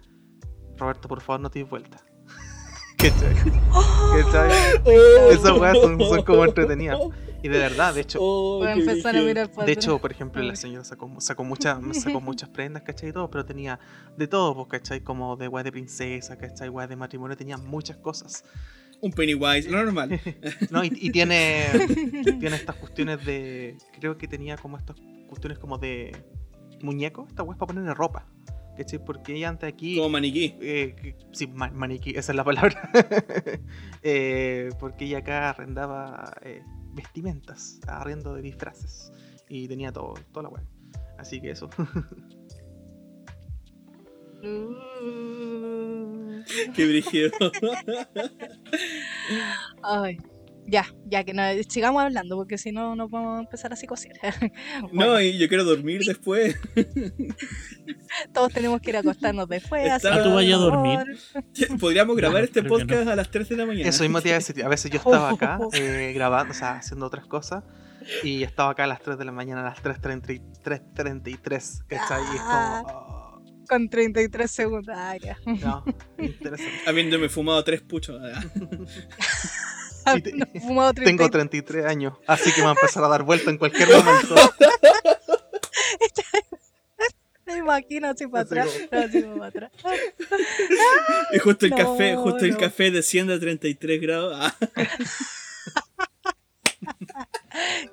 Roberto, 0.78 1.08
por 1.08 1.22
favor, 1.22 1.40
no 1.42 1.50
te 1.50 1.60
des 1.60 1.70
vuelta. 1.70 2.04
¿Cachai? 2.98 3.34
¿Cachai? 4.24 4.52
Oh. 4.86 5.32
Esas 5.32 5.58
weas 5.58 5.78
son, 5.78 6.00
son 6.00 6.22
como 6.24 6.44
entretenidas. 6.46 7.00
Y 7.48 7.50
de 7.50 7.60
verdad, 7.60 7.94
de 7.94 8.02
hecho, 8.02 8.20
Oh, 8.22 8.58
Voy 8.60 8.68
a 8.68 8.74
qué 8.74 8.80
empezar 8.80 9.16
a 9.16 9.22
mirar 9.22 9.50
de 9.52 9.72
hecho, 9.72 10.00
por 10.00 10.12
ejemplo, 10.12 10.42
la 10.44 10.56
señora 10.56 10.84
sacó, 10.84 11.10
sacó, 11.20 11.44
muchas 11.44 11.80
sacó 12.04 12.22
muchas 12.22 12.50
prendas, 12.50 12.84
¿cachai? 12.84 13.10
Y 13.10 13.14
todo, 13.14 13.30
pero 13.32 13.46
tenía 13.46 13.80
de 14.18 14.28
todo, 14.28 14.54
pues, 14.56 14.68
¿cachai? 14.68 15.02
Como 15.02 15.36
de 15.38 15.48
weas 15.48 15.64
de 15.66 15.72
princesa, 15.72 16.38
¿cachai? 16.38 16.70
Weas 16.70 16.90
de 16.90 16.96
matrimonio, 16.96 17.36
tenía 17.38 17.58
muchas 17.58 17.98
cosas. 17.98 18.44
Un 19.00 19.12
Pennywise, 19.12 19.70
lo 19.70 19.84
normal. 19.84 20.20
No, 20.72 20.84
y, 20.84 20.92
y 20.94 21.12
tiene, 21.12 21.68
tiene 22.40 22.56
estas 22.56 22.76
cuestiones 22.76 23.24
de. 23.26 23.78
Creo 24.00 24.18
que 24.18 24.28
tenía 24.28 24.58
como 24.58 24.76
estas 24.78 24.96
cuestiones 25.28 25.60
como 25.60 25.78
de 25.78 26.16
muñeco, 26.82 27.26
esta 27.28 27.44
weas 27.44 27.58
para 27.60 27.68
ponerle 27.68 27.94
ropa. 27.94 28.26
¿Cachai? 28.76 29.04
Porque 29.04 29.34
ella 29.36 29.50
antes 29.50 29.68
aquí. 29.72 29.96
Como 29.98 30.10
maniquí. 30.10 30.56
eh, 30.62 31.16
sí, 31.32 31.48
ma- 31.48 31.70
maniquí, 31.72 32.12
esa 32.12 32.32
es 32.32 32.36
la 32.36 32.44
palabra. 32.44 32.90
Eh, 34.04 34.70
porque 34.80 35.06
ella 35.06 35.20
acá 35.20 35.50
arrendaba 35.50 36.34
eh, 36.42 36.62
vestimentas, 36.98 37.80
arriendo 37.88 38.34
de 38.34 38.42
disfraces. 38.42 39.14
Y 39.48 39.70
tenía 39.70 39.94
todo, 39.94 40.16
toda 40.34 40.44
la 40.44 40.50
web. 40.50 40.64
Así 41.18 41.40
que 41.40 41.52
eso. 41.52 41.70
Qué 46.76 46.88
brígido. 46.88 47.32
Ay, 49.82 50.20
ya, 50.68 50.86
ya 51.06 51.24
que 51.24 51.34
no, 51.34 51.42
sigamos 51.70 52.04
hablando 52.04 52.36
porque 52.36 52.58
si 52.58 52.72
no 52.72 52.96
nos 52.96 53.10
vamos 53.10 53.38
a 53.38 53.40
empezar 53.42 53.72
a 53.74 53.76
psicosear. 53.76 54.18
No, 54.92 55.20
y 55.22 55.38
yo 55.38 55.48
quiero 55.48 55.64
dormir 55.64 56.04
después. 56.06 56.56
Todos 58.34 58.54
tenemos 58.54 58.82
que 58.82 58.90
ir 58.92 58.98
a 58.98 59.00
acostarnos 59.00 59.48
después. 59.48 59.86
Está- 59.92 60.16
Ah, 60.16 60.24
¿tú 60.24 60.34
vayas 60.34 60.56
a 60.60 60.62
dormir? 60.62 61.00
Podríamos 61.80 62.16
grabar 62.16 62.42
No, 62.42 62.46
este 62.46 62.62
creo 62.62 62.78
que 62.78 62.86
podcast 62.86 63.08
a 63.10 63.16
las 63.16 63.30
3 63.32 63.50
de 63.50 63.58
la 63.58 63.66
mañana. 63.66 63.90
Eso 63.90 64.04
mismo 64.04 64.22
te 64.22 64.30
iba 64.30 64.36
a 64.36 64.40
decir. 64.40 64.64
A 64.64 64.68
veces 64.68 64.92
yo 64.92 64.98
estaba 64.98 65.30
acá 65.32 65.60
eh, 65.74 66.12
grabando, 66.14 66.52
o 66.52 66.56
sea, 66.56 66.78
haciendo 66.78 67.06
otras 67.06 67.26
cosas. 67.28 67.64
Y 68.24 68.44
estaba 68.44 68.72
acá 68.72 68.86
a 68.86 68.88
las 68.88 69.02
3 69.02 69.18
de 69.18 69.26
la 69.26 69.32
mañana, 69.34 69.62
a 69.62 69.66
las 69.66 69.84
3.33, 69.84 71.84
¿cachai? 71.88 72.22
Y 72.32 72.36
es 72.36 72.42
Ah. 72.44 72.82
como. 72.86 72.98
oh, 72.98 73.42
Con 73.68 73.90
33 73.90 74.50
segundos. 74.50 74.96
Ah, 74.98 75.16
ya. 75.18 75.38
no, 75.46 75.84
interesante. 76.18 76.72
Habiéndome 76.86 77.28
fumado 77.30 77.62
tres 77.66 77.82
puchos. 77.82 78.22
Ah, 80.10 80.18
Y 80.18 80.22
te- 80.22 80.32
No, 80.34 80.46
he 80.54 80.60
fumado 80.62 80.94
Tengo 80.94 81.30
33. 81.30 81.32
33 81.32 81.86
años, 81.86 82.14
así 82.28 82.52
que 82.52 82.60
me 82.60 82.66
va 82.66 82.72
a 82.72 82.76
empezar 82.76 83.04
a 83.04 83.08
dar 83.10 83.24
vuelta 83.24 83.50
en 83.52 83.58
cualquier 83.58 83.90
momento. 83.90 84.36
Me 87.46 87.58
imagino 87.58 88.10
así 88.10 88.28
para 88.28 88.44
Así 88.44 88.54
atrás. 88.54 88.70
como- 88.90 89.02
No, 89.02 89.08
así 89.08 89.22
como 89.24 89.36
para 89.38 89.48
atrás. 89.48 89.72
Y 91.34 91.40
justo 91.40 91.66
el 91.66 91.72
No, 91.72 91.78
café, 91.78 92.16
justo 92.16 92.46
el 92.46 92.58
café 92.58 92.92
desciende 92.92 93.34
a 93.36 93.40
33 93.40 94.02
grados. 94.02 94.38
Ah, 94.40 94.56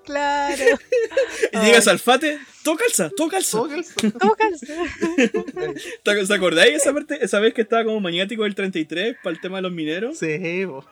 Claro. 0.05 0.63
y 1.53 1.59
llegas 1.65 1.89
al 1.89 1.99
fate, 1.99 2.39
todo 2.63 2.77
calza, 2.77 3.11
todo 3.17 3.29
calza. 3.29 3.59
Todo 3.59 3.69
calza. 3.71 3.95
¿Cómo 4.21 4.35
calza? 4.35 4.67
¿Te 6.03 6.27
te 6.27 6.35
acordáis 6.35 6.75
esa 6.77 6.93
parte, 6.93 7.25
esa 7.25 7.41
vez 7.41 7.55
que 7.55 7.63
estaba 7.63 7.85
como 7.85 7.99
maniático 8.01 8.43
del 8.45 8.55
33 8.55 9.17
para 9.23 9.35
el 9.35 9.41
tema 9.41 9.57
de 9.59 9.63
los 9.63 9.73
mineros? 9.73 10.19
Sí, 10.19 10.65
bo. 10.67 10.85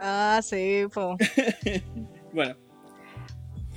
Ah, 0.00 0.40
sí, 0.42 0.84
po. 0.92 1.16
Bueno, 2.32 2.56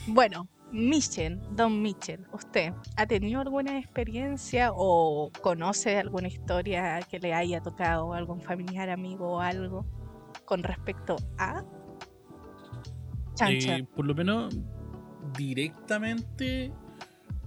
Bueno, 0.07 0.47
Michel, 0.71 1.39
Don 1.51 1.81
Michel, 1.81 2.25
¿usted 2.33 2.73
ha 2.97 3.05
tenido 3.05 3.41
alguna 3.41 3.77
experiencia 3.79 4.71
o 4.73 5.31
conoce 5.41 5.97
alguna 5.97 6.27
historia 6.27 6.99
que 7.09 7.19
le 7.19 7.33
haya 7.33 7.61
tocado 7.61 8.13
algún 8.13 8.41
familiar, 8.41 8.89
amigo 8.89 9.33
o 9.33 9.39
algo 9.39 9.85
con 10.45 10.63
respecto 10.63 11.15
a 11.37 11.63
Chancha? 13.35 13.77
Eh, 13.77 13.83
por 13.95 14.05
lo 14.05 14.15
menos 14.15 14.53
directamente. 15.37 16.71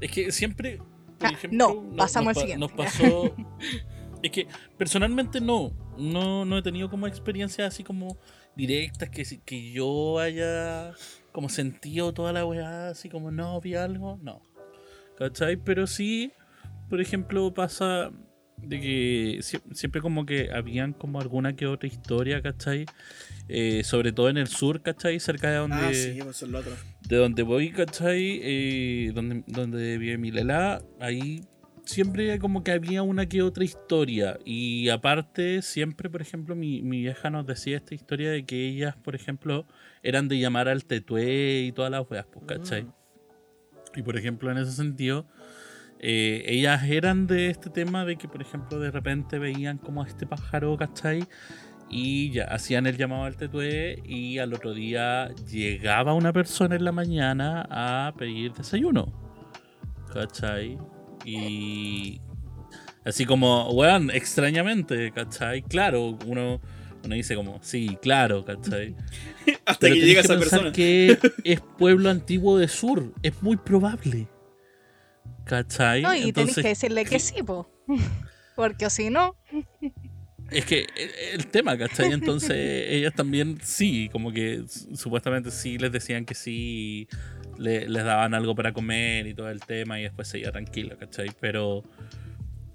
Es 0.00 0.10
que 0.10 0.32
siempre. 0.32 0.78
Por 1.18 1.28
Ah, 1.28 1.32
ejemplo, 1.32 1.82
no, 1.90 1.96
pasamos 1.96 2.34
nos, 2.34 2.36
al 2.36 2.40
siguiente. 2.42 2.60
nos 2.60 2.72
pasó. 2.72 3.34
es 4.22 4.30
que 4.30 4.48
personalmente 4.76 5.40
no. 5.40 5.72
No, 5.96 6.44
no 6.44 6.58
he 6.58 6.62
tenido 6.62 6.90
como 6.90 7.06
experiencias 7.06 7.68
así 7.72 7.84
como 7.84 8.16
directas 8.56 9.10
que, 9.10 9.24
si- 9.24 9.38
que 9.38 9.72
yo 9.72 10.18
haya 10.18 10.92
como 11.32 11.48
sentido 11.48 12.12
toda 12.14 12.32
la 12.32 12.44
weá, 12.46 12.88
así 12.88 13.08
como 13.08 13.30
no 13.30 13.60
vi 13.60 13.74
algo. 13.74 14.18
No. 14.22 14.42
¿Cachai? 15.18 15.56
Pero 15.56 15.86
sí, 15.86 16.32
por 16.88 17.00
ejemplo, 17.00 17.52
pasa 17.54 18.10
de 18.56 18.80
que 18.80 19.38
sie- 19.42 19.60
siempre 19.74 20.00
como 20.00 20.24
que 20.26 20.50
habían 20.52 20.92
como 20.92 21.20
alguna 21.20 21.54
que 21.56 21.66
otra 21.66 21.88
historia, 21.88 22.40
¿cachai? 22.40 22.86
Eh, 23.48 23.82
sobre 23.84 24.12
todo 24.12 24.28
en 24.30 24.38
el 24.38 24.46
sur, 24.46 24.80
¿cachai? 24.80 25.20
Cerca 25.20 25.50
de 25.50 25.56
donde, 25.56 25.76
ah, 25.76 25.92
sí, 25.92 26.18
pues 26.22 26.42
otro. 26.42 26.72
de 27.08 27.16
donde 27.16 27.42
voy, 27.42 27.70
¿cachai? 27.72 28.40
Eh, 28.42 29.12
donde, 29.14 29.42
donde 29.48 29.98
vive 29.98 30.16
mi 30.18 30.30
Lela, 30.30 30.80
ahí 31.00 31.42
siempre 31.84 32.38
como 32.38 32.64
que 32.64 32.72
había 32.72 33.02
una 33.02 33.26
que 33.26 33.42
otra 33.42 33.64
historia. 33.64 34.38
Y 34.44 34.88
aparte, 34.88 35.62
siempre, 35.62 36.10
por 36.10 36.22
ejemplo, 36.22 36.54
mi, 36.56 36.82
mi 36.82 37.00
vieja 37.00 37.30
nos 37.30 37.46
decía 37.46 37.76
esta 37.76 37.94
historia 37.94 38.30
de 38.30 38.44
que 38.44 38.68
ellas, 38.68 38.96
por 38.96 39.14
ejemplo, 39.14 39.66
eran 40.02 40.28
de 40.28 40.38
llamar 40.38 40.68
al 40.68 40.84
tetué 40.84 41.62
y 41.62 41.72
todas 41.72 41.90
las 41.90 42.08
weas, 42.10 42.26
pues, 42.32 42.44
¿cachai? 42.46 42.84
Mm. 42.84 42.92
Y 43.96 44.02
por 44.02 44.16
ejemplo, 44.16 44.50
en 44.50 44.58
ese 44.58 44.72
sentido, 44.72 45.26
eh, 46.00 46.44
ellas 46.46 46.82
eran 46.84 47.26
de 47.26 47.48
este 47.48 47.70
tema 47.70 48.04
de 48.04 48.16
que, 48.16 48.28
por 48.28 48.42
ejemplo, 48.42 48.78
de 48.80 48.90
repente 48.90 49.38
veían 49.38 49.78
como 49.78 50.02
a 50.02 50.06
este 50.06 50.26
pájaro, 50.26 50.76
¿cachai? 50.76 51.26
Y 51.88 52.30
ya 52.30 52.44
hacían 52.44 52.86
el 52.86 52.96
llamado 52.96 53.24
al 53.24 53.36
tetué 53.36 54.02
y 54.04 54.38
al 54.38 54.52
otro 54.52 54.74
día 54.74 55.28
llegaba 55.50 56.14
una 56.14 56.32
persona 56.32 56.76
en 56.76 56.84
la 56.84 56.92
mañana 56.92 57.66
a 57.70 58.12
pedir 58.16 58.52
desayuno, 58.52 59.12
¿cachai? 60.12 60.78
Y 61.24 62.20
así 63.04 63.24
como, 63.24 63.70
weón, 63.70 64.10
extrañamente, 64.10 65.10
¿cachai? 65.12 65.62
Claro, 65.62 66.18
uno, 66.26 66.60
uno 67.04 67.14
dice 67.14 67.34
como, 67.34 67.60
sí, 67.62 67.98
claro, 68.02 68.44
¿cachai? 68.44 68.94
Hasta 69.66 69.80
Pero 69.80 69.94
que 69.94 70.00
tenés 70.00 70.04
llega 70.06 70.20
que 70.20 70.26
esa 70.26 70.38
pensar 70.38 70.60
persona. 70.60 70.72
que 70.72 71.18
es 71.44 71.60
pueblo 71.78 72.10
antiguo 72.10 72.58
de 72.58 72.68
sur. 72.68 73.12
Es 73.22 73.42
muy 73.42 73.56
probable. 73.56 74.26
¿Cachai? 75.44 76.02
No, 76.02 76.14
y 76.14 76.18
tenés 76.32 76.56
Entonces, 76.56 76.62
que 76.62 76.68
decirle 76.68 77.04
que 77.04 77.18
sí, 77.18 77.42
po. 77.42 77.68
Porque 78.56 78.88
si 78.88 79.10
no, 79.10 79.36
es 80.50 80.64
que 80.64 80.86
el, 80.96 81.40
el 81.40 81.46
tema, 81.48 81.76
¿cachai? 81.76 82.12
Entonces, 82.12 82.52
ellas 82.88 83.12
también 83.14 83.58
sí, 83.62 84.08
como 84.12 84.32
que 84.32 84.62
su- 84.68 84.96
supuestamente 84.96 85.50
sí 85.50 85.76
les 85.76 85.90
decían 85.92 86.24
que 86.24 86.34
sí, 86.34 87.08
le- 87.58 87.88
les 87.88 88.04
daban 88.04 88.34
algo 88.34 88.54
para 88.54 88.72
comer 88.72 89.26
y 89.26 89.34
todo 89.34 89.50
el 89.50 89.60
tema, 89.60 89.98
y 90.00 90.04
después 90.04 90.28
se 90.28 90.38
iba 90.38 90.50
tranquila, 90.52 90.96
¿cachai? 90.96 91.30
Pero, 91.40 91.82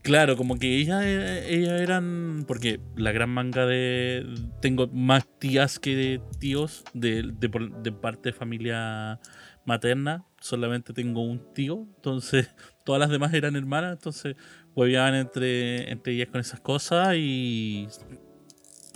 claro, 0.02 0.36
como 0.38 0.58
que 0.58 0.78
ellas, 0.78 1.04
ellas 1.06 1.82
eran. 1.82 2.46
Porque 2.48 2.80
la 2.96 3.12
gran 3.12 3.30
manga 3.30 3.66
de. 3.66 4.26
Tengo 4.62 4.88
más 4.88 5.28
tías 5.40 5.80
que 5.80 6.22
tíos 6.40 6.84
de, 6.94 7.24
de, 7.40 7.72
de 7.84 7.92
parte 7.92 8.30
de 8.30 8.34
familia 8.34 9.20
materna. 9.66 10.26
Solamente 10.42 10.94
tengo 10.94 11.22
un 11.22 11.54
tío, 11.54 11.86
entonces 11.98 12.50
todas 12.86 13.00
las 13.00 13.10
demás 13.10 13.34
eran 13.34 13.56
hermanas, 13.56 13.94
entonces 13.94 14.36
hueveaban 14.76 15.16
entre, 15.16 15.92
entre 15.92 16.14
ellas 16.14 16.30
con 16.30 16.40
esas 16.40 16.60
cosas 16.62 17.16
y 17.18 17.88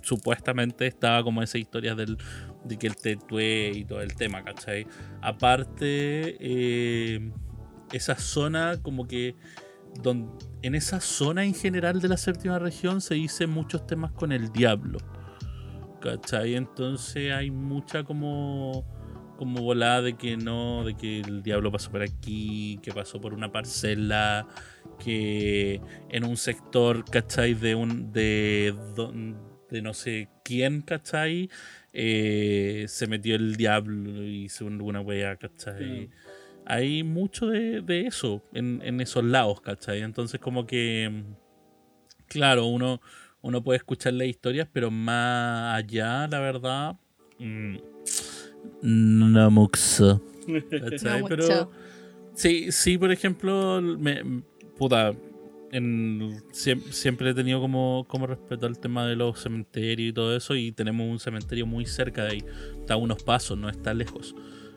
supuestamente 0.01 0.85
estaba 0.87 1.23
como 1.23 1.41
esa 1.43 1.57
historia 1.57 1.95
del, 1.95 2.17
de 2.63 2.77
que 2.77 2.87
el 2.87 2.95
tetué 2.95 3.71
y 3.73 3.85
todo 3.85 4.01
el 4.01 4.15
tema, 4.15 4.43
¿cachai? 4.43 4.87
Aparte, 5.21 6.37
eh, 6.39 7.31
esa 7.91 8.15
zona 8.15 8.79
como 8.81 9.07
que 9.07 9.35
don- 10.01 10.31
en 10.61 10.75
esa 10.75 10.99
zona 11.01 11.43
en 11.43 11.53
general 11.53 12.01
de 12.01 12.07
la 12.07 12.17
séptima 12.17 12.57
región 12.59 13.01
se 13.01 13.15
dice 13.15 13.47
muchos 13.47 13.85
temas 13.85 14.11
con 14.11 14.31
el 14.31 14.51
diablo, 14.51 14.99
¿cachai? 16.01 16.55
Entonces 16.55 17.31
hay 17.33 17.51
mucha 17.51 18.03
como 18.03 18.85
como 19.37 19.61
volada 19.63 20.01
de 20.01 20.13
que 20.15 20.37
no, 20.37 20.85
de 20.85 20.95
que 20.95 21.19
el 21.19 21.41
diablo 21.41 21.71
pasó 21.71 21.91
por 21.91 22.03
aquí, 22.03 22.79
que 22.83 22.91
pasó 22.93 23.19
por 23.19 23.33
una 23.33 23.51
parcela, 23.51 24.47
que 25.03 25.81
en 26.09 26.23
un 26.23 26.37
sector, 26.37 27.03
¿cachai? 27.03 27.55
De 27.55 27.73
un 27.75 28.11
de, 28.13 28.73
de 29.71 29.81
no 29.81 29.93
sé 29.95 30.29
quién, 30.45 30.81
¿cachai? 30.81 31.49
Eh, 31.93 32.85
se 32.87 33.05
metió 33.05 33.35
el 33.35 33.55
diablo 33.55 34.23
y 34.23 34.45
hizo 34.45 34.65
una 34.65 34.99
wea, 35.01 35.35
¿cachai? 35.35 36.09
Hay 36.65 37.03
mucho 37.03 37.47
de, 37.47 37.81
de 37.81 38.07
eso 38.07 38.41
en, 38.53 38.81
en 38.83 38.99
esos 38.99 39.23
lados, 39.23 39.61
¿cachai? 39.61 40.01
Entonces 40.01 40.39
como 40.39 40.65
que, 40.65 41.23
claro, 42.27 42.65
uno, 42.65 42.99
uno 43.41 43.63
puede 43.63 43.77
escuchar 43.77 44.13
las 44.13 44.27
historias, 44.27 44.67
pero 44.71 44.89
más 44.89 45.77
allá, 45.77 46.27
la 46.27 46.39
verdad, 46.39 46.95
mm, 47.37 47.77
no 48.81 49.51
mucho. 49.51 50.21
¿cachai? 50.71 51.21
No 51.21 51.27
pero 51.27 51.43
mucho. 51.43 51.71
sí, 52.33 52.71
sí, 52.71 52.97
por 52.97 53.11
ejemplo, 53.11 53.81
me, 53.81 54.41
puta, 54.77 55.13
en- 55.73 56.41
siem- 56.51 56.83
siempre 56.91 57.29
he 57.29 57.33
tenido 57.33 57.59
como, 57.59 58.05
como 58.07 58.27
respeto 58.27 58.65
al 58.65 58.79
tema 58.79 59.05
de 59.05 59.15
los 59.15 59.39
cementerios 59.41 60.09
y 60.09 60.13
todo 60.13 60.35
eso. 60.35 60.55
Y 60.55 60.71
tenemos 60.71 61.07
un 61.09 61.19
cementerio 61.19 61.65
muy 61.65 61.85
cerca 61.85 62.23
de 62.23 62.29
ahí. 62.31 62.43
Está 62.79 62.93
a 62.95 62.97
unos 62.97 63.23
pasos, 63.23 63.57
no 63.57 63.69
está 63.69 63.93
lejos. 63.93 64.35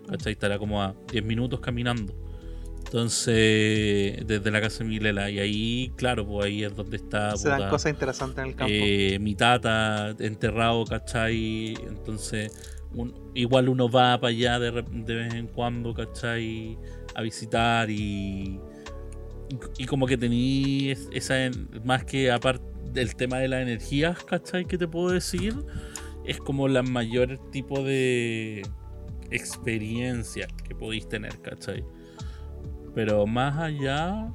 ¿Cachai? 0.08 0.32
Estará 0.32 0.58
como 0.58 0.82
a 0.82 0.94
10 1.12 1.24
minutos 1.24 1.60
caminando. 1.60 2.14
Entonces, 2.84 4.26
desde 4.26 4.50
la 4.50 4.60
casa 4.60 4.84
de 4.84 4.90
Milela. 4.90 5.30
Y 5.30 5.38
ahí, 5.38 5.92
claro, 5.96 6.26
pues 6.26 6.46
ahí 6.46 6.62
es 6.64 6.74
donde 6.74 6.96
está. 6.96 7.36
Se 7.36 7.48
dan 7.48 7.58
puta, 7.58 7.70
cosas 7.70 7.92
interesantes 7.92 8.38
en 8.38 8.50
el 8.50 8.54
campo. 8.56 8.72
eh, 8.72 9.18
mi 9.20 9.34
tata 9.34 10.14
enterrado, 10.18 10.84
¿cachai? 10.84 11.74
Entonces, 11.88 12.52
un- 12.94 13.12
igual 13.34 13.68
uno 13.68 13.88
va 13.88 14.18
para 14.20 14.30
allá 14.30 14.58
de, 14.58 14.70
de 14.90 15.14
vez 15.14 15.34
en 15.34 15.46
cuando, 15.48 15.92
¿cachai? 15.94 16.78
A 17.14 17.22
visitar 17.22 17.90
y. 17.90 18.60
Y 19.78 19.86
como 19.86 20.06
que 20.06 20.16
tení 20.16 20.90
es- 20.90 21.08
esa. 21.12 21.34
Más 21.84 22.04
que 22.04 22.30
aparte 22.30 22.64
del 22.92 23.14
tema 23.16 23.38
de 23.38 23.48
las 23.48 23.62
energías, 23.62 24.22
¿cachai? 24.24 24.64
Que 24.64 24.78
te 24.78 24.88
puedo 24.88 25.10
decir. 25.10 25.54
Es 26.24 26.38
como 26.38 26.66
la 26.66 26.82
mayor 26.82 27.38
tipo 27.52 27.82
de 27.84 28.62
experiencia 29.30 30.48
que 30.66 30.74
podéis 30.74 31.08
tener, 31.08 31.40
¿cachai? 31.40 31.84
Pero 32.94 33.26
más 33.26 33.56
allá. 33.58 34.32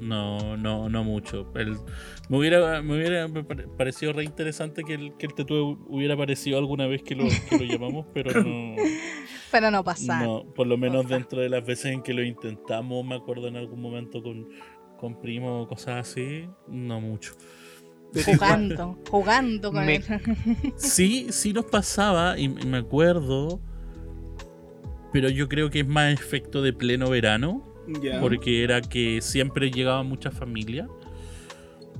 No, 0.00 0.56
no, 0.56 0.88
no 0.88 1.04
mucho. 1.04 1.52
Me 2.30 2.38
hubiera, 2.38 2.80
me 2.80 2.96
hubiera 2.96 3.28
pare- 3.28 3.68
parecido 3.68 4.14
re 4.14 4.24
interesante 4.24 4.82
que 4.82 4.94
el, 4.94 5.12
que 5.18 5.26
el 5.26 5.34
hubiera 5.88 6.14
aparecido 6.14 6.56
alguna 6.58 6.86
vez 6.86 7.02
que 7.02 7.14
lo, 7.14 7.24
que 7.50 7.58
lo 7.58 7.64
llamamos, 7.64 8.06
pero 8.14 8.42
no, 8.42 8.76
Pero 9.50 9.70
no 9.70 9.82
pasa. 9.84 10.22
no. 10.22 10.44
Por 10.54 10.66
lo 10.66 10.76
menos 10.76 11.08
dentro 11.08 11.40
de 11.40 11.48
las 11.48 11.64
veces 11.64 11.86
en 11.92 12.02
que 12.02 12.14
lo 12.14 12.22
intentamos, 12.22 13.04
me 13.04 13.16
acuerdo 13.16 13.48
en 13.48 13.56
algún 13.56 13.80
momento 13.80 14.22
con, 14.22 14.48
con 14.98 15.20
primo 15.20 15.62
o 15.62 15.68
cosas 15.68 16.08
así, 16.10 16.46
no 16.68 17.00
mucho. 17.00 17.32
Jugando, 18.24 18.98
jugando 19.08 19.72
con 19.72 19.86
Me- 19.86 19.96
él. 19.96 20.04
Sí, 20.76 21.26
sí 21.30 21.52
nos 21.52 21.64
pasaba, 21.66 22.38
y, 22.38 22.48
me 22.48 22.78
acuerdo, 22.78 23.60
pero 25.12 25.28
yo 25.28 25.48
creo 25.48 25.70
que 25.70 25.80
es 25.80 25.86
más 25.86 26.12
efecto 26.12 26.62
de 26.62 26.72
pleno 26.72 27.08
verano. 27.10 27.66
Porque 28.20 28.62
era 28.62 28.80
que 28.82 29.20
siempre 29.20 29.70
llegaba 29.70 30.04
mucha 30.04 30.30
familia. 30.30 30.86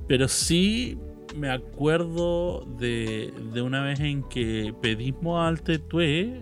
Pero 0.07 0.29
sí 0.29 0.97
me 1.35 1.49
acuerdo 1.49 2.65
de, 2.77 3.33
de 3.53 3.61
una 3.61 3.83
vez 3.83 3.99
en 3.99 4.23
que 4.23 4.73
pedimos 4.81 5.45
al 5.45 5.61
Tetué, 5.61 6.39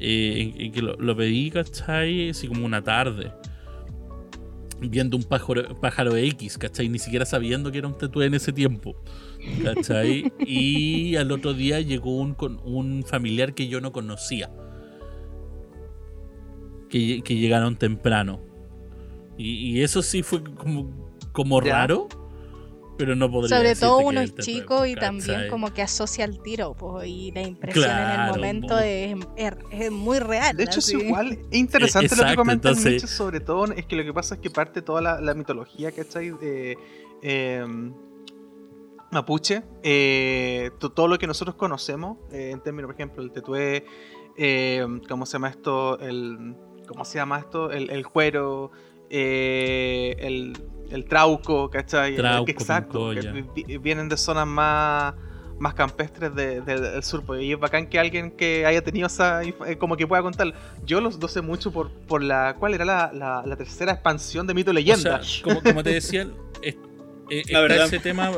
eh, 0.00 0.52
en, 0.54 0.60
en 0.62 0.72
que 0.72 0.82
lo, 0.82 0.94
lo 0.96 1.16
pedí, 1.16 1.50
¿cachai? 1.50 2.30
Así 2.30 2.48
como 2.48 2.64
una 2.64 2.82
tarde. 2.82 3.32
Viendo 4.80 5.16
un 5.16 5.24
pájaro, 5.24 5.78
pájaro 5.80 6.14
X, 6.16 6.56
¿cachai? 6.56 6.88
Ni 6.88 6.98
siquiera 7.00 7.24
sabiendo 7.26 7.72
que 7.72 7.78
era 7.78 7.88
un 7.88 7.98
Tetué 7.98 8.26
en 8.26 8.34
ese 8.34 8.52
tiempo. 8.52 8.94
¿Cachai? 9.64 10.32
Y 10.46 11.16
al 11.16 11.32
otro 11.32 11.52
día 11.54 11.80
llegó 11.80 12.16
un, 12.16 12.34
con- 12.34 12.60
un 12.64 13.02
familiar 13.04 13.54
que 13.54 13.66
yo 13.68 13.80
no 13.80 13.90
conocía 13.92 14.50
que, 16.88 17.22
que 17.22 17.36
llegaron 17.36 17.76
temprano. 17.76 18.40
Y, 19.36 19.50
y 19.78 19.82
eso 19.82 20.02
sí 20.02 20.22
fue 20.22 20.42
como, 20.42 21.12
como 21.32 21.60
raro, 21.60 22.08
pero 22.98 23.14
no 23.16 23.30
podría 23.30 23.56
Sobre 23.56 23.74
todo 23.76 23.98
uno 24.00 24.20
es 24.20 24.34
chico 24.34 24.84
y 24.84 24.94
también 24.96 25.48
como 25.48 25.72
que 25.72 25.80
asocia 25.82 26.24
el 26.24 26.40
tiro, 26.42 26.74
pues, 26.74 27.08
y 27.08 27.30
la 27.32 27.42
impresión 27.42 27.84
en 27.88 28.20
el 28.20 28.30
momento 28.30 28.74
mo- 28.74 28.80
es, 28.80 29.16
es- 29.36 29.52
es 29.70 29.90
muy 29.90 30.18
real. 30.18 30.56
De 30.56 30.64
hecho, 30.64 30.80
es 30.80 30.92
igual. 30.92 31.38
Es 31.50 31.58
interesante 31.58 32.08
lo 32.08 32.10
que 32.10 32.14
exacto, 32.22 32.36
comenta 32.40 32.68
el 32.70 32.76
entonces- 32.76 33.08
sobre 33.10 33.40
todo 33.40 33.64
es 33.72 33.86
que 33.86 33.96
lo 33.96 34.04
que 34.04 34.12
pasa 34.12 34.34
es 34.34 34.40
que 34.40 34.50
parte 34.50 34.82
toda 34.82 35.00
la, 35.00 35.20
la 35.20 35.32
mitología, 35.34 35.92
¿cachai? 35.92 36.30
De, 36.32 36.76
eh, 37.22 37.64
mapuche, 39.10 39.62
eh, 39.82 40.70
to- 40.78 40.90
todo 40.92 41.08
lo 41.08 41.18
que 41.18 41.26
nosotros 41.26 41.56
conocemos, 41.56 42.18
eh, 42.30 42.50
en 42.52 42.60
términos, 42.60 42.88
por 42.88 42.94
ejemplo, 42.94 43.22
el 43.22 43.30
tetué, 43.32 43.86
eh, 44.36 44.84
¿cómo 45.08 45.24
se 45.24 45.32
llama 45.34 45.48
esto? 45.48 45.98
El, 46.00 46.56
¿Cómo 46.86 47.04
se 47.04 47.18
llama 47.18 47.38
esto? 47.38 47.70
El, 47.70 47.90
el 47.90 48.06
cuero, 48.06 48.70
eh, 49.10 50.16
el, 50.20 50.52
el 50.90 51.04
trauco, 51.04 51.70
¿cachai? 51.70 52.16
Trauco, 52.16 52.50
Exacto, 52.50 53.10
que 53.10 53.78
vienen 53.78 54.08
de 54.08 54.16
zonas 54.16 54.46
más 54.46 55.14
más 55.60 55.74
campestres 55.74 56.32
de- 56.36 56.60
de- 56.60 56.80
del 56.80 57.02
sur. 57.02 57.24
pues, 57.24 57.42
y 57.42 57.50
es 57.52 57.58
bacán 57.58 57.88
que 57.88 57.98
alguien 57.98 58.30
que 58.30 58.64
haya 58.64 58.80
tenido 58.82 59.08
esa. 59.08 59.42
eh, 59.42 59.76
como 59.76 59.96
que 59.96 60.06
pueda 60.06 60.22
contar. 60.22 60.54
Yo 60.84 61.00
los 61.00 61.20
lo 61.20 61.26
sé 61.26 61.40
mucho 61.40 61.72
por, 61.72 61.90
por 61.90 62.22
la. 62.22 62.54
¿Cuál 62.60 62.74
era 62.74 62.84
la, 62.84 63.10
la- 63.12 63.42
la 63.44 63.56
tercera 63.56 63.90
expansión 63.92 64.46
de 64.46 64.54
Mito 64.54 64.70
O 64.70 64.74
Leyenda? 64.74 65.20
sea, 65.20 65.42
como, 65.42 65.60
como 65.60 65.82
te 65.82 65.90
decía, 65.94 66.28
es- 66.62 66.76
eh, 66.76 66.78
La 67.30 67.40
está 67.40 67.60
verdad. 67.60 67.86
ese 67.86 67.98
tema, 67.98 68.30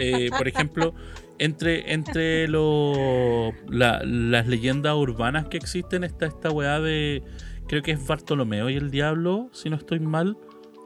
eh, 0.00 0.30
por 0.36 0.48
ejemplo, 0.48 0.94
entre, 1.38 1.92
entre 1.92 2.48
lo- 2.48 3.52
la- 3.68 4.02
las 4.02 4.46
leyendas 4.46 4.94
urbanas 4.94 5.48
que 5.48 5.58
existen, 5.58 6.02
está 6.02 6.24
esta 6.24 6.50
weá 6.50 6.80
de. 6.80 7.22
Creo 7.68 7.82
que 7.82 7.90
es 7.92 8.06
Bartolomeo 8.06 8.70
y 8.70 8.76
el 8.76 8.90
Diablo, 8.90 9.50
si 9.52 9.68
no 9.68 9.76
estoy 9.76 10.00
mal. 10.00 10.36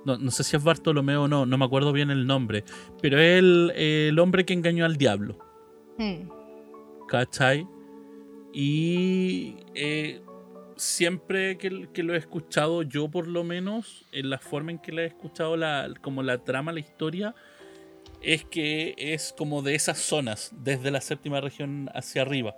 No, 0.04 0.16
no 0.16 0.30
sé 0.30 0.44
si 0.44 0.56
es 0.56 0.64
Bartolomeo 0.64 1.24
o 1.24 1.28
no, 1.28 1.46
no 1.46 1.58
me 1.58 1.64
acuerdo 1.64 1.92
bien 1.92 2.10
el 2.10 2.26
nombre. 2.26 2.64
Pero 3.00 3.18
es 3.18 3.38
el, 3.38 3.72
el 3.76 4.18
hombre 4.18 4.44
que 4.44 4.54
engañó 4.54 4.84
al 4.84 4.96
diablo. 4.96 5.38
Mm. 5.98 6.28
¿Cachai? 7.08 7.66
Y 8.52 9.56
eh, 9.74 10.22
siempre 10.76 11.58
que, 11.58 11.88
que 11.92 12.02
lo 12.02 12.14
he 12.14 12.18
escuchado, 12.18 12.82
yo 12.82 13.08
por 13.08 13.26
lo 13.26 13.44
menos, 13.44 14.06
en 14.12 14.30
la 14.30 14.38
forma 14.38 14.70
en 14.70 14.78
que 14.78 14.92
la 14.92 15.02
he 15.02 15.06
escuchado, 15.06 15.56
la, 15.56 15.92
como 16.00 16.22
la 16.22 16.38
trama, 16.38 16.72
la 16.72 16.80
historia, 16.80 17.34
es 18.22 18.44
que 18.44 18.94
es 18.96 19.34
como 19.36 19.62
de 19.62 19.74
esas 19.74 19.98
zonas, 19.98 20.52
desde 20.58 20.90
la 20.90 21.00
séptima 21.00 21.40
región 21.40 21.90
hacia 21.94 22.22
arriba. 22.22 22.56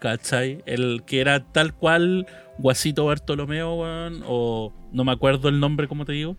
¿Cachai? 0.00 0.62
El 0.66 1.02
que 1.06 1.20
era 1.20 1.44
tal 1.52 1.74
cual 1.74 2.26
Guasito 2.58 3.06
Bartolomeo, 3.06 3.74
weón, 3.74 4.22
o 4.26 4.72
no 4.92 5.04
me 5.04 5.12
acuerdo 5.12 5.48
el 5.48 5.60
nombre, 5.60 5.88
como 5.88 6.04
te 6.04 6.12
digo, 6.12 6.36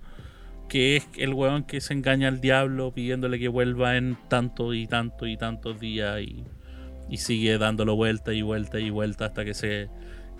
que 0.69 0.95
es 0.97 1.07
el 1.17 1.33
weón 1.33 1.63
que 1.63 1.81
se 1.81 1.93
engaña 1.93 2.27
al 2.27 2.41
diablo 2.41 2.91
pidiéndole 2.93 3.39
que 3.39 3.47
vuelva 3.47 3.97
en 3.97 4.17
tanto 4.29 4.73
y 4.73 4.87
tanto 4.87 5.27
y 5.27 5.37
tantos 5.37 5.79
días 5.79 6.21
y, 6.21 6.45
sigue 7.17 7.57
dándolo 7.57 7.95
vuelta 7.95 8.33
y 8.33 8.41
vuelta 8.41 8.79
y 8.79 8.89
vuelta 8.89 9.25
hasta 9.25 9.45
que 9.45 9.53
se 9.53 9.89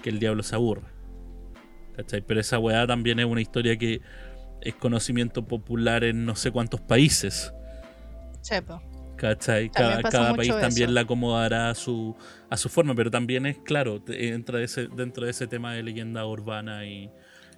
que 0.02 0.10
el 0.10 0.20
diablo 0.20 0.44
se 0.44 0.56
aburra. 0.56 0.88
¿Cachai? 1.96 2.22
Pero 2.22 2.40
esa 2.42 2.60
weá 2.60 2.86
también 2.86 3.20
es 3.20 3.26
una 3.26 3.42
historia 3.42 3.78
que 3.78 4.02
es 4.62 4.76
conocimiento 4.76 5.46
popular 5.46 6.04
en 6.04 6.26
no 6.26 6.36
sé 6.36 6.52
cuántos 6.52 6.82
países. 6.82 7.54
Chepo. 8.42 8.82
Cada, 9.72 10.36
país 10.36 10.50
también 10.50 10.90
eso. 10.90 10.94
la 10.94 11.02
acomodará 11.02 11.70
a 11.70 11.76
su, 11.76 12.16
a 12.50 12.58
su 12.58 12.70
forma, 12.70 12.94
pero 12.96 13.10
también 13.10 13.46
es 13.46 13.58
claro, 13.58 14.02
entra 14.08 14.62
ese, 14.62 14.88
dentro 14.88 15.26
de 15.26 15.32
ese 15.32 15.48
tema 15.48 15.74
de 15.74 15.84
leyenda 15.84 16.26
urbana 16.26 16.86
y, 16.86 17.10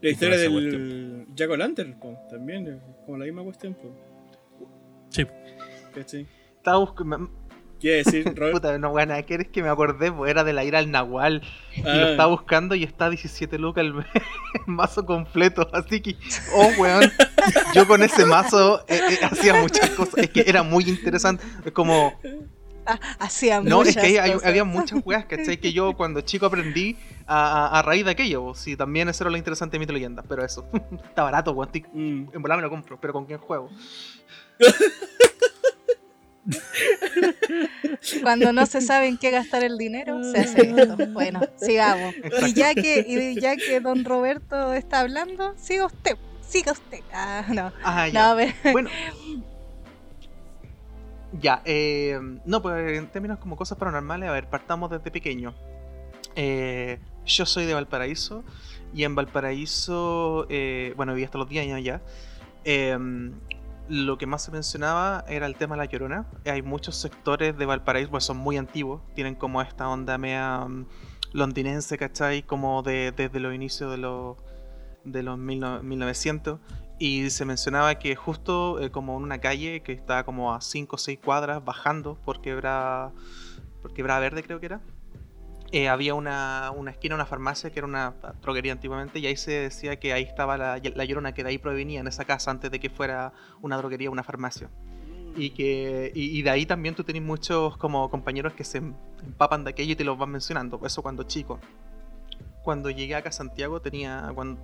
La 0.01 0.09
historia 0.09 0.37
del 0.37 1.25
Jack 1.35 1.49
O'Lantern, 1.49 1.99
po, 1.99 2.17
también, 2.29 2.67
es 2.67 2.81
como 3.05 3.17
la 3.17 3.25
misma 3.25 3.43
cuestión. 3.43 3.73
po. 3.73 3.95
Sí. 5.09 5.25
¿Cachai? 5.93 6.27
Estaba 6.57 6.77
buscando. 6.79 7.46
¿Qué 7.79 8.03
decir, 8.03 8.25
Robert? 8.35 8.53
Puta, 8.53 8.77
no, 8.79 8.89
buena, 8.89 9.21
¿qué 9.23 9.35
eres 9.35 9.47
que 9.49 9.61
me 9.61 9.69
acordé? 9.69 10.11
Pues 10.11 10.31
era 10.31 10.43
de 10.43 10.53
la 10.53 10.63
ira 10.63 10.79
al 10.79 10.89
Nahual. 10.91 11.41
Y 11.75 11.81
lo 11.81 11.89
Ah, 11.89 12.09
estaba 12.11 12.29
buscando 12.31 12.73
y 12.75 12.83
está 12.83 13.05
a 13.05 13.09
17 13.09 13.57
lucas 13.59 13.83
el, 13.83 13.93
el 13.97 14.03
mazo 14.65 15.05
completo. 15.05 15.69
Así 15.73 16.01
que, 16.01 16.15
oh, 16.55 16.71
weón. 16.79 17.11
Yo 17.73 17.87
con 17.87 18.01
ese 18.03 18.25
mazo 18.25 18.83
eh, 18.87 18.99
eh, 19.11 19.19
hacía 19.23 19.53
muchas 19.61 19.89
cosas. 19.91 20.15
Es 20.17 20.29
que 20.31 20.43
era 20.47 20.63
muy 20.63 20.83
interesante. 20.89 21.43
Es 21.65 21.71
como. 21.71 22.19
Ah, 22.89 22.99
hacía 23.19 23.59
No, 23.61 23.83
es 23.83 23.95
que 23.97 24.19
hay- 24.19 24.31
cosas. 24.31 24.47
había 24.47 24.63
muchas 24.63 25.01
weas, 25.05 25.25
¿cachai? 25.25 25.57
Que 25.57 25.73
yo 25.73 25.93
cuando 25.97 26.21
chico 26.21 26.45
aprendí 26.45 26.97
a, 27.27 27.65
a- 27.67 27.79
a 27.79 27.81
raíz 27.81 28.05
de 28.05 28.11
aquello. 28.11 28.43
pues, 28.45 28.59
Sí, 28.59 28.75
también 28.77 29.07
eso 29.09 29.23
era 29.23 29.31
lo 29.31 29.37
interesante 29.37 29.77
de 29.77 29.83
y 29.83 29.87
Leyenda. 29.87 30.23
Pero 30.27 30.43
eso. 30.43 30.65
está 31.03 31.23
barato, 31.23 31.51
weón. 31.51 31.69
mm. 31.93 32.29
En 32.33 32.41
volar 32.41 32.57
me 32.57 32.63
lo 32.63 32.69
compro. 32.69 32.97
Pero 32.99 33.13
¿con 33.13 33.25
quién 33.25 33.39
juego? 33.39 33.69
Cuando 38.21 38.53
no 38.53 38.65
se 38.65 38.81
sabe 38.81 39.07
en 39.07 39.17
qué 39.17 39.31
gastar 39.31 39.63
el 39.63 39.77
dinero, 39.77 40.23
se 40.23 40.39
hace 40.39 40.61
esto. 40.69 40.97
Bueno, 41.11 41.41
sigamos. 41.57 42.13
Y 42.45 42.53
ya 42.53 42.73
que, 42.75 43.05
y 43.07 43.39
ya 43.39 43.55
que 43.55 43.79
don 43.79 44.05
Roberto 44.05 44.73
está 44.73 44.99
hablando, 45.01 45.53
siga 45.57 45.85
usted, 45.87 46.17
siga 46.47 46.71
usted. 46.73 46.99
Ah, 47.13 47.43
no. 47.49 47.71
Ah, 47.83 48.07
ya. 48.07 48.29
No, 48.29 48.35
pero- 48.37 48.53
Bueno. 48.73 48.89
Ya, 51.41 51.61
eh, 51.65 52.19
no, 52.45 52.61
pues 52.61 52.97
en 52.97 53.07
términos 53.07 53.37
como 53.39 53.57
cosas 53.57 53.77
paranormales, 53.77 54.29
a 54.29 54.31
ver, 54.31 54.47
partamos 54.49 54.89
desde 54.89 55.11
pequeño. 55.11 55.53
Eh, 56.35 56.99
yo 57.25 57.45
soy 57.45 57.65
de 57.65 57.73
Valparaíso 57.73 58.43
y 58.93 59.03
en 59.03 59.13
Valparaíso, 59.15 60.45
eh, 60.49 60.93
bueno, 60.95 61.13
viví 61.13 61.25
hasta 61.25 61.37
los 61.37 61.49
10 61.49 61.65
años 61.65 61.83
ya. 61.83 62.01
Lo 63.89 64.17
que 64.17 64.25
más 64.25 64.43
se 64.43 64.51
mencionaba 64.51 65.23
era 65.27 65.45
el 65.45 65.55
tema 65.55 65.75
de 65.75 65.79
la 65.79 65.85
llorona. 65.85 66.27
Hay 66.45 66.61
muchos 66.61 66.95
sectores 66.95 67.57
de 67.57 67.65
Valparaíso, 67.65 68.11
pues 68.11 68.23
son 68.23 68.37
muy 68.37 68.57
antiguos, 68.57 69.01
tienen 69.15 69.35
como 69.35 69.61
esta 69.61 69.87
onda 69.89 70.17
mea 70.17 70.65
mm, 70.67 70.85
londinense, 71.33 71.97
¿cachai? 71.97 72.43
Como 72.43 72.83
de, 72.83 73.13
desde 73.15 73.39
los 73.39 73.53
inicios 73.53 73.91
de 73.91 73.97
los 73.97 74.37
de 75.03 75.23
los 75.23 75.37
1900 75.37 76.59
y 76.99 77.29
se 77.29 77.45
mencionaba 77.45 77.95
que 77.95 78.15
justo 78.15 78.79
eh, 78.81 78.91
como 78.91 79.17
en 79.17 79.23
una 79.23 79.39
calle 79.39 79.81
que 79.81 79.93
estaba 79.93 80.23
como 80.23 80.53
a 80.53 80.61
5 80.61 80.95
o 80.95 80.99
6 80.99 81.19
cuadras 81.23 81.63
bajando 81.63 82.15
por 82.15 82.41
quebrada, 82.41 83.13
por 83.81 83.93
quebrada 83.93 84.19
verde 84.19 84.43
creo 84.43 84.59
que 84.59 84.65
era, 84.65 84.81
eh, 85.71 85.89
había 85.89 86.13
una, 86.13 86.71
una, 86.75 86.91
esquina, 86.91 87.15
una 87.15 87.25
farmacia 87.25 87.69
que 87.71 87.79
era 87.79 87.87
una 87.87 88.13
droguería 88.41 88.71
antiguamente 88.71 89.19
y 89.19 89.27
ahí 89.27 89.35
se 89.35 89.51
decía 89.51 89.97
que 89.99 90.13
ahí 90.13 90.23
estaba 90.23 90.57
la, 90.57 90.81
la 90.95 91.05
llorona 91.05 91.33
que 91.33 91.43
de 91.43 91.49
ahí 91.49 91.57
provenía 91.57 91.99
en 91.99 92.07
esa 92.07 92.23
casa 92.25 92.51
antes 92.51 92.71
de 92.71 92.79
que 92.79 92.89
fuera 92.89 93.33
una 93.61 93.77
droguería 93.77 94.09
una 94.09 94.23
farmacia. 94.23 94.69
Y, 95.37 95.51
que, 95.51 96.11
y, 96.15 96.41
de 96.41 96.49
ahí 96.49 96.65
también 96.65 96.95
tú 96.95 97.03
tenés 97.03 97.21
muchos 97.21 97.77
como 97.77 98.09
compañeros 98.09 98.53
que 98.53 98.63
se 98.63 98.79
empapan 98.79 99.63
de 99.63 99.69
aquello 99.69 99.91
y 99.91 99.95
te 99.95 100.03
los 100.03 100.17
van 100.17 100.31
mencionando. 100.31 100.81
Eso 100.83 101.03
cuando 101.03 101.23
chico. 101.23 101.59
Cuando 102.63 102.89
llegué 102.89 103.13
acá 103.13 103.29
a 103.29 103.31
Santiago 103.31 103.79
tenía... 103.79 104.31
Cuando, 104.33 104.59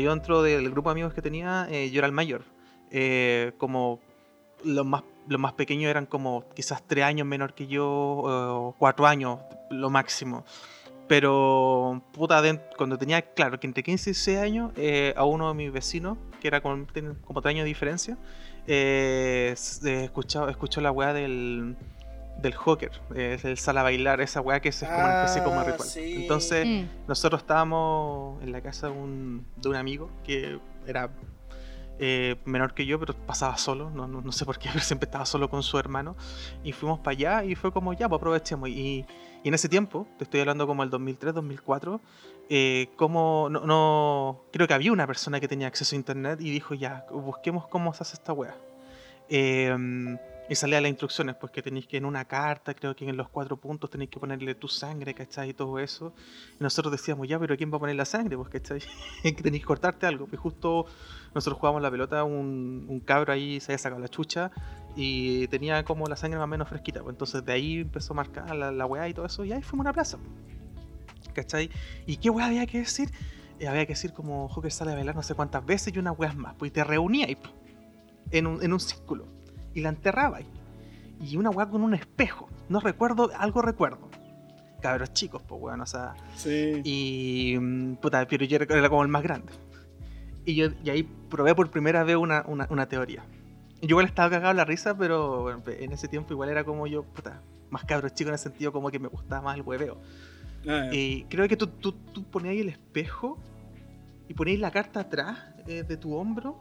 yo 0.00 0.10
dentro 0.10 0.42
del 0.42 0.70
grupo 0.70 0.88
de 0.88 0.92
amigos 0.92 1.12
que 1.12 1.20
tenía, 1.20 1.68
eh, 1.70 1.90
yo 1.90 1.98
era 1.98 2.06
el 2.06 2.14
mayor. 2.14 2.44
Eh, 2.90 3.52
como 3.58 4.00
los 4.64 4.86
más, 4.86 5.02
los 5.28 5.40
más 5.40 5.52
pequeños 5.52 5.90
eran 5.90 6.06
como 6.06 6.48
quizás 6.54 6.82
tres 6.86 7.04
años 7.04 7.26
menor 7.26 7.54
que 7.54 7.66
yo, 7.66 7.86
o 7.88 8.74
cuatro 8.78 9.06
años, 9.06 9.38
lo 9.70 9.90
máximo. 9.90 10.44
Pero, 11.06 12.02
puta, 12.12 12.42
cuando 12.76 12.98
tenía, 12.98 13.22
claro, 13.22 13.58
que 13.58 13.66
entre 13.66 13.82
15 13.82 14.10
y 14.10 14.12
16 14.12 14.38
años, 14.38 14.72
eh, 14.76 15.14
a 15.16 15.24
uno 15.24 15.48
de 15.48 15.54
mis 15.54 15.72
vecinos, 15.72 16.18
que 16.40 16.48
era 16.48 16.60
como, 16.60 16.86
como 17.24 17.40
3 17.40 17.54
años 17.54 17.64
de 17.64 17.68
diferencia, 17.68 18.18
eh, 18.66 19.54
escuchó, 19.54 20.48
escuchó 20.50 20.80
la 20.82 20.90
weá 20.92 21.14
del, 21.14 21.76
del 22.42 22.54
Hawker, 22.54 22.90
es 23.14 23.44
el 23.46 23.56
sala 23.56 23.82
bailar, 23.82 24.20
esa 24.20 24.42
weá 24.42 24.60
que 24.60 24.68
es 24.68 24.80
como 24.84 24.98
una 24.98 25.22
especie 25.22 25.42
como 25.42 25.60
Ah, 25.60 25.64
ritual. 25.64 25.88
sí. 25.88 26.14
Entonces, 26.16 26.66
Mm. 26.66 26.84
nosotros 27.08 27.40
estábamos 27.40 28.42
en 28.42 28.52
la 28.52 28.60
casa 28.60 28.88
de 28.88 28.92
un, 28.92 29.46
de 29.56 29.68
un 29.70 29.76
amigo 29.76 30.10
que 30.24 30.58
era 30.86 31.08
eh, 31.98 32.36
menor 32.44 32.74
que 32.74 32.86
yo, 32.86 32.98
pero 32.98 33.14
pasaba 33.14 33.56
solo, 33.58 33.90
no, 33.90 34.06
no, 34.06 34.20
no 34.20 34.32
sé 34.32 34.44
por 34.44 34.58
qué, 34.58 34.68
pero 34.72 34.84
siempre 34.84 35.06
estaba 35.06 35.26
solo 35.26 35.48
con 35.50 35.62
su 35.62 35.78
hermano. 35.78 36.16
Y 36.64 36.72
fuimos 36.72 36.98
para 37.00 37.12
allá 37.12 37.44
y 37.44 37.54
fue 37.54 37.72
como, 37.72 37.92
ya, 37.92 38.08
pues 38.08 38.18
aprovechemos. 38.18 38.68
Y, 38.68 39.04
y 39.44 39.48
en 39.48 39.54
ese 39.54 39.68
tiempo, 39.68 40.06
te 40.18 40.24
estoy 40.24 40.40
hablando 40.40 40.66
como 40.66 40.82
el 40.82 40.90
2003, 40.90 41.34
2004, 41.34 42.00
eh, 42.50 42.88
como 42.96 43.48
no, 43.50 43.60
no- 43.66 44.40
creo 44.52 44.66
que 44.66 44.74
había 44.74 44.92
una 44.92 45.06
persona 45.06 45.38
que 45.40 45.48
tenía 45.48 45.66
acceso 45.66 45.94
a 45.94 45.98
internet 45.98 46.40
y 46.40 46.50
dijo, 46.50 46.74
ya, 46.74 47.06
busquemos 47.10 47.66
cómo 47.68 47.92
se 47.94 48.02
hace 48.02 48.14
esta 48.14 48.32
wea. 48.32 48.56
Eh, 49.28 50.16
y 50.48 50.54
salía 50.54 50.80
las 50.80 50.88
instrucciones, 50.88 51.36
pues 51.36 51.52
que 51.52 51.60
tenéis 51.60 51.86
que 51.86 51.98
en 51.98 52.06
una 52.06 52.24
carta, 52.24 52.72
creo 52.72 52.96
que 52.96 53.06
en 53.06 53.16
los 53.16 53.28
cuatro 53.28 53.58
puntos 53.58 53.90
tenéis 53.90 54.10
que 54.10 54.18
ponerle 54.18 54.54
tu 54.54 54.66
sangre, 54.66 55.12
¿cachai? 55.12 55.50
Y 55.50 55.54
todo 55.54 55.78
eso. 55.78 56.14
Y 56.58 56.62
nosotros 56.62 56.90
decíamos, 56.90 57.28
ya, 57.28 57.38
pero 57.38 57.54
¿quién 57.56 57.70
va 57.70 57.76
a 57.76 57.80
poner 57.80 57.96
la 57.96 58.06
sangre? 58.06 58.36
Pues, 58.36 58.48
¿cachai? 58.48 58.80
que 59.22 59.42
tenéis 59.42 59.62
que 59.62 59.66
cortarte 59.66 60.06
algo. 60.06 60.26
Y 60.32 60.36
justo 60.36 60.86
nosotros 61.34 61.58
jugábamos 61.58 61.82
la 61.82 61.90
pelota, 61.90 62.24
un, 62.24 62.86
un 62.88 63.00
cabro 63.00 63.32
ahí 63.32 63.60
se 63.60 63.72
había 63.72 63.78
sacado 63.78 64.00
la 64.00 64.08
chucha 64.08 64.50
y 64.96 65.46
tenía 65.48 65.84
como 65.84 66.06
la 66.06 66.16
sangre 66.16 66.38
más 66.38 66.44
o 66.44 66.48
menos 66.48 66.66
fresquita. 66.66 67.02
Pues 67.02 67.12
entonces 67.12 67.44
de 67.44 67.52
ahí 67.52 67.80
empezó 67.80 68.14
a 68.14 68.16
marcar 68.16 68.56
la, 68.56 68.72
la 68.72 68.86
weá 68.86 69.06
y 69.06 69.12
todo 69.12 69.26
eso. 69.26 69.44
Y 69.44 69.52
ahí 69.52 69.62
fuimos 69.62 69.84
a 69.84 69.90
una 69.90 69.92
plaza. 69.92 70.18
¿Cachai? 71.34 71.68
¿Y 72.06 72.16
qué 72.16 72.30
weá 72.30 72.46
había 72.46 72.64
que 72.64 72.78
decir? 72.78 73.10
Eh, 73.60 73.68
había 73.68 73.84
que 73.84 73.92
decir 73.92 74.14
como 74.14 74.48
Joker 74.48 74.72
sale 74.72 74.92
a 74.92 74.94
bailar 74.94 75.14
no 75.14 75.22
sé 75.22 75.34
cuántas 75.34 75.66
veces 75.66 75.94
y 75.94 75.98
unas 75.98 76.18
weas 76.18 76.34
más. 76.34 76.54
Pues 76.54 76.70
y 76.70 76.72
te 76.72 76.84
reuníais 76.84 77.36
po, 77.36 77.50
en 78.30 78.46
un, 78.46 78.62
en 78.62 78.72
un 78.72 78.80
círculo 78.80 79.37
y 79.74 79.80
la 79.80 79.90
enterrabais. 79.90 80.46
Y 81.20 81.36
una 81.36 81.50
weá 81.50 81.68
con 81.68 81.82
un 81.82 81.94
espejo. 81.94 82.48
No 82.68 82.80
recuerdo, 82.80 83.30
algo 83.36 83.62
recuerdo. 83.62 84.08
Cabros 84.80 85.12
chicos, 85.12 85.42
pues 85.46 85.60
weón, 85.60 85.80
o 85.80 85.86
sea. 85.86 86.14
Sí. 86.36 86.80
Y. 86.84 87.56
mm, 87.58 87.96
Puta, 87.96 88.26
pero 88.28 88.44
yo 88.44 88.56
era 88.56 88.88
como 88.88 89.02
el 89.02 89.08
más 89.08 89.22
grande. 89.22 89.52
Y, 90.44 90.54
yo, 90.54 90.68
y 90.84 90.90
ahí 90.90 91.02
probé 91.02 91.54
por 91.54 91.70
primera 91.70 92.04
vez 92.04 92.16
una, 92.16 92.44
una, 92.46 92.66
una 92.70 92.88
teoría. 92.88 93.24
Yo 93.80 93.88
igual 93.90 94.06
estaba 94.06 94.30
cagado 94.30 94.54
la 94.54 94.64
risa, 94.64 94.96
pero 94.96 95.42
bueno, 95.42 95.62
en 95.66 95.92
ese 95.92 96.08
tiempo 96.08 96.32
igual 96.32 96.48
era 96.48 96.64
como 96.64 96.86
yo, 96.86 97.02
puta, 97.02 97.42
más 97.70 97.84
cabros 97.84 98.14
chico 98.14 98.28
en 98.28 98.34
el 98.34 98.38
sentido 98.38 98.72
como 98.72 98.90
que 98.90 98.98
me 98.98 99.08
gustaba 99.08 99.42
más 99.42 99.56
el 99.56 99.62
hueveo. 99.62 99.98
Ah. 100.66 100.88
Y 100.92 101.24
creo 101.24 101.46
que 101.48 101.56
tú, 101.56 101.68
tú, 101.68 101.92
tú 101.92 102.24
ponías 102.24 102.52
ahí 102.52 102.60
el 102.60 102.68
espejo 102.70 103.38
y 104.28 104.34
ponías 104.34 104.58
la 104.58 104.70
carta 104.70 105.00
atrás 105.00 105.38
eh, 105.66 105.82
de 105.82 105.96
tu 105.96 106.14
hombro 106.14 106.56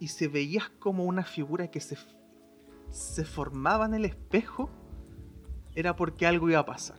y 0.00 0.08
se 0.08 0.28
veías 0.28 0.68
como 0.78 1.04
una 1.04 1.24
figura 1.24 1.68
que 1.68 1.80
se, 1.80 1.96
se 2.90 3.24
formaba 3.24 3.86
en 3.86 3.94
el 3.94 4.04
espejo, 4.04 4.70
era 5.74 5.96
porque 5.96 6.26
algo 6.26 6.48
iba 6.48 6.60
a 6.60 6.66
pasar. 6.66 6.98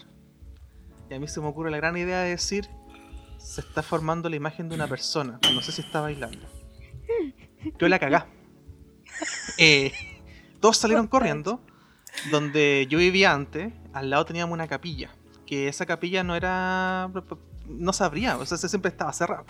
Y 1.10 1.14
a 1.14 1.20
mí 1.20 1.28
se 1.28 1.40
me 1.42 1.48
ocurre 1.48 1.72
la 1.72 1.78
gran 1.78 1.96
idea 1.98 2.20
de 2.22 2.30
decir, 2.32 2.68
se 3.38 3.62
está 3.62 3.82
formando 3.82 4.30
la 4.30 4.36
imagen 4.36 4.70
de 4.70 4.76
una 4.76 4.88
persona, 4.88 5.40
no 5.54 5.62
sé 5.62 5.72
si 5.72 5.82
está 5.82 6.02
bailando. 6.02 6.46
Yo 7.80 7.88
la 7.88 8.00
cagá. 8.00 8.28
Eh, 9.58 9.92
todos 10.60 10.78
salieron 10.78 11.08
corriendo, 11.08 11.62
donde 12.32 12.86
yo 12.90 12.98
vivía 13.00 13.34
antes, 13.34 13.74
al 13.94 14.10
lado 14.10 14.26
teníamos 14.26 14.54
una 14.54 14.68
capilla 14.68 15.10
que 15.46 15.68
esa 15.68 15.86
capilla 15.86 16.24
no 16.24 16.36
era. 16.36 17.10
No 17.68 17.94
se 17.94 18.04
abría, 18.04 18.38
o 18.38 18.46
sea, 18.46 18.58
se- 18.58 18.70
siempre 18.70 18.90
estaba 18.90 19.12
cerrado. 19.14 19.46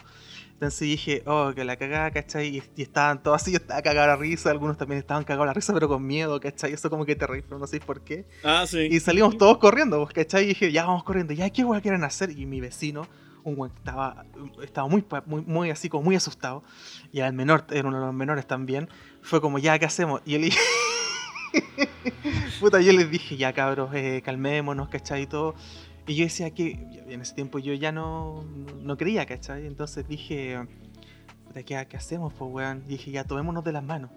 Entonces 0.58 0.80
dije, 0.80 1.22
oh, 1.28 1.52
que 1.54 1.64
la 1.64 1.76
cagada, 1.76 2.10
¿cachai? 2.10 2.48
Y, 2.48 2.64
y 2.76 2.82
estaban 2.82 3.22
todos 3.22 3.40
así, 3.40 3.52
yo 3.52 3.58
estaba 3.58 3.80
cagado 3.84 4.06
a 4.06 4.08
la 4.08 4.16
risa, 4.16 4.50
algunos 4.50 4.76
también 4.76 4.98
estaban 4.98 5.24
cagados 5.24 5.44
a 5.44 5.48
la 5.50 5.54
risa, 5.54 5.72
pero 5.72 5.88
con 5.88 6.04
miedo, 6.04 6.40
¿cachai? 6.40 6.74
Eso 6.74 6.90
como 6.90 7.06
que 7.06 7.16
te 7.16 7.28
reí, 7.28 7.44
pero 7.44 7.60
no 7.60 7.68
sé 7.68 7.80
por 7.80 8.02
qué. 8.02 8.26
Ah, 8.44 8.66
sí. 8.66 8.88
Y 8.90 9.00
salimos 9.00 9.38
todos 9.38 9.60
corriendo, 9.60 10.02
pues, 10.02 10.16
¿cachai? 10.16 10.46
Y 10.46 10.48
dije, 10.48 10.72
ya 10.72 10.88
vamos 10.88 11.04
corriendo, 11.04 11.32
ya, 11.32 11.48
¿qué 11.52 11.64
weá 11.64 11.80
quieren 11.80 12.04
hacer? 12.04 12.32
Y 12.32 12.48
mi 12.48 12.60
vecino, 12.60 13.06
un 13.44 13.54
weón 13.56 13.72
que 13.72 13.78
estaba, 13.78 14.26
estaba 14.64 14.88
muy, 14.88 15.06
muy, 15.28 15.42
muy 15.44 15.70
así, 15.70 15.90
como 15.90 16.06
muy 16.06 16.16
asustado, 16.16 16.64
y 17.12 17.20
el 17.20 17.34
menor, 17.34 17.66
era 17.70 17.88
uno 17.88 18.00
de 18.00 18.06
los 18.08 18.16
menores 18.16 18.48
también, 18.48 18.90
fue 19.22 19.40
como, 19.40 19.60
ya, 19.60 19.78
¿qué 19.78 19.86
hacemos? 19.86 20.22
Y 20.26 20.34
él 20.34 20.42
dije, 20.42 20.60
puta, 22.60 22.82
yo 22.82 22.92
les 22.94 23.12
dije, 23.12 23.38
ya 23.38 23.54
cabros, 23.54 23.92
eh, 23.94 24.22
calmémonos, 24.26 24.90
¿cachai? 24.90 25.22
Y 25.22 25.28
todo. 25.28 25.56
Y 26.08 26.16
yo 26.16 26.24
decía 26.24 26.52
que 26.52 27.04
en 27.10 27.22
ese 27.22 27.36
tiempo 27.36 27.60
yo 27.60 27.74
ya 27.74 27.92
no, 27.92 28.44
no 28.82 28.98
creía, 28.98 29.26
¿cachai? 29.26 29.68
Entonces 29.68 30.08
dije, 30.08 30.58
¿qué, 31.54 31.86
qué 31.90 31.98
hacemos, 31.98 32.34
pues, 32.34 32.50
weón? 32.52 32.84
Y 32.86 32.92
dije, 32.92 33.12
ya, 33.12 33.26
tomémonos 33.26 33.64
de 33.66 33.74
las 33.74 33.84
manos. 33.84 34.10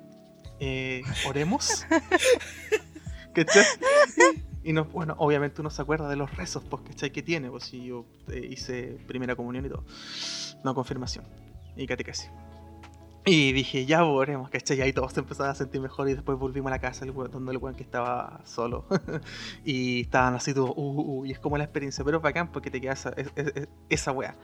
Eh, 0.60 1.02
¿Oremos? 1.26 1.84
¿Cachai? 3.34 3.64
Y 4.62 4.72
no, 4.72 4.84
bueno, 4.84 5.16
obviamente 5.18 5.60
uno 5.60 5.70
se 5.70 5.82
acuerda 5.82 6.08
de 6.08 6.16
los 6.16 6.36
rezos, 6.36 6.62
pues, 6.64 6.82
¿cachai? 6.82 7.10
Que 7.10 7.22
tiene, 7.22 7.50
pues 7.50 7.64
si 7.64 7.84
yo 7.84 8.06
eh, 8.28 8.46
hice 8.50 8.98
primera 9.08 9.34
comunión 9.34 9.66
y 9.66 9.68
todo. 9.68 9.84
No 10.62 10.74
confirmación. 10.74 11.24
Y 11.76 11.88
catequesis. 11.88 12.30
Y 13.26 13.52
dije, 13.52 13.84
ya 13.84 14.04
oremos, 14.04 14.48
¿cachai? 14.48 14.78
Y 14.78 14.80
ahí 14.80 14.92
todos 14.94 15.12
se 15.12 15.20
empezaron 15.20 15.52
a 15.52 15.54
sentir 15.54 15.80
mejor 15.80 16.08
y 16.08 16.14
después 16.14 16.38
volvimos 16.38 16.68
a 16.72 16.76
la 16.76 16.78
casa 16.80 17.04
donde 17.04 17.52
el 17.52 17.58
weón 17.58 17.76
que 17.76 17.82
estaba 17.82 18.40
solo. 18.44 18.86
y 19.64 20.00
estaban 20.02 20.34
así 20.34 20.54
todos, 20.54 20.70
uh, 20.70 20.72
uh, 20.76 21.20
uh, 21.20 21.26
y 21.26 21.32
es 21.32 21.38
como 21.38 21.58
la 21.58 21.64
experiencia, 21.64 22.02
pero 22.04 22.20
bacán 22.20 22.50
porque 22.50 22.70
te 22.70 22.80
queda 22.80 22.92
esa, 22.94 23.10
es- 23.10 23.30
es- 23.36 23.52
es- 23.54 23.68
esa 23.90 24.12
wea. 24.12 24.36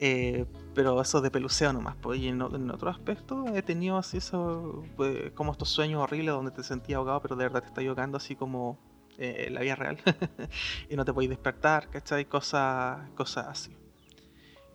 Eh, 0.00 0.46
pero 0.74 1.00
eso 1.00 1.20
de 1.20 1.30
peluceo 1.30 1.72
nomás, 1.72 1.96
pues, 1.96 2.20
y 2.20 2.28
en, 2.28 2.42
otro 2.42 2.90
aspecto 2.90 3.46
he 3.54 3.62
tenido 3.62 3.98
así 3.98 4.18
eso, 4.18 4.84
pues, 4.96 5.32
como 5.32 5.52
estos 5.52 5.68
sueños 5.70 6.02
horribles 6.02 6.34
donde 6.34 6.50
te 6.52 6.62
sentías 6.64 6.98
ahogado, 6.98 7.20
pero 7.22 7.36
de 7.36 7.44
verdad 7.44 7.62
te 7.62 7.68
está 7.68 7.80
ahogando 7.82 8.16
así 8.16 8.36
como 8.36 8.78
eh, 9.18 9.48
la 9.50 9.60
vida 9.60 9.76
real. 9.76 9.98
y 10.90 10.96
no 10.96 11.04
te 11.04 11.12
podéis 11.12 11.30
despertar, 11.30 11.88
¿cachai? 11.90 12.24
Cosas, 12.26 13.10
cosas 13.16 13.46
así. 13.48 13.76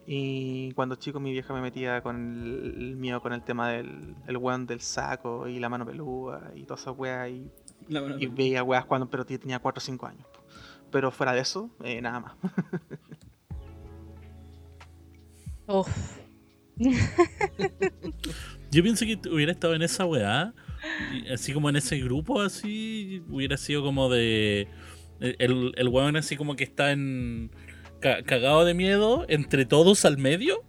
Y 0.05 0.73
cuando 0.73 0.95
chico 0.95 1.19
mi 1.19 1.31
vieja 1.31 1.53
me 1.53 1.61
metía 1.61 2.01
con 2.01 2.17
el, 2.17 2.75
el 2.77 2.95
miedo 2.97 3.21
con 3.21 3.31
el 3.31 3.41
tema 3.41 3.69
del 3.69 4.15
el 4.27 4.37
weón 4.37 4.65
del 4.65 4.81
saco 4.81 5.47
y 5.47 5.59
la 5.59 5.69
mano 5.69 5.85
peluda 5.85 6.51
y 6.55 6.63
todas 6.63 6.81
esas 6.81 6.97
weas 6.97 7.29
y, 7.29 7.49
veía 8.27 8.63
weas 8.63 8.85
cuando 8.85 9.09
pero 9.09 9.25
tenía 9.25 9.59
4 9.59 9.77
o 9.77 9.81
5 9.81 10.05
años. 10.05 10.25
Pero 10.91 11.11
fuera 11.11 11.33
de 11.33 11.41
eso, 11.41 11.69
eh, 11.83 12.01
nada 12.01 12.19
más. 12.19 12.33
Uf. 15.67 15.87
Yo 18.71 18.83
pienso 18.83 19.05
que 19.05 19.19
hubiera 19.29 19.51
estado 19.51 19.75
en 19.75 19.83
esa 19.83 20.05
weá, 20.05 20.53
así 21.31 21.53
como 21.53 21.69
en 21.69 21.77
ese 21.77 21.99
grupo, 21.99 22.41
así, 22.41 23.23
hubiera 23.29 23.57
sido 23.57 23.83
como 23.83 24.09
de. 24.09 24.67
El, 25.19 25.71
el 25.77 25.87
weón 25.87 26.15
así 26.15 26.35
como 26.35 26.55
que 26.55 26.63
está 26.63 26.91
en. 26.91 27.51
Ca- 28.03 28.21
cagado 28.23 28.65
de 28.65 28.73
miedo, 28.73 29.25
entre 29.29 29.65
todos 29.65 30.03
al 30.05 30.17
medio. 30.17 30.61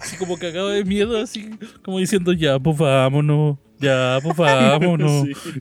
Así 0.00 0.16
como 0.16 0.38
cagado 0.38 0.68
de 0.68 0.84
miedo, 0.84 1.18
así 1.18 1.50
como 1.84 1.98
diciendo, 1.98 2.32
ya, 2.32 2.58
pues 2.60 2.78
vámonos, 2.78 3.58
ya, 3.80 4.18
pues 4.22 4.36
vámonos. 4.36 5.24
Sí. 5.42 5.60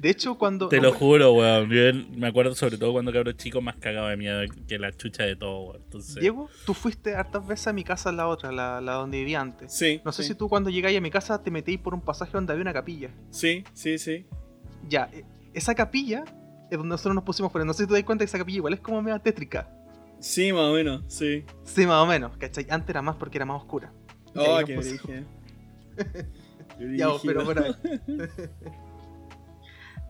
De 0.00 0.10
hecho, 0.10 0.36
cuando. 0.36 0.68
Te 0.68 0.80
lo 0.80 0.92
juro, 0.92 1.32
weón. 1.34 1.70
Yo 1.70 1.92
me 2.16 2.26
acuerdo 2.26 2.54
sobre 2.56 2.78
todo 2.78 2.92
cuando 2.92 3.12
cabro 3.12 3.30
chico 3.32 3.60
más 3.60 3.76
cagado 3.76 4.08
de 4.08 4.16
miedo 4.16 4.40
que 4.66 4.78
la 4.80 4.90
chucha 4.92 5.22
de 5.22 5.36
todo, 5.36 5.60
weón. 5.70 5.82
Entonces, 5.84 6.16
Diego, 6.16 6.50
tú 6.64 6.74
fuiste 6.74 7.14
hartas 7.14 7.46
veces 7.46 7.68
a 7.68 7.72
mi 7.72 7.84
casa, 7.84 8.10
la 8.10 8.26
otra, 8.26 8.50
la, 8.50 8.80
la 8.80 8.94
donde 8.94 9.18
vivía 9.18 9.40
antes. 9.40 9.72
Sí. 9.72 10.00
No 10.04 10.10
sé 10.10 10.22
sí. 10.24 10.30
si 10.30 10.34
tú 10.34 10.48
cuando 10.48 10.68
llegáis 10.68 10.98
a 10.98 11.00
mi 11.00 11.10
casa 11.10 11.40
te 11.42 11.52
metéis 11.52 11.78
por 11.78 11.94
un 11.94 12.00
pasaje 12.00 12.32
donde 12.32 12.52
había 12.52 12.62
una 12.62 12.72
capilla. 12.72 13.10
Sí, 13.30 13.62
sí, 13.72 13.98
sí. 13.98 14.26
Ya, 14.88 15.08
eh, 15.12 15.24
esa 15.54 15.76
capilla 15.76 16.24
es 16.72 16.76
donde 16.76 16.88
nosotros 16.88 17.14
nos 17.14 17.22
pusimos 17.22 17.52
fuera. 17.52 17.64
No 17.64 17.72
sé 17.72 17.84
si 17.84 17.88
te 17.88 17.94
das 17.94 18.02
cuenta 18.02 18.24
que 18.24 18.28
esa 18.28 18.38
capilla 18.38 18.56
igual 18.56 18.74
es 18.74 18.80
como 18.80 19.00
media 19.00 19.20
tétrica. 19.20 19.70
Sí, 20.20 20.52
más 20.52 20.62
o 20.62 20.72
menos, 20.72 21.04
sí. 21.08 21.44
Sí, 21.64 21.86
más 21.86 22.02
o 22.02 22.06
menos, 22.06 22.36
¿cachai? 22.36 22.66
Antes 22.70 22.90
era 22.90 23.02
más 23.02 23.16
porque 23.16 23.38
era 23.38 23.44
más 23.44 23.62
oscura. 23.62 23.92
Oh, 24.34 24.56
ahí 24.56 24.64
qué 24.64 24.78
origen. 24.78 25.26
Ya, 26.78 27.08
vos, 27.08 27.22
pero 27.24 27.42
por 27.42 27.58
ahí. 27.58 27.74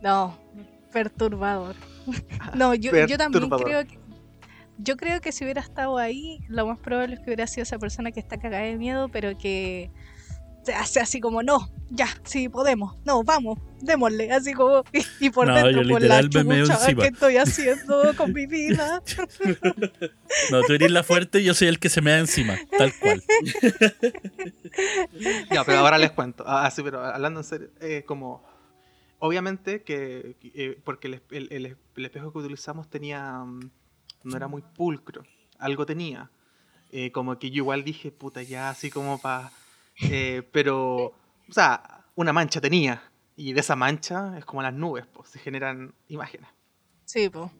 No, 0.03 0.37
perturbador. 0.93 1.77
No, 2.55 2.74
yo, 2.74 3.07
yo 3.07 3.19
también 3.19 3.49
creo 3.49 3.87
que. 3.87 3.99
Yo 4.78 4.97
creo 4.97 5.20
que 5.23 5.33
si 5.33 5.45
hubiera 5.45 5.62
estado 5.62 5.97
ahí, 5.97 6.41
lo 6.49 6.66
más 6.66 6.78
probable 6.78 7.15
es 7.15 7.20
que 7.20 7.27
hubiera 7.27 7.47
sido 7.47 7.62
esa 7.62 7.78
persona 7.78 8.12
que 8.12 8.20
está 8.20 8.37
cagada 8.37 8.65
de 8.65 8.77
miedo, 8.77 9.09
pero 9.09 9.39
que 9.39 9.91
se 10.66 10.74
hace 10.74 11.01
así 11.01 11.20
como, 11.20 11.43
no, 11.43 11.70
ya, 11.90 12.09
sí, 12.24 12.48
podemos, 12.48 12.97
no, 13.05 13.22
vamos, 13.22 13.59
démosle, 13.80 14.32
así 14.32 14.52
como, 14.52 14.82
y, 14.93 15.26
y 15.26 15.30
por 15.30 15.47
No, 15.47 15.55
dentro, 15.55 15.82
yo 15.82 15.88
por 15.88 16.02
la 16.02 16.22
chucha. 16.22 16.94
¿qué 16.97 17.06
estoy 17.06 17.36
haciendo 17.36 18.14
con 18.16 18.32
mi 18.32 18.47
vida? 18.47 19.02
No, 20.51 20.62
tú 20.62 20.72
eres 20.74 20.90
la 20.90 21.02
fuerte 21.05 21.40
y 21.40 21.44
yo 21.44 21.55
soy 21.55 21.68
el 21.68 21.78
que 21.78 21.88
se 21.88 22.02
me 22.02 22.10
da 22.10 22.18
encima, 22.18 22.59
tal 22.76 22.93
cual. 23.01 23.22
Ya, 25.51 25.64
pero 25.64 25.78
ahora 25.78 25.98
les 25.98 26.10
cuento. 26.10 26.44
Ah, 26.47 26.70
sí, 26.70 26.82
pero 26.82 27.05
hablando 27.05 27.40
en 27.40 27.44
serio, 27.44 27.70
eh, 27.80 28.05
como. 28.06 28.43
Obviamente 29.18 29.82
que. 29.82 30.36
eh, 30.55 30.78
porque 30.84 31.09
el, 31.09 31.14
es- 31.14 31.22
el- 31.30 31.48
el- 31.52 31.76
el 31.97 32.05
espejo 32.05 32.32
que 32.32 32.38
utilizamos 32.38 32.88
tenía. 32.90 33.38
mm, 33.38 33.70
No 34.24 34.36
era 34.36 34.48
muy 34.48 34.62
pulcro. 34.62 35.22
Algo 35.59 35.86
tenía. 35.86 36.30
Eh, 36.93 37.10
como 37.12 37.38
que 37.38 37.51
yo 37.51 37.56
igual 37.62 37.84
dije, 37.84 38.10
puta, 38.10 38.43
ya 38.43 38.68
así 38.68 38.90
como 38.90 39.18
para. 39.20 39.51
Pero. 40.52 41.14
O 41.48 41.52
sea, 41.52 42.05
una 42.14 42.32
mancha 42.32 42.60
tenía. 42.60 43.02
Y 43.36 43.52
de 43.52 43.60
esa 43.60 43.77
mancha 43.77 44.36
es 44.39 44.44
como 44.44 44.62
las 44.62 44.73
nubes, 44.73 45.06
pues 45.12 45.28
se 45.28 45.39
generan 45.39 45.94
imágenes. 46.09 46.48
Sí, 47.05 47.28
po. 47.28 47.51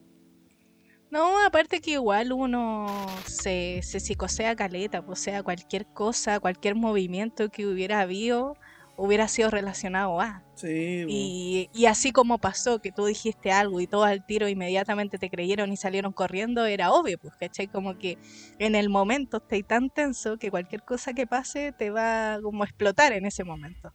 No, 1.09 1.45
aparte 1.45 1.79
que 1.79 1.91
igual 1.91 2.33
uno 2.33 2.87
se, 3.25 3.79
se 3.81 3.99
psicosea 3.99 4.55
caleta, 4.55 5.05
pues, 5.05 5.19
sea, 5.19 5.41
cualquier 5.41 5.85
cosa, 5.93 6.39
cualquier 6.39 6.75
movimiento 6.75 7.49
que 7.49 7.65
hubiera 7.65 8.01
habido, 8.01 8.57
hubiera 8.97 9.27
sido 9.29 9.49
relacionado 9.51 10.19
a. 10.21 10.45
Sí. 10.55 11.05
Y, 11.09 11.69
y 11.73 11.85
así 11.85 12.11
como 12.11 12.39
pasó, 12.39 12.79
que 12.79 12.91
tú 12.91 13.05
dijiste 13.05 13.51
algo 13.51 13.79
y 13.81 13.87
todos 13.87 14.07
al 14.07 14.25
tiro 14.25 14.49
inmediatamente 14.49 15.17
te 15.19 15.29
creyeron 15.29 15.71
y 15.71 15.77
salieron 15.77 16.13
corriendo, 16.13 16.65
era 16.65 16.91
obvio, 16.91 17.17
pues, 17.19 17.33
¿cachai? 17.37 17.67
Como 17.69 17.95
que 17.97 18.17
en 18.59 18.75
el 18.75 18.89
momento 18.89 19.37
estáis 19.37 19.65
tan 19.67 19.89
tenso 19.89 20.37
que 20.37 20.51
cualquier 20.51 20.83
cosa 20.83 21.13
que 21.13 21.27
pase 21.27 21.71
te 21.73 21.91
va 21.91 22.39
como 22.43 22.63
a 22.63 22.65
explotar 22.67 23.13
en 23.13 23.25
ese 23.25 23.43
momento. 23.45 23.93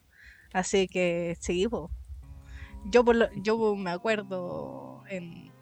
Así 0.53 0.89
que 0.89 1.37
sí, 1.41 1.69
po. 1.69 1.93
Yo, 2.85 3.05
por 3.05 3.17
lo- 3.17 3.29
yo 3.35 3.77
me 3.77 3.91
acuerdo 3.91 5.03
en, 5.09 5.55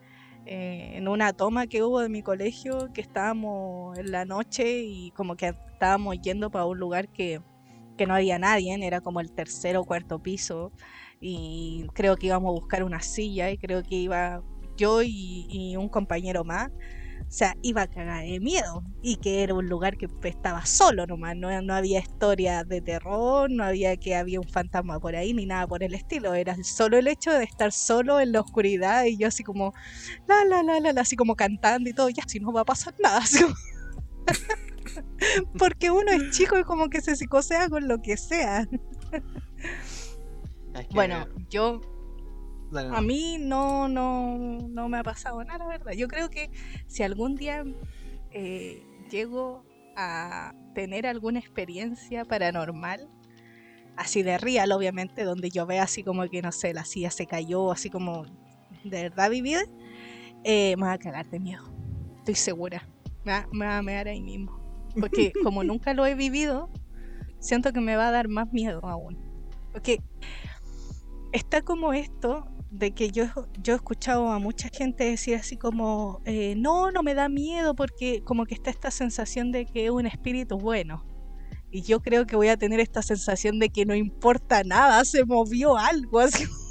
eh, 0.46 0.92
en 0.96 1.08
una 1.08 1.32
toma 1.32 1.66
que 1.66 1.82
hubo 1.82 2.00
de 2.00 2.08
mi 2.08 2.22
colegio 2.22 2.90
que 2.94 3.00
estábamos 3.02 3.98
en 3.98 4.10
la 4.10 4.24
noche 4.24 4.80
y 4.84 5.12
como 5.12 5.36
que 5.36 5.48
estábamos 5.72 6.16
yendo 6.22 6.50
para 6.50 6.66
un 6.66 6.78
lugar 6.78 7.08
que, 7.10 7.40
que 8.00 8.06
no 8.06 8.14
había 8.14 8.38
nadie, 8.38 8.74
era 8.82 9.02
como 9.02 9.20
el 9.20 9.30
tercer 9.30 9.76
o 9.76 9.84
cuarto 9.84 10.22
piso 10.22 10.72
y 11.20 11.84
creo 11.92 12.16
que 12.16 12.28
íbamos 12.28 12.48
a 12.48 12.52
buscar 12.58 12.82
una 12.82 13.02
silla 13.02 13.50
y 13.50 13.58
creo 13.58 13.82
que 13.82 13.94
iba 13.94 14.42
yo 14.78 15.02
y, 15.02 15.76
un 15.76 15.90
compañero 15.90 16.42
más. 16.42 16.70
O 16.70 17.30
sea, 17.30 17.54
iba 17.60 17.82
a 17.82 17.86
cagar 17.86 18.24
de 18.24 18.40
miedo 18.40 18.82
y 19.02 19.16
que 19.16 19.42
era 19.42 19.52
un 19.52 19.68
lugar 19.68 19.98
que 19.98 20.08
estaba 20.24 20.64
solo 20.64 21.06
nomás, 21.06 21.36
no, 21.36 21.60
no 21.60 21.74
había 21.74 21.98
historia 21.98 22.64
de 22.64 22.80
terror, 22.80 23.50
no 23.50 23.64
había 23.64 23.94
que 23.98 24.16
había 24.16 24.40
un 24.40 24.48
fantasma 24.48 24.98
por 24.98 25.14
ahí 25.14 25.34
ni 25.34 25.44
nada 25.44 25.66
por 25.66 25.82
el 25.82 25.92
estilo, 25.92 26.32
era 26.32 26.56
solo 26.64 26.96
el 26.96 27.06
hecho 27.06 27.30
de 27.32 27.44
estar 27.44 27.70
solo 27.70 28.18
en 28.18 28.32
la 28.32 28.40
oscuridad 28.40 29.04
y 29.04 29.18
yo 29.18 29.28
así 29.28 29.44
como, 29.44 29.74
la, 30.26 30.46
la, 30.46 30.62
la, 30.62 30.80
la, 30.80 31.02
así 31.02 31.16
como 31.16 31.36
cantando 31.36 31.90
y 31.90 31.92
todo, 31.92 32.08
ya 32.08 32.22
si 32.26 32.40
no 32.40 32.50
va 32.50 32.62
a 32.62 32.64
pasar 32.64 32.94
nada. 32.98 33.18
así 33.18 33.44
Porque 35.58 35.90
uno 35.90 36.10
es 36.12 36.30
chico 36.30 36.58
y 36.58 36.62
como 36.64 36.88
que 36.88 37.00
se 37.00 37.16
psicosea 37.16 37.68
con 37.68 37.88
lo 37.88 38.00
que 38.02 38.16
sea. 38.16 38.66
Es 40.74 40.86
que- 40.86 40.94
Bueno, 40.94 41.26
yo 41.48 41.80
dale, 42.70 42.88
no. 42.90 42.96
a 42.96 43.00
mí 43.00 43.38
no, 43.40 43.88
no, 43.88 44.38
no 44.68 44.88
me 44.88 44.98
ha 44.98 45.02
pasado 45.02 45.42
nada, 45.42 45.58
la 45.58 45.66
verdad. 45.66 45.92
Yo 45.92 46.06
creo 46.06 46.28
que 46.30 46.48
si 46.86 47.02
algún 47.02 47.34
día 47.34 47.64
eh, 48.30 48.80
llego 49.10 49.64
a 49.96 50.54
tener 50.74 51.06
alguna 51.08 51.40
experiencia 51.40 52.24
paranormal, 52.24 53.08
así 53.96 54.22
de 54.22 54.38
real, 54.38 54.70
obviamente, 54.72 55.24
donde 55.24 55.50
yo 55.50 55.66
vea 55.66 55.82
así 55.82 56.04
como 56.04 56.26
que, 56.28 56.40
no 56.40 56.52
sé, 56.52 56.72
la 56.72 56.84
silla 56.84 57.10
se 57.10 57.26
cayó, 57.26 57.72
así 57.72 57.90
como 57.90 58.24
de 58.84 59.02
verdad 59.02 59.28
vivida, 59.28 59.60
eh, 60.44 60.76
me 60.76 60.84
va 60.86 60.92
a 60.92 60.98
cagar 60.98 61.28
de 61.28 61.40
miedo. 61.40 61.64
Estoy 62.18 62.36
segura. 62.36 62.88
Me 63.24 63.32
va, 63.32 63.48
me 63.52 63.66
va 63.66 63.78
a 63.78 63.82
mear 63.82 64.06
ahí 64.06 64.22
mismo. 64.22 64.59
Porque 64.98 65.32
como 65.44 65.64
nunca 65.64 65.94
lo 65.94 66.06
he 66.06 66.14
vivido, 66.14 66.70
siento 67.38 67.72
que 67.72 67.80
me 67.80 67.96
va 67.96 68.08
a 68.08 68.10
dar 68.10 68.28
más 68.28 68.52
miedo 68.52 68.80
aún. 68.84 69.18
Porque 69.72 70.02
está 71.32 71.62
como 71.62 71.92
esto 71.92 72.46
de 72.70 72.92
que 72.92 73.10
yo, 73.10 73.24
yo 73.62 73.72
he 73.74 73.76
escuchado 73.76 74.28
a 74.28 74.38
mucha 74.38 74.68
gente 74.72 75.04
decir 75.04 75.36
así 75.36 75.56
como, 75.56 76.20
eh, 76.24 76.54
no, 76.56 76.90
no 76.90 77.02
me 77.02 77.14
da 77.14 77.28
miedo 77.28 77.74
porque 77.74 78.22
como 78.24 78.46
que 78.46 78.54
está 78.54 78.70
esta 78.70 78.90
sensación 78.90 79.50
de 79.52 79.66
que 79.66 79.86
es 79.86 79.90
un 79.90 80.06
espíritu 80.06 80.56
bueno. 80.56 81.04
Y 81.72 81.82
yo 81.82 82.00
creo 82.00 82.26
que 82.26 82.36
voy 82.36 82.48
a 82.48 82.56
tener 82.56 82.80
esta 82.80 83.02
sensación 83.02 83.58
de 83.60 83.70
que 83.70 83.86
no 83.86 83.94
importa 83.94 84.64
nada, 84.64 85.04
se 85.04 85.24
movió 85.24 85.76
algo 85.76 86.18
así. 86.18 86.44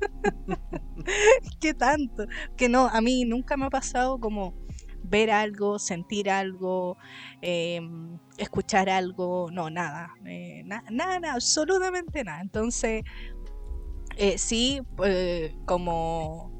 ¿Qué 1.60 1.74
tanto? 1.74 2.26
Que 2.56 2.68
no, 2.68 2.88
a 2.88 3.00
mí 3.00 3.24
nunca 3.24 3.56
me 3.56 3.66
ha 3.66 3.70
pasado 3.70 4.18
como 4.18 4.54
ver 5.08 5.30
algo, 5.30 5.78
sentir 5.78 6.30
algo, 6.30 6.96
eh, 7.42 7.80
escuchar 8.38 8.88
algo, 8.90 9.48
no, 9.52 9.70
nada, 9.70 10.08
eh, 10.26 10.62
na- 10.64 10.84
nada, 10.90 11.20
nada, 11.20 11.34
absolutamente 11.34 12.24
nada. 12.24 12.40
Entonces, 12.42 13.02
eh, 14.16 14.38
sí, 14.38 14.80
eh, 15.04 15.54
como 15.66 16.52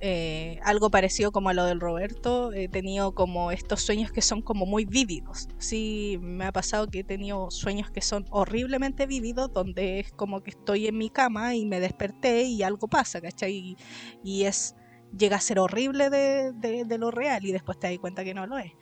eh, 0.00 0.58
algo 0.64 0.90
parecido 0.90 1.32
como 1.32 1.48
a 1.50 1.54
lo 1.54 1.64
del 1.64 1.80
Roberto, 1.80 2.52
he 2.52 2.68
tenido 2.68 3.12
como 3.14 3.50
estos 3.52 3.82
sueños 3.82 4.12
que 4.12 4.22
son 4.22 4.42
como 4.42 4.66
muy 4.66 4.84
vívidos. 4.84 5.48
Sí, 5.58 6.18
me 6.20 6.46
ha 6.46 6.52
pasado 6.52 6.86
que 6.88 7.00
he 7.00 7.04
tenido 7.04 7.50
sueños 7.50 7.90
que 7.90 8.02
son 8.02 8.26
horriblemente 8.30 9.06
vívidos, 9.06 9.52
donde 9.52 10.00
es 10.00 10.12
como 10.12 10.42
que 10.42 10.50
estoy 10.50 10.86
en 10.88 10.98
mi 10.98 11.10
cama 11.10 11.54
y 11.56 11.66
me 11.66 11.80
desperté 11.80 12.44
y 12.44 12.62
algo 12.62 12.88
pasa, 12.88 13.20
¿cachai? 13.20 13.52
Y, 13.54 13.76
y 14.22 14.44
es 14.44 14.74
llega 15.16 15.36
a 15.36 15.40
ser 15.40 15.58
horrible 15.58 16.10
de, 16.10 16.52
de- 16.52 16.84
de 16.84 16.98
lo 16.98 17.10
real 17.10 17.44
y 17.44 17.52
después 17.52 17.78
te 17.78 17.88
das 17.88 17.98
cuenta 17.98 18.24
que 18.24 18.34
no 18.34 18.46
lo 18.46 18.58
es. 18.58 18.72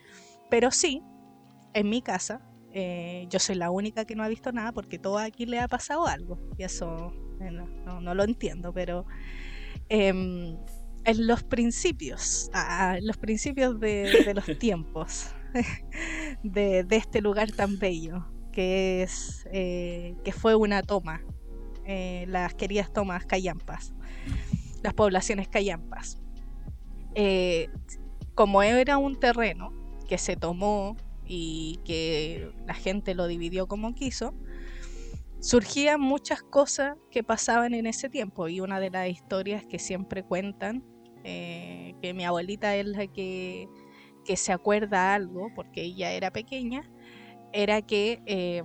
Pero 0.51 0.71
sí, 0.71 1.03
en 1.75 1.89
mi 1.89 2.03
casa, 2.03 2.41
eh, 2.73 3.27
yo 3.31 3.39
soy 3.39 3.55
la 3.57 3.71
única 3.71 4.05
que 4.05 4.15
no 4.17 4.23
ha 4.25 4.29
visto 4.29 4.53
nada 4.53 4.73
porque 4.73 4.99
todo 4.99 5.19
aquí 5.19 5.47
le 5.47 5.61
ha 5.61 5.69
pasado 5.69 6.07
algo. 6.07 6.39
Y 6.59 6.65
eso 6.65 7.13
eh, 7.41 7.51
no, 7.51 7.67
no- 7.85 8.01
no 8.01 8.15
lo 8.15 8.25
entiendo, 8.25 8.73
pero 8.73 9.07
em, 9.89 10.57
en 11.05 11.27
los 11.27 11.43
principios, 11.45 12.49
ah, 12.53 12.97
en 12.99 13.07
los 13.07 13.17
principios 13.19 13.79
de, 13.81 14.19
de 14.25 14.35
los 14.35 14.47
tiempos 14.59 15.35
de, 16.43 16.85
de 16.85 16.97
este 16.97 17.21
lugar 17.21 17.51
tan 17.53 17.79
bello, 17.79 18.27
que 18.53 19.03
es 19.03 19.47
eh, 19.53 20.15
que 20.25 20.33
fue 20.33 20.55
una 20.55 20.83
toma, 20.83 21.23
eh, 21.87 22.25
las 22.29 22.55
queridas 22.55 22.93
tomas 22.93 23.27
callampas, 23.27 23.95
las 24.83 24.95
poblaciones 24.95 25.49
callampas. 25.49 26.21
Eh, 27.15 27.69
como 28.35 28.63
era 28.63 28.99
un 28.99 29.19
terreno 29.19 29.73
que 30.09 30.19
se 30.19 30.37
tomó 30.37 30.97
y 31.27 31.81
que 31.85 32.53
la 32.67 32.75
gente 32.75 33.15
lo 33.15 33.27
dividió 33.27 33.67
como 33.67 33.95
quiso, 33.95 34.35
surgían 35.41 36.01
muchas 36.01 36.43
cosas 36.43 36.97
que 37.11 37.23
pasaban 37.23 37.75
en 37.75 37.87
ese 37.87 38.09
tiempo 38.09 38.49
y 38.49 38.61
una 38.61 38.81
de 38.81 38.91
las 38.91 39.09
historias 39.09 39.65
que 39.65 39.79
siempre 39.79 40.23
cuentan, 40.23 40.83
eh, 41.23 41.95
que 42.01 42.15
mi 42.15 42.25
abuelita 42.25 42.75
es 42.77 42.87
la 42.87 43.07
que, 43.07 43.69
se 44.37 44.53
acuerda 44.53 45.15
algo, 45.15 45.51
porque 45.55 45.83
ella 45.83 46.13
era 46.13 46.31
pequeña, 46.31 46.91
era 47.53 47.83
que 47.83 48.23
eh, 48.25 48.63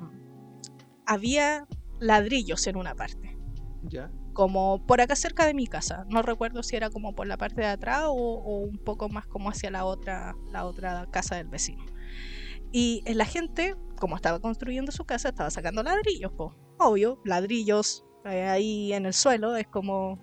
había 1.05 1.67
ladrillos 1.99 2.65
en 2.67 2.77
una 2.77 2.95
parte. 2.95 3.37
Como 4.39 4.81
por 4.85 5.01
acá 5.01 5.17
cerca 5.17 5.45
de 5.45 5.53
mi 5.53 5.67
casa. 5.67 6.05
No 6.07 6.21
recuerdo 6.21 6.63
si 6.63 6.77
era 6.77 6.89
como 6.89 7.13
por 7.13 7.27
la 7.27 7.35
parte 7.35 7.59
de 7.59 7.67
atrás 7.67 8.05
o, 8.07 8.13
o 8.13 8.59
un 8.59 8.77
poco 8.77 9.09
más 9.09 9.27
como 9.27 9.49
hacia 9.49 9.69
la 9.69 9.83
otra, 9.83 10.33
la 10.49 10.63
otra 10.63 11.07
casa 11.11 11.35
del 11.35 11.49
vecino. 11.49 11.83
Y 12.71 13.03
eh, 13.03 13.15
la 13.15 13.25
gente, 13.25 13.75
como 13.99 14.15
estaba 14.15 14.39
construyendo 14.39 14.93
su 14.93 15.03
casa, 15.03 15.27
estaba 15.27 15.49
sacando 15.49 15.83
ladrillos, 15.83 16.31
po. 16.31 16.55
obvio, 16.77 17.19
ladrillos 17.25 18.05
eh, 18.23 18.45
ahí 18.45 18.93
en 18.93 19.05
el 19.05 19.13
suelo 19.13 19.57
es 19.57 19.67
como 19.67 20.17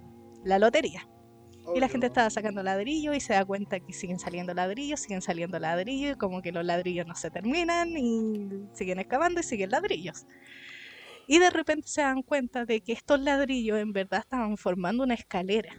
la 0.46 0.58
lotería. 0.58 1.06
Y 1.74 1.80
la 1.80 1.88
gente 1.88 2.06
estaba 2.06 2.30
sacando 2.30 2.62
ladrillos 2.62 3.14
y 3.14 3.20
se 3.20 3.34
da 3.34 3.44
cuenta 3.44 3.80
que 3.80 3.92
siguen 3.92 4.18
saliendo 4.18 4.54
ladrillos, 4.54 5.00
siguen 5.00 5.20
saliendo 5.20 5.58
ladrillos, 5.58 6.12
y 6.12 6.18
como 6.18 6.40
que 6.40 6.52
los 6.52 6.64
ladrillos 6.64 7.06
no 7.06 7.16
se 7.16 7.30
terminan 7.30 7.90
y 7.98 8.48
siguen 8.72 8.98
excavando 8.98 9.40
y 9.40 9.42
siguen 9.42 9.72
ladrillos. 9.72 10.24
Y 11.26 11.38
de 11.38 11.50
repente 11.50 11.88
se 11.88 12.02
dan 12.02 12.22
cuenta 12.22 12.64
de 12.64 12.80
que 12.80 12.92
estos 12.92 13.20
ladrillos 13.20 13.78
en 13.78 13.92
verdad 13.92 14.20
estaban 14.20 14.56
formando 14.56 15.02
una 15.04 15.14
escalera. 15.14 15.72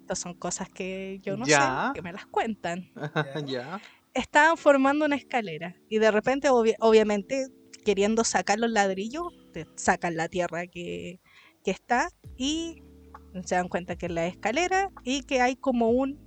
estas 0.00 0.18
son 0.18 0.34
cosas 0.34 0.68
que 0.68 1.18
yo 1.22 1.34
no 1.38 1.46
Ya. 1.46 1.92
sé, 1.92 1.94
que 1.94 2.02
me 2.02 2.12
las 2.12 2.26
cuentan. 2.26 2.90
ya. 3.46 3.80
Estaban 4.12 4.56
formando 4.58 5.06
una 5.06 5.16
escalera 5.16 5.76
y 5.88 5.98
de 5.98 6.10
repente, 6.10 6.50
obvi- 6.50 6.76
obviamente, 6.78 7.46
queriendo 7.86 8.22
sacar 8.22 8.58
los 8.60 8.70
ladrillos, 8.70 9.24
te 9.54 9.66
sacan 9.76 10.16
la 10.16 10.28
tierra 10.28 10.66
que, 10.66 11.20
que 11.64 11.70
está 11.70 12.08
y 12.36 12.82
se 13.44 13.54
dan 13.54 13.68
cuenta 13.68 13.96
que 13.96 14.06
es 14.06 14.12
la 14.12 14.26
escalera 14.26 14.90
y 15.04 15.22
que 15.22 15.40
hay 15.40 15.56
como 15.56 15.88
un 15.88 16.18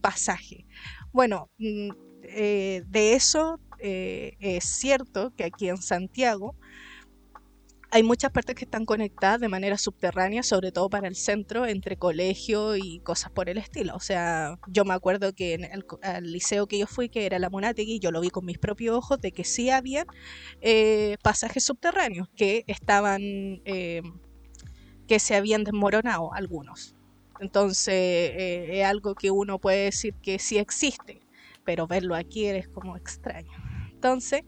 pasaje. 0.00 0.64
Bueno, 1.12 1.50
mm, 1.58 1.90
eh, 2.22 2.82
de 2.86 3.14
eso 3.14 3.58
eh, 3.84 4.36
es 4.40 4.64
cierto 4.64 5.32
que 5.36 5.44
aquí 5.44 5.68
en 5.68 5.76
Santiago 5.76 6.54
hay 7.94 8.02
muchas 8.02 8.32
partes 8.32 8.56
que 8.56 8.64
están 8.64 8.86
conectadas 8.86 9.40
de 9.40 9.48
manera 9.48 9.78
subterránea, 9.78 10.42
sobre 10.42 10.72
todo 10.72 10.90
para 10.90 11.06
el 11.06 11.14
centro, 11.14 11.64
entre 11.64 11.96
colegio 11.96 12.74
y 12.74 12.98
cosas 12.98 13.30
por 13.30 13.48
el 13.48 13.56
estilo. 13.56 13.94
O 13.94 14.00
sea, 14.00 14.58
yo 14.66 14.84
me 14.84 14.94
acuerdo 14.94 15.32
que 15.32 15.54
en 15.54 15.62
el 15.62 15.84
al 16.02 16.32
liceo 16.32 16.66
que 16.66 16.76
yo 16.76 16.88
fui, 16.88 17.08
que 17.08 17.24
era 17.24 17.38
la 17.38 17.50
Monategui, 17.50 18.00
yo 18.00 18.10
lo 18.10 18.20
vi 18.20 18.30
con 18.30 18.46
mis 18.46 18.58
propios 18.58 18.96
ojos, 18.96 19.20
de 19.20 19.30
que 19.30 19.44
sí 19.44 19.70
había 19.70 20.06
eh, 20.60 21.18
pasajes 21.22 21.64
subterráneos 21.64 22.28
que 22.34 22.64
estaban, 22.66 23.22
eh, 23.64 24.02
que 25.06 25.20
se 25.20 25.36
habían 25.36 25.62
desmoronado 25.62 26.34
algunos. 26.34 26.96
Entonces, 27.38 27.94
eh, 27.94 28.80
es 28.80 28.86
algo 28.86 29.14
que 29.14 29.30
uno 29.30 29.60
puede 29.60 29.84
decir 29.84 30.14
que 30.20 30.40
sí 30.40 30.58
existe, 30.58 31.20
pero 31.64 31.86
verlo 31.86 32.16
aquí 32.16 32.46
es 32.46 32.66
como 32.66 32.96
extraño. 32.96 33.63
Entonces, 34.04 34.42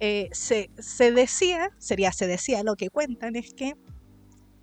eh, 0.00 0.28
se, 0.32 0.68
decía, 1.12 1.70
sería 1.78 2.10
se 2.10 2.26
decía, 2.26 2.64
lo 2.64 2.74
que 2.74 2.90
cuentan 2.90 3.36
es 3.36 3.54
que 3.54 3.74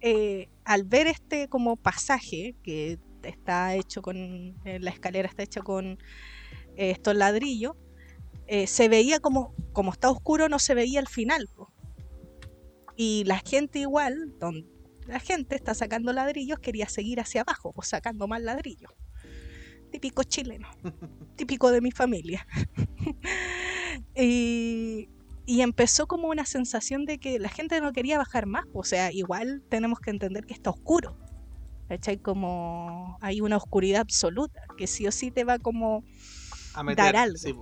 eh, 0.02 0.50
al 0.66 0.84
ver 0.84 1.08
este 1.08 1.48
como 1.48 1.78
pasaje 1.78 2.54
que 2.62 3.00
está 3.24 3.74
hecho 3.76 4.02
con, 4.02 4.18
eh, 4.66 4.80
la 4.82 4.90
escalera 4.90 5.30
está 5.30 5.44
hecha 5.44 5.62
con 5.62 5.98
estos 6.76 7.16
ladrillos, 7.16 7.78
se 8.66 8.90
veía 8.90 9.22
como, 9.22 9.56
como 9.72 9.94
está 9.94 10.10
oscuro, 10.12 10.50
no 10.50 10.60
se 10.60 10.74
veía 10.76 11.00
el 11.00 11.08
final. 11.08 11.48
Y 12.98 13.24
la 13.26 13.40
gente 13.40 13.80
igual, 13.80 14.38
don- 14.40 14.68
la 15.08 15.22
gente 15.22 15.56
está 15.56 15.74
sacando 15.74 16.12
ladrillos, 16.12 16.60
quería 16.60 16.90
seguir 16.90 17.22
hacia 17.22 17.42
abajo, 17.42 17.72
pues 17.72 17.88
sacando 17.88 18.28
más 18.28 18.42
ladrillos. 18.42 18.92
Típico 19.92 20.24
chileno, 20.24 20.70
típico 21.36 21.72
de 21.72 21.82
mi 21.82 21.92
familia. 21.92 22.48
y, 24.16 25.10
y 25.46 25.62
empezó 25.62 26.08
como 26.08 26.30
una 26.30 26.46
sensación 26.46 27.06
de 27.06 27.18
que 27.18 27.40
la 27.40 27.50
gente 27.50 27.80
no 27.82 27.92
quería 27.92 28.18
bajar 28.18 28.46
más. 28.46 28.66
O 28.74 28.84
sea, 28.84 29.12
igual 29.12 29.64
tenemos 29.70 30.00
que 30.00 30.12
entender 30.12 30.46
que 30.46 30.54
está 30.54 30.70
oscuro. 30.70 31.18
¿Cachai? 31.90 32.18
Como 32.18 33.18
hay 33.22 33.42
una 33.42 33.58
oscuridad 33.58 34.02
absoluta, 34.02 34.62
que 34.78 34.88
sí 34.88 35.08
o 35.08 35.12
sí 35.12 35.30
te 35.30 35.44
va 35.44 35.60
como... 35.60 36.06
A 36.74 36.84
meter. 36.84 37.04
Dar 37.04 37.16
algo. 37.18 37.38
sí. 37.38 37.54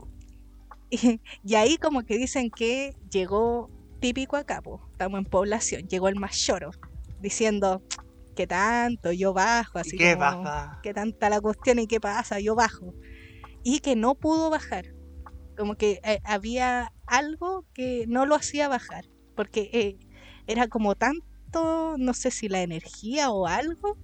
Y, 0.92 1.22
y 1.44 1.56
ahí 1.56 1.78
como 1.78 2.04
que 2.04 2.18
dicen 2.18 2.52
que 2.52 2.96
llegó 3.10 3.72
típico 4.00 4.38
acá, 4.38 4.62
po, 4.62 4.82
estamos 4.92 5.20
en 5.20 5.26
población, 5.26 5.88
llegó 5.88 6.08
el 6.08 6.16
más 6.16 6.38
lloro, 6.38 6.72
diciendo, 7.20 7.84
¿qué 8.40 8.48
tanto? 8.48 9.12
Yo 9.12 9.34
bajo, 9.34 9.80
así. 9.80 9.98
¿qué 9.98 10.94
tanta 10.94 11.30
la 11.30 11.42
cuestión 11.42 11.78
y 11.78 11.88
qué 11.88 12.00
pasa? 12.00 12.40
Yo 12.40 12.56
bajo. 12.56 12.94
Y 13.66 13.80
que 13.80 13.98
no 13.98 14.16
pudo 14.16 14.50
bajar. 14.50 14.86
Como 15.58 15.76
que 15.76 16.00
eh, 16.06 16.22
había 16.24 16.94
algo 17.06 17.66
que 17.74 18.06
no 18.08 18.26
lo 18.26 18.36
hacía 18.36 18.70
bajar. 18.70 19.04
Porque 19.36 19.70
eh, 19.74 19.98
era 20.48 20.70
como 20.70 20.96
tanto, 20.96 21.98
no 21.98 22.14
sé 22.14 22.32
si 22.32 22.48
la 22.48 22.62
energía 22.62 23.30
o 23.30 23.46
algo, 23.46 23.98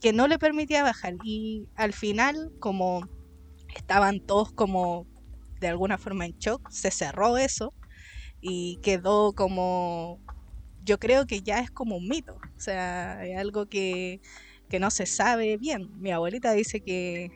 que 0.00 0.12
no 0.12 0.28
le 0.28 0.38
permitía 0.38 0.84
bajar. 0.84 1.14
Y 1.24 1.68
al 1.74 1.92
final, 1.92 2.52
como 2.60 3.08
estaban 3.74 4.20
todos 4.20 4.52
como 4.52 5.08
de 5.58 5.66
alguna 5.66 5.98
forma 5.98 6.26
en 6.26 6.38
shock, 6.38 6.70
se 6.70 6.92
cerró 6.92 7.38
eso 7.38 7.74
y 8.40 8.78
quedó 8.82 9.32
como, 9.32 10.20
yo 10.84 10.98
creo 10.98 11.26
que 11.26 11.42
ya 11.42 11.60
es 11.60 11.70
como 11.70 11.96
un 11.96 12.08
mito, 12.08 12.34
o 12.34 12.60
sea, 12.60 13.24
es 13.24 13.38
algo 13.38 13.66
que, 13.66 14.20
que 14.68 14.80
no 14.80 14.90
se 14.90 15.06
sabe 15.06 15.56
bien. 15.56 15.88
Mi 16.00 16.10
abuelita 16.10 16.52
dice 16.52 16.80
que, 16.80 17.30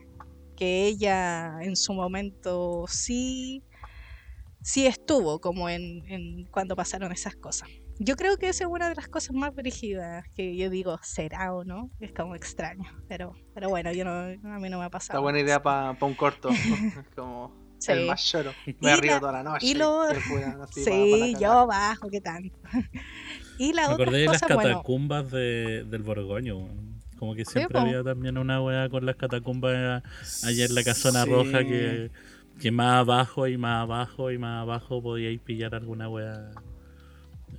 que 0.56 0.86
ella 0.86 1.58
en 1.62 1.76
su 1.76 1.92
momento 1.92 2.84
sí, 2.88 3.62
sí 4.62 4.86
estuvo 4.86 5.40
como 5.40 5.68
en, 5.68 6.04
en 6.10 6.46
cuando 6.46 6.76
pasaron 6.76 7.12
esas 7.12 7.36
cosas. 7.36 7.68
Yo 7.98 8.16
creo 8.16 8.36
que 8.36 8.48
esa 8.48 8.64
es 8.64 8.70
una 8.70 8.90
de 8.90 8.94
las 8.94 9.08
cosas 9.08 9.34
más 9.34 9.54
brígidas 9.54 10.26
que 10.34 10.54
yo 10.56 10.68
digo, 10.68 10.98
será 11.02 11.54
o 11.54 11.64
no, 11.64 11.90
es 11.98 12.12
como 12.12 12.34
extraño, 12.34 12.84
pero, 13.08 13.34
pero 13.54 13.70
bueno, 13.70 13.90
yo 13.92 14.04
no, 14.04 14.10
a 14.10 14.58
mí 14.58 14.68
no 14.68 14.78
me 14.78 14.84
ha 14.84 14.90
pasado. 14.90 15.18
Está 15.18 15.22
buena 15.22 15.40
idea 15.40 15.62
para 15.62 15.96
un 16.02 16.14
corto. 16.14 16.50
como 17.16 17.65
Sí. 17.78 17.92
el 17.92 18.06
más 18.06 18.32
lloro. 18.32 18.52
Y 18.66 18.74
Me 18.80 18.96
río 18.96 19.12
la- 19.12 19.20
toda 19.20 19.32
la 19.32 19.42
noche. 19.42 19.66
y 19.66 19.74
lo- 19.74 20.02
así, 20.02 20.84
Sí, 20.84 21.20
la 21.20 21.26
yo 21.28 21.38
cagada. 21.40 21.64
bajo, 21.66 22.08
¿qué 22.10 22.20
tanto? 22.20 22.56
y 23.58 23.72
la 23.72 23.88
Me 23.88 23.94
otra 23.94 24.04
acordé 24.04 24.18
de 24.20 24.26
las 24.26 24.40
cosa, 24.42 24.54
bueno, 24.54 24.70
catacumbas 24.70 25.30
de, 25.30 25.84
del 25.84 26.02
Borgoño. 26.02 26.68
Como 27.18 27.34
que 27.34 27.44
siempre 27.46 27.78
había 27.78 28.02
también 28.02 28.36
una 28.36 28.62
wea 28.62 28.88
con 28.90 29.06
las 29.06 29.16
catacumbas 29.16 30.02
allá 30.44 30.64
en 30.66 30.74
la 30.74 30.84
casona 30.84 31.24
Sí. 31.24 31.30
roja 31.30 31.64
que, 31.64 32.10
que 32.60 32.70
más 32.70 33.00
abajo 33.00 33.46
y 33.48 33.56
más 33.56 33.82
abajo 33.84 34.30
y 34.30 34.36
más 34.38 34.62
abajo 34.62 35.02
podíais 35.02 35.40
pillar 35.40 35.74
alguna 35.74 36.08
wea 36.10 36.50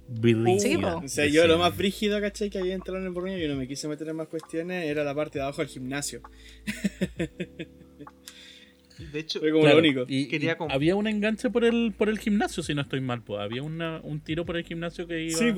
brígida. 0.09 0.59
Sí. 0.59 1.05
O 1.05 1.07
sea, 1.07 1.25
yo 1.25 1.47
lo 1.47 1.57
más 1.57 1.75
brígido, 1.75 2.21
¿cachai? 2.21 2.49
Que 2.51 2.59
había 2.59 2.75
entrado 2.75 2.99
en 2.99 3.05
el 3.05 3.11
Borgoño 3.11 3.37
y 3.39 3.47
no 3.47 3.55
me 3.55 3.67
quise 3.67 3.87
meter 3.87 4.07
en 4.09 4.15
más 4.17 4.27
cuestiones, 4.27 4.85
era 4.85 5.03
la 5.03 5.15
parte 5.15 5.39
de 5.39 5.43
abajo 5.43 5.61
del 5.61 5.69
gimnasio. 5.69 6.21
De 9.11 9.19
hecho, 9.19 9.39
Fue 9.39 9.51
como 9.51 9.61
Claro, 9.63 9.77
lo 9.77 9.83
único. 9.87 10.05
y- 10.07 10.27
Quería 10.27 10.53
y 10.53 10.55
com- 10.55 10.69
había 10.71 10.95
un 10.95 11.07
enganche 11.07 11.49
por 11.49 11.63
el, 11.65 11.93
por 11.97 12.09
el 12.09 12.19
gimnasio, 12.19 12.63
si 12.63 12.73
no 12.73 12.81
estoy 12.81 13.01
mal. 13.01 13.21
Pues. 13.21 13.39
Había 13.41 13.63
una, 13.63 13.99
un 14.03 14.19
tiro 14.19 14.45
por 14.45 14.57
el 14.57 14.63
gimnasio 14.63 15.07
que 15.07 15.23
iba 15.25 15.37
Sí, 15.37 15.53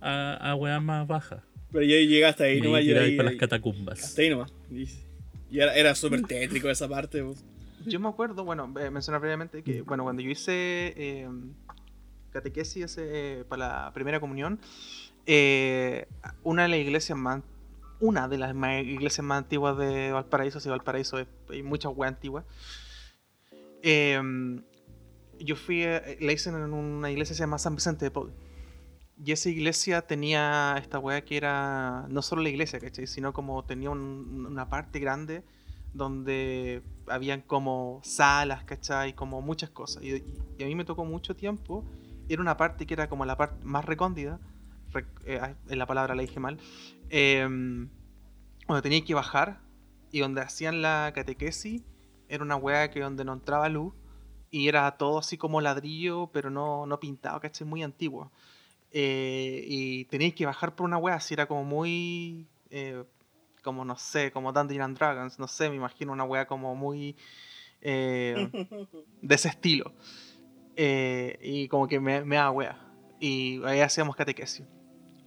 a, 0.00 0.34
a 0.50 0.54
weas 0.54 0.82
más 0.82 1.06
bajas. 1.06 1.42
Pero 1.72 1.82
yo 1.84 1.90
llegué 1.96 2.24
hasta 2.26 2.44
ahí 2.44 2.58
Y 2.58 2.60
nomás. 2.60 2.80
ahí 2.80 2.86
yo 2.88 3.00
ahí- 3.00 3.16
para 3.16 3.30
las 3.30 3.38
catacumbas. 3.38 4.02
hasta 4.02 4.22
ahí 4.22 4.30
nomás. 4.30 4.52
Y, 4.70 4.88
y 5.50 5.60
era, 5.60 5.74
era 5.74 5.94
súper 5.94 6.22
tétrico 6.22 6.68
esa 6.70 6.88
parte. 6.88 7.24
Yo 7.86 7.98
me 8.00 8.08
acuerdo, 8.08 8.44
bueno, 8.44 8.72
eh, 8.80 8.90
mencionar 8.90 9.20
previamente 9.20 9.62
que, 9.62 9.82
bueno, 9.82 10.02
cuando 10.04 10.20
yo 10.22 10.30
hice 10.30 10.52
eh, 10.96 11.28
catequesis 12.32 12.96
eh, 13.00 13.44
para 13.48 13.84
la 13.86 13.92
primera 13.94 14.20
comunión, 14.20 14.58
eh, 15.26 16.06
una 16.42 16.64
de 16.64 16.68
las 16.68 16.78
iglesias 16.78 17.16
más, 17.18 17.42
una 18.00 18.28
de 18.28 18.38
las 18.38 18.54
iglesias 18.84 19.24
más 19.24 19.38
antiguas 19.38 19.76
de 19.78 20.12
Valparaíso, 20.12 20.58
si 20.60 20.68
Valparaíso 20.68 21.18
es- 21.18 21.28
hay 21.50 21.62
muchas 21.62 21.92
weas 21.94 22.14
antiguas, 22.14 22.44
eh, 23.82 24.20
yo 25.38 25.56
fui, 25.56 25.82
eh, 25.84 26.18
la 26.20 26.32
hice 26.32 26.50
en 26.50 26.56
una 26.56 27.10
iglesia 27.10 27.32
que 27.32 27.36
se 27.36 27.42
llama 27.42 27.58
San 27.58 27.74
Vicente 27.74 28.04
de 28.04 28.10
Paul. 28.10 28.32
Y 29.22 29.32
esa 29.32 29.48
iglesia 29.50 30.02
tenía 30.02 30.76
esta 30.78 30.98
wea 30.98 31.22
que 31.24 31.36
era 31.36 32.06
no 32.08 32.22
solo 32.22 32.42
la 32.42 32.48
iglesia, 32.48 32.78
¿cachai? 32.80 33.06
Sino 33.06 33.32
como 33.32 33.64
tenía 33.64 33.90
un- 33.90 34.46
una 34.48 34.68
parte 34.70 34.98
grande 34.98 35.42
donde 35.92 36.82
habían 37.06 37.42
como 37.42 38.00
salas, 38.02 38.64
¿cachai? 38.64 39.14
Como 39.14 39.42
muchas 39.42 39.68
cosas. 39.70 40.02
Y, 40.02 40.24
y 40.58 40.62
a 40.62 40.66
mí 40.66 40.74
me 40.74 40.84
tocó 40.84 41.04
mucho 41.04 41.34
tiempo. 41.36 41.84
Era 42.28 42.40
una 42.40 42.56
parte 42.56 42.86
que 42.86 42.94
era 42.94 43.08
como 43.08 43.24
la 43.26 43.36
parte 43.36 43.62
más 43.64 43.84
recóndida. 43.84 44.38
Eh, 45.24 45.54
la 45.66 45.86
palabra 45.86 46.14
la 46.14 46.22
dije 46.22 46.40
mal. 46.40 46.58
em, 47.08 47.88
donde 48.68 48.82
tenía 48.82 49.04
que 49.04 49.14
bajar 49.14 49.60
y 50.12 50.20
donde 50.20 50.40
hacían 50.40 50.82
la 50.82 51.12
catequesis. 51.14 51.82
Era 52.28 52.44
una 52.44 52.56
wea 52.56 52.90
que 52.90 53.00
donde 53.00 53.24
no 53.24 53.32
entraba 53.32 53.68
luz. 53.68 53.94
Y 54.50 54.68
era 54.68 54.90
todo 54.92 55.18
así 55.18 55.36
como 55.36 55.60
ladrillo, 55.60 56.30
pero 56.32 56.50
no, 56.50 56.86
no 56.86 56.98
pintado, 57.00 57.40
¿cachai? 57.40 57.66
Muy 57.66 57.82
antiguo. 57.82 58.32
Eh, 58.92 59.64
y 59.66 60.04
teníais 60.06 60.34
que 60.34 60.46
bajar 60.46 60.74
por 60.74 60.84
una 60.84 60.98
wea 60.98 61.14
así, 61.16 61.34
era 61.34 61.46
como 61.46 61.64
muy. 61.64 62.48
eh, 62.70 63.04
como 63.62 63.84
no 63.84 63.96
sé, 63.96 64.32
como 64.32 64.52
Dungeons 64.52 64.84
and 64.84 64.98
Dragons, 64.98 65.38
no 65.38 65.46
sé, 65.46 65.68
me 65.68 65.76
imagino 65.76 66.12
una 66.12 66.24
wea 66.24 66.46
como 66.46 66.74
muy. 66.74 67.16
eh, 67.80 68.48
de 69.22 69.34
ese 69.34 69.48
estilo. 69.48 69.92
Y 70.76 71.68
como 71.68 71.86
que 71.86 72.00
me, 72.00 72.24
me 72.24 72.36
da 72.36 72.50
wea. 72.50 72.78
Y 73.20 73.62
ahí 73.64 73.80
hacíamos 73.80 74.16
catequesis. 74.16 74.66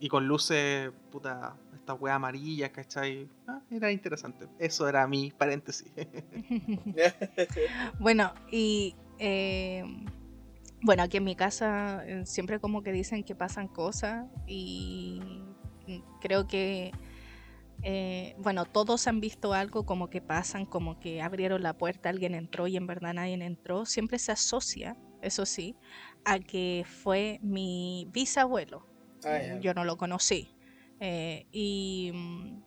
Y 0.04 0.10
con 0.10 0.28
luces, 0.28 0.92
puta, 1.14 1.56
estas 1.74 1.98
weas 1.98 2.18
amarillas, 2.18 2.72
¿cachai? 2.72 3.30
Ah, 3.48 3.62
era 3.72 3.90
interesante. 3.90 4.50
Eso 4.60 4.86
era 4.86 5.08
mi 5.08 5.32
paréntesis. 5.32 5.90
bueno, 8.02 8.34
y 8.52 8.98
eh, 9.18 9.86
bueno, 10.82 11.04
aquí 11.04 11.16
en 11.16 11.24
mi 11.24 11.38
casa 11.38 12.04
eh, 12.06 12.26
siempre 12.26 12.60
como 12.60 12.84
que 12.84 12.92
dicen 12.92 13.24
que 13.24 13.34
pasan 13.34 13.70
cosas 13.70 14.26
y 14.46 15.22
creo 16.20 16.48
que, 16.48 16.92
eh, 17.84 18.36
bueno, 18.40 18.66
todos 18.66 19.08
han 19.08 19.22
visto 19.22 19.54
algo 19.54 19.86
como 19.86 20.10
que 20.10 20.20
pasan, 20.20 20.66
como 20.66 21.00
que 21.00 21.22
abrieron 21.22 21.64
la 21.64 21.78
puerta, 21.78 22.10
alguien 22.10 22.36
entró 22.36 22.68
y 22.68 22.76
en 22.76 22.88
verdad 22.88 23.14
nadie 23.14 23.36
entró. 23.36 23.86
Siempre 23.86 24.20
se 24.20 24.34
asocia, 24.34 24.98
eso 25.22 25.46
sí, 25.46 25.78
a 26.26 26.40
que 26.40 26.84
fue 26.86 27.40
mi 27.42 28.10
bisabuelo. 28.12 28.93
Ah, 29.26 29.40
ya. 29.40 29.60
Yo 29.60 29.74
no 29.74 29.86
lo 29.86 29.98
conocí. 29.98 30.56
Eh, 31.00 31.48
y, 31.52 32.12
mm, 32.14 32.64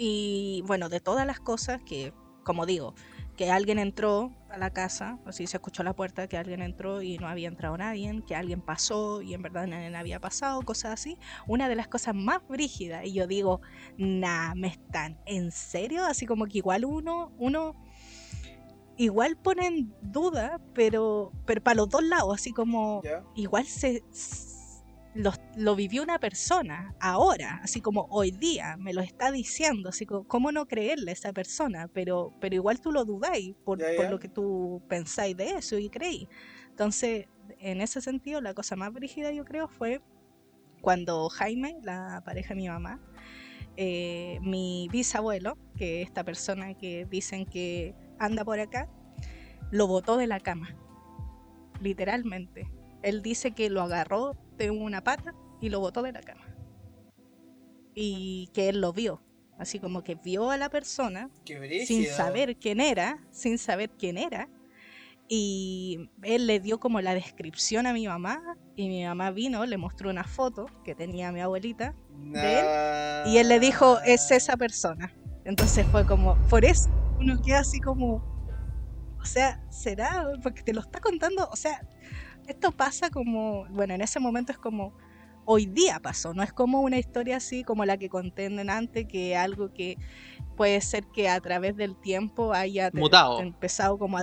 Y 0.00 0.62
bueno, 0.66 0.88
de 0.88 1.00
todas 1.00 1.26
las 1.26 1.40
cosas 1.40 1.80
que, 1.84 2.12
como 2.44 2.66
digo, 2.66 2.94
que 3.36 3.50
alguien 3.50 3.80
entró 3.80 4.32
a 4.48 4.56
la 4.56 4.70
casa, 4.72 5.18
así 5.26 5.46
se 5.48 5.56
escuchó 5.56 5.82
la 5.82 5.92
puerta, 5.92 6.28
que 6.28 6.36
alguien 6.36 6.62
entró 6.62 7.02
y 7.02 7.18
no 7.18 7.26
había 7.26 7.48
entrado 7.48 7.76
nadie, 7.76 8.22
que 8.26 8.36
alguien 8.36 8.60
pasó 8.60 9.22
y 9.22 9.34
en 9.34 9.42
verdad 9.42 9.66
nadie 9.66 9.94
había 9.96 10.20
pasado, 10.20 10.62
cosas 10.62 10.92
así. 10.92 11.18
Una 11.48 11.68
de 11.68 11.74
las 11.74 11.88
cosas 11.88 12.14
más 12.14 12.46
brígidas, 12.48 13.04
y 13.06 13.12
yo 13.12 13.26
digo, 13.26 13.60
nah, 13.96 14.54
me 14.54 14.68
están, 14.68 15.18
¿en 15.26 15.50
serio? 15.50 16.04
Así 16.04 16.26
como 16.26 16.46
que 16.46 16.58
igual 16.58 16.84
uno, 16.84 17.32
uno, 17.38 17.74
igual 18.96 19.36
pone 19.36 19.66
en 19.66 19.94
duda, 20.00 20.60
pero, 20.74 21.32
pero 21.44 21.60
para 21.60 21.74
los 21.76 21.88
dos 21.88 22.04
lados, 22.04 22.34
así 22.34 22.52
como, 22.52 23.02
igual 23.34 23.66
se 23.66 24.04
lo, 25.14 25.32
lo, 25.56 25.74
vivió 25.74 26.02
una 26.02 26.18
persona 26.18 26.94
ahora, 27.00 27.60
así 27.62 27.80
como 27.80 28.06
hoy 28.10 28.30
día, 28.30 28.76
me 28.78 28.92
lo 28.92 29.00
está 29.00 29.32
diciendo, 29.32 29.88
así 29.88 30.06
como, 30.06 30.26
¿cómo 30.28 30.52
no 30.52 30.66
creerle 30.66 31.10
a 31.10 31.14
esa 31.14 31.32
persona? 31.32 31.88
Pero, 31.88 32.34
pero 32.40 32.54
igual 32.54 32.80
tú 32.80 32.92
lo 32.92 33.04
dudáis 33.04 33.54
por, 33.64 33.78
por 33.96 34.10
lo 34.10 34.18
que 34.18 34.28
tú 34.28 34.82
pensáis 34.88 35.36
de 35.36 35.50
eso 35.50 35.78
y 35.78 35.88
creí. 35.88 36.28
Entonces, 36.70 37.26
en 37.58 37.80
ese 37.80 38.00
sentido, 38.00 38.40
la 38.40 38.54
cosa 38.54 38.76
más 38.76 38.92
brígida 38.92 39.32
yo 39.32 39.44
creo 39.44 39.68
fue 39.68 40.00
cuando 40.80 41.28
Jaime, 41.28 41.78
la 41.82 42.22
pareja 42.24 42.50
de 42.50 42.60
mi 42.60 42.68
mamá, 42.68 43.00
eh, 43.76 44.38
mi 44.42 44.88
bisabuelo, 44.90 45.56
que 45.76 46.02
esta 46.02 46.24
persona 46.24 46.74
que 46.74 47.06
dicen 47.06 47.46
que 47.46 47.94
anda 48.18 48.44
por 48.44 48.60
acá, 48.60 48.88
lo 49.70 49.86
botó 49.86 50.16
de 50.16 50.26
la 50.26 50.40
cama, 50.40 50.76
literalmente. 51.80 52.70
Él 53.02 53.22
dice 53.22 53.52
que 53.52 53.70
lo 53.70 53.82
agarró 53.82 54.36
de 54.58 54.70
una 54.70 55.02
pata 55.02 55.34
y 55.60 55.68
lo 55.70 55.80
botó 55.80 56.02
de 56.02 56.12
la 56.12 56.20
cama. 56.20 56.44
Y 57.94 58.50
que 58.52 58.68
él 58.68 58.80
lo 58.80 58.92
vio. 58.92 59.22
Así 59.58 59.80
como 59.80 60.04
que 60.04 60.14
vio 60.14 60.50
a 60.50 60.56
la 60.56 60.70
persona 60.70 61.30
sin 61.84 62.06
saber 62.06 62.56
quién 62.56 62.80
era, 62.80 63.26
sin 63.30 63.58
saber 63.58 63.90
quién 63.90 64.16
era. 64.16 64.48
Y 65.28 66.10
él 66.22 66.46
le 66.46 66.60
dio 66.60 66.78
como 66.78 67.00
la 67.00 67.12
descripción 67.12 67.86
a 67.86 67.92
mi 67.92 68.06
mamá 68.06 68.40
y 68.76 68.88
mi 68.88 69.04
mamá 69.04 69.30
vino, 69.30 69.66
le 69.66 69.76
mostró 69.76 70.10
una 70.10 70.24
foto 70.24 70.66
que 70.84 70.94
tenía 70.94 71.32
mi 71.32 71.40
abuelita 71.40 71.94
de 72.32 72.60
él 72.60 73.28
y 73.32 73.38
él 73.38 73.48
le 73.48 73.58
dijo, 73.60 73.98
es 74.06 74.30
esa 74.30 74.56
persona. 74.56 75.12
Entonces 75.44 75.84
fue 75.90 76.06
como, 76.06 76.36
por 76.48 76.64
eso 76.64 76.88
uno 77.18 77.42
queda 77.42 77.58
así 77.60 77.80
como, 77.80 78.22
o 79.20 79.24
sea, 79.24 79.60
¿será? 79.70 80.28
Porque 80.42 80.62
te 80.62 80.72
lo 80.72 80.80
está 80.80 81.00
contando, 81.00 81.48
o 81.50 81.56
sea, 81.56 81.86
esto 82.48 82.72
pasa 82.72 83.10
como, 83.10 83.66
bueno, 83.68 83.94
en 83.94 84.00
ese 84.00 84.18
momento 84.18 84.52
es 84.52 84.58
como, 84.58 84.94
hoy 85.44 85.66
día 85.66 86.00
pasó, 86.00 86.32
no 86.32 86.42
es 86.42 86.52
como 86.52 86.80
una 86.80 86.98
historia 86.98 87.36
así 87.36 87.62
como 87.62 87.84
la 87.84 87.98
que 87.98 88.08
conté 88.08 88.46
antes, 88.46 89.06
que 89.06 89.36
algo 89.36 89.72
que 89.72 89.98
puede 90.56 90.80
ser 90.80 91.04
que 91.06 91.28
a 91.28 91.40
través 91.40 91.76
del 91.76 91.94
tiempo 91.94 92.52
haya 92.52 92.90
Mutado. 92.92 93.40
empezado 93.40 93.98
como 93.98 94.18
a... 94.18 94.22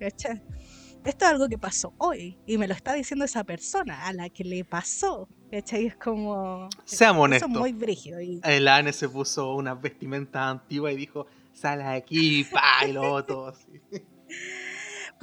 Esto 0.00 1.26
es 1.26 1.30
algo 1.30 1.48
que 1.48 1.58
pasó 1.58 1.92
hoy 1.98 2.38
y 2.46 2.58
me 2.58 2.66
lo 2.66 2.74
está 2.74 2.94
diciendo 2.94 3.24
esa 3.26 3.44
persona 3.44 4.06
a 4.06 4.12
la 4.12 4.28
que 4.30 4.42
le 4.42 4.64
pasó. 4.64 5.28
¿Cachai? 5.50 5.86
Es 5.86 5.96
como... 5.96 6.68
Seamos 6.84 7.24
honestos. 7.26 7.50
muy 7.50 7.72
brígido. 7.72 8.18
El 8.18 8.68
ANE 8.68 8.92
se 8.92 9.08
puso 9.08 9.54
una 9.54 9.74
vestimenta 9.74 10.48
antigua 10.48 10.90
y 10.90 10.96
dijo, 10.96 11.26
sal 11.52 11.82
aquí, 11.82 12.44
pa, 12.44 12.86
y 12.88 12.92
lo 12.92 13.18
así. 13.46 13.80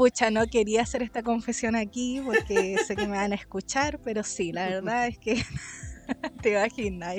pucha, 0.02 0.32
no 0.32 0.48
quería 0.48 0.82
hacer 0.82 1.04
esta 1.04 1.22
confesión 1.22 1.76
aquí 1.76 2.20
porque 2.26 2.76
sé 2.88 2.96
que 2.96 3.08
me 3.08 3.18
van 3.18 3.34
a 3.34 3.36
escuchar, 3.36 4.00
pero 4.04 4.24
sí, 4.24 4.52
la 4.52 4.68
verdad 4.68 5.06
es 5.06 5.20
que 5.20 5.36
te 6.42 6.54
imaginas. 6.54 7.18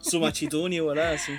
Su 0.00 0.18
machitún 0.18 0.72
y 0.72 0.80
volada, 0.80 1.16
sí. 1.16 1.34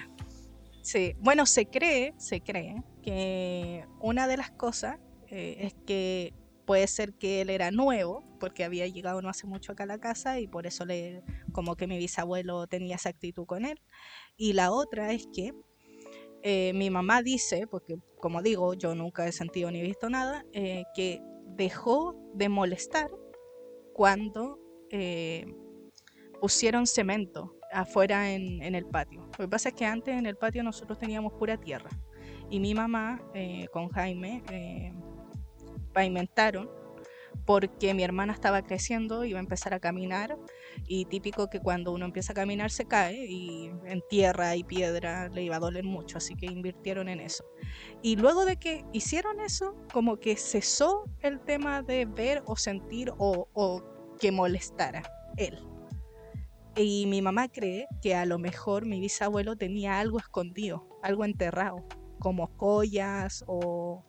Sí, 0.81 1.13
bueno, 1.19 1.45
se 1.45 1.65
cree, 1.65 2.13
se 2.17 2.39
cree 2.39 2.81
que 3.03 3.83
una 3.99 4.27
de 4.27 4.37
las 4.37 4.49
cosas 4.49 4.97
eh, 5.27 5.57
es 5.59 5.75
que 5.85 6.33
puede 6.65 6.87
ser 6.87 7.15
que 7.15 7.41
él 7.41 7.49
era 7.49 7.69
nuevo, 7.71 8.23
porque 8.39 8.63
había 8.63 8.87
llegado 8.87 9.21
no 9.21 9.27
hace 9.27 9.45
mucho 9.45 9.73
acá 9.73 9.83
a 9.83 9.87
la 9.87 9.99
casa 9.99 10.39
y 10.39 10.47
por 10.47 10.67
eso 10.67 10.85
le, 10.85 11.21
como 11.51 11.75
que 11.75 11.85
mi 11.85 11.97
bisabuelo 11.97 12.65
tenía 12.67 12.95
esa 12.95 13.09
actitud 13.09 13.45
con 13.45 13.65
él. 13.65 13.81
Y 14.37 14.53
la 14.53 14.71
otra 14.71 15.11
es 15.11 15.27
que 15.33 15.51
eh, 16.43 16.71
mi 16.73 16.89
mamá 16.89 17.21
dice, 17.21 17.67
porque 17.67 17.97
como 18.19 18.41
digo, 18.41 18.73
yo 18.73 18.95
nunca 18.95 19.27
he 19.27 19.31
sentido 19.31 19.71
ni 19.71 19.81
visto 19.81 20.09
nada, 20.09 20.45
eh, 20.53 20.83
que 20.95 21.21
dejó 21.55 22.15
de 22.33 22.49
molestar 22.49 23.09
cuando 23.93 24.59
eh, 24.89 25.45
pusieron 26.39 26.87
cemento 26.87 27.55
afuera 27.71 28.31
en, 28.31 28.61
en, 28.63 28.75
el 28.75 28.85
patio. 28.85 29.21
Lo 29.37 29.45
que 29.45 29.47
pasa 29.47 29.69
es 29.69 29.75
que 29.75 29.85
antes 29.85 30.15
en 30.15 30.25
el 30.25 30.37
patio 30.37 30.63
nosotros 30.63 30.97
teníamos 30.97 31.33
pura 31.33 31.57
tierra 31.57 31.89
y 32.49 32.59
mi 32.59 32.73
mamá 32.73 33.21
con 33.71 33.89
Jaime 33.89 34.43
pavimentaron 35.93 36.78
porque 37.49 37.95
mi 37.95 38.03
hermana 38.03 38.31
estaba 38.31 38.61
creciendo, 38.61 39.25
iba 39.25 39.39
a 39.39 39.41
empezar 39.41 39.73
a 39.73 39.79
caminar 39.79 40.37
y 40.85 41.05
típico 41.05 41.49
que 41.49 41.59
cuando 41.59 41.91
uno 41.91 42.05
empieza 42.05 42.33
a 42.33 42.35
caminar 42.35 42.69
se 42.69 42.85
cae 42.85 43.25
y 43.25 43.71
en 43.85 44.03
tierra 44.07 44.55
y 44.55 44.63
piedra 44.63 45.29
le 45.29 45.41
iba 45.41 45.55
a 45.55 45.59
doler 45.59 45.83
mucho, 45.83 46.19
así 46.19 46.35
que 46.35 46.45
invirtieron 46.45 47.09
en 47.09 47.19
eso. 47.19 47.43
Y 48.03 48.17
luego 48.17 48.45
de 48.45 48.57
que 48.57 48.85
hicieron 48.93 49.39
eso, 49.39 49.75
como 49.91 50.17
que 50.17 50.35
cesó 50.35 51.05
el 51.21 51.39
tema 51.39 51.81
de 51.81 52.05
ver 52.05 52.43
o 52.45 52.55
sentir 52.55 53.11
o, 53.17 53.83
que 54.19 54.31
molestara 54.31 55.01
él. 55.35 55.57
Y 56.75 57.07
mi 57.07 57.23
mamá 57.23 57.47
cree 57.47 57.87
que 57.99 58.13
a 58.13 58.27
lo 58.27 58.37
mejor 58.37 58.85
mi 58.85 58.99
bisabuelo 58.99 59.55
tenía 59.55 59.99
algo 59.99 60.19
escondido, 60.19 60.87
algo 61.01 61.25
enterrado, 61.25 61.83
como 62.19 62.45
joyas 62.57 63.43
o, 63.47 64.05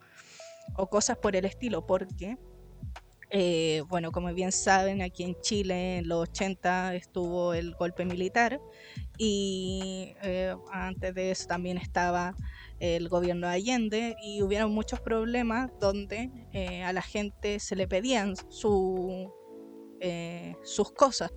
o 0.76 0.90
cosas 0.90 1.16
por 1.16 1.36
el 1.36 1.46
estilo, 1.46 1.86
porque 1.86 2.36
eh, 3.30 3.82
bueno, 3.88 4.10
como 4.10 4.32
bien 4.34 4.50
saben, 4.50 5.02
aquí 5.02 5.22
en 5.22 5.40
Chile 5.40 5.98
en 5.98 6.08
los 6.08 6.28
80 6.28 6.96
estuvo 6.96 7.54
el 7.54 7.74
golpe 7.74 8.04
militar 8.04 8.60
y 9.18 10.14
eh, 10.22 10.54
antes 10.72 11.14
de 11.14 11.30
eso 11.30 11.46
también 11.46 11.78
estaba 11.78 12.34
el 12.80 13.08
gobierno 13.08 13.46
de 13.46 13.54
Allende 13.54 14.16
y 14.22 14.42
hubieron 14.42 14.72
muchos 14.72 15.00
problemas 15.00 15.70
donde 15.78 16.30
eh, 16.52 16.82
a 16.82 16.92
la 16.92 17.02
gente 17.02 17.60
se 17.60 17.76
le 17.76 17.86
pedían 17.86 18.34
su, 18.48 19.32
sus 20.64 20.92
cosas, 20.92 21.30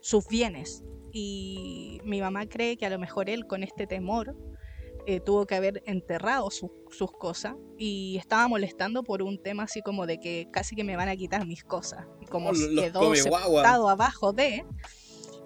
sus 0.00 0.26
bienes. 0.26 0.82
Y 1.12 2.00
mi 2.04 2.20
mamá 2.20 2.46
cree 2.46 2.76
que 2.76 2.86
a 2.86 2.90
lo 2.90 2.98
mejor 2.98 3.28
él 3.30 3.46
con 3.46 3.62
este 3.62 3.86
temor 3.86 4.36
eh, 5.06 5.20
tuvo 5.20 5.46
que 5.46 5.54
haber 5.54 5.82
enterrado 5.86 6.50
sus 6.50 7.12
cosas 7.12 7.54
y 7.78 8.16
estaba 8.18 8.46
molestando 8.48 9.02
por 9.02 9.22
un 9.22 9.42
tema 9.42 9.64
así 9.64 9.82
como 9.82 10.06
de 10.06 10.18
que 10.20 10.48
casi 10.52 10.74
que 10.76 10.84
me 10.84 10.96
van 10.96 11.08
a 11.08 11.16
quitar 11.16 11.46
mis 11.46 11.64
cosas. 11.64 12.06
Como 12.30 12.52
quedó 12.52 13.14
sepultado 13.14 13.88
abajo 13.88 14.32
de, 14.32 14.64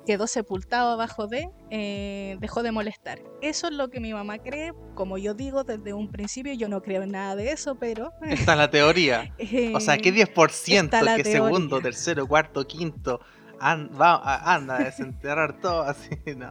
quedó 0.05 0.27
sepultado 0.27 0.93
abajo 0.93 1.27
de, 1.27 1.49
eh, 1.71 2.37
dejó 2.41 2.63
de 2.63 2.73
molestar. 2.73 3.23
Eso 3.41 3.69
es 3.69 3.73
lo 3.73 3.91
que 3.91 4.01
mi 4.01 4.13
mamá 4.13 4.39
cree. 4.39 4.73
Como 4.95 5.19
yo 5.19 5.35
digo 5.35 5.65
desde 5.65 5.93
un 5.93 6.11
principio, 6.11 6.53
yo 6.55 6.69
no 6.69 6.83
creo 6.83 7.03
en 7.03 7.13
nada 7.13 7.37
de 7.37 7.53
eso, 7.53 7.77
pero... 7.77 8.13
Esta 8.23 8.53
es 8.53 8.59
la 8.59 8.71
teoría. 8.71 9.35
o 9.75 9.81
sea, 9.81 9.99
¿qué 9.99 10.13
10%? 10.15 11.17
¿Qué 11.17 11.25
segundo, 11.25 11.81
tercero, 11.81 12.27
cuarto, 12.27 12.67
quinto? 12.67 13.21
Anda 13.59 14.77
a 14.77 14.79
desenterrar 14.85 15.61
todo 15.61 15.83
así, 15.83 16.11
no. 16.37 16.51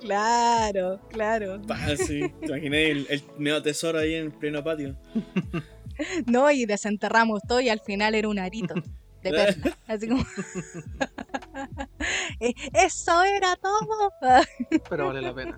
Claro, 0.00 1.00
claro. 1.10 1.60
Ah, 1.68 1.94
sí, 1.96 2.28
te 2.40 2.46
imaginé 2.46 2.90
el, 2.90 3.06
el 3.08 3.62
tesoro 3.62 3.98
ahí 3.98 4.14
en 4.14 4.30
pleno 4.32 4.62
patio. 4.62 4.96
no, 6.26 6.50
y 6.50 6.66
desenterramos 6.66 7.40
todo 7.46 7.60
y 7.60 7.68
al 7.68 7.80
final 7.80 8.14
era 8.14 8.28
un 8.28 8.38
arito 8.38 8.74
de 9.22 9.30
perla. 9.30 9.78
Así 9.86 10.08
como. 10.08 10.24
Eh, 12.40 12.52
eso 12.72 13.22
era 13.22 13.56
todo. 13.56 14.12
Pero 14.90 15.06
vale 15.06 15.22
la 15.22 15.34
pena. 15.34 15.56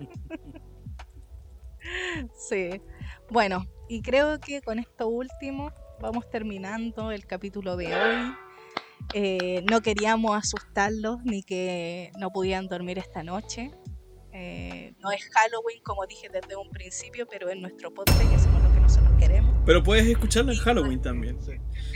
Sí. 2.37 2.81
Bueno, 3.29 3.65
y 3.89 4.01
creo 4.01 4.39
que 4.39 4.61
con 4.61 4.79
esto 4.79 5.07
último 5.07 5.71
vamos 5.99 6.29
terminando 6.29 7.11
el 7.11 7.25
capítulo 7.25 7.75
de 7.75 7.87
hoy. 7.87 8.33
Eh, 9.13 9.63
no 9.69 9.81
queríamos 9.81 10.35
asustarlos 10.35 11.23
ni 11.23 11.43
que 11.43 12.11
no 12.19 12.29
pudieran 12.29 12.67
dormir 12.67 12.97
esta 12.97 13.23
noche. 13.23 13.71
Eh, 14.33 14.93
no 14.99 15.11
es 15.11 15.27
Halloween, 15.33 15.81
como 15.83 16.05
dije 16.05 16.29
desde 16.31 16.55
un 16.55 16.69
principio, 16.69 17.25
pero 17.27 17.49
es 17.49 17.57
nuestro 17.57 17.91
podcast 17.91 18.21
y 18.31 18.35
hacemos 18.35 18.61
lo 18.61 18.71
que 18.71 18.79
nosotros 18.79 19.11
queremos. 19.17 19.55
Pero 19.65 19.81
puedes 19.81 20.05
escucharlo 20.05 20.51
en 20.51 20.59
Halloween 20.59 21.01
también. 21.01 21.39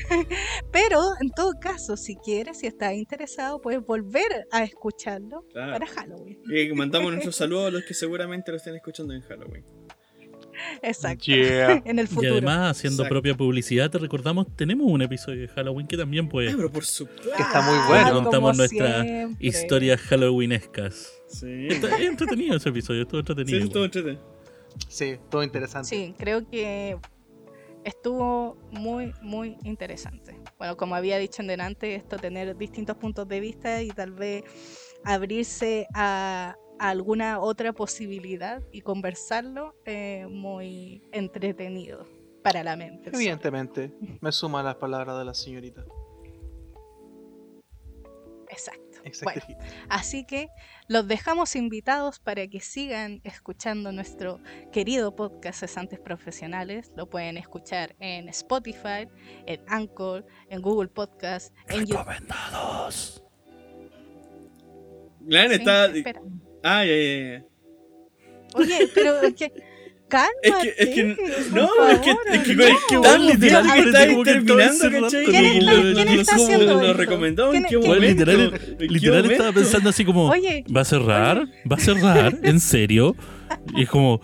pero 0.72 1.02
en 1.22 1.30
todo 1.30 1.54
caso, 1.62 1.96
si 1.98 2.16
quieres, 2.16 2.60
si 2.60 2.68
estás 2.68 2.94
interesado, 2.94 3.62
puedes 3.62 3.86
volver 3.86 4.48
a 4.52 4.64
escucharlo 4.64 5.46
para 5.54 5.86
Halloween. 5.86 6.42
Y 6.50 6.74
mandamos 6.74 7.12
nuestros 7.12 7.36
saludos 7.36 7.68
a 7.68 7.72
los 7.72 7.84
que 7.84 7.94
seguramente 7.94 8.50
lo 8.52 8.58
estén 8.58 8.76
escuchando 8.76 9.14
en 9.14 9.22
Halloween. 9.22 9.64
Exacto. 10.82 11.26
Yeah. 11.26 11.82
En 11.86 12.00
el 12.00 12.06
Y 12.06 12.08
futuro. 12.08 12.32
además, 12.34 12.78
haciendo 12.78 13.04
Exacto. 13.04 13.14
propia 13.14 13.36
publicidad, 13.36 13.90
te 13.90 13.98
recordamos, 13.98 14.48
tenemos 14.56 14.88
un 14.90 15.02
episodio 15.02 15.42
de 15.42 15.48
Halloween 15.50 15.88
que 15.88 15.98
también 15.98 16.28
puede 16.30 16.50
Ah, 16.50 16.54
pero 16.56 16.72
por 16.72 16.86
supuesto. 16.86 17.30
Que 17.36 17.44
está 17.44 17.62
muy 17.62 17.76
Ah, 17.78 17.86
bueno. 17.90 18.08
como 18.10 18.22
contamos 18.24 18.58
nuestras 18.58 19.06
historias 19.40 20.00
halloweenescas. 20.02 21.12
Sí. 21.28 21.68
Está 21.70 21.96
es 21.98 22.02
entretenido 22.08 22.58
ese 22.58 22.70
episodio, 22.70 23.04
estuvo 23.04 23.20
entretenido. 23.20 23.60
sí, 23.60 23.66
estuvo 23.68 23.86
entretenido. 23.86 24.32
Sí, 24.88 25.16
todo 25.30 25.44
interesante. 25.44 25.88
Sí, 25.90 26.14
creo 26.18 26.48
que 26.50 26.98
estuvo 27.84 28.58
muy, 28.72 29.14
muy 29.22 29.58
interesante. 29.64 30.36
Bueno, 30.58 30.78
como 30.78 30.96
había 30.96 31.18
dicho 31.18 31.42
en 31.42 31.48
delante, 31.48 31.96
esto 31.96 32.18
tener 32.18 32.56
distintos 32.58 32.96
puntos 32.98 33.28
de 33.28 33.40
vista 33.40 33.82
y 33.82 33.90
tal 33.90 34.12
vez 34.12 34.44
abrirse 35.04 35.88
a 35.94 36.56
alguna 36.90 37.40
otra 37.40 37.74
posibilidad 37.74 38.64
y 38.72 38.82
conversarlo, 38.82 39.76
eh, 39.86 40.26
muy 40.30 41.04
entretenido 41.12 42.08
para 42.42 42.64
la 42.64 42.76
mente. 42.76 43.12
Evidentemente, 43.14 43.94
me 44.20 44.32
suma 44.32 44.62
a 44.62 44.64
las 44.64 44.76
palabras 44.76 45.18
de 45.20 45.26
la 45.26 45.34
señorita. 45.36 45.86
Exacto. 48.50 48.82
Exacto. 49.04 49.42
Bueno, 49.48 49.64
así 49.90 50.26
que 50.26 50.50
los 50.88 51.08
dejamos 51.08 51.56
invitados 51.56 52.20
para 52.20 52.48
que 52.48 52.60
sigan 52.60 53.22
escuchando 53.24 53.92
nuestro 53.92 54.40
querido 54.72 55.16
podcast 55.16 55.60
Cesantes 55.60 56.00
Profesionales. 56.00 56.92
Lo 56.96 57.10
pueden 57.10 57.38
escuchar 57.38 57.96
en 58.00 58.28
Spotify, 58.30 59.08
en 59.46 59.62
Anchor, 59.68 60.26
en 60.50 60.62
Google 60.62 60.90
Podcast, 60.90 61.56
en 61.68 61.86
YouTube. 61.86 61.98
Recomendados. 62.08 63.24
Glenn 65.22 65.50
Sí, 65.50 65.56
está. 65.56 65.86
espera. 65.86 66.22
Ah, 66.64 66.86
ya, 66.86 66.96
ya, 66.96 67.30
ya. 67.40 67.46
Oye, 68.54 68.90
pero 68.94 69.22
es 69.22 69.34
que. 69.34 69.52
Cálmate, 70.12 70.34
Es 70.44 70.54
que, 70.56 70.84
es 70.84 70.90
que, 70.90 71.04
no, 71.06 71.88
es 71.88 72.00
que, 72.00 72.10
favor, 72.12 72.28
es 72.34 72.40
que 72.42 72.54
no. 72.56 72.64
el 72.66 72.76
que 72.90 72.96
tan 72.98 73.02
Bueno, 73.02 73.34
literal 73.34 73.70
a 73.70 73.74
que 73.76 73.80
estáis 73.80 74.24
terminando, 74.26 74.92
¿cachai? 74.92 75.24
¿Quién 75.26 75.66
lo- 75.66 75.72
quién 75.94 75.96
lo- 76.16 76.22
está 76.22 76.36
lo- 76.36 76.44
haciendo 76.44 76.66
lo 76.66 76.80
literal, 78.10 78.40
¿En 78.42 78.78
qué 78.78 78.88
literal 78.90 79.32
estaba 79.32 79.54
pensando 79.54 79.90
así 79.90 80.04
como, 80.04 80.28
Oye, 80.28 80.66
¿va 80.76 80.82
a 80.82 80.84
cerrar? 80.86 81.48
¿Va 81.72 81.76
a 81.78 81.80
cerrar? 81.80 82.38
¿En 82.44 82.60
serio? 82.60 83.16
Y 83.74 83.84
es 83.84 83.90
como, 83.90 84.20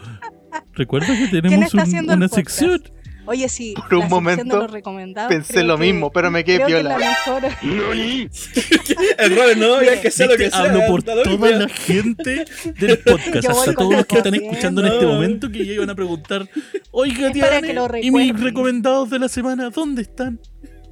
recuerda 0.74 1.08
que 1.08 1.28
tenemos 1.30 1.74
un- 1.74 2.10
una 2.12 2.28
sección. 2.28 2.82
Oye, 3.28 3.48
sí. 3.50 3.74
Por 3.76 3.96
un 3.96 4.10
momento 4.10 4.58
los 4.58 4.72
recomendados, 4.72 5.30
Pensé 5.32 5.64
lo 5.64 5.78
que- 5.78 5.84
mismo, 5.92 6.12
pero 6.12 6.32
me 6.32 6.44
quedé 6.44 6.58
creo 6.64 6.68
que 6.68 6.74
piola. 6.74 6.98
la 6.98 7.08
mejor. 7.10 7.44
Robert, 9.30 9.58
no, 9.58 9.84
ya 9.84 10.02
que 10.02 10.12
sea 10.12 10.28
lo 10.28 10.38
que 10.38 10.50
sea. 10.50 10.60
Hablo 10.62 10.82
por 10.88 11.06
lo 11.06 11.24
toda 11.24 11.52
la 11.52 11.68
gente 11.70 12.46
del 12.80 12.98
podcast, 13.06 13.50
hasta 13.50 13.74
todos 13.74 13.94
los 13.94 14.06
que 14.06 14.18
están 14.18 14.34
escuchando 14.36 14.82
en 14.82 14.88
este 14.94 15.06
No. 15.06 15.14
momento 15.14 15.52
que 15.52 15.66
ya 15.66 15.74
iban 15.74 15.90
a 15.90 15.96
preguntar, 15.96 16.48
oiga, 16.92 17.30
lo 17.30 17.98
¿y 17.98 18.12
mis 18.12 18.24
recuerden". 18.24 18.44
recomendados 18.44 19.10
de 19.10 19.20
la 19.20 19.28
semana 19.30 19.70
dónde 19.70 20.02
están? 20.02 20.40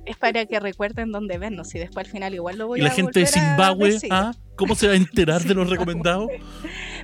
Es 0.05 0.17
para 0.17 0.45
que 0.45 0.59
recuerden 0.59 1.11
dónde 1.11 1.37
vernos 1.39 1.73
y 1.73 1.79
después 1.79 2.05
al 2.05 2.11
final 2.11 2.33
igual 2.35 2.57
lo 2.59 2.67
voy 2.67 2.79
Y 2.79 2.83
la 2.83 2.89
a 2.89 2.93
gente 2.93 3.21
de 3.21 3.25
a 3.25 3.29
Zimbabue. 3.29 3.97
¿ah? 4.11 4.33
¿cómo 4.55 4.75
se 4.75 4.87
va 4.87 4.93
a 4.93 4.95
enterar 4.95 5.41
de 5.41 5.53
los 5.55 5.67
recomendados? 5.69 6.29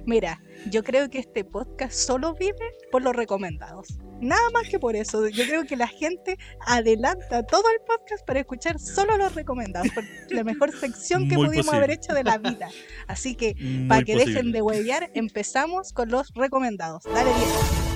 Mira, 0.05 0.39
yo 0.69 0.83
creo 0.83 1.09
que 1.09 1.19
este 1.19 1.43
podcast 1.43 1.93
solo 1.93 2.33
vive 2.35 2.73
por 2.91 3.01
los 3.01 3.15
recomendados. 3.15 3.87
Nada 4.19 4.49
más 4.53 4.69
que 4.69 4.79
por 4.79 4.95
eso. 4.95 5.27
Yo 5.29 5.45
creo 5.45 5.65
que 5.65 5.75
la 5.75 5.87
gente 5.87 6.37
adelanta 6.67 7.43
todo 7.43 7.63
el 7.73 7.83
podcast 7.85 8.23
para 8.25 8.39
escuchar 8.41 8.79
solo 8.79 9.17
los 9.17 9.33
recomendados. 9.33 9.89
Por 9.93 10.03
la 10.29 10.43
mejor 10.43 10.71
sección 10.77 11.27
que 11.27 11.35
Muy 11.35 11.47
pudimos 11.47 11.65
posible. 11.67 11.85
haber 11.85 11.91
hecho 11.97 12.13
de 12.13 12.23
la 12.23 12.37
vida. 12.37 12.69
Así 13.07 13.35
que, 13.35 13.55
Muy 13.55 13.87
para 13.87 14.03
que 14.03 14.13
posible. 14.13 14.33
dejen 14.35 14.51
de 14.51 14.61
huevear, 14.61 15.09
empezamos 15.15 15.91
con 15.91 16.09
los 16.09 16.31
recomendados. 16.35 17.03
Dale, 17.05 17.31
Diego. 17.33 17.90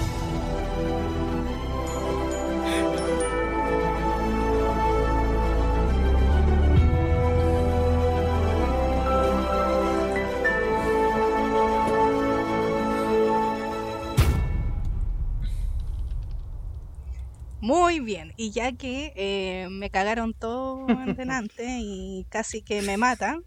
Muy 17.65 17.99
bien, 17.99 18.31
y 18.37 18.51
ya 18.51 18.73
que 18.73 19.11
eh, 19.15 19.67
me 19.71 19.89
cagaron 19.89 20.35
todo 20.35 20.87
en 20.87 21.15
delante 21.15 21.65
y 21.79 22.27
casi 22.29 22.61
que 22.61 22.83
me 22.83 22.95
matan, 22.95 23.41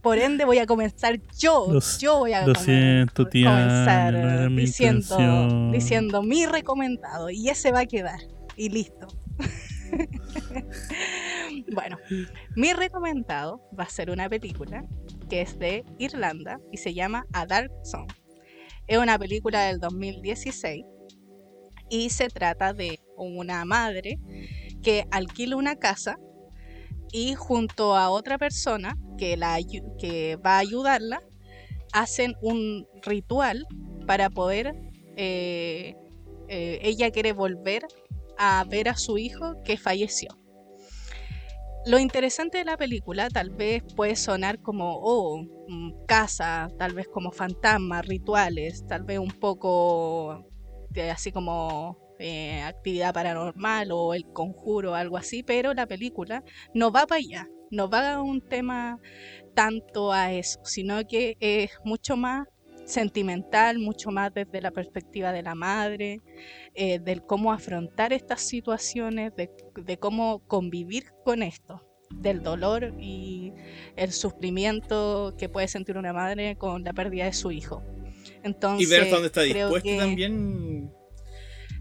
por 0.00 0.16
ende 0.18 0.44
voy 0.44 0.58
a 0.58 0.66
comenzar 0.66 1.20
yo. 1.40 1.76
Yo 1.98 2.20
voy 2.20 2.34
a 2.34 2.46
lo 2.46 2.54
siento, 2.54 3.26
Tiana, 3.26 3.66
comenzar 3.66 4.12
no 4.12 4.30
era 4.30 4.48
mi 4.48 4.62
diciendo, 4.62 5.00
intención. 5.00 5.72
diciendo 5.72 6.22
mi 6.22 6.46
recomendado 6.46 7.30
y 7.30 7.48
ese 7.48 7.72
va 7.72 7.80
a 7.80 7.86
quedar 7.86 8.20
y 8.56 8.68
listo. 8.68 9.08
bueno, 11.74 11.98
mi 12.54 12.72
recomendado 12.74 13.60
va 13.76 13.82
a 13.82 13.88
ser 13.88 14.12
una 14.12 14.28
película 14.28 14.84
que 15.28 15.40
es 15.40 15.58
de 15.58 15.84
Irlanda 15.98 16.60
y 16.70 16.76
se 16.76 16.94
llama 16.94 17.26
A 17.32 17.44
Dark 17.44 17.72
Song. 17.82 18.06
Es 18.86 18.98
una 18.98 19.18
película 19.18 19.64
del 19.64 19.80
2016 19.80 20.84
y 21.92 22.08
se 22.08 22.28
trata 22.28 22.72
de 22.72 23.00
una 23.18 23.66
madre 23.66 24.18
que 24.82 25.06
alquila 25.10 25.56
una 25.56 25.76
casa 25.76 26.18
y 27.12 27.34
junto 27.34 27.94
a 27.94 28.08
otra 28.08 28.38
persona 28.38 28.96
que, 29.18 29.36
la, 29.36 29.58
que 29.98 30.36
va 30.36 30.56
a 30.56 30.60
ayudarla 30.60 31.22
hacen 31.92 32.34
un 32.40 32.88
ritual 33.02 33.66
para 34.06 34.30
poder 34.30 34.74
eh, 35.18 35.94
eh, 36.48 36.78
ella 36.82 37.10
quiere 37.10 37.34
volver 37.34 37.82
a 38.38 38.64
ver 38.66 38.88
a 38.88 38.96
su 38.96 39.18
hijo 39.18 39.62
que 39.62 39.76
falleció. 39.76 40.38
Lo 41.84 41.98
interesante 41.98 42.56
de 42.56 42.64
la 42.64 42.78
película 42.78 43.28
tal 43.28 43.50
vez 43.50 43.82
puede 43.94 44.16
sonar 44.16 44.62
como, 44.62 44.98
oh, 45.02 45.42
mm, 45.68 46.06
casa, 46.06 46.68
tal 46.78 46.94
vez 46.94 47.06
como 47.08 47.32
fantasmas, 47.32 48.06
rituales, 48.06 48.86
tal 48.86 49.02
vez 49.02 49.18
un 49.18 49.32
poco 49.32 50.51
así 51.10 51.32
como 51.32 51.98
eh, 52.18 52.62
actividad 52.62 53.14
paranormal 53.14 53.90
o 53.92 54.14
el 54.14 54.24
conjuro, 54.32 54.94
algo 54.94 55.16
así, 55.16 55.42
pero 55.42 55.74
la 55.74 55.86
película 55.86 56.44
no 56.74 56.92
va 56.92 57.06
para 57.06 57.18
allá, 57.18 57.48
no 57.70 57.88
va 57.88 58.14
a 58.14 58.22
un 58.22 58.40
tema 58.40 58.98
tanto 59.54 60.12
a 60.12 60.32
eso, 60.32 60.60
sino 60.64 61.06
que 61.06 61.36
es 61.40 61.70
mucho 61.84 62.16
más 62.16 62.46
sentimental, 62.84 63.78
mucho 63.78 64.10
más 64.10 64.32
desde 64.34 64.60
la 64.60 64.70
perspectiva 64.70 65.32
de 65.32 65.42
la 65.42 65.54
madre, 65.54 66.20
eh, 66.74 66.98
del 66.98 67.22
cómo 67.22 67.52
afrontar 67.52 68.12
estas 68.12 68.40
situaciones, 68.42 69.32
de 69.36 69.96
cómo 69.98 70.40
convivir 70.46 71.04
con 71.24 71.42
esto, 71.42 71.82
del 72.10 72.42
dolor 72.42 72.94
y 72.98 73.52
el 73.96 74.12
sufrimiento 74.12 75.34
que 75.38 75.48
puede 75.48 75.68
sentir 75.68 75.96
una 75.96 76.12
madre 76.12 76.56
con 76.56 76.84
la 76.84 76.92
pérdida 76.92 77.24
de 77.24 77.32
su 77.32 77.50
hijo. 77.50 77.82
Entonces, 78.42 78.86
Y 78.86 78.90
ver 78.90 79.02
hasta 79.02 79.14
dónde 79.14 79.26
está 79.28 79.42
que 79.82 79.98
también. 79.98 80.90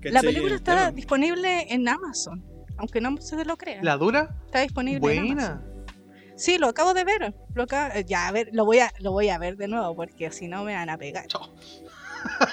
La 0.03 0.21
película 0.21 0.53
El 0.53 0.57
está 0.57 0.91
disponible 0.91 1.67
en 1.73 1.87
Amazon, 1.87 2.43
aunque 2.77 3.01
no 3.01 3.15
se 3.21 3.43
lo 3.45 3.57
crean. 3.57 3.85
¿La 3.85 3.97
dura? 3.97 4.35
Está 4.45 4.61
disponible 4.61 5.13
en 5.13 5.31
Amazon. 5.31 5.57
Buena. 5.59 5.67
Sí, 6.37 6.57
lo 6.57 6.67
acabo 6.67 6.93
de 6.95 7.03
ver. 7.03 7.35
Lo 7.53 7.63
acabo- 7.63 7.93
eh, 7.93 8.03
ya, 8.07 8.27
a 8.27 8.31
ver, 8.31 8.49
lo 8.51 8.65
voy 8.65 8.79
a, 8.79 8.91
lo 8.99 9.11
voy 9.11 9.29
a 9.29 9.37
ver 9.37 9.57
de 9.57 9.67
nuevo 9.67 9.95
porque 9.95 10.31
si 10.31 10.47
no 10.47 10.63
me 10.63 10.73
van 10.73 10.89
a 10.89 10.97
pegar. 10.97 11.25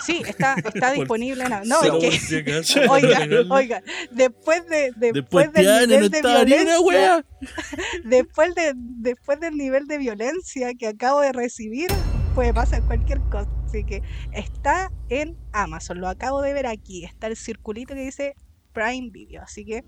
Sí, 0.02 0.22
está, 0.26 0.56
está 0.62 0.92
disponible 0.92 1.44
en 1.44 1.52
Amazon. 1.54 1.68
No, 1.68 1.82
es 1.82 2.00
que, 2.00 2.10
por 2.10 2.18
si 2.18 2.36
acaso, 2.36 2.80
oiga, 2.90 3.26
oiga, 3.50 3.82
después 4.10 4.66
de, 4.68 4.92
después, 4.96 5.50
Después 5.52 5.52
del 5.54 5.88
nivel 5.88 6.10
de 6.10 6.20
violencia, 6.22 6.80
wea. 6.80 7.24
después 8.04 8.54
de, 8.54 8.72
después 8.76 9.40
del 9.40 9.56
nivel 9.56 9.86
de 9.86 9.96
violencia 9.98 10.74
que 10.78 10.86
acabo 10.88 11.20
de 11.20 11.32
recibir, 11.32 11.88
puede 12.34 12.52
pasar 12.52 12.82
cualquier 12.82 13.20
cosa. 13.30 13.48
Así 13.68 13.84
que 13.84 14.02
está 14.32 14.90
en 15.10 15.36
Amazon, 15.52 16.00
lo 16.00 16.08
acabo 16.08 16.40
de 16.40 16.54
ver 16.54 16.66
aquí. 16.66 17.04
Está 17.04 17.26
el 17.26 17.36
circulito 17.36 17.94
que 17.94 18.00
dice 18.00 18.34
Prime 18.72 19.10
Video. 19.10 19.42
Así 19.42 19.66
que 19.66 19.84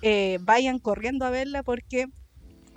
eh, 0.00 0.38
vayan 0.40 0.78
corriendo 0.78 1.26
a 1.26 1.30
verla 1.30 1.62
porque 1.62 2.06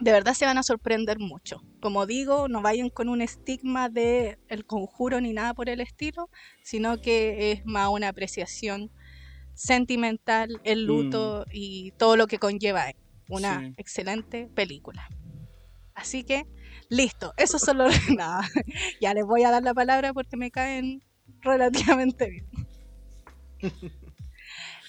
de 0.01 0.11
verdad 0.11 0.33
se 0.33 0.45
van 0.45 0.57
a 0.57 0.63
sorprender 0.63 1.19
mucho. 1.19 1.61
Como 1.79 2.05
digo, 2.05 2.49
no 2.49 2.61
vayan 2.61 2.89
con 2.89 3.07
un 3.07 3.21
estigma 3.21 3.87
de 3.87 4.37
el 4.49 4.65
conjuro 4.65 5.21
ni 5.21 5.31
nada 5.31 5.53
por 5.53 5.69
el 5.69 5.79
estilo, 5.79 6.29
sino 6.63 6.99
que 6.99 7.51
es 7.53 7.65
más 7.65 7.87
una 7.87 8.09
apreciación 8.09 8.91
sentimental, 9.53 10.59
el 10.65 10.83
luto 10.85 11.45
y 11.49 11.91
todo 11.91 12.17
lo 12.17 12.27
que 12.27 12.39
conlleva 12.39 12.91
una 13.29 13.59
Sí. 13.61 13.73
excelente 13.77 14.49
película. 14.53 15.07
Así 15.95 16.23
que, 16.23 16.45
listo, 16.89 17.33
eso 17.37 17.59
solo 17.59 17.87
nada. 18.15 18.41
Ya 19.01 19.13
les 19.13 19.25
voy 19.25 19.43
a 19.43 19.51
dar 19.51 19.63
la 19.63 19.73
palabra 19.73 20.13
porque 20.13 20.37
me 20.37 20.51
caen 20.51 21.03
relativamente 21.41 22.29
bien. 22.29 22.45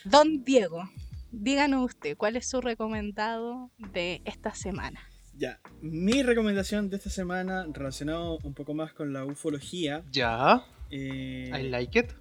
Don 0.04 0.44
Diego, 0.44 0.88
díganos 1.30 1.84
usted, 1.84 2.16
¿cuál 2.16 2.36
es 2.36 2.48
su 2.48 2.60
recomendado 2.60 3.70
de 3.92 4.20
esta 4.24 4.54
semana? 4.54 5.00
Ya, 5.36 5.60
mi 5.80 6.22
recomendación 6.22 6.90
de 6.90 6.96
esta 6.96 7.10
semana 7.10 7.66
relacionado 7.72 8.38
un 8.44 8.54
poco 8.54 8.74
más 8.74 8.92
con 8.92 9.12
la 9.12 9.24
ufología. 9.24 10.04
Ya. 10.12 10.64
eh, 10.90 11.50
I 11.52 11.68
like 11.68 11.98
it. 11.98 12.12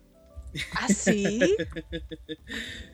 ¿Ah, 0.74 0.88
sí? 0.88 1.40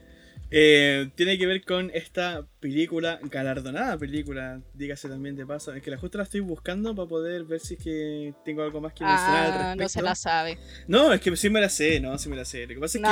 Eh, 0.52 1.10
tiene 1.16 1.38
que 1.38 1.46
ver 1.46 1.64
con 1.64 1.92
esta 1.94 2.44
película, 2.60 3.20
galardonada 3.24 3.98
película, 3.98 4.62
dígase 4.74 5.08
también 5.08 5.36
de 5.36 5.46
paso. 5.46 5.74
Es 5.74 5.84
que 5.84 5.92
la 5.92 5.98
justo 5.98 6.18
la 6.18 6.24
estoy 6.24 6.40
buscando 6.40 6.96
para 6.96 7.08
poder 7.08 7.44
ver 7.44 7.60
si 7.60 7.76
es 7.76 7.84
que 7.84 8.34
tengo 8.44 8.64
algo 8.64 8.82
más 8.82 8.94
que 8.94 9.04
mencionar 9.04 9.46
al 9.46 9.52
Ah, 9.52 9.58
respecto. 9.76 9.84
no 9.84 9.90
se 9.90 10.02
la 10.02 10.16
sabe. 10.16 10.58
No, 10.88 11.14
es 11.14 11.22
que 11.22 11.36
sí 11.36 11.50
me 11.52 11.62
la 11.62 11.70
sé, 11.70 12.00
no, 12.00 12.18
sí 12.18 12.30
me 12.30 12.36
la 12.36 12.46
sé. 12.46 12.64
Lo 12.66 12.74
que 12.74 12.80
pasa 12.80 12.98
es 12.98 13.04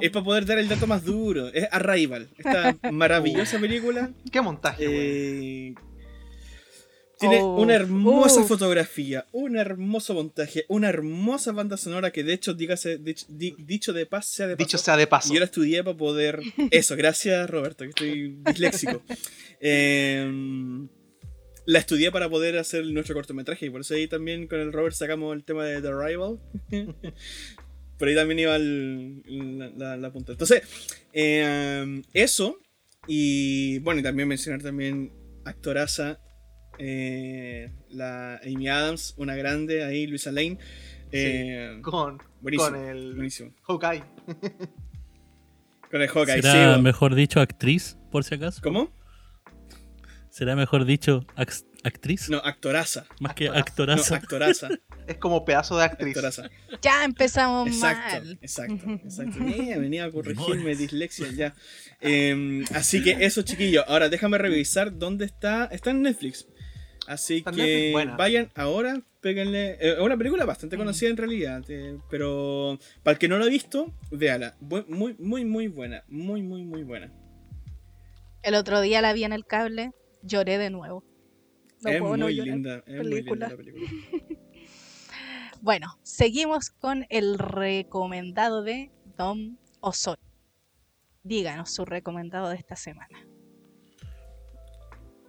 que 0.00 0.06
es 0.06 0.10
para 0.12 0.24
poder 0.24 0.44
dar 0.46 0.58
el 0.58 0.68
dato 0.68 0.86
más 0.88 1.04
duro. 1.04 1.48
Es 1.48 1.68
Arrival, 1.70 2.28
esta 2.36 2.76
maravillosa 2.90 3.58
película. 3.60 4.10
Qué 4.32 4.40
montaje, 4.40 4.84
eh, 4.84 5.74
tiene 7.18 7.42
Uf, 7.42 7.60
una 7.60 7.74
hermosa 7.74 8.40
uf. 8.40 8.48
fotografía, 8.48 9.26
un 9.32 9.56
hermoso 9.56 10.12
montaje, 10.14 10.64
una 10.68 10.88
hermosa 10.88 11.52
banda 11.52 11.76
sonora 11.76 12.10
que 12.10 12.22
de 12.24 12.34
hecho, 12.34 12.52
dígase, 12.54 13.00
dich- 13.00 13.26
di- 13.28 13.54
dicho 13.58 13.92
de 13.92 14.04
paz, 14.06 14.26
sea 14.26 14.46
de 14.46 14.56
paso, 14.56 14.66
Dicho 14.66 14.78
sea 14.78 14.96
de 14.96 15.06
paso. 15.06 15.32
yo 15.32 15.38
la 15.40 15.46
estudié 15.46 15.82
para 15.82 15.96
poder. 15.96 16.40
Eso, 16.70 16.94
gracias 16.96 17.48
Roberto, 17.48 17.84
que 17.84 17.90
estoy 17.90 18.36
disléxico. 18.44 19.02
Eh, 19.58 20.30
la 21.64 21.78
estudié 21.78 22.12
para 22.12 22.28
poder 22.28 22.58
hacer 22.58 22.84
nuestro 22.86 23.14
cortometraje 23.14 23.66
y 23.66 23.70
por 23.70 23.80
eso 23.80 23.94
ahí 23.94 24.06
también 24.06 24.46
con 24.48 24.60
el 24.60 24.70
Robert 24.72 24.94
sacamos 24.94 25.34
el 25.34 25.44
tema 25.44 25.64
de 25.64 25.80
The 25.80 25.88
Arrival. 25.88 26.38
por 27.98 28.08
ahí 28.08 28.14
también 28.14 28.38
iba 28.40 28.54
el- 28.56 29.22
la, 29.58 29.70
la- 29.76 29.96
la 29.96 30.12
punta. 30.12 30.32
Entonces, 30.32 30.62
eh, 31.12 32.02
eso. 32.12 32.58
Y 33.08 33.78
bueno, 33.80 34.00
y 34.00 34.02
también 34.02 34.28
mencionar 34.28 34.62
también 34.62 35.10
actoraza. 35.44 36.20
Eh, 36.78 37.70
la 37.90 38.36
Amy 38.44 38.68
Adams, 38.68 39.14
una 39.16 39.34
grande 39.36 39.84
ahí, 39.84 40.06
Luisa 40.06 40.30
Lane. 40.32 40.58
eh, 41.12 41.78
Con, 41.82 42.22
buenísimo, 42.40 42.70
con 42.70 42.88
el 42.88 43.14
buenísimo. 43.14 43.52
Hawkeye. 43.62 44.02
Con 45.90 46.02
el 46.02 46.08
Hawkeye, 46.08 46.42
¿Será 46.42 46.74
sí, 46.76 46.82
mejor 46.82 47.14
dicho 47.14 47.40
actriz, 47.40 47.96
por 48.10 48.24
si 48.24 48.34
acaso? 48.34 48.60
¿Cómo? 48.62 48.90
¿Será 50.30 50.56
mejor 50.56 50.84
dicho 50.84 51.24
actriz? 51.84 52.28
No, 52.28 52.38
actoraza. 52.38 53.06
Más 53.20 53.34
que 53.34 53.48
Actoraza. 53.48 54.10
No, 54.10 54.16
actoraza. 54.16 54.68
Es 55.06 55.18
como 55.18 55.44
pedazo 55.44 55.78
de 55.78 55.84
actriz. 55.84 56.08
actoraza. 56.16 56.50
Ya 56.82 57.04
empezamos 57.04 57.68
Exacto, 57.68 58.16
mal. 58.24 58.38
exacto, 58.42 58.90
exacto. 59.04 59.36
Mira, 59.38 59.78
venía 59.78 60.04
a 60.04 60.10
corregirme 60.10 60.74
dislexia 60.74 61.28
ya. 61.30 61.54
Eh, 62.00 62.64
así 62.74 63.04
que 63.04 63.12
eso, 63.24 63.42
chiquillos. 63.42 63.84
Ahora 63.86 64.08
déjame 64.08 64.36
revisar 64.36 64.98
dónde 64.98 65.24
está. 65.26 65.66
Está 65.66 65.90
en 65.92 66.02
Netflix. 66.02 66.48
Así 67.08 67.42
que 67.42 67.92
vayan 68.16 68.50
ahora, 68.54 69.00
péguenle. 69.20 69.70
eh, 69.72 69.94
Es 69.94 69.98
una 70.00 70.16
película 70.16 70.44
bastante 70.44 70.76
conocida 70.76 71.10
en 71.10 71.16
realidad. 71.16 71.62
eh, 71.68 71.98
pero 72.10 72.78
para 73.02 73.12
el 73.14 73.18
que 73.18 73.28
no 73.28 73.38
lo 73.38 73.44
ha 73.44 73.48
visto, 73.48 73.92
véala. 74.10 74.56
Bu- 74.60 74.86
Muy, 74.88 75.14
muy, 75.18 75.44
muy 75.44 75.68
buena. 75.68 76.02
Muy, 76.08 76.42
muy, 76.42 76.64
muy 76.64 76.82
buena. 76.82 77.12
El 78.42 78.54
otro 78.54 78.80
día 78.80 79.00
la 79.02 79.12
vi 79.12 79.24
en 79.24 79.32
el 79.32 79.44
cable, 79.44 79.92
lloré 80.22 80.58
de 80.58 80.70
nuevo. 80.70 81.02
No 81.82 81.90
es 81.90 81.98
puedo 82.00 82.16
no 82.16 82.26
muy 82.26 82.34
llorar. 82.36 82.54
linda. 82.54 82.82
Es 82.86 83.02
muy 83.06 83.22
linda 83.22 83.48
la 83.50 83.56
película. 83.56 83.84
Bueno, 85.62 85.98
seguimos 86.02 86.70
con 86.70 87.06
el 87.08 87.38
recomendado 87.38 88.62
de 88.62 88.90
Dom 89.16 89.56
Osoy. 89.80 90.16
Díganos 91.24 91.72
su 91.72 91.84
recomendado 91.84 92.50
de 92.50 92.56
esta 92.56 92.76
semana. 92.76 93.25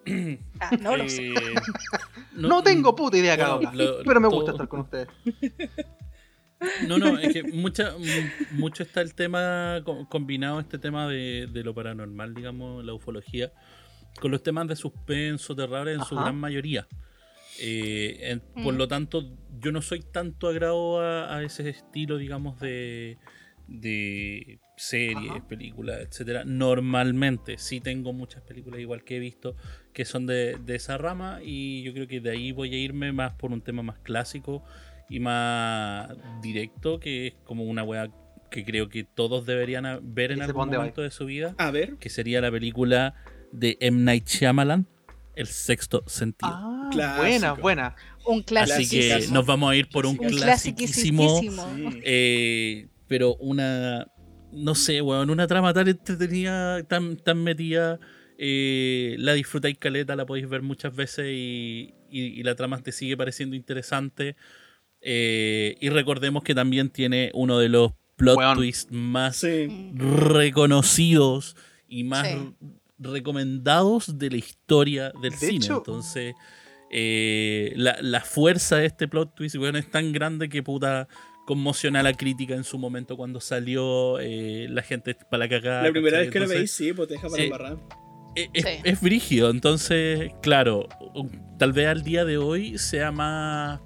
Ah, 0.59 0.71
no 0.81 0.95
lo 0.97 1.07
sé. 1.09 1.27
Eh, 1.29 1.33
No, 2.33 2.61
tengo 2.63 2.95
puta 2.95 3.17
idea, 3.17 3.35
bueno, 3.35 3.59
cabrón. 3.61 3.77
lo- 3.77 4.03
Pero 4.05 4.19
me 4.19 4.27
todo- 4.27 4.35
gusta 4.37 4.51
estar 4.51 4.67
con 4.67 4.79
ustedes. 4.81 5.07
No, 6.87 6.97
no, 6.97 7.19
es 7.19 7.33
que 7.33 7.43
mucha, 7.43 7.91
mu- 7.99 8.57
mucho 8.57 8.81
está 8.81 9.01
el 9.01 9.13
tema 9.13 9.81
co- 9.85 10.07
combinado, 10.09 10.59
este 10.59 10.79
tema 10.79 11.07
de, 11.07 11.47
de 11.51 11.63
lo 11.63 11.75
paranormal, 11.75 12.33
digamos, 12.33 12.83
la 12.83 12.95
ufología, 12.95 13.51
con 14.19 14.31
los 14.31 14.41
temas 14.41 14.67
de 14.67 14.75
suspenso, 14.75 15.55
terror 15.55 15.87
en 15.87 16.03
su 16.03 16.15
gran 16.15 16.35
mayoría. 16.35 16.87
Eh, 17.59 18.17
en- 18.31 18.39
Por 18.63 18.73
Mm. 18.73 18.77
lo 18.77 18.87
tanto, 18.87 19.23
yo 19.59 19.71
no 19.71 19.83
soy 19.83 19.99
tanto 20.01 20.47
agrado 20.47 20.99
a, 20.99 21.35
a 21.35 21.43
ese 21.43 21.69
estilo, 21.69 22.17
digamos, 22.17 22.59
de, 22.59 23.19
de 23.67 24.59
series, 24.77 25.31
Ajá. 25.31 25.47
películas, 25.47 25.99
etcétera. 26.01 26.43
Normalmente, 26.45 27.57
sí 27.57 27.81
tengo 27.81 28.13
muchas 28.13 28.41
películas 28.43 28.79
igual 28.79 29.03
que 29.03 29.17
he 29.17 29.19
visto 29.19 29.55
que 29.93 30.05
son 30.05 30.25
de, 30.27 30.57
de 30.63 30.75
esa 30.75 30.97
rama 30.97 31.39
y 31.43 31.81
yo 31.83 31.93
creo 31.93 32.07
que 32.07 32.21
de 32.21 32.29
ahí 32.31 32.51
voy 32.51 32.73
a 32.73 32.77
irme 32.77 33.11
más 33.11 33.33
por 33.33 33.51
un 33.51 33.61
tema 33.61 33.81
más 33.81 33.97
clásico 33.99 34.63
y 35.09 35.19
más 35.19 36.09
directo, 36.41 36.99
que 36.99 37.27
es 37.27 37.33
como 37.43 37.63
una 37.63 37.83
weá 37.83 38.09
que 38.51 38.63
creo 38.63 38.87
que 38.89 39.03
todos 39.03 39.45
deberían 39.45 39.85
a- 39.85 39.99
ver 40.01 40.31
en 40.31 40.37
¿Y 40.37 40.41
ese 40.41 40.51
algún 40.51 40.69
momento 40.69 41.01
de 41.01 41.11
su 41.11 41.25
vida, 41.25 41.55
A 41.57 41.71
ver. 41.71 41.95
que 41.97 42.09
sería 42.09 42.39
la 42.41 42.51
película 42.51 43.15
de 43.51 43.77
M. 43.81 43.99
Night 44.03 44.27
Shyamalan, 44.27 44.85
El 45.35 45.47
Sexto 45.47 46.03
Sentido. 46.07 46.51
Ah, 46.53 46.89
Clásico. 46.91 47.21
buena, 47.21 47.53
buena. 47.53 47.95
Un 48.25 48.43
clásico. 48.43 48.75
Así 48.79 48.89
que 48.89 49.27
nos 49.33 49.45
vamos 49.45 49.71
a 49.71 49.75
ir 49.75 49.89
por 49.89 50.05
un 50.05 50.17
Un 50.19 50.29
clasiquísimo, 50.29 51.23
clasiquísimo. 51.41 51.91
Sí. 51.91 51.99
eh, 52.03 52.87
pero 53.07 53.35
una, 53.35 54.07
no 54.51 54.75
sé, 54.75 55.01
weón, 55.01 55.29
una 55.29 55.47
trama 55.47 55.73
tan 55.73 55.87
entretenida, 55.87 56.83
tan, 56.83 57.17
tan 57.17 57.43
metida, 57.43 57.99
eh, 58.37 59.15
la 59.19 59.33
disfrutáis 59.33 59.77
caleta, 59.77 60.15
la 60.15 60.25
podéis 60.25 60.47
ver 60.49 60.61
muchas 60.61 60.95
veces 60.95 61.25
y, 61.29 61.93
y- 62.09 62.39
y 62.39 62.43
la 62.43 62.55
trama 62.55 62.81
te 62.81 62.91
sigue 62.91 63.17
pareciendo 63.17 63.55
interesante. 63.55 64.35
Eh, 65.01 65.75
y 65.79 65.89
recordemos 65.89 66.43
que 66.43 66.55
también 66.55 66.89
tiene 66.89 67.31
uno 67.33 67.59
de 67.59 67.69
los 67.69 67.91
plot 68.15 68.37
Weón. 68.37 68.57
twists 68.57 68.91
más 68.91 69.37
Sí. 69.37 69.67
Reconocidos 69.95 71.55
y 71.87 72.03
más 72.03 72.27
Sí. 72.27 72.53
recomendados 72.99 74.17
de 74.17 74.29
la 74.31 74.37
historia 74.37 75.11
del 75.21 75.31
De 75.31 75.37
cine. 75.37 75.65
hecho- 75.65 75.77
Entonces, 75.77 76.33
eh, 76.89 77.73
la, 77.75 77.97
la 78.01 78.21
fuerza 78.21 78.77
de 78.77 78.85
este 78.87 79.07
plot 79.07 79.35
twist 79.35 79.55
weón, 79.55 79.75
es 79.75 79.89
tan 79.91 80.13
grande 80.13 80.49
que 80.49 80.63
puta 80.63 81.07
conmociona 81.47 82.01
a 82.01 82.03
la 82.03 82.13
crítica 82.13 82.53
en 82.55 82.65
su 82.65 82.77
momento 82.77 83.15
cuando 83.15 83.39
salió 83.39 84.19
eh, 84.19 84.67
la 84.69 84.81
gente 84.83 85.15
para 85.15 85.45
la 85.45 85.49
cagada. 85.49 85.81
La 85.83 85.91
primera 85.91 86.19
vez 86.19 86.29
que 86.29 86.39
lo 86.39 86.45
Entonces, 86.45 86.59
veis, 86.59 86.71
sí, 86.71 86.93
pues 86.93 87.07
te 87.07 87.13
deja 87.13 87.29
para 87.29 87.37
sí. 87.37 87.43
embarrar. 87.45 87.77
es, 88.35 88.49
es- 88.53 88.63
Sí. 88.65 88.69
es 88.83 89.01
brígido. 89.01 89.49
Entonces, 89.49 90.31
claro, 90.43 90.87
tal 91.57 91.71
vez 91.73 91.87
al 91.87 92.03
día 92.03 92.23
de 92.25 92.37
hoy 92.37 92.77
sea 92.77 93.11
más 93.11 93.79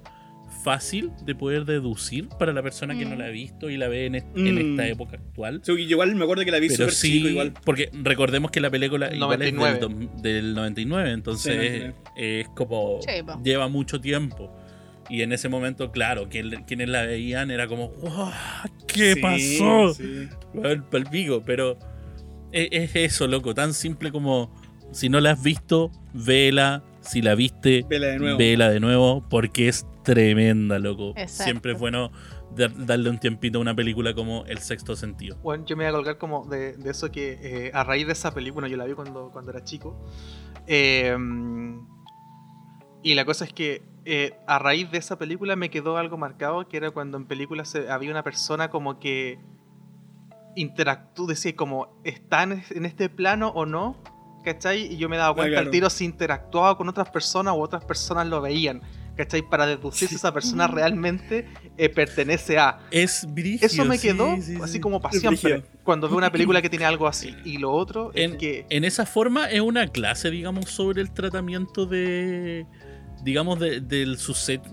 fácil 0.64 1.10
de 1.24 1.34
poder 1.34 1.64
deducir 1.64 2.28
para 2.38 2.52
la 2.52 2.62
persona 2.62 2.96
que 2.96 3.04
no 3.04 3.16
Mm. 3.16 3.18
la 3.18 3.24
ha 3.26 3.30
visto 3.30 3.70
y 3.70 3.76
la 3.76 3.88
ve 3.88 4.06
en, 4.06 4.14
est- 4.16 4.36
en 4.36 4.54
Mm. 4.54 4.70
esta 4.72 4.88
época 4.88 5.16
actual. 5.16 5.60
Sí, 5.64 5.72
igual 5.72 6.14
me 6.16 6.24
acuerdo 6.24 6.44
que 6.44 6.50
la 6.50 6.58
vi 6.58 6.68
Pero 6.68 6.76
súper 6.84 6.92
sí, 6.94 7.12
chico 7.12 7.28
igual. 7.30 7.52
porque 7.64 7.90
recordemos 7.92 8.50
que 8.50 8.60
la 8.60 8.70
película 8.70 9.12
igual 9.14 9.40
es 9.42 9.46
del, 9.46 9.54
99. 9.56 10.08
del 10.20 10.54
99, 10.54 11.10
entonces 11.12 11.52
Sí, 11.52 11.78
99. 11.80 11.94
es 12.16 12.48
como 12.50 13.00
lleva 13.42 13.68
mucho 13.68 14.00
tiempo. 14.00 14.54
Y 15.12 15.20
en 15.20 15.32
ese 15.32 15.50
momento, 15.50 15.92
claro, 15.92 16.28
quien- 16.30 16.64
quienes 16.64 16.88
la 16.88 17.02
veían 17.02 17.50
era 17.50 17.66
como, 17.68 17.88
"Wow, 17.90 18.30
¿qué 18.88 19.12
Sí, 19.14 19.20
pasó? 19.20 19.92
sí. 19.92 20.28
Weón, 20.54 20.86
palpico, 20.90 21.42
pero 21.44 21.78
es, 22.50 22.68
es 22.72 22.96
eso, 22.96 23.26
loco, 23.26 23.54
tan 23.54 23.74
simple 23.74 24.10
como 24.10 24.50
si 24.90 25.10
no 25.10 25.20
la 25.20 25.32
has 25.32 25.42
visto, 25.42 25.90
vela, 26.14 26.82
si 27.00 27.20
la 27.20 27.34
viste, 27.34 27.84
Vela 27.88 28.06
de 28.06 28.18
nuevo. 28.18 28.38
vela 28.38 28.70
de 28.70 28.80
nuevo, 28.80 29.26
porque 29.28 29.68
es 29.68 29.84
tremenda, 30.02 30.78
loco. 30.78 31.10
Exacto. 31.16 31.44
Siempre 31.44 31.72
es 31.72 31.78
bueno 31.78 32.10
dar- 32.56 32.86
darle 32.86 33.10
un 33.10 33.18
tiempito 33.18 33.58
a 33.58 33.60
una 33.60 33.74
película 33.76 34.14
como 34.14 34.44
El 34.46 34.58
Sexto 34.60 34.96
Sentido. 34.96 35.36
Bueno, 35.42 35.64
yo 35.66 35.76
me 35.76 35.84
voy 35.84 35.90
a 35.90 35.92
colgar 35.92 36.16
como 36.18 36.46
de, 36.46 36.72
de 36.78 36.90
eso 36.90 37.10
que 37.10 37.38
eh, 37.42 37.70
a 37.74 37.84
raíz 37.84 38.06
de 38.06 38.12
esa 38.14 38.32
película, 38.32 38.66
yo 38.68 38.76
la 38.78 38.86
vi 38.86 38.94
cuando, 38.94 39.28
cuando 39.30 39.50
era 39.50 39.62
chico. 39.62 40.02
eh, 40.66 41.14
y 43.02 43.14
la 43.14 43.24
cosa 43.24 43.44
es 43.44 43.52
que 43.52 43.82
eh, 44.04 44.32
a 44.46 44.58
raíz 44.58 44.90
de 44.90 44.98
esa 44.98 45.16
película 45.18 45.54
me 45.56 45.70
quedó 45.70 45.96
algo 45.96 46.16
marcado, 46.16 46.66
que 46.68 46.76
era 46.76 46.90
cuando 46.90 47.16
en 47.16 47.26
películas 47.26 47.68
se- 47.68 47.90
había 47.90 48.10
una 48.10 48.22
persona 48.22 48.68
como 48.70 48.98
que 48.98 49.38
interactúa, 50.56 51.28
decía 51.28 51.54
como, 51.56 52.00
¿está 52.04 52.42
en, 52.42 52.62
este 52.84 53.08
plano 53.08 53.48
o 53.48 53.64
no? 53.66 53.96
¿Cachai? 54.44 54.92
Y 54.92 54.96
yo 54.96 55.08
me 55.08 55.16
daba 55.16 55.34
cuenta 55.34 55.50
claro. 55.52 55.66
al 55.66 55.70
tiro 55.70 55.88
si 55.88 56.04
interactuaba 56.04 56.76
con 56.76 56.88
otras 56.88 57.08
personas 57.10 57.54
o 57.54 57.60
otras 57.60 57.84
personas 57.84 58.26
lo 58.26 58.40
veían. 58.40 58.82
¿Cachai? 59.16 59.42
Para 59.42 59.66
deducir 59.66 60.08
si 60.08 60.14
esa 60.14 60.32
persona 60.32 60.66
realmente 60.68 61.46
eh, 61.76 61.88
pertenece 61.90 62.58
a... 62.58 62.80
Es 62.90 63.26
brígido. 63.28 63.66
Eso 63.66 63.84
me 63.84 63.98
quedó 63.98 64.34
sí, 64.40 64.56
así 64.62 64.72
sí. 64.74 64.80
como 64.80 65.00
para 65.00 65.14
Es 65.14 65.20
siempre. 65.20 65.52
brígido. 65.58 65.68
Cuando 65.84 66.08
veo 66.08 66.16
una 66.16 66.32
película 66.32 66.60
que 66.62 66.70
tiene 66.70 66.86
algo 66.86 67.06
así. 67.06 67.36
Y 67.44 67.58
lo 67.58 67.72
otro 67.72 68.10
es 68.14 68.30
En, 68.32 68.38
que. 68.38 68.66
en 68.70 68.84
esa 68.84 69.04
forma 69.06 69.50
es 69.50 69.60
una 69.60 69.86
clase, 69.88 70.30
digamos, 70.30 70.70
sobre 70.70 71.02
el 71.02 71.12
tratamiento 71.12 71.84
de, 71.86 72.66
digamos, 73.22 73.58
de- 73.60 73.80
del, 73.80 74.16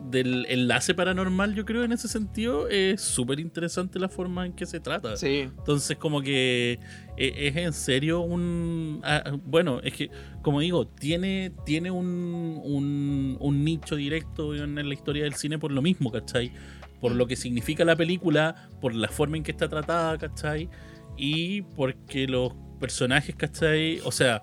del 0.10 0.46
enlace 0.50 0.94
paranormal, 0.94 1.54
yo 1.56 1.66
creo, 1.66 1.84
en 1.84 1.92
ese 1.92 2.08
sentido, 2.08 2.68
es 2.68 3.00
súper 3.02 3.40
interesante 3.40 4.00
la 4.00 4.10
forma 4.10 4.46
en 4.46 4.54
que 4.54 4.66
se 4.66 4.80
trata. 4.80 5.16
Sí. 5.18 5.42
Entonces, 5.58 5.98
como 5.98 6.22
que 6.22 6.80
e- 7.18 7.48
es 7.48 7.56
en 7.56 7.74
serio 7.74 8.22
un. 8.22 9.02
ah, 9.04 9.38
Bueno, 9.46 9.80
es 9.84 9.94
que, 9.94 10.10
como 10.42 10.60
digo, 10.62 10.88
tiene, 10.88 11.52
tiene 11.66 11.92
un, 11.92 12.60
un, 12.64 13.38
un 13.40 13.64
nicho 13.64 13.96
directo 13.96 14.56
en 14.56 14.76
la 14.76 14.94
historia 14.94 15.24
del 15.24 15.36
cine 15.36 15.60
por 15.60 15.72
lo 15.72 15.82
mismo, 15.82 16.12
¿cachai? 16.12 16.52
Por 17.00 17.14
lo 17.14 17.28
que 17.28 17.36
significa 17.36 17.86
la 17.86 17.96
película, 17.96 18.70
por 18.82 18.94
la 18.94 19.08
forma 19.10 19.38
en 19.38 19.44
que 19.44 19.52
está 19.52 19.70
tratada, 19.70 20.18
¿cachai? 20.18 20.70
Y 21.18 21.62
porque 21.62 22.28
los 22.28 22.54
personajes, 22.80 23.36
¿cachai? 23.36 24.00
O 24.04 24.12
sea, 24.12 24.42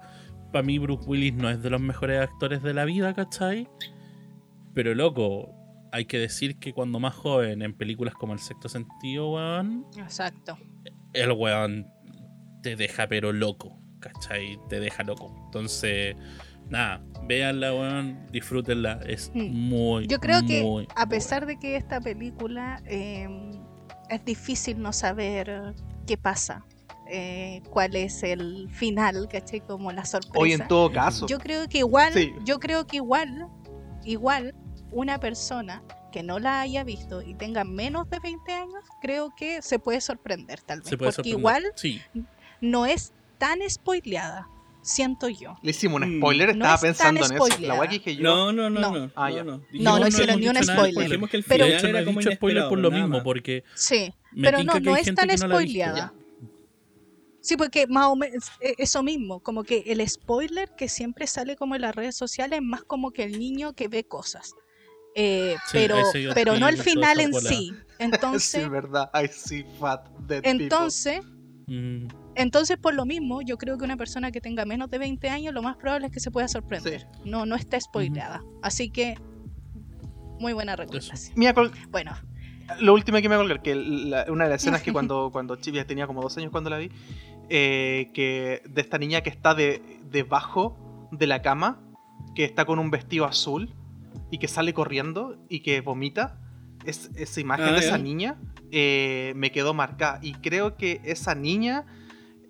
para 0.52 0.62
mí 0.62 0.78
Bruce 0.78 1.04
Willis 1.06 1.34
no 1.34 1.50
es 1.50 1.62
de 1.62 1.70
los 1.70 1.80
mejores 1.80 2.20
actores 2.20 2.62
de 2.62 2.72
la 2.72 2.84
vida, 2.84 3.12
¿cachai? 3.14 3.68
Pero 4.76 4.94
loco, 4.94 5.54
hay 5.90 6.04
que 6.04 6.18
decir 6.18 6.58
que 6.58 6.74
cuando 6.74 7.00
más 7.00 7.14
joven, 7.14 7.62
en 7.62 7.72
películas 7.74 8.12
como 8.14 8.34
El 8.34 8.38
Sexto 8.40 8.68
Sentido, 8.68 9.32
weón, 9.32 9.86
Exacto. 9.96 10.58
el 11.14 11.32
weón 11.32 11.86
te 12.62 12.76
deja 12.76 13.06
pero 13.06 13.32
loco, 13.32 13.78
¿cachai? 14.00 14.58
Te 14.68 14.78
deja 14.78 15.02
loco. 15.02 15.34
Entonces, 15.46 16.14
nada, 16.68 17.02
véanla, 17.26 17.72
weón, 17.72 18.26
disfrútenla. 18.30 19.00
Es 19.06 19.30
Mm. 19.34 19.50
muy, 19.68 20.06
Yo 20.08 20.18
creo 20.20 20.44
que 20.46 20.62
muy 20.62 20.86
a 20.94 21.08
pesar 21.08 21.46
de 21.46 21.58
que 21.58 21.76
esta 21.76 21.98
película 22.02 22.82
eh, 22.84 23.26
es 24.10 24.24
difícil 24.26 24.78
no 24.82 24.92
saber 24.92 25.72
qué 26.06 26.18
pasa, 26.18 26.66
eh, 27.10 27.62
cuál 27.70 27.96
es 27.96 28.22
el 28.22 28.68
final, 28.70 29.26
¿cachai? 29.32 29.60
Como 29.60 29.90
la 29.90 30.04
sorpresa. 30.04 30.38
Hoy 30.38 30.52
en 30.52 30.68
todo 30.68 30.92
caso. 30.92 31.26
Yo 31.28 31.38
creo 31.38 31.66
que 31.66 31.78
igual, 31.78 32.12
Sí. 32.12 32.30
yo 32.44 32.58
creo 32.60 32.86
que 32.86 32.96
igual, 32.96 33.48
igual, 34.04 34.54
una 34.90 35.18
persona 35.20 35.82
que 36.12 36.22
no 36.22 36.38
la 36.38 36.60
haya 36.60 36.82
visto 36.84 37.20
y 37.22 37.34
tenga 37.34 37.64
menos 37.64 38.08
de 38.08 38.18
20 38.20 38.52
años, 38.52 38.84
creo 39.02 39.32
que 39.36 39.60
se 39.62 39.78
puede 39.78 40.00
sorprender 40.00 40.60
tal 40.62 40.80
vez. 40.80 40.88
se 40.88 40.96
puede 40.96 41.08
porque 41.12 41.30
sorprender. 41.30 41.38
igual 41.38 41.64
Sí, 41.76 42.00
no 42.60 42.86
es 42.86 43.12
tan 43.38 43.58
spoileada, 43.68 44.48
siento 44.80 45.28
yo. 45.28 45.56
Le 45.62 45.72
hicimos 45.72 46.00
un 46.00 46.16
Mm. 46.16 46.20
spoiler, 46.20 46.56
No 46.56 46.64
estaba 46.64 46.74
es 46.74 46.80
tan 46.80 47.14
pensando 47.14 47.20
en 47.20 47.24
eso. 47.34 47.46
La 47.48 47.54
spoileada. 47.54 47.80
weá 47.80 47.88
que 47.90 47.94
dije 47.98 48.16
yo. 48.16 48.22
No, 48.22 48.52
no, 48.52 48.70
no, 48.70 48.80
No. 48.80 48.90
no. 48.98 49.10
Ah, 49.14 49.30
no, 49.30 49.44
no. 49.44 49.62
No, 49.72 50.08
hicieron 50.08 50.40
ni 50.40 50.48
un 50.48 50.56
spoiler. 50.62 51.04
Dijimos 51.08 51.28
que 51.30 51.36
el 51.36 51.44
Pero- 51.44 51.66
final 51.66 51.84
era 51.86 52.04
como 52.04 52.22
spoiler 52.22 52.68
por 52.68 52.78
lo 52.78 52.90
mismo, 52.90 53.22
porque 53.22 53.64
Sí, 53.74 54.14
me 54.32 54.48
pero 54.50 54.62
no, 54.64 54.72
que 54.74 54.80
no 54.80 54.96
es 54.96 55.14
tan 55.14 55.36
spoileada. 55.36 56.14
Sí, 57.40 57.56
porque 57.56 57.86
más 57.86 58.06
o 58.06 58.16
menos 58.16 58.44
eh, 58.60 58.74
eso 58.78 59.02
mismo, 59.04 59.38
como 59.40 59.62
que 59.62 59.84
el 59.86 60.06
spoiler 60.08 60.70
que 60.76 60.88
siempre 60.88 61.26
sale 61.28 61.54
como 61.56 61.76
en 61.76 61.82
las 61.82 61.94
redes 61.94 62.16
sociales 62.16 62.58
es 62.58 62.64
más 62.64 62.82
como 62.82 63.12
que 63.12 63.22
el 63.22 63.38
niño 63.38 63.72
que 63.74 63.86
ve 63.86 64.02
cosas. 64.04 64.54
Eh, 65.18 65.56
Sí, 65.64 65.70
pero 65.72 65.96
pero 66.34 66.54
sí 66.54 66.60
no 66.60 66.68
el 66.68 66.76
final 66.76 67.20
en 67.20 67.32
sí. 67.32 67.38
sí, 67.48 67.74
Entonces, 67.98 68.54
es 68.64 68.70
verdad. 68.70 69.10
I 69.14 69.28
see 69.28 69.64
fat 69.80 70.06
dead 70.28 70.42
entonces, 70.44 71.20
mm, 71.66 72.06
entonces 72.34 72.76
por 72.76 72.92
lo 72.94 73.06
mismo, 73.06 73.40
yo 73.40 73.56
creo 73.56 73.78
que 73.78 73.84
una 73.84 73.96
persona 73.96 74.30
que 74.30 74.42
tenga 74.42 74.66
menos 74.66 74.90
de 74.90 74.98
20 74.98 75.30
años, 75.30 75.54
lo 75.54 75.62
más 75.62 75.76
probable 75.76 76.08
es 76.08 76.12
que 76.12 76.20
se 76.20 76.30
pueda 76.30 76.46
sorprender. 76.48 77.08
No, 77.24 77.46
no 77.46 77.56
está 77.56 77.80
spoileada. 77.80 78.42
Así 78.62 78.90
que 78.90 79.16
muy 80.38 80.52
buena 80.52 80.76
recomendación. 80.76 81.32
Mira, 81.34 81.54
Bueno, 81.88 82.14
lo 82.80 82.92
último 82.92 83.16
que 83.22 83.28
me 83.30 83.36
voy 83.36 83.46
a 83.46 83.48
colgar, 83.48 83.62
que 83.62 83.74
la- 83.74 84.26
una 84.28 84.44
de 84.44 84.50
las 84.50 84.60
escenas 84.60 84.82
que 84.82 84.92
cuando, 84.92 85.30
cuando 85.32 85.56
Chivia 85.56 85.86
tenía 85.86 86.06
como 86.06 86.20
dos 86.20 86.36
años 86.36 86.50
cuando 86.50 86.68
la 86.68 86.76
vi, 86.76 86.90
eh, 87.48 88.10
que 88.12 88.60
de 88.68 88.80
esta 88.82 88.98
niña 88.98 89.22
que 89.22 89.30
está 89.30 89.54
de, 89.54 89.80
debajo 90.10 91.08
de 91.10 91.26
la 91.26 91.40
cama, 91.40 91.80
que 92.34 92.44
está 92.44 92.66
con 92.66 92.78
un 92.78 92.90
vestido 92.90 93.24
azul 93.24 93.72
y 94.30 94.38
que 94.38 94.48
sale 94.48 94.72
corriendo 94.74 95.36
y 95.48 95.60
que 95.60 95.80
vomita, 95.80 96.38
es, 96.84 97.10
esa 97.16 97.40
imagen 97.40 97.66
Ah, 97.68 97.72
de 97.72 97.78
esa 97.80 97.98
niña 97.98 98.36
eh, 98.70 99.32
me 99.36 99.50
quedó 99.52 99.74
marcada. 99.74 100.18
Y 100.22 100.34
creo 100.34 100.76
que 100.76 101.00
esa 101.04 101.34
niña, 101.34 101.84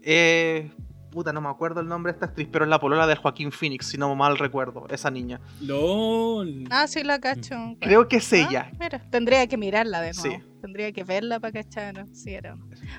eh, 0.02 0.70
puta, 1.10 1.32
no 1.32 1.40
me 1.40 1.48
acuerdo 1.48 1.80
el 1.80 1.88
nombre 1.88 2.12
de 2.12 2.16
esta 2.16 2.26
actriz, 2.26 2.48
pero 2.51 2.64
es 2.64 2.68
la 2.70 2.78
polola 2.80 3.06
de 3.06 3.16
Joaquín 3.16 3.51
Phoenix, 3.52 3.86
si 3.86 3.97
no 3.98 4.14
mal 4.14 4.36
recuerdo, 4.38 4.86
esa 4.90 5.10
niña. 5.10 5.40
LOL. 5.60 6.64
ah, 6.70 6.86
sí 6.86 7.02
la 7.02 7.18
cacho. 7.20 7.56
Creo 7.80 8.09
que 8.09 8.16
es 8.16 8.32
Ah, 8.32 8.36
ella. 8.36 8.72
mira, 8.78 8.98
tendría 9.10 9.47
que 9.47 9.56
mirarla 9.56 10.01
de 10.02 10.12
Sí. 10.14 10.28
nuevo. 10.28 10.44
Tendría 10.60 10.93
que 10.93 11.05
verla 11.05 11.38
para 11.40 11.52
cachar 11.62 12.06
si 12.12 12.34
era. 12.34 12.56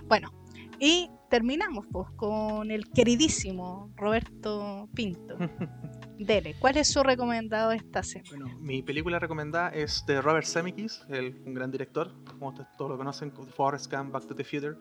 Bueno, 0.08 0.32
y 0.80 1.10
terminamos 1.30 1.86
pues 1.92 2.08
con 2.16 2.72
el 2.72 2.88
queridísimo 2.90 3.92
Roberto 3.98 4.88
Pinto. 4.94 5.38
Dele, 6.20 6.56
¿cuál 6.60 6.78
es 6.78 6.88
su 6.92 7.04
recomendado 7.04 7.72
esta 7.72 8.02
semana? 8.04 8.30
Bueno, 8.46 8.60
mi 8.60 8.82
película 8.82 9.20
recomendada 9.20 9.70
es 9.70 10.04
de 10.08 10.20
Robert 10.22 10.48
Zemeckis, 10.48 11.02
el- 11.10 11.36
un 11.46 11.54
gran 11.54 11.72
director, 11.72 12.12
como 12.26 12.50
ustedes 12.50 12.70
todos 12.78 12.92
lo 12.92 12.98
conocen, 12.98 13.30
con 13.30 13.48
Forrest 13.48 13.92
Gump, 13.94 14.12
Back 14.12 14.26
to 14.28 14.36
the 14.36 14.44
Future. 14.44 14.76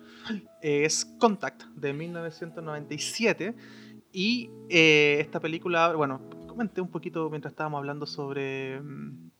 Eh, 0.63 0.85
es 0.85 1.05
Contact, 1.19 1.65
de 1.75 1.93
1997. 1.93 3.55
Y 4.13 4.51
eh, 4.71 5.19
esta 5.21 5.39
película, 5.41 5.93
bueno, 5.95 6.23
comenté 6.49 6.81
un 6.81 6.89
poquito 6.91 7.29
mientras 7.29 7.53
estábamos 7.53 7.79
hablando 7.79 8.07
sobre, 8.07 8.81
mm, 8.81 9.31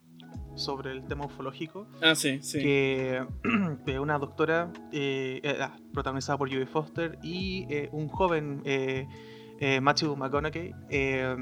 sobre 0.55 0.93
el 0.93 1.07
tema 1.07 1.25
ufológico, 1.25 1.87
Ah, 2.03 2.15
sí, 2.15 2.41
sí. 2.43 2.59
que 2.61 3.25
de 3.87 3.99
una 3.99 4.19
doctora 4.19 4.71
eh, 4.93 5.41
eh, 5.43 5.57
ah, 5.63 5.77
protagonizada 5.95 6.37
por 6.37 6.51
Judy 6.51 6.67
Foster 6.67 7.19
y 7.23 7.67
eh, 7.71 7.89
un 7.93 8.09
joven 8.09 8.61
eh, 8.67 9.07
eh, 9.61 9.81
Matthew 9.81 10.15
McConaughey 10.17 10.75
eh, 10.91 11.35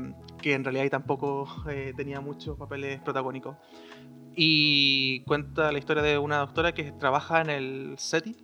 que 0.45 0.53
en 0.53 0.63
realidad 0.63 0.91
tampoco 0.91 1.49
eh, 1.71 1.95
tenía 1.97 2.21
muchos 2.21 2.59
papeles 2.59 3.01
protagónicos 3.01 3.57
y 4.37 5.21
cuenta 5.21 5.73
la 5.73 5.79
historia 5.79 6.03
de 6.03 6.19
una 6.19 6.37
doctora 6.41 6.75
que 6.75 6.93
trabaja 6.93 7.41
en 7.41 7.49
el 7.49 7.95
SETI 7.97 8.37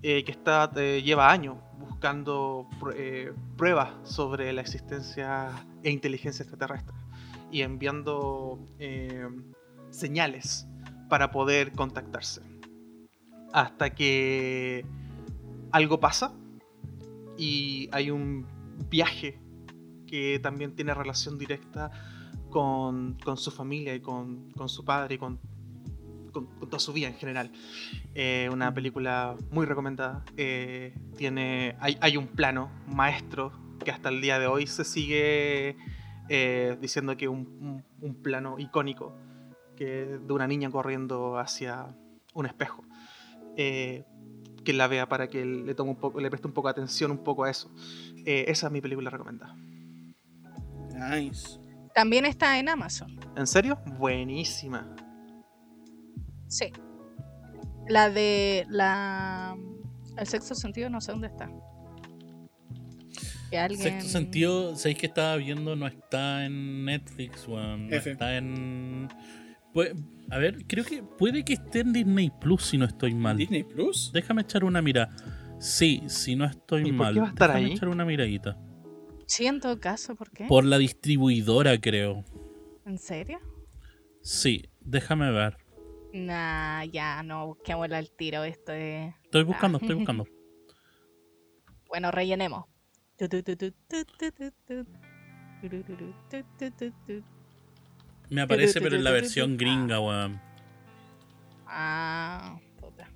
eh, 0.00 0.22
que 0.22 0.30
está 0.30 0.70
eh, 0.76 1.02
lleva 1.02 1.28
años 1.28 1.56
buscando 1.76 2.68
pr- 2.78 3.34
pruebas 3.56 3.90
sobre 4.04 4.52
la 4.52 4.60
existencia 4.60 5.50
e 5.82 5.90
inteligencia 5.90 6.44
extraterrestre 6.44 6.94
y 7.50 7.62
enviando 7.62 8.60
señales 9.90 10.68
para 11.08 11.32
poder 11.32 11.72
contactarse. 11.72 12.42
Hasta 13.52 13.90
que 13.90 14.86
algo 15.72 15.98
pasa 15.98 16.32
y 17.36 17.88
hay 17.90 18.12
un 18.12 18.46
viaje 18.88 19.39
que 20.10 20.40
también 20.42 20.74
tiene 20.74 20.92
relación 20.92 21.38
directa 21.38 21.90
con, 22.50 23.16
con 23.24 23.36
su 23.36 23.52
familia 23.52 23.94
y 23.94 24.00
con, 24.00 24.50
con 24.56 24.68
su 24.68 24.84
padre 24.84 25.14
y 25.14 25.18
con, 25.18 25.38
toda 26.32 26.78
su 26.80 26.92
vida 26.92 27.06
en 27.08 27.14
general. 27.14 27.50
Eh, 28.14 28.48
una 28.52 28.72
película 28.74 29.36
muy 29.50 29.66
recomendada. 29.66 30.24
Eh, 30.36 30.94
tiene, 31.16 31.76
hay, 31.80 31.96
hay 32.00 32.16
un 32.16 32.26
plano 32.26 32.70
maestro 32.88 33.52
que 33.84 33.90
hasta 33.90 34.08
el 34.08 34.20
día 34.20 34.38
de 34.38 34.46
hoy 34.48 34.66
se 34.66 34.84
sigue 34.84 35.76
eh, 36.28 36.76
diciendo 36.80 37.16
que 37.16 37.28
un, 37.28 37.40
un- 37.60 37.84
un 38.00 38.14
plano 38.22 38.58
icónico 38.58 39.14
que 39.76 40.18
de 40.26 40.32
una 40.32 40.46
niña 40.46 40.70
corriendo 40.70 41.38
hacia 41.38 41.86
un 42.34 42.46
espejo. 42.46 42.84
Que 43.56 44.72
la 44.72 44.86
vea 44.88 45.08
para 45.08 45.28
que 45.28 45.44
le 45.44 45.74
tome 45.74 45.90
un 45.90 45.96
poco, 45.96 46.20
le 46.20 46.30
preste 46.30 46.46
un 46.46 46.52
poco 46.54 46.68
de 46.68 46.72
atención 46.72 47.10
un 47.10 47.18
poco 47.24 47.44
a 47.44 47.50
eso. 47.50 47.70
Esa 48.24 48.66
es 48.66 48.72
mi 48.72 48.80
película 48.80 49.10
recomendada. 49.10 49.56
Nice. 51.08 51.58
También 51.94 52.24
está 52.26 52.58
en 52.58 52.68
Amazon. 52.68 53.18
¿En 53.36 53.46
serio? 53.46 53.78
Buenísima. 53.98 54.94
Sí. 56.48 56.66
La 57.88 58.10
de 58.10 58.66
la 58.68 59.56
el 60.16 60.26
sexto 60.26 60.54
sentido 60.54 60.90
no 60.90 61.00
sé 61.00 61.12
dónde 61.12 61.28
está. 61.28 61.50
Que 63.50 63.58
alguien 63.58 63.80
Sexto 63.82 64.08
sentido, 64.10 64.76
¿sabéis 64.76 64.98
que 64.98 65.06
estaba 65.06 65.36
viendo? 65.36 65.74
No 65.74 65.86
está 65.88 66.44
en 66.44 66.84
Netflix, 66.84 67.48
weón. 67.48 67.88
No 67.88 67.96
F. 67.96 68.12
está 68.12 68.36
en. 68.36 69.08
Pues, 69.74 69.92
a 70.30 70.38
ver, 70.38 70.64
creo 70.66 70.84
que 70.84 71.02
puede 71.02 71.44
que 71.44 71.54
esté 71.54 71.80
en 71.80 71.92
Disney 71.92 72.30
Plus 72.40 72.62
si 72.64 72.78
no 72.78 72.84
estoy 72.84 73.14
mal. 73.14 73.36
Disney 73.36 73.64
Plus. 73.64 74.12
Déjame 74.12 74.42
echar 74.42 74.62
una 74.64 74.80
mira. 74.82 75.08
Sí, 75.58 76.02
si 76.06 76.36
no 76.36 76.44
estoy 76.44 76.82
¿Y 76.82 76.92
por 76.92 76.94
mal. 76.94 77.14
qué 77.14 77.20
va 77.20 77.26
a 77.26 77.30
estar 77.30 77.48
Déjame 77.50 77.66
ahí? 77.66 77.72
echar 77.72 77.88
una 77.88 78.04
miradita. 78.04 78.56
Sí, 79.30 79.46
en 79.46 79.60
todo 79.60 79.78
caso, 79.78 80.16
¿por 80.16 80.28
qué? 80.32 80.46
Por 80.46 80.64
la 80.64 80.76
distribuidora, 80.76 81.80
creo. 81.80 82.24
¿En 82.84 82.98
serio? 82.98 83.38
Sí, 84.22 84.68
déjame 84.80 85.30
ver. 85.30 85.56
Nah, 86.12 86.82
ya 86.86 87.22
no 87.22 87.46
busquémosla 87.46 87.98
al 87.98 88.10
tiro. 88.10 88.42
Esto 88.42 88.72
es. 88.72 89.14
Estoy 89.22 89.44
buscando, 89.44 89.78
Ah. 89.78 89.80
estoy 89.82 89.94
buscando. 89.94 90.26
Bueno, 91.86 92.10
rellenemos. 92.10 92.64
Me 98.30 98.40
aparece, 98.40 98.80
pero 98.80 98.96
en 98.96 99.04
la 99.04 99.12
versión 99.12 99.56
gringa, 99.56 100.00
weón. 100.00 100.40
Ah, 101.68 102.58
puta. 102.80 103.08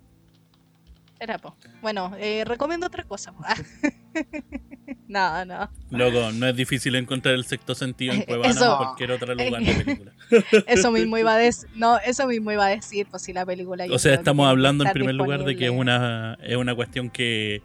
Era 1.19 1.39
po. 1.39 1.57
Bueno, 1.83 2.13
eh, 2.19 2.45
recomiendo 2.45 2.87
otra 2.87 3.03
cosa. 3.03 3.35
No, 5.09 5.45
no. 5.45 5.71
Loco, 5.91 6.33
no 6.33 6.47
es 6.49 6.57
difícil 6.57 6.95
encontrar 6.97 7.35
el 7.35 7.45
sexto 7.45 7.75
sentido 7.75 8.13
en 8.15 8.23
Cuevana 8.23 8.51
Eso- 8.51 8.75
o 8.75 8.79
cualquier 8.79 9.13
otro 9.13 9.35
lugar 9.35 9.63
de 9.63 9.75
película. 9.85 10.13
Eso 10.67 10.91
mismo 10.91 11.17
iba 11.19 11.35
a 11.35 11.39
decir. 11.39 11.69
No, 11.75 11.99
eso 11.99 12.27
mismo 12.27 12.51
iba 12.53 12.67
a 12.67 12.71
decir, 12.71 13.07
pues 13.11 13.23
si 13.23 13.33
la 13.33 13.45
película. 13.47 13.87
O 13.91 13.99
sea, 13.99 14.15
estamos 14.15 14.49
hablando 14.49 14.85
en 14.85 14.93
primer 14.93 15.15
lugar 15.15 15.45
de 15.45 15.57
que 15.57 15.67
es 15.67 15.71
una, 15.71 16.39
es 16.43 16.57
una 16.57 16.75
cuestión 16.75 17.11
que 17.11 17.63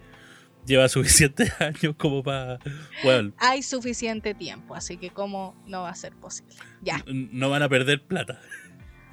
lleva 0.65 0.87
suficientes 0.89 1.51
años 1.61 1.95
como 1.97 2.21
para... 2.23 2.59
Bueno, 3.03 3.31
Hay 3.37 3.63
suficiente 3.63 4.33
tiempo, 4.33 4.75
así 4.75 4.97
que 4.97 5.09
cómo 5.09 5.55
no 5.65 5.81
va 5.83 5.89
a 5.89 5.95
ser 5.95 6.13
posible. 6.13 6.53
Ya. 6.81 7.03
no 7.07 7.49
van 7.49 7.63
a 7.63 7.69
perder 7.69 8.03
plata. 8.03 8.39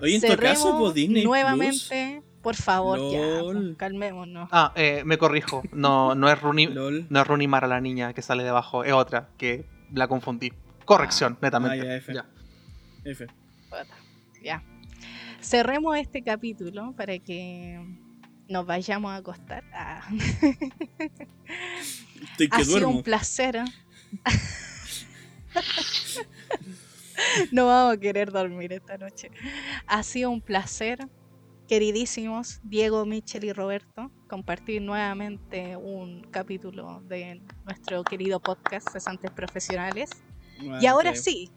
Oye, 0.00 0.16
en 0.16 0.20
todo 0.20 0.36
caso, 0.36 0.62
Cerremos 0.64 0.80
pues 0.82 0.94
Disney 0.94 1.22
Plus- 1.22 1.24
nuevamente, 1.24 2.22
por 2.46 2.54
favor, 2.54 3.10
ya, 3.10 3.18
LOL. 3.18 3.54
pues, 3.54 3.76
calmémonos. 3.76 4.48
Ah, 4.52 4.72
eh, 4.76 5.02
me 5.04 5.18
corrijo. 5.18 5.64
No, 5.72 6.14
no 6.14 6.30
es 6.30 6.40
Rooney, 6.40 6.68
no 7.10 7.20
es 7.20 7.26
Rooney 7.26 7.48
Mara 7.48 7.66
la 7.66 7.80
niña 7.80 8.12
que 8.12 8.22
sale 8.22 8.44
debajo, 8.44 8.84
es 8.84 8.92
otra, 8.92 9.30
que 9.36 9.64
la 9.92 10.06
confundí. 10.06 10.52
Corrección, 10.84 11.36
netamente. 11.42 11.80
Ah, 11.80 11.84
ya, 11.84 11.96
F. 11.96 12.14
Ya. 12.14 12.24
F. 13.04 13.26
Ya. 14.44 14.62
Cerremos 15.40 15.96
este 15.96 16.22
capítulo 16.22 16.94
para 16.96 17.18
que 17.18 17.84
nos 18.48 18.64
vayamos 18.64 19.10
a 19.10 19.16
acostar. 19.16 19.64
Ah. 19.74 20.08
Estoy 22.30 22.48
que 22.48 22.56
ha 22.56 22.60
sido 22.60 22.78
duermo. 22.78 22.98
un 22.98 23.02
placer. 23.02 23.58
no 27.50 27.66
vamos 27.66 27.94
a 27.94 27.96
querer 27.98 28.30
dormir 28.30 28.72
esta 28.72 28.96
noche. 28.98 29.32
Ha 29.88 30.04
sido 30.04 30.30
un 30.30 30.40
placer, 30.40 31.08
queridísimos 31.66 32.60
Diego, 32.62 33.04
Michel 33.06 33.44
y 33.44 33.52
Roberto, 33.52 34.10
compartir 34.28 34.82
nuevamente 34.82 35.76
un 35.76 36.22
capítulo 36.30 37.00
de 37.08 37.42
nuestro 37.64 38.04
querido 38.04 38.40
podcast 38.40 38.88
Cesantes 38.90 39.30
Profesionales. 39.30 40.10
Y 40.80 40.86
ahora 40.86 41.14
sí, 41.14 41.50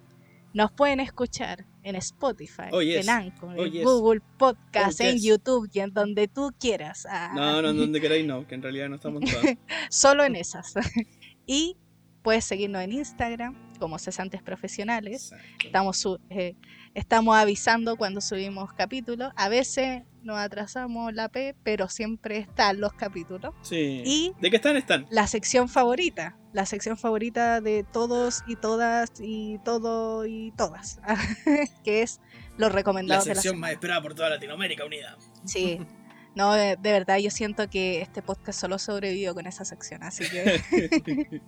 nos 0.54 0.72
pueden 0.72 1.00
escuchar 1.00 1.66
en 1.84 1.96
Spotify, 1.96 2.70
Oh, 2.72 2.82
yes. 2.82 3.08
en 3.08 3.10
Anchor, 3.10 3.56
Oh, 3.58 3.66
en 3.66 3.72
yes. 3.72 3.84
Google 3.84 4.22
Podcast, 4.38 5.00
Oh, 5.00 5.04
en. 5.04 5.20
YouTube 5.20 5.70
y 5.72 5.80
en 5.80 5.94
donde 5.94 6.28
tú 6.28 6.52
quieras. 6.60 7.06
Ah, 7.10 7.32
No, 7.36 7.62
no, 7.62 7.74
donde 7.74 8.02
queráis 8.02 8.26
no, 8.26 8.48
que 8.48 8.56
en 8.56 8.64
realidad 8.64 8.90
no 8.90 8.96
estamos 8.96 9.22
todas. 9.22 9.46
Solo 9.90 10.24
en 10.24 10.36
esas. 10.36 10.74
y 11.46 11.78
puedes 12.24 12.46
seguirnos 12.46 12.82
en 12.82 12.94
Instagram 12.94 13.56
como 13.80 13.98
Cesantes 14.00 14.42
Profesionales. 14.42 15.32
Exacto. 15.32 15.66
Estamos, 15.68 16.08
eh, 16.30 16.56
estamos 16.94 17.36
avisando 17.38 17.98
cuando 17.98 18.22
subimos 18.22 18.74
capítulos. 18.74 19.32
A 19.36 19.50
veces 19.50 20.04
nos 20.24 20.38
atrasamos 20.38 21.14
la 21.14 21.30
P, 21.30 21.56
pero 21.64 21.90
siempre 21.90 22.38
están 22.38 22.80
los 22.80 22.94
capítulos. 22.94 23.54
Sí. 23.62 24.02
Y 24.06 24.34
¿De 24.42 24.50
qué 24.50 24.58
están? 24.58 24.78
Están. 24.78 25.06
la 25.10 25.28
sección 25.28 25.70
favorita, 25.70 26.38
la 26.54 26.66
sección 26.66 26.98
favorita 26.98 27.62
de 27.62 27.84
todos 27.84 28.44
y 28.48 28.56
todas 28.56 29.12
y 29.20 29.60
todo 29.60 30.26
y 30.26 30.52
todas, 30.58 31.00
que 31.84 32.02
es 32.02 32.20
los 32.58 32.70
La 32.70 32.76
recomendados 32.76 33.26
de 33.26 33.30
la 33.30 33.36
sección 33.36 33.60
más 33.60 33.72
esperada 33.72 34.02
por 34.02 34.16
toda 34.16 34.30
Latinoamérica 34.30 34.86
unida. 34.86 35.18
Sí. 35.46 35.80
No, 36.36 36.54
de, 36.54 36.78
de 36.78 36.92
verdad, 36.92 37.18
yo 37.18 37.32
siento 37.32 37.70
que 37.70 38.02
este 38.02 38.22
podcast 38.22 38.62
solo 38.62 38.78
sobrevivió 38.78 39.34
con 39.34 39.48
esa 39.48 39.66
sección, 39.66 40.04
así 40.04 40.24
que 40.30 40.62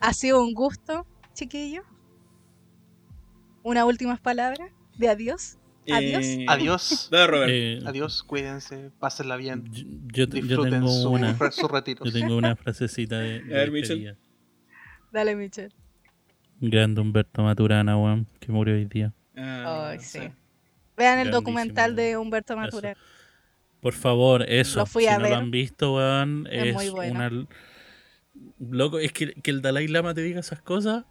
ha 0.00 0.12
sido 0.14 0.42
un 0.42 0.54
gusto, 0.54 1.06
chiquillo. 1.34 1.84
Una 3.62 3.84
última 3.84 4.16
palabra 4.16 4.70
de 4.96 5.08
adiós. 5.08 5.58
Adiós. 5.90 6.24
Eh, 6.24 6.46
Adiós. 6.48 7.08
Dale, 7.10 7.26
Robert. 7.26 7.50
Eh, 7.52 7.80
Adiós, 7.84 8.22
cuídense, 8.22 8.90
pásenla 8.98 9.36
bien. 9.36 9.64
Yo, 10.12 10.26
yo 10.26 10.62
tengo 10.62 10.88
su, 10.88 11.10
una, 11.10 11.36
yo 12.04 12.12
tengo 12.12 12.36
una 12.36 12.54
frasecita 12.54 13.18
de, 13.18 13.40
de 13.44 13.54
A 13.54 13.58
ver, 13.58 13.70
Mitchell. 13.72 13.98
despedida. 13.98 14.16
Dale, 15.12 15.34
Michelle. 15.34 15.74
Grande 16.60 17.00
Humberto 17.00 17.42
Maturana, 17.42 17.96
weón, 17.96 18.26
que 18.38 18.52
murió 18.52 18.74
hoy 18.74 18.84
día. 18.84 19.12
Ah, 19.36 19.88
Ay, 19.92 20.00
sí. 20.00 20.20
Vean 20.96 21.18
el 21.18 21.30
documental 21.30 21.96
de. 21.96 22.16
Humberto 22.18 22.52
Eso. 22.52 22.60
Maturana. 22.60 23.00
Por 23.80 23.94
favor, 23.94 24.44
eso. 24.46 24.80
Lo 24.80 24.86
fui 24.86 25.04
si 25.04 25.08
a 25.08 25.16
no 25.16 25.22
ver. 25.22 25.30
lo 25.32 25.36
han 25.38 25.50
visto, 25.50 25.94
weón, 25.96 26.46
Es 26.50 26.66
es, 26.66 26.74
muy 26.74 26.88
bueno. 26.90 27.14
una... 27.14 27.48
Loco, 28.58 28.98
es 28.98 29.10
que, 29.12 29.32
que 29.32 29.50
el 29.50 29.62
Dalai 29.62 29.88
Lama 29.88 30.12
te 30.12 30.20
diga 30.20 30.38
esas 30.40 30.60
cosas, 30.60 31.04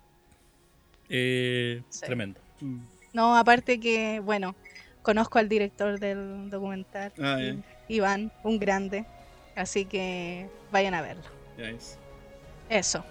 eh, 1.10 1.82
Sí. 1.90 2.02
tremendo. 2.06 2.40
No, 3.14 3.36
aparte 3.38 3.80
que, 3.80 4.20
bueno, 4.20 4.56
conozco 5.02 5.40
al 5.40 5.50
director 5.50 6.00
del 6.00 6.50
documental, 6.50 7.12
Ah. 7.22 7.38
Iván, 7.88 8.32
un 8.44 8.60
grande, 8.60 9.06
así 9.56 9.86
que 9.86 10.48
vayan 10.72 10.94
a 10.94 11.02
verlo. 11.02 11.24
Eso, 12.70 13.04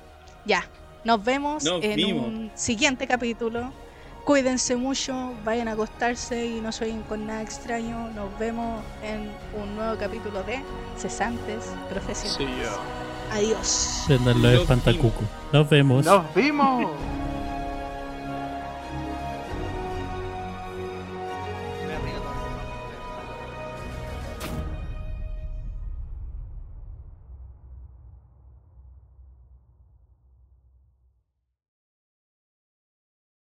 ya. 0.44 0.64
Nos 1.04 1.24
vemos 1.24 1.64
Nos 1.64 1.82
en 1.82 1.96
vimos. 1.96 2.26
un 2.26 2.50
siguiente 2.54 3.06
capítulo. 3.06 3.72
Cuídense 4.24 4.76
mucho, 4.76 5.32
vayan 5.44 5.68
a 5.68 5.72
acostarse 5.72 6.44
y 6.44 6.60
no 6.60 6.70
sueñen 6.70 7.02
con 7.02 7.26
nada 7.26 7.40
extraño. 7.42 8.10
Nos 8.10 8.36
vemos 8.38 8.82
en 9.02 9.30
un 9.60 9.74
nuevo 9.74 9.96
capítulo 9.98 10.42
de 10.42 10.60
Cesantes 10.98 11.64
Profesionales. 11.88 12.68
Sí. 12.68 13.32
Adiós. 13.32 14.04
Prendan 14.06 14.42
los 14.42 14.52
Nos 14.52 14.62
espantacucos. 14.62 15.24
Nos 15.52 15.68
vemos. 15.70 16.04
Nos 16.04 16.34
vimos. 16.34 16.90